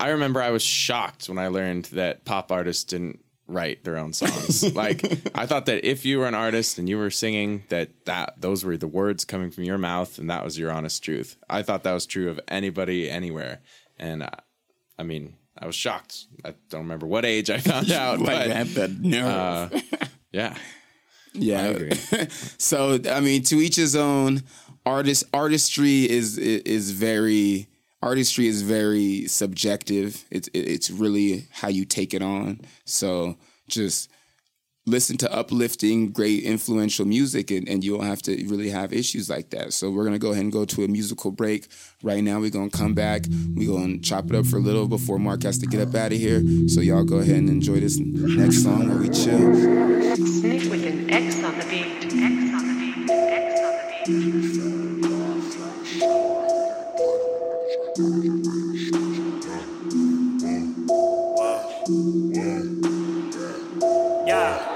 I 0.00 0.08
remember 0.10 0.42
I 0.42 0.50
was 0.50 0.62
shocked 0.62 1.28
when 1.28 1.38
I 1.38 1.48
learned 1.48 1.86
that 1.86 2.24
pop 2.24 2.50
artists 2.50 2.84
didn't 2.84 3.20
write 3.46 3.84
their 3.84 3.98
own 3.98 4.12
songs. 4.12 4.74
like 4.74 5.04
I 5.34 5.46
thought 5.46 5.66
that 5.66 5.84
if 5.84 6.04
you 6.04 6.18
were 6.20 6.26
an 6.26 6.34
artist 6.34 6.78
and 6.78 6.88
you 6.88 6.96
were 6.98 7.10
singing 7.10 7.64
that 7.68 7.90
that 8.06 8.40
those 8.40 8.64
were 8.64 8.76
the 8.76 8.86
words 8.86 9.24
coming 9.24 9.50
from 9.50 9.64
your 9.64 9.78
mouth 9.78 10.18
and 10.18 10.30
that 10.30 10.44
was 10.44 10.58
your 10.58 10.70
honest 10.72 11.02
truth. 11.02 11.36
I 11.48 11.62
thought 11.62 11.82
that 11.82 11.92
was 11.92 12.06
true 12.06 12.30
of 12.30 12.40
anybody 12.48 13.10
anywhere. 13.10 13.60
And 13.98 14.22
uh, 14.22 14.30
I 14.98 15.02
mean, 15.02 15.36
I 15.58 15.66
was 15.66 15.74
shocked. 15.74 16.26
I 16.44 16.54
don't 16.70 16.82
remember 16.82 17.06
what 17.06 17.24
age 17.24 17.50
I 17.50 17.58
found 17.58 17.90
out, 17.92 18.20
like 18.20 18.48
but 18.48 18.74
that, 18.74 18.90
nerve. 19.00 19.82
yeah. 20.32 20.56
Yeah. 21.32 21.92
so 22.58 22.98
I 23.10 23.20
mean, 23.20 23.42
to 23.44 23.56
each 23.56 23.76
his 23.76 23.94
own. 23.94 24.42
Artist 24.86 25.24
artistry 25.34 26.08
is 26.08 26.38
is 26.38 26.92
very 26.92 27.68
artistry 28.02 28.46
is 28.46 28.62
very 28.62 29.26
subjective. 29.26 30.24
It's 30.30 30.48
it's 30.54 30.90
really 30.90 31.46
how 31.50 31.68
you 31.68 31.84
take 31.84 32.14
it 32.14 32.22
on. 32.22 32.60
So 32.84 33.36
just 33.68 34.10
listen 34.86 35.16
to 35.18 35.32
uplifting, 35.32 36.10
great, 36.10 36.42
influential 36.42 37.04
music, 37.04 37.50
and, 37.50 37.68
and 37.68 37.84
you 37.84 37.96
don't 37.96 38.06
have 38.06 38.22
to 38.22 38.32
really 38.46 38.70
have 38.70 38.92
issues 38.92 39.28
like 39.28 39.50
that. 39.50 39.72
So 39.72 39.90
we're 39.90 40.04
gonna 40.04 40.18
go 40.18 40.30
ahead 40.32 40.44
and 40.44 40.52
go 40.52 40.64
to 40.64 40.84
a 40.84 40.88
musical 40.88 41.30
break 41.30 41.68
right 42.02 42.22
now. 42.24 42.40
We're 42.40 42.50
gonna 42.50 42.70
come 42.70 42.94
back. 42.94 43.26
We're 43.54 43.72
gonna 43.72 43.98
chop 43.98 44.26
it 44.30 44.34
up 44.34 44.46
for 44.46 44.56
a 44.56 44.60
little 44.60 44.88
before 44.88 45.18
Mark 45.18 45.42
has 45.44 45.58
to 45.58 45.66
get 45.66 45.86
up 45.86 45.94
out 45.94 46.12
of 46.12 46.18
here. 46.18 46.42
So 46.68 46.80
y'all 46.80 47.04
go 47.04 47.18
ahead 47.18 47.36
and 47.36 47.48
enjoy 47.48 47.80
this 47.80 47.98
next 47.98 48.62
song 48.62 48.88
where 48.88 48.98
we 48.98 49.08
chill. 49.10 49.38
With 49.38 50.86
an 50.86 51.10
X 51.10 51.42
on 51.44 51.58
the 51.58 51.64
beat. 51.66 52.04
X 52.04 52.14
on 52.14 52.66
the 52.66 53.04
beat. 53.06 53.10
X 53.10 54.58
on 54.58 54.62
the 54.62 54.70
beat. 54.70 54.79
Yeah. 64.26 64.69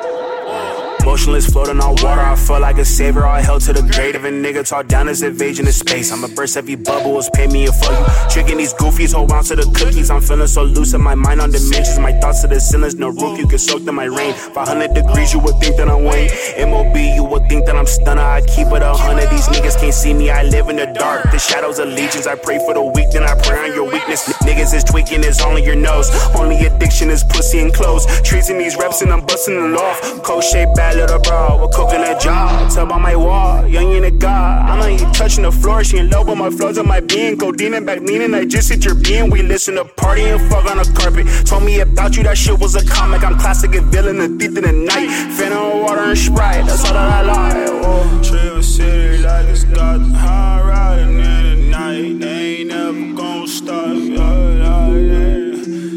Motionless 1.05 1.47
floating 1.51 1.81
on 1.81 1.91
water, 2.03 2.21
I 2.21 2.35
feel 2.35 2.61
like 2.61 2.79
a 2.79 2.85
savior. 2.85 3.27
All 3.27 3.41
hell 3.41 3.61
to 3.61 3.73
the 3.73 3.83
grave 3.83 4.15
of 4.15 4.25
a 4.25 4.31
nigga. 4.31 4.67
Talk 4.67 4.89
down 4.89 5.07
as 5.09 5.23
invasion 5.23 5.69
of 5.69 5.75
space. 5.75 6.11
I'ma 6.11 6.29
burst 6.35 6.57
every 6.57 6.77
bubble, 6.77 7.23
pay 7.35 7.47
me 7.47 7.67
a 7.67 7.73
fuck 7.73 7.93
you. 7.93 8.31
Tricking 8.31 8.57
these 8.57 8.73
goofies, 8.73 9.13
hold 9.13 9.31
on 9.31 9.45
to 9.45 9.55
the 9.55 9.65
cookies. 9.77 10.11
I'm 10.11 10.23
feeling 10.23 10.47
so 10.47 10.63
loose 10.63 10.95
in 10.95 11.03
my 11.03 11.15
mind 11.15 11.43
on 11.43 11.51
dimensions. 11.51 11.99
My 11.99 12.13
thoughts 12.21 12.41
to 12.43 12.49
the 12.49 12.59
ceilings, 12.59 12.95
no 12.95 13.11
roof, 13.11 13.39
you 13.39 13.47
get 13.47 13.59
soaked 13.59 13.87
in 13.87 13.95
my 13.95 14.07
rain. 14.07 14.33
500 14.33 14.95
degrees, 14.95 15.33
you 15.35 15.41
would 15.41 15.59
think 15.61 15.77
that 15.77 15.89
I'm 15.89 16.05
Wayne. 16.05 16.31
MOB, 16.59 16.97
you 16.97 17.25
would 17.25 17.49
think 17.49 17.67
that 17.67 17.77
I'm 17.77 17.87
stunner. 17.87 18.23
I 18.23 18.41
keep 18.41 18.69
it 18.69 18.83
a 18.83 18.95
hundred. 18.95 19.29
These 19.31 19.49
niggas 19.49 19.79
can't 19.79 19.95
see 19.95 20.15
me, 20.15 20.31
I 20.31 20.43
live 20.45 20.69
in 20.71 20.77
the 20.77 20.87
dark. 20.87 21.31
The 21.31 21.39
shadows 21.39 21.79
of 21.79 21.89
legions, 21.89 22.27
I 22.27 22.35
pray 22.35 22.59
for 22.65 22.73
the 22.73 22.83
weak, 22.83 23.11
then 23.13 23.25
I 23.25 23.35
pray 23.43 23.69
on 23.69 23.75
your 23.77 23.85
weakness. 23.85 24.33
Niggas 24.43 24.73
is 24.75 24.85
tweaking, 24.85 25.23
it's 25.23 25.43
only 25.43 25.63
your 25.65 25.77
nose. 25.77 26.09
Only 26.35 26.65
addiction 26.65 27.11
is 27.11 27.23
pussy 27.25 27.61
and 27.61 27.75
clothes. 27.75 28.07
Treating 28.23 28.57
these 28.57 28.77
reps 28.77 29.03
and 29.03 29.13
I'm 29.13 29.25
busting 29.27 29.55
it 29.55 29.77
off. 29.77 30.23
Cold 30.23 30.43
shaped 30.43 30.75
bad 30.75 30.94
little 30.95 31.19
bro 31.21 31.69
coke 31.75 31.93
in 31.93 32.03
a 32.03 32.19
jar. 32.19 32.71
Tub 32.71 32.93
on 32.93 33.03
my 33.03 33.17
wall, 33.17 33.67
young 33.67 33.93
in 33.93 34.05
a 34.05 34.11
god. 34.11 34.71
I'm 34.71 34.79
not 34.79 34.91
even 34.91 35.13
touching 35.13 35.43
the 35.43 35.53
floor. 35.53 35.85
She 35.85 35.99
in 35.99 36.11
love 36.11 36.29
with 36.29 36.39
my 36.39 36.51
flows 36.51 36.79
on 36.79 36.87
my 36.87 37.01
being. 37.01 37.37
Codeine 37.37 37.75
and 37.75 37.87
back 37.87 38.01
leaning, 38.01 38.35
I 38.35 38.45
just 38.45 38.69
hit 38.71 38.85
your 38.85 38.95
being. 38.95 39.31
We 39.31 39.43
listen 39.43 39.75
to 39.75 39.85
party 39.85 40.23
and 40.23 40.41
fuck 40.51 40.65
on 40.71 40.79
the 40.79 40.85
carpet. 40.99 41.27
Told 41.47 41.65
me 41.65 41.81
about 41.81 42.17
you, 42.17 42.23
that 42.25 42.39
shit 42.39 42.59
was 42.59 42.75
a 42.77 42.85
comic. 42.87 43.25
I'm 43.25 43.39
classic 43.39 43.75
and 43.75 43.87
villain, 43.93 44.21
a 44.21 44.29
thief 44.39 44.57
in 44.57 44.65
the 44.65 44.73
night. 44.73 45.09
Phantom 45.37 45.83
water 45.83 46.03
and 46.03 46.19
sprite, 46.19 46.67
that's 46.67 46.85
all 46.85 46.95
that 46.95 47.11
I 47.11 47.23
like. 47.23 47.55
Oh. 47.85 48.23
Trail 48.23 48.63
City 48.63 49.19
like 49.23 49.47
it's 49.47 49.65
got 49.65 50.01
high 50.01 50.63
riding 50.63 51.19
in 51.19 51.61
the 51.61 51.71
night. 51.71 52.19
They 52.21 52.57
ain't 52.61 52.69
never 52.69 53.15
gonna 53.15 53.49
stop. 53.49 53.85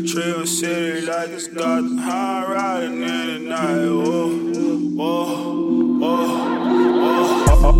Trail 0.07 0.47
City 0.47 1.05
like 1.05 1.29
it's 1.29 1.47
got 1.47 1.83
high 1.99 2.45
riding 2.51 3.03
in 3.03 3.27
the 3.27 3.39
night. 3.49 3.85
Oh, 3.85 4.36
oh, 5.09 5.46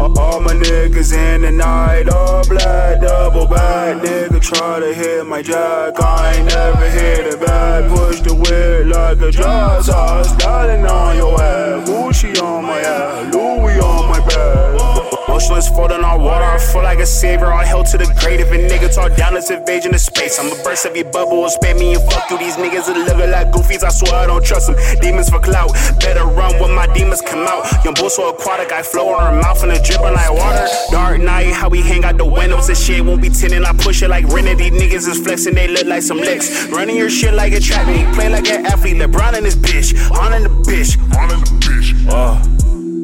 oh. 0.02 0.14
All 0.18 0.40
my 0.40 0.54
niggas 0.54 1.14
in 1.14 1.42
the 1.42 1.52
night, 1.52 2.10
all 2.10 2.48
black, 2.48 3.02
double 3.02 3.48
back. 3.48 4.02
Nigga 4.04 4.42
try 4.42 4.80
to 4.80 4.94
hit 4.94 5.26
my 5.26 5.42
jack, 5.42 6.00
I 6.00 6.36
ain't 6.36 6.46
never 6.46 6.90
hit 6.90 7.28
it 7.28 7.40
back. 7.40 7.90
Push 7.90 8.22
the 8.22 8.36
whip 8.36 8.94
like 8.94 9.20
a 9.22 9.32
jaw 9.32 9.82
sauce, 9.82 10.30
styling 10.34 10.86
on 10.86 11.16
your 11.16 11.42
ass. 11.42 11.90
Gucci 11.90 12.42
on 12.42 12.66
my 12.66 12.80
ass, 12.80 13.34
Louis 13.34 13.80
on 13.80 14.10
my 14.10 14.20
back. 14.26 15.28
Motionless 15.28 15.70
floating 15.70 16.04
on 16.04 16.24
water, 16.24 16.46
I 16.46 16.58
feel 16.58 16.82
like 16.82 17.00
a 17.00 17.06
savior. 17.06 17.52
All 17.52 17.60
hell 17.64 17.84
to 17.84 17.98
the 17.98 18.06
grave. 18.20 18.40
If 18.40 18.50
a 18.50 18.58
nigga 18.58 18.94
talk 18.94 19.16
down, 19.16 19.38
it's 19.38 19.52
invasion 19.52 19.94
of 19.94 20.02
space. 20.02 20.40
I'ma 20.40 20.56
burst 20.64 20.86
every 20.86 21.04
bubble, 21.04 21.44
and 21.46 21.54
spam 21.54 21.78
me 21.78 21.94
and 21.94 22.04
fuck 22.10 22.30
you. 22.32 22.40
These 22.40 22.56
niggas 22.58 22.90
are 22.90 22.98
looking 22.98 23.30
like 23.30 23.52
goofies. 23.52 23.84
I 23.84 23.90
swear 23.90 24.16
I 24.16 24.26
don't 24.26 24.44
trust 24.44 24.68
them. 24.68 24.76
Demons 25.00 25.30
for 25.30 25.40
clout. 25.40 25.72
Better 26.00 26.26
run 26.26 26.60
when 26.60 26.74
my 26.74 26.88
demons 26.94 27.22
come 27.22 27.46
out. 27.46 27.70
Young 27.86 27.94
bull 27.94 28.10
so 28.10 28.30
aquatic, 28.30 28.72
I 28.72 28.82
flow 28.82 29.14
on 29.14 29.22
her 29.32 29.40
mouth 29.40 29.62
and 29.62 29.72
it 29.72 29.84
dripping 29.88 30.14
like 30.14 30.32
water. 30.32 30.68
Dark 30.92 31.22
night, 31.22 31.54
how 31.54 31.70
we 31.70 31.82
hang 31.82 32.04
out 32.04 32.18
the 32.18 32.26
windows 32.26 32.70
and 32.70 32.78
shit 32.78 33.04
won't 33.04 33.22
be 33.22 33.30
tinted. 33.30 33.64
I 33.64 33.74
push 33.74 34.02
it 34.02 34.10
like 34.10 34.26
rented. 34.28 34.58
These 34.58 34.72
niggas 34.72 35.08
is 35.08 35.20
flexing, 35.20 35.56
they 35.56 35.68
look 35.68 35.86
like 35.86 36.04
some 36.04 36.18
licks. 36.18 36.68
Running 36.68 36.98
your 36.98 37.10
shit 37.10 37.34
like 37.34 37.54
a 37.54 37.60
trap 37.60 37.88
meet. 37.88 38.14
Play 38.14 38.30
like 38.30 38.48
an 38.50 38.66
athlete. 38.66 38.98
LeBron 38.98 39.36
and 39.36 39.46
his 39.46 39.56
bitch. 39.56 39.96
On 40.12 40.34
in 40.34 40.44
the 40.44 40.50
bitch. 40.50 40.98
On 41.18 41.32
in 41.32 41.40
the 41.40 41.46
bitch. 41.66 41.94
Oh. 42.10 42.42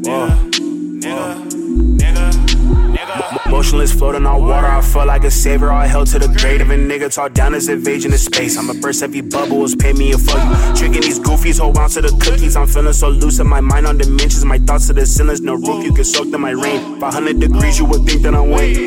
Oh. 0.05 0.49
Nigga. 1.03 2.12
Motionless 3.53 3.93
floating 3.93 4.25
on 4.25 4.41
water, 4.41 4.65
I 4.65 4.81
felt 4.81 5.05
like 5.05 5.23
a 5.25 5.29
savior. 5.29 5.69
All 5.71 5.81
hell 5.81 6.05
to 6.07 6.17
the 6.17 6.27
grave 6.39 6.61
of 6.61 6.71
a 6.71 6.75
nigga. 6.75 7.13
Talk 7.13 7.33
down 7.33 7.53
as 7.53 7.69
invasion 7.69 8.11
of 8.11 8.17
space. 8.17 8.57
I'ma 8.57 8.73
burst 8.81 9.03
every 9.03 9.21
bubble, 9.21 9.63
it's 9.63 9.75
pay 9.75 9.93
me 9.93 10.11
a 10.11 10.17
fuck 10.17 10.41
you. 10.43 10.75
Tricking 10.75 11.01
these 11.01 11.19
goofies, 11.19 11.59
hold 11.59 11.77
on 11.77 11.87
to 11.91 12.01
the 12.01 12.09
cookies. 12.19 12.55
I'm 12.55 12.65
feeling 12.65 12.93
so 12.93 13.09
loose 13.09 13.37
in 13.37 13.45
my 13.45 13.61
mind 13.61 13.85
on 13.85 13.99
dimensions. 13.99 14.43
My 14.43 14.57
thoughts 14.57 14.87
to 14.87 14.93
the 14.93 15.05
ceilings, 15.05 15.41
no 15.41 15.53
roof, 15.53 15.85
you 15.85 15.93
get 15.93 16.05
soaked 16.05 16.33
in 16.33 16.41
my 16.41 16.49
rain. 16.49 16.99
500 16.99 17.39
degrees, 17.39 17.77
you 17.77 17.85
would 17.85 18.07
think 18.07 18.23
that 18.23 18.33
I'm 18.33 18.49
Wayne. 18.49 18.77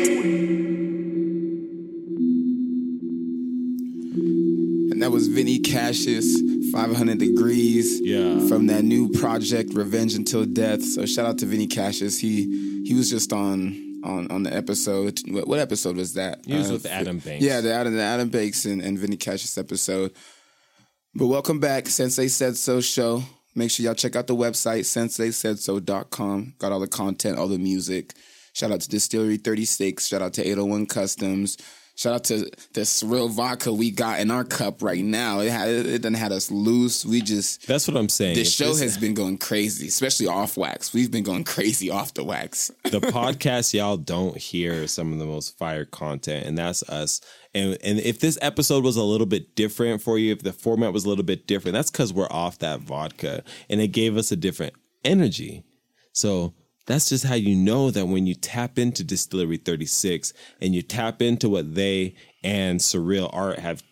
And 4.91 5.01
that 5.01 5.11
was 5.11 5.29
Vinny 5.29 5.59
Cassius 5.59 6.41
500 6.73 7.17
Degrees. 7.17 8.01
Yeah. 8.01 8.45
From 8.49 8.67
that 8.67 8.83
new 8.83 9.07
project, 9.13 9.73
Revenge 9.73 10.13
Until 10.13 10.43
Death. 10.43 10.83
So 10.83 11.05
shout 11.05 11.25
out 11.25 11.37
to 11.37 11.45
Vinny 11.45 11.67
Cassius. 11.67 12.19
He 12.19 12.83
he 12.85 12.93
was 12.93 13.09
just 13.09 13.31
on 13.31 13.86
on 14.07 14.31
on 14.31 14.43
the 14.43 14.55
episode. 14.55 15.19
What, 15.27 15.47
what 15.47 15.59
episode 15.59 15.97
was 15.97 16.13
that? 16.13 16.39
Was 16.47 16.69
Uh, 16.69 16.73
with 16.73 16.85
Adam 16.85 17.19
Banks. 17.19 17.43
Yeah, 17.43 17.61
the 17.61 17.73
Adam 17.73 17.93
the 17.95 18.01
Adam 18.01 18.29
Banks 18.29 18.65
and, 18.65 18.81
and 18.81 18.97
Vinny 18.97 19.17
Cassius 19.17 19.57
episode. 19.57 20.13
But 21.13 21.27
welcome 21.27 21.59
back, 21.59 21.87
Sensei 21.87 22.27
Said 22.27 22.57
So 22.57 22.81
show. 22.81 23.23
Make 23.55 23.71
sure 23.71 23.83
y'all 23.83 23.95
check 23.95 24.15
out 24.15 24.27
the 24.27 24.35
website, 24.35 24.81
senseisaidso.com. 24.81 26.53
Got 26.59 26.71
all 26.71 26.79
the 26.79 26.87
content, 26.87 27.39
all 27.39 27.47
the 27.47 27.57
music. 27.57 28.13
Shout 28.53 28.71
out 28.71 28.81
to 28.81 28.89
Distillery 28.89 29.37
36. 29.37 30.05
Shout 30.05 30.21
out 30.21 30.33
to 30.33 30.41
801 30.41 30.85
Customs. 30.85 31.57
Shout 31.97 32.13
out 32.13 32.23
to 32.25 32.47
this 32.73 33.01
real 33.01 33.27
vodka 33.27 33.73
we 33.73 33.89
got 33.89 34.19
in 34.19 34.29
our 34.29 34.43
cup 34.43 34.83
right 34.83 35.03
now. 35.03 35.39
It 35.39 35.49
had 35.49 35.67
it 35.67 36.03
done 36.03 36.13
had 36.13 36.31
us 36.31 36.51
loose. 36.51 37.03
We 37.03 37.21
just 37.21 37.65
That's 37.65 37.87
what 37.87 37.97
I'm 37.97 38.07
saying. 38.07 38.35
the 38.35 38.41
If 38.41 38.47
show 38.49 38.67
this- 38.67 38.81
has 38.81 38.97
been 38.99 39.15
going 39.15 39.39
crazy, 39.39 39.87
especially 39.87 40.27
off 40.27 40.57
wax. 40.57 40.93
We've 40.93 41.09
been 41.09 41.23
going 41.23 41.43
crazy 41.43 41.89
off 41.89 42.13
the 42.13 42.23
wax. 42.23 42.69
the 42.83 42.99
podcast 43.01 43.73
y'all 43.73 43.97
don't 43.97 44.37
hear 44.37 44.85
some 44.87 45.11
of 45.11 45.17
the 45.17 45.25
most 45.25 45.57
fire 45.57 45.85
content 45.85 46.45
and 46.45 46.55
that's 46.55 46.83
us 46.83 47.19
and 47.55 47.75
and 47.83 47.99
if 47.99 48.19
this 48.19 48.37
episode 48.43 48.83
was 48.83 48.95
a 48.95 49.03
little 49.03 49.25
bit 49.25 49.55
different 49.55 49.99
for 50.01 50.19
you 50.19 50.31
if 50.33 50.43
the 50.43 50.53
format 50.53 50.93
was 50.93 51.05
a 51.05 51.09
little 51.09 51.23
bit 51.23 51.47
different 51.47 51.73
that's 51.73 51.89
because 51.89 52.13
we're 52.13 52.29
off 52.29 52.59
that 52.59 52.79
vodka 52.81 53.43
and 53.69 53.81
it 53.81 53.87
gave 53.87 54.17
us 54.17 54.31
a 54.31 54.35
different 54.35 54.73
energy 55.03 55.63
so 56.13 56.53
that's 56.87 57.09
just 57.09 57.25
how 57.25 57.35
you 57.35 57.55
know 57.55 57.91
that 57.91 58.07
when 58.07 58.25
you 58.25 58.33
tap 58.33 58.79
into 58.79 59.03
distillery 59.03 59.57
36 59.57 60.33
and 60.61 60.73
you 60.73 60.81
tap 60.81 61.21
into 61.21 61.49
what 61.49 61.75
they 61.75 62.15
and 62.43 62.79
surreal 62.79 63.29
art 63.33 63.59
have 63.59 63.83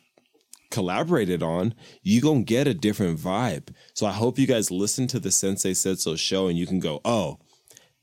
collaborated 0.71 1.43
on, 1.43 1.75
you 2.01 2.21
gonna 2.21 2.43
get 2.43 2.67
a 2.67 2.73
different 2.73 3.19
vibe. 3.19 3.67
So 3.93 4.05
I 4.05 4.11
hope 4.11 4.39
you 4.39 4.47
guys 4.47 4.71
listen 4.71 5.07
to 5.07 5.19
the 5.19 5.31
Sensei 5.31 5.73
Said 5.73 5.99
So 5.99 6.15
show 6.15 6.47
and 6.47 6.57
you 6.57 6.65
can 6.65 6.79
go, 6.79 7.01
oh, 7.05 7.39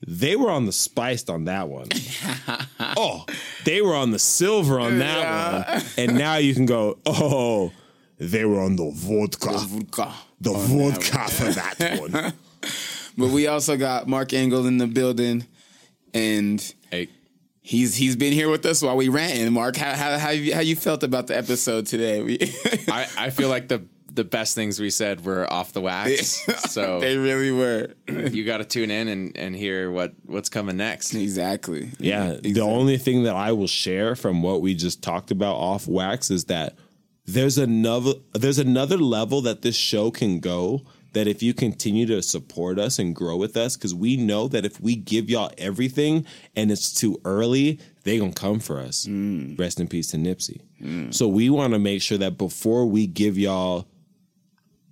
they 0.05 0.35
were 0.35 0.51
on 0.51 0.65
the 0.65 0.71
spiced 0.71 1.29
on 1.29 1.45
that 1.45 1.69
one. 1.69 1.87
oh, 2.79 3.25
they 3.65 3.81
were 3.81 3.95
on 3.95 4.11
the 4.11 4.19
silver 4.19 4.79
on 4.79 4.99
that 4.99 5.67
one. 5.69 5.83
And 5.97 6.17
now 6.17 6.35
you 6.35 6.53
can 6.53 6.65
go, 6.65 6.99
oh, 7.05 7.71
they 8.19 8.45
were 8.45 8.59
on 8.59 8.75
the 8.75 8.91
vodka. 8.93 9.57
Vodka. 9.57 10.13
The 10.39 10.51
on 10.51 10.77
that 10.91 11.03
vodka 11.03 11.31
for 11.31 11.51
that 11.51 11.99
one. 11.99 12.33
But 13.17 13.29
we 13.29 13.47
also 13.47 13.77
got 13.77 14.07
Mark 14.07 14.33
Engel 14.33 14.65
in 14.65 14.77
the 14.77 14.87
building, 14.87 15.45
and 16.13 16.73
Hey, 16.89 17.09
he's 17.61 17.95
he's 17.95 18.15
been 18.15 18.33
here 18.33 18.49
with 18.49 18.65
us 18.65 18.81
while 18.81 18.97
we 18.97 19.09
ranting. 19.09 19.51
Mark, 19.53 19.75
how 19.75 19.93
how 19.93 20.17
how 20.17 20.29
you, 20.29 20.53
how 20.53 20.61
you 20.61 20.75
felt 20.75 21.03
about 21.03 21.27
the 21.27 21.37
episode 21.37 21.87
today? 21.87 22.21
We, 22.21 22.39
I, 22.87 23.07
I 23.17 23.29
feel 23.29 23.49
like 23.49 23.67
the 23.67 23.83
the 24.13 24.23
best 24.23 24.53
things 24.53 24.79
we 24.79 24.91
said 24.91 25.25
were 25.25 25.51
off 25.51 25.73
the 25.73 25.81
wax. 25.81 26.45
So 26.71 26.99
they 27.01 27.17
really 27.17 27.51
were 27.51 27.93
you 28.07 28.45
got 28.45 28.57
to 28.57 28.65
tune 28.65 28.91
in 28.91 29.07
and, 29.07 29.35
and 29.35 29.55
hear 29.55 29.91
what 29.91 30.13
what's 30.25 30.49
coming 30.49 30.77
next. 30.77 31.13
exactly. 31.15 31.91
Yeah, 31.99 32.37
the 32.41 32.61
only 32.61 32.97
thing 32.97 33.23
that 33.23 33.35
I 33.35 33.51
will 33.53 33.67
share 33.67 34.15
from 34.15 34.43
what 34.43 34.61
we 34.61 34.75
just 34.75 35.01
talked 35.01 35.31
about 35.31 35.55
off 35.55 35.87
wax 35.87 36.29
is 36.29 36.45
that 36.45 36.75
there's 37.25 37.57
another 37.57 38.13
there's 38.33 38.59
another 38.59 38.97
level 38.97 39.41
that 39.41 39.61
this 39.61 39.75
show 39.75 40.11
can 40.11 40.39
go 40.39 40.83
that 41.13 41.27
if 41.27 41.41
you 41.41 41.53
continue 41.53 42.05
to 42.07 42.21
support 42.21 42.79
us 42.79 42.99
and 42.99 43.15
grow 43.15 43.37
with 43.37 43.55
us 43.55 43.75
cuz 43.75 43.93
we 43.93 44.17
know 44.17 44.47
that 44.47 44.65
if 44.65 44.79
we 44.81 44.95
give 44.95 45.29
y'all 45.29 45.51
everything 45.57 46.25
and 46.55 46.71
it's 46.71 46.93
too 46.93 47.19
early, 47.25 47.79
they 48.03 48.17
to 48.17 48.31
come 48.31 48.59
for 48.59 48.79
us. 48.79 49.05
Mm. 49.05 49.57
Rest 49.57 49.79
in 49.79 49.87
peace 49.87 50.07
to 50.07 50.17
Nipsey. 50.17 50.61
Mm. 50.81 51.13
So 51.13 51.27
we 51.27 51.49
want 51.49 51.73
to 51.73 51.79
make 51.79 52.01
sure 52.01 52.17
that 52.17 52.37
before 52.37 52.85
we 52.85 53.07
give 53.07 53.37
y'all 53.37 53.87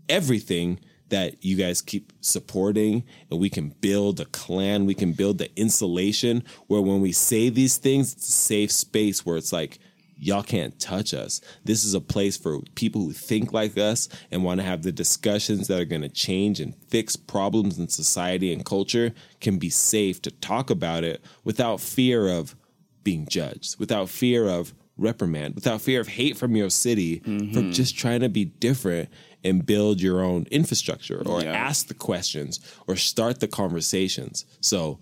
everything 0.10 0.80
that 1.12 1.44
you 1.44 1.56
guys 1.58 1.82
keep 1.82 2.12
supporting 2.22 3.04
and 3.30 3.40
we 3.40 3.50
can 3.50 3.70
build 3.82 4.20
a 4.20 4.26
clan 4.26 4.86
we 4.86 4.94
can 4.94 5.12
build 5.12 5.38
the 5.38 5.50
insulation 5.60 6.44
where 6.68 6.82
when 6.82 7.02
we 7.02 7.12
say 7.12 7.50
these 7.50 7.78
things 7.78 8.14
it's 8.14 8.30
a 8.30 8.32
safe 8.32 8.72
space 8.72 9.26
where 9.26 9.38
it's 9.38 9.54
like 9.54 9.78
y'all 10.22 10.44
can't 10.44 10.80
touch 10.80 11.14
us. 11.14 11.42
This 11.66 11.84
is 11.84 11.96
a 11.96 12.00
place 12.00 12.38
for 12.38 12.62
people 12.76 13.02
who 13.02 13.12
think 13.12 13.52
like 13.52 13.78
us 13.78 14.08
and 14.30 14.44
want 14.44 14.60
to 14.60 14.66
have 14.66 14.84
the 14.84 14.92
discussions 14.92 15.68
that 15.68 15.82
are 15.82 15.86
going 15.86 16.04
to 16.04 16.10
change 16.10 16.60
and 16.60 16.76
fix 16.88 17.16
problems 17.16 17.80
in 17.80 17.88
society 17.88 18.54
and 18.54 18.64
culture 18.64 19.14
can 19.42 19.58
be 19.58 19.70
safe 19.70 20.22
to 20.22 20.32
talk 20.32 20.70
about 20.70 21.04
it 21.04 21.26
without 21.44 21.82
fear 21.82 22.30
of 22.30 22.56
being 23.04 23.28
judged 23.28 23.80
without 23.80 24.08
fear 24.10 24.48
of 24.48 24.76
reprimand 24.96 25.56
without 25.56 25.82
fear 25.82 26.00
of 26.00 26.08
hate 26.08 26.38
from 26.38 26.56
your 26.56 26.70
city 26.70 27.18
for 27.20 27.30
mm-hmm. 27.32 27.72
just 27.72 27.98
trying 27.98 28.20
to 28.20 28.30
be 28.30 28.46
different 28.46 29.10
and 29.44 29.66
build 29.66 30.00
your 30.00 30.22
own 30.22 30.46
infrastructure 30.52 31.24
or 31.26 31.42
Yeah. 31.42 31.52
ask 31.54 31.88
the 31.88 31.96
questions 31.96 32.60
or 32.86 32.96
start 32.96 33.40
the 33.40 33.48
conversations. 33.48 34.46
So 34.60 35.00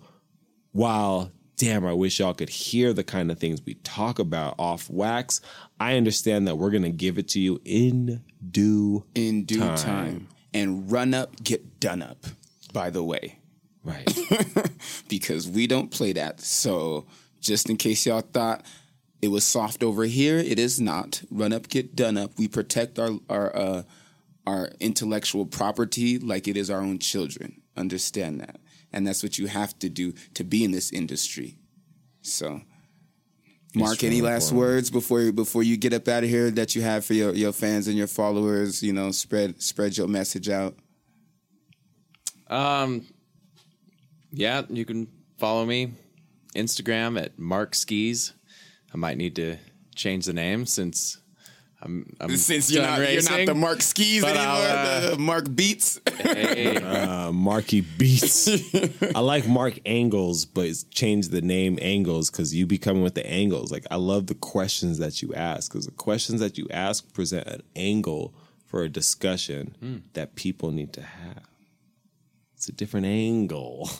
while 0.72 1.30
damn 1.60 1.84
i 1.84 1.92
wish 1.92 2.18
y'all 2.20 2.32
could 2.34 2.48
hear 2.48 2.92
the 2.92 3.04
kind 3.04 3.30
of 3.30 3.38
things 3.38 3.60
we 3.66 3.74
talk 3.74 4.18
about 4.18 4.54
off 4.58 4.88
wax 4.88 5.40
i 5.78 5.96
understand 5.96 6.48
that 6.48 6.56
we're 6.56 6.70
gonna 6.70 6.88
give 6.90 7.18
it 7.18 7.28
to 7.28 7.38
you 7.38 7.60
in 7.64 8.22
due 8.50 9.04
In 9.14 9.44
due 9.44 9.58
time. 9.60 9.76
Time. 9.76 10.28
and 10.54 10.90
run 10.90 11.12
up, 11.14 11.42
get 11.44 11.78
done 11.78 12.00
up. 12.02 12.24
By 12.72 12.88
the 12.90 13.04
way, 13.04 13.38
right 13.84 14.08
because 15.08 15.48
we 15.48 15.66
don't 15.66 15.90
play 15.90 16.12
that. 16.14 16.40
So 16.40 17.06
just 17.40 17.68
in 17.68 17.76
case 17.76 18.06
y'all 18.06 18.20
thought 18.22 18.64
it 19.20 19.28
was 19.28 19.44
soft 19.44 19.82
over 19.82 20.04
here, 20.04 20.38
it 20.38 20.58
is 20.58 20.80
not. 20.80 21.22
Run 21.30 21.52
up, 21.52 21.68
get 21.68 21.94
done 21.94 22.16
up. 22.16 22.38
We 22.38 22.48
protect 22.48 22.98
our 22.98 23.10
our 23.28 23.54
uh, 23.54 23.82
our 24.46 24.70
intellectual 24.80 25.44
property 25.46 26.18
like 26.18 26.48
it 26.48 26.56
is 26.56 26.70
our 26.70 26.80
own 26.80 26.98
children. 27.00 27.60
Understand 27.76 28.40
that, 28.40 28.60
and 28.92 29.06
that's 29.06 29.22
what 29.22 29.38
you 29.38 29.46
have 29.46 29.78
to 29.80 29.88
do 29.88 30.12
to 30.34 30.44
be 30.44 30.64
in 30.64 30.72
this 30.72 30.92
industry. 30.92 31.58
So. 32.22 32.62
Mark, 33.72 34.02
any 34.02 34.16
really 34.16 34.32
last 34.32 34.50
important. 34.50 34.72
words 34.72 34.90
before 34.90 35.30
before 35.30 35.62
you 35.62 35.76
get 35.76 35.92
up 35.92 36.08
out 36.08 36.24
of 36.24 36.28
here 36.28 36.50
that 36.50 36.74
you 36.74 36.82
have 36.82 37.04
for 37.04 37.14
your, 37.14 37.32
your 37.34 37.52
fans 37.52 37.86
and 37.86 37.96
your 37.96 38.08
followers? 38.08 38.82
You 38.82 38.92
know, 38.92 39.12
spread 39.12 39.62
spread 39.62 39.96
your 39.96 40.08
message 40.08 40.48
out. 40.48 40.74
Um, 42.48 43.06
yeah, 44.32 44.62
you 44.68 44.84
can 44.84 45.06
follow 45.38 45.64
me 45.64 45.92
Instagram 46.56 47.20
at 47.20 47.38
Mark 47.38 47.76
Skis. 47.76 48.32
I 48.92 48.96
might 48.96 49.16
need 49.16 49.36
to 49.36 49.56
change 49.94 50.26
the 50.26 50.32
name 50.32 50.66
since 50.66 51.19
I'm, 51.82 52.14
I'm 52.20 52.36
Since 52.36 52.70
you're 52.70 52.82
done 52.82 53.00
not, 53.00 53.12
you're 53.12 53.22
not 53.22 53.46
the 53.46 53.54
Mark 53.54 53.80
Skis 53.80 54.22
anymore, 54.22 54.44
uh, 54.44 55.10
the 55.10 55.16
Mark 55.18 55.54
Beats. 55.54 55.98
Hey, 56.18 56.76
uh, 56.82 57.32
marky 57.32 57.80
beats. 57.80 58.48
I 59.14 59.20
like 59.20 59.48
mark 59.48 59.78
angles 59.86 60.44
but 60.44 60.66
it's 60.66 60.84
changed 60.84 61.30
the 61.30 61.40
name 61.40 61.78
angles 61.80 62.30
because 62.30 62.54
you 62.54 62.66
be 62.66 62.76
coming 62.76 63.02
with 63.02 63.14
the 63.14 63.26
angles. 63.26 63.72
Like 63.72 63.86
i 63.90 63.96
love 63.96 64.26
the 64.26 64.34
questions 64.34 64.98
that 64.98 65.22
you 65.22 65.32
ask 65.34 65.72
because 65.72 65.86
the 65.86 65.92
questions 65.92 66.40
that 66.40 66.58
you 66.58 66.66
ask 66.70 67.10
present 67.14 67.46
an 67.46 67.62
angle 67.74 68.34
for 68.66 68.82
a 68.82 68.88
discussion 68.88 70.04
that 70.12 70.34
people 70.36 70.70
need 70.70 70.92
to 70.92 71.02
have. 71.02 71.48
It's 72.54 72.68
a 72.68 72.72
different 72.72 73.06
angle. 73.06 73.88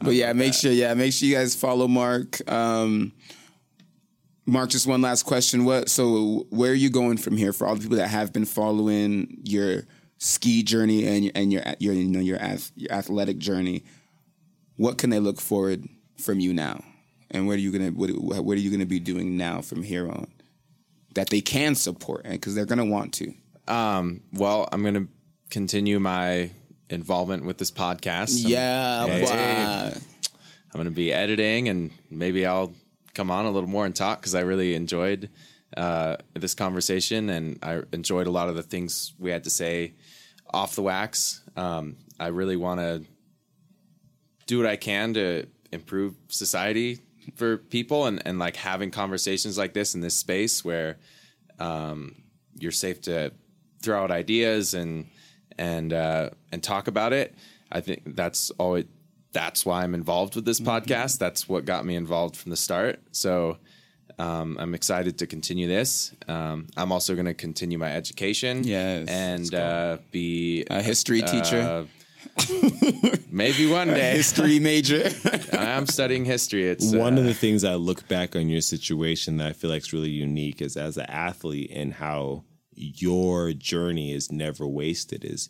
But 0.00 0.14
yeah, 0.14 0.32
make 0.32 0.54
sure 0.54 0.72
yeah, 0.72 0.94
make 0.94 1.12
sure 1.12 1.28
you 1.28 1.34
guys 1.36 1.54
follow 1.54 1.86
Mark. 1.86 2.50
Um, 2.50 3.12
Mark, 4.44 4.70
just 4.70 4.86
one 4.86 5.00
last 5.02 5.22
question. 5.24 5.64
What 5.64 5.88
so 5.88 6.46
where 6.50 6.72
are 6.72 6.74
you 6.74 6.90
going 6.90 7.16
from 7.16 7.36
here 7.36 7.52
for 7.52 7.66
all 7.66 7.74
the 7.76 7.80
people 7.82 7.96
that 7.98 8.08
have 8.08 8.32
been 8.32 8.44
following 8.44 9.38
your 9.44 9.82
ski 10.18 10.62
journey 10.62 11.06
and 11.06 11.24
your 11.24 11.32
and 11.34 11.52
your 11.52 11.62
your 11.78 11.94
you 11.94 12.04
know 12.08 12.20
your 12.20 12.38
ath- 12.38 12.72
your 12.74 12.92
athletic 12.92 13.38
journey? 13.38 13.84
What 14.76 14.98
can 14.98 15.10
they 15.10 15.20
look 15.20 15.40
forward 15.40 15.86
from 16.18 16.40
you 16.40 16.52
now? 16.52 16.82
And 17.30 17.46
what 17.46 17.54
are 17.54 17.60
you 17.60 17.70
gonna 17.70 17.90
what, 17.90 18.10
what 18.44 18.56
are 18.56 18.60
you 18.60 18.70
gonna 18.70 18.84
be 18.86 18.98
doing 19.00 19.36
now 19.36 19.60
from 19.60 19.82
here 19.82 20.08
on 20.10 20.26
that 21.14 21.30
they 21.30 21.40
can 21.40 21.74
support 21.74 22.22
and 22.24 22.34
because 22.34 22.54
they're 22.54 22.66
gonna 22.66 22.84
want 22.84 23.14
to? 23.14 23.32
um, 23.68 24.22
well, 24.32 24.68
I'm 24.72 24.82
going 24.82 24.94
to 24.94 25.06
continue 25.48 26.00
my 26.00 26.50
involvement 26.90 27.44
with 27.44 27.58
this 27.58 27.70
podcast. 27.70 28.42
I'm- 28.42 28.50
Yeah, 28.50 29.06
Hey. 29.06 29.24
boy. 29.94 30.00
I'm 30.74 30.78
going 30.78 30.86
to 30.86 30.90
be 30.90 31.12
editing 31.12 31.68
and 31.68 31.92
maybe 32.10 32.44
I'll 32.44 32.74
come 33.14 33.30
on 33.30 33.46
a 33.46 33.50
little 33.50 33.68
more 33.68 33.86
and 33.86 33.94
talk 33.94 34.20
because 34.20 34.34
I 34.34 34.40
really 34.40 34.74
enjoyed 34.74 35.30
uh, 35.76 36.16
this 36.34 36.54
conversation 36.54 37.30
and 37.30 37.58
I 37.62 37.82
enjoyed 37.92 38.26
a 38.26 38.30
lot 38.30 38.48
of 38.48 38.56
the 38.56 38.62
things 38.62 39.14
we 39.18 39.30
had 39.30 39.44
to 39.44 39.50
say 39.50 39.94
off 40.52 40.74
the 40.74 40.82
wax. 40.82 41.42
Um, 41.56 41.96
I 42.18 42.28
really 42.28 42.56
want 42.56 42.80
to 42.80 43.02
do 44.46 44.58
what 44.58 44.66
I 44.66 44.76
can 44.76 45.14
to 45.14 45.46
improve 45.70 46.14
society 46.28 47.00
for 47.36 47.56
people 47.56 48.06
and, 48.06 48.20
and 48.26 48.38
like 48.38 48.56
having 48.56 48.90
conversations 48.90 49.56
like 49.56 49.72
this 49.72 49.94
in 49.94 50.00
this 50.00 50.16
space 50.16 50.64
where 50.64 50.98
um, 51.58 52.16
you're 52.58 52.72
safe 52.72 53.00
to 53.02 53.32
throw 53.82 54.02
out 54.02 54.10
ideas 54.10 54.74
and 54.74 55.06
and 55.58 55.92
uh, 55.92 56.30
and 56.50 56.62
talk 56.62 56.88
about 56.88 57.12
it. 57.12 57.34
I 57.70 57.80
think 57.80 58.16
that's 58.16 58.50
always 58.52 58.86
that's 59.32 59.64
why 59.66 59.82
I'm 59.82 59.94
involved 59.94 60.36
with 60.36 60.44
this 60.44 60.60
podcast. 60.60 61.18
That's 61.18 61.48
what 61.48 61.64
got 61.64 61.84
me 61.84 61.96
involved 61.96 62.36
from 62.36 62.50
the 62.50 62.56
start. 62.56 63.00
So 63.12 63.58
Um, 64.18 64.58
I'm 64.60 64.74
excited 64.74 65.18
to 65.18 65.26
continue 65.26 65.66
this. 65.66 66.12
Um, 66.28 66.66
I'm 66.76 66.92
also 66.92 67.14
going 67.14 67.24
to 67.26 67.34
continue 67.34 67.78
my 67.78 67.90
education. 67.96 68.62
Yes, 68.62 69.08
and 69.08 69.54
uh, 69.54 69.98
be 70.10 70.64
A 70.70 70.82
history 70.82 71.22
teacher? 71.22 71.60
uh, 71.60 71.84
maybe 73.30 73.66
one 73.66 73.88
day. 73.88 74.12
history 74.16 74.58
major. 74.58 75.10
I'm 75.52 75.86
studying 75.86 76.24
history. 76.26 76.68
It's 76.68 76.92
One 76.92 77.16
of 77.18 77.24
uh, 77.24 77.28
the 77.28 77.34
things 77.34 77.64
I 77.64 77.74
look 77.74 78.06
back 78.08 78.36
on 78.36 78.48
your 78.48 78.60
situation 78.60 79.38
that 79.38 79.48
I 79.48 79.52
feel 79.54 79.70
like 79.70 79.82
is 79.82 79.92
really 79.92 80.10
unique 80.10 80.60
is 80.62 80.76
as 80.76 80.96
an 80.98 81.06
athlete 81.08 81.70
and 81.72 81.94
how 81.94 82.44
your 82.74 83.52
journey 83.52 84.12
is 84.12 84.30
never 84.30 84.66
wasted 84.66 85.24
is 85.24 85.48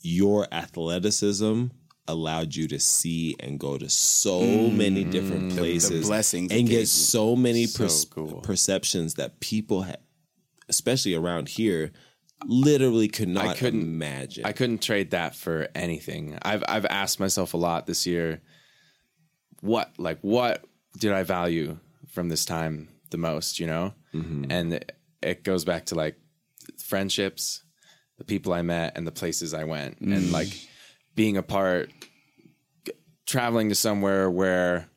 your 0.00 0.46
athleticism 0.52 1.66
allowed 2.08 2.54
you 2.56 2.66
to 2.68 2.78
see 2.80 3.36
and 3.40 3.60
go 3.60 3.78
to 3.78 3.88
so 3.88 4.42
many 4.70 5.04
different 5.04 5.44
Mm. 5.52 5.54
the 5.54 5.56
places 5.60 6.06
blessings 6.08 6.50
and 6.52 6.68
get 6.68 6.88
so 6.88 7.36
many 7.36 7.66
So 7.66 7.84
pers- 7.84 8.04
cool. 8.06 8.40
perceptions 8.40 9.14
that 9.14 9.38
people 9.40 9.84
ha- 9.84 9.96
especially 10.68 11.14
around 11.14 11.48
here 11.50 11.92
literally 12.44 13.06
could 13.06 13.28
not 13.28 13.46
I 13.46 13.54
couldn't 13.54 13.82
imagine 13.82 14.44
I 14.44 14.50
couldn't 14.52 14.82
trade 14.82 15.12
that 15.12 15.36
for 15.36 15.68
anything. 15.76 16.36
I've 16.42 16.64
I've 16.66 16.86
asked 16.86 17.20
myself 17.20 17.54
a 17.54 17.56
lot 17.56 17.86
this 17.86 18.04
year. 18.06 18.40
What 19.60 19.92
like 19.96 20.18
what 20.22 20.64
did 20.98 21.12
I 21.12 21.22
value 21.22 21.78
from 22.08 22.28
this 22.28 22.44
time 22.44 22.88
the 23.10 23.16
most? 23.18 23.60
You 23.60 23.68
know, 23.68 23.94
and 24.12 24.72
it, 24.74 24.92
it 25.22 25.44
goes 25.44 25.64
back 25.64 25.86
to 25.86 25.94
like 25.94 26.16
friendships, 26.78 27.62
the 28.18 28.24
people 28.24 28.52
I 28.52 28.62
met, 28.62 28.96
and 28.96 29.06
the 29.06 29.12
places 29.12 29.54
I 29.54 29.62
went, 29.64 30.00
and 30.00 30.32
like 30.32 30.48
being 31.14 31.36
a 31.36 31.42
part, 31.42 31.90
traveling 33.26 33.68
to 33.68 33.74
somewhere 33.74 34.30
where 34.30 34.88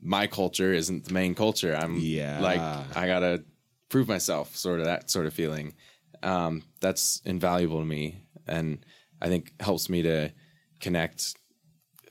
my 0.00 0.26
culture 0.26 0.72
isn't 0.72 1.04
the 1.06 1.12
main 1.12 1.34
culture. 1.34 1.74
I'm 1.74 1.98
Yeah. 1.98 2.40
like 2.40 2.60
I 2.96 3.06
gotta 3.06 3.44
prove 3.88 4.08
myself, 4.08 4.56
sort 4.56 4.80
of 4.80 4.86
that 4.86 5.10
sort 5.10 5.26
of 5.26 5.34
feeling. 5.34 5.74
Um, 6.22 6.62
that's 6.80 7.20
invaluable 7.24 7.80
to 7.80 7.84
me, 7.86 8.22
and 8.46 8.84
I 9.20 9.28
think 9.28 9.52
helps 9.60 9.88
me 9.88 10.02
to 10.02 10.32
connect 10.80 11.34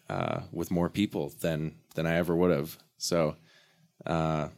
uh, 0.10 0.42
with 0.52 0.72
more 0.72 0.90
people 0.90 1.34
than 1.42 1.76
than 1.96 2.06
I 2.06 2.16
ever 2.18 2.36
would 2.36 2.52
have. 2.52 2.78
So 2.98 3.36
uh, 4.06 4.50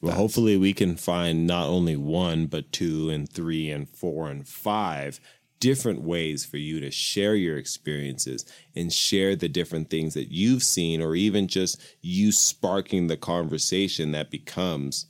Well, 0.00 0.14
hopefully 0.14 0.56
we 0.56 0.72
can 0.72 0.96
find 0.96 1.46
not 1.46 1.68
only 1.68 1.96
one, 1.96 2.46
but 2.46 2.72
two 2.72 3.10
and 3.10 3.30
three 3.30 3.70
and 3.70 3.88
four 3.88 4.28
and 4.30 4.46
five 4.48 5.20
different 5.60 6.02
ways 6.02 6.44
for 6.44 6.56
you 6.56 6.80
to 6.80 6.90
share 6.90 7.34
your 7.34 7.56
experiences 7.56 8.44
and 8.74 8.92
share 8.92 9.36
the 9.36 9.48
different 9.48 9.90
things 9.90 10.14
that 10.14 10.32
you've 10.32 10.62
seen, 10.62 11.00
or 11.00 11.14
even 11.14 11.46
just 11.46 11.80
you 12.00 12.32
sparking 12.32 13.06
the 13.06 13.16
conversation 13.16 14.12
that 14.12 14.30
becomes 14.30 15.06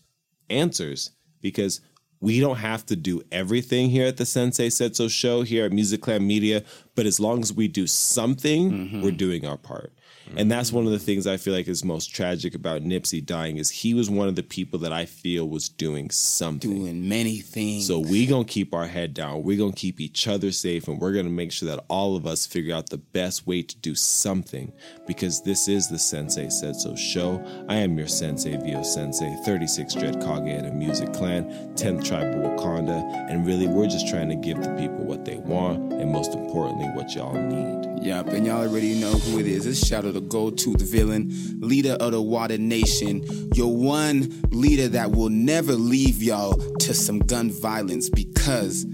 answers. 0.50 1.10
Because 1.40 1.80
we 2.20 2.38
don't 2.38 2.56
have 2.56 2.84
to 2.86 2.96
do 2.96 3.22
everything 3.32 3.88
here 3.88 4.06
at 4.06 4.18
the 4.18 4.26
Sensei 4.26 4.68
Said 4.68 4.94
So 4.94 5.08
show 5.08 5.42
here 5.42 5.64
at 5.64 5.72
Music 5.72 6.02
Clan 6.02 6.26
Media, 6.26 6.62
but 6.94 7.06
as 7.06 7.18
long 7.18 7.40
as 7.40 7.52
we 7.52 7.66
do 7.66 7.86
something, 7.86 8.70
mm-hmm. 8.70 9.02
we're 9.02 9.10
doing 9.10 9.46
our 9.46 9.56
part. 9.56 9.92
And 10.36 10.50
that's 10.50 10.72
one 10.72 10.86
of 10.86 10.92
the 10.92 10.98
things 10.98 11.26
I 11.26 11.36
feel 11.36 11.54
like 11.54 11.68
is 11.68 11.84
most 11.84 12.14
tragic 12.14 12.54
about 12.54 12.82
Nipsey 12.82 13.24
dying 13.24 13.56
is 13.56 13.70
he 13.70 13.94
was 13.94 14.08
one 14.08 14.28
of 14.28 14.36
the 14.36 14.42
people 14.42 14.78
that 14.80 14.92
I 14.92 15.04
feel 15.04 15.48
was 15.48 15.68
doing 15.68 16.10
something. 16.10 16.70
Doing 16.70 17.08
many 17.08 17.38
things. 17.38 17.86
So 17.86 17.98
we 17.98 18.26
gonna 18.26 18.44
keep 18.44 18.74
our 18.74 18.86
head 18.86 19.14
down. 19.14 19.42
We're 19.42 19.58
gonna 19.58 19.72
keep 19.72 20.00
each 20.00 20.28
other 20.28 20.52
safe, 20.52 20.88
and 20.88 21.00
we're 21.00 21.12
gonna 21.12 21.30
make 21.30 21.52
sure 21.52 21.68
that 21.68 21.84
all 21.88 22.16
of 22.16 22.26
us 22.26 22.46
figure 22.46 22.74
out 22.74 22.90
the 22.90 22.98
best 22.98 23.46
way 23.46 23.62
to 23.62 23.76
do 23.78 23.94
something. 23.94 24.72
Because 25.06 25.42
this 25.42 25.68
is 25.68 25.88
the 25.88 25.98
Sensei 25.98 26.48
Said 26.48 26.76
So 26.76 26.94
show. 26.94 27.44
I 27.68 27.76
am 27.76 27.98
your 27.98 28.08
Sensei 28.08 28.56
Vio 28.56 28.82
Sensei, 28.82 29.36
36 29.44 29.94
Dread 29.94 30.20
Kage 30.20 30.48
and 30.48 30.66
a 30.66 30.72
Music 30.72 31.12
Clan, 31.12 31.44
10th 31.74 32.04
Tribe 32.04 32.34
of 32.34 32.40
Wakanda, 32.40 33.02
and 33.30 33.46
really 33.46 33.66
we're 33.66 33.86
just 33.86 34.08
trying 34.08 34.28
to 34.28 34.36
give 34.36 34.62
the 34.62 34.70
people 34.74 35.04
what 35.04 35.24
they 35.24 35.36
want, 35.36 35.92
and 35.92 36.10
most 36.10 36.34
importantly, 36.34 36.86
what 36.94 37.14
y'all 37.14 37.34
need. 37.34 37.89
Yup, 38.02 38.28
and 38.28 38.46
y'all 38.46 38.62
already 38.66 38.98
know 38.98 39.12
who 39.12 39.38
it 39.38 39.46
is. 39.46 39.66
It's 39.66 39.86
Shadow 39.86 40.10
the 40.10 40.22
Go 40.22 40.50
To, 40.50 40.72
the 40.72 40.84
villain, 40.84 41.30
leader 41.60 41.98
of 42.00 42.12
the 42.12 42.22
Water 42.22 42.56
Nation. 42.56 43.22
Your 43.54 43.76
one 43.76 44.40
leader 44.50 44.88
that 44.88 45.10
will 45.10 45.28
never 45.28 45.74
leave 45.74 46.22
y'all 46.22 46.54
to 46.78 46.94
some 46.94 47.18
gun 47.18 47.50
violence 47.50 48.08
because 48.08 48.86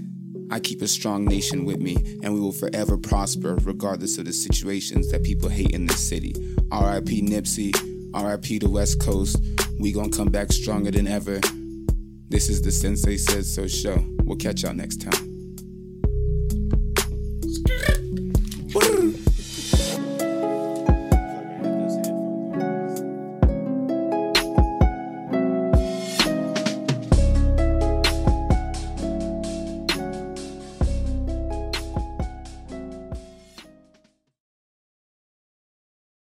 I 0.50 0.58
keep 0.58 0.82
a 0.82 0.88
strong 0.88 1.24
nation 1.24 1.64
with 1.64 1.78
me 1.78 1.96
and 2.24 2.34
we 2.34 2.40
will 2.40 2.50
forever 2.50 2.98
prosper 2.98 3.54
regardless 3.62 4.18
of 4.18 4.24
the 4.24 4.32
situations 4.32 5.12
that 5.12 5.22
people 5.22 5.48
hate 5.50 5.70
in 5.70 5.86
this 5.86 6.08
city. 6.08 6.34
RIP 6.72 7.22
Nipsey, 7.22 7.72
RIP 8.12 8.60
the 8.60 8.68
West 8.68 9.00
Coast. 9.00 9.36
We 9.78 9.92
gonna 9.92 10.10
come 10.10 10.30
back 10.30 10.50
stronger 10.50 10.90
than 10.90 11.06
ever. 11.06 11.38
This 12.28 12.48
is 12.48 12.60
the 12.60 12.72
Sensei 12.72 13.18
Says 13.18 13.54
So 13.54 13.68
show. 13.68 14.04
We'll 14.24 14.36
catch 14.36 14.64
y'all 14.64 14.74
next 14.74 15.00
time. 15.00 15.35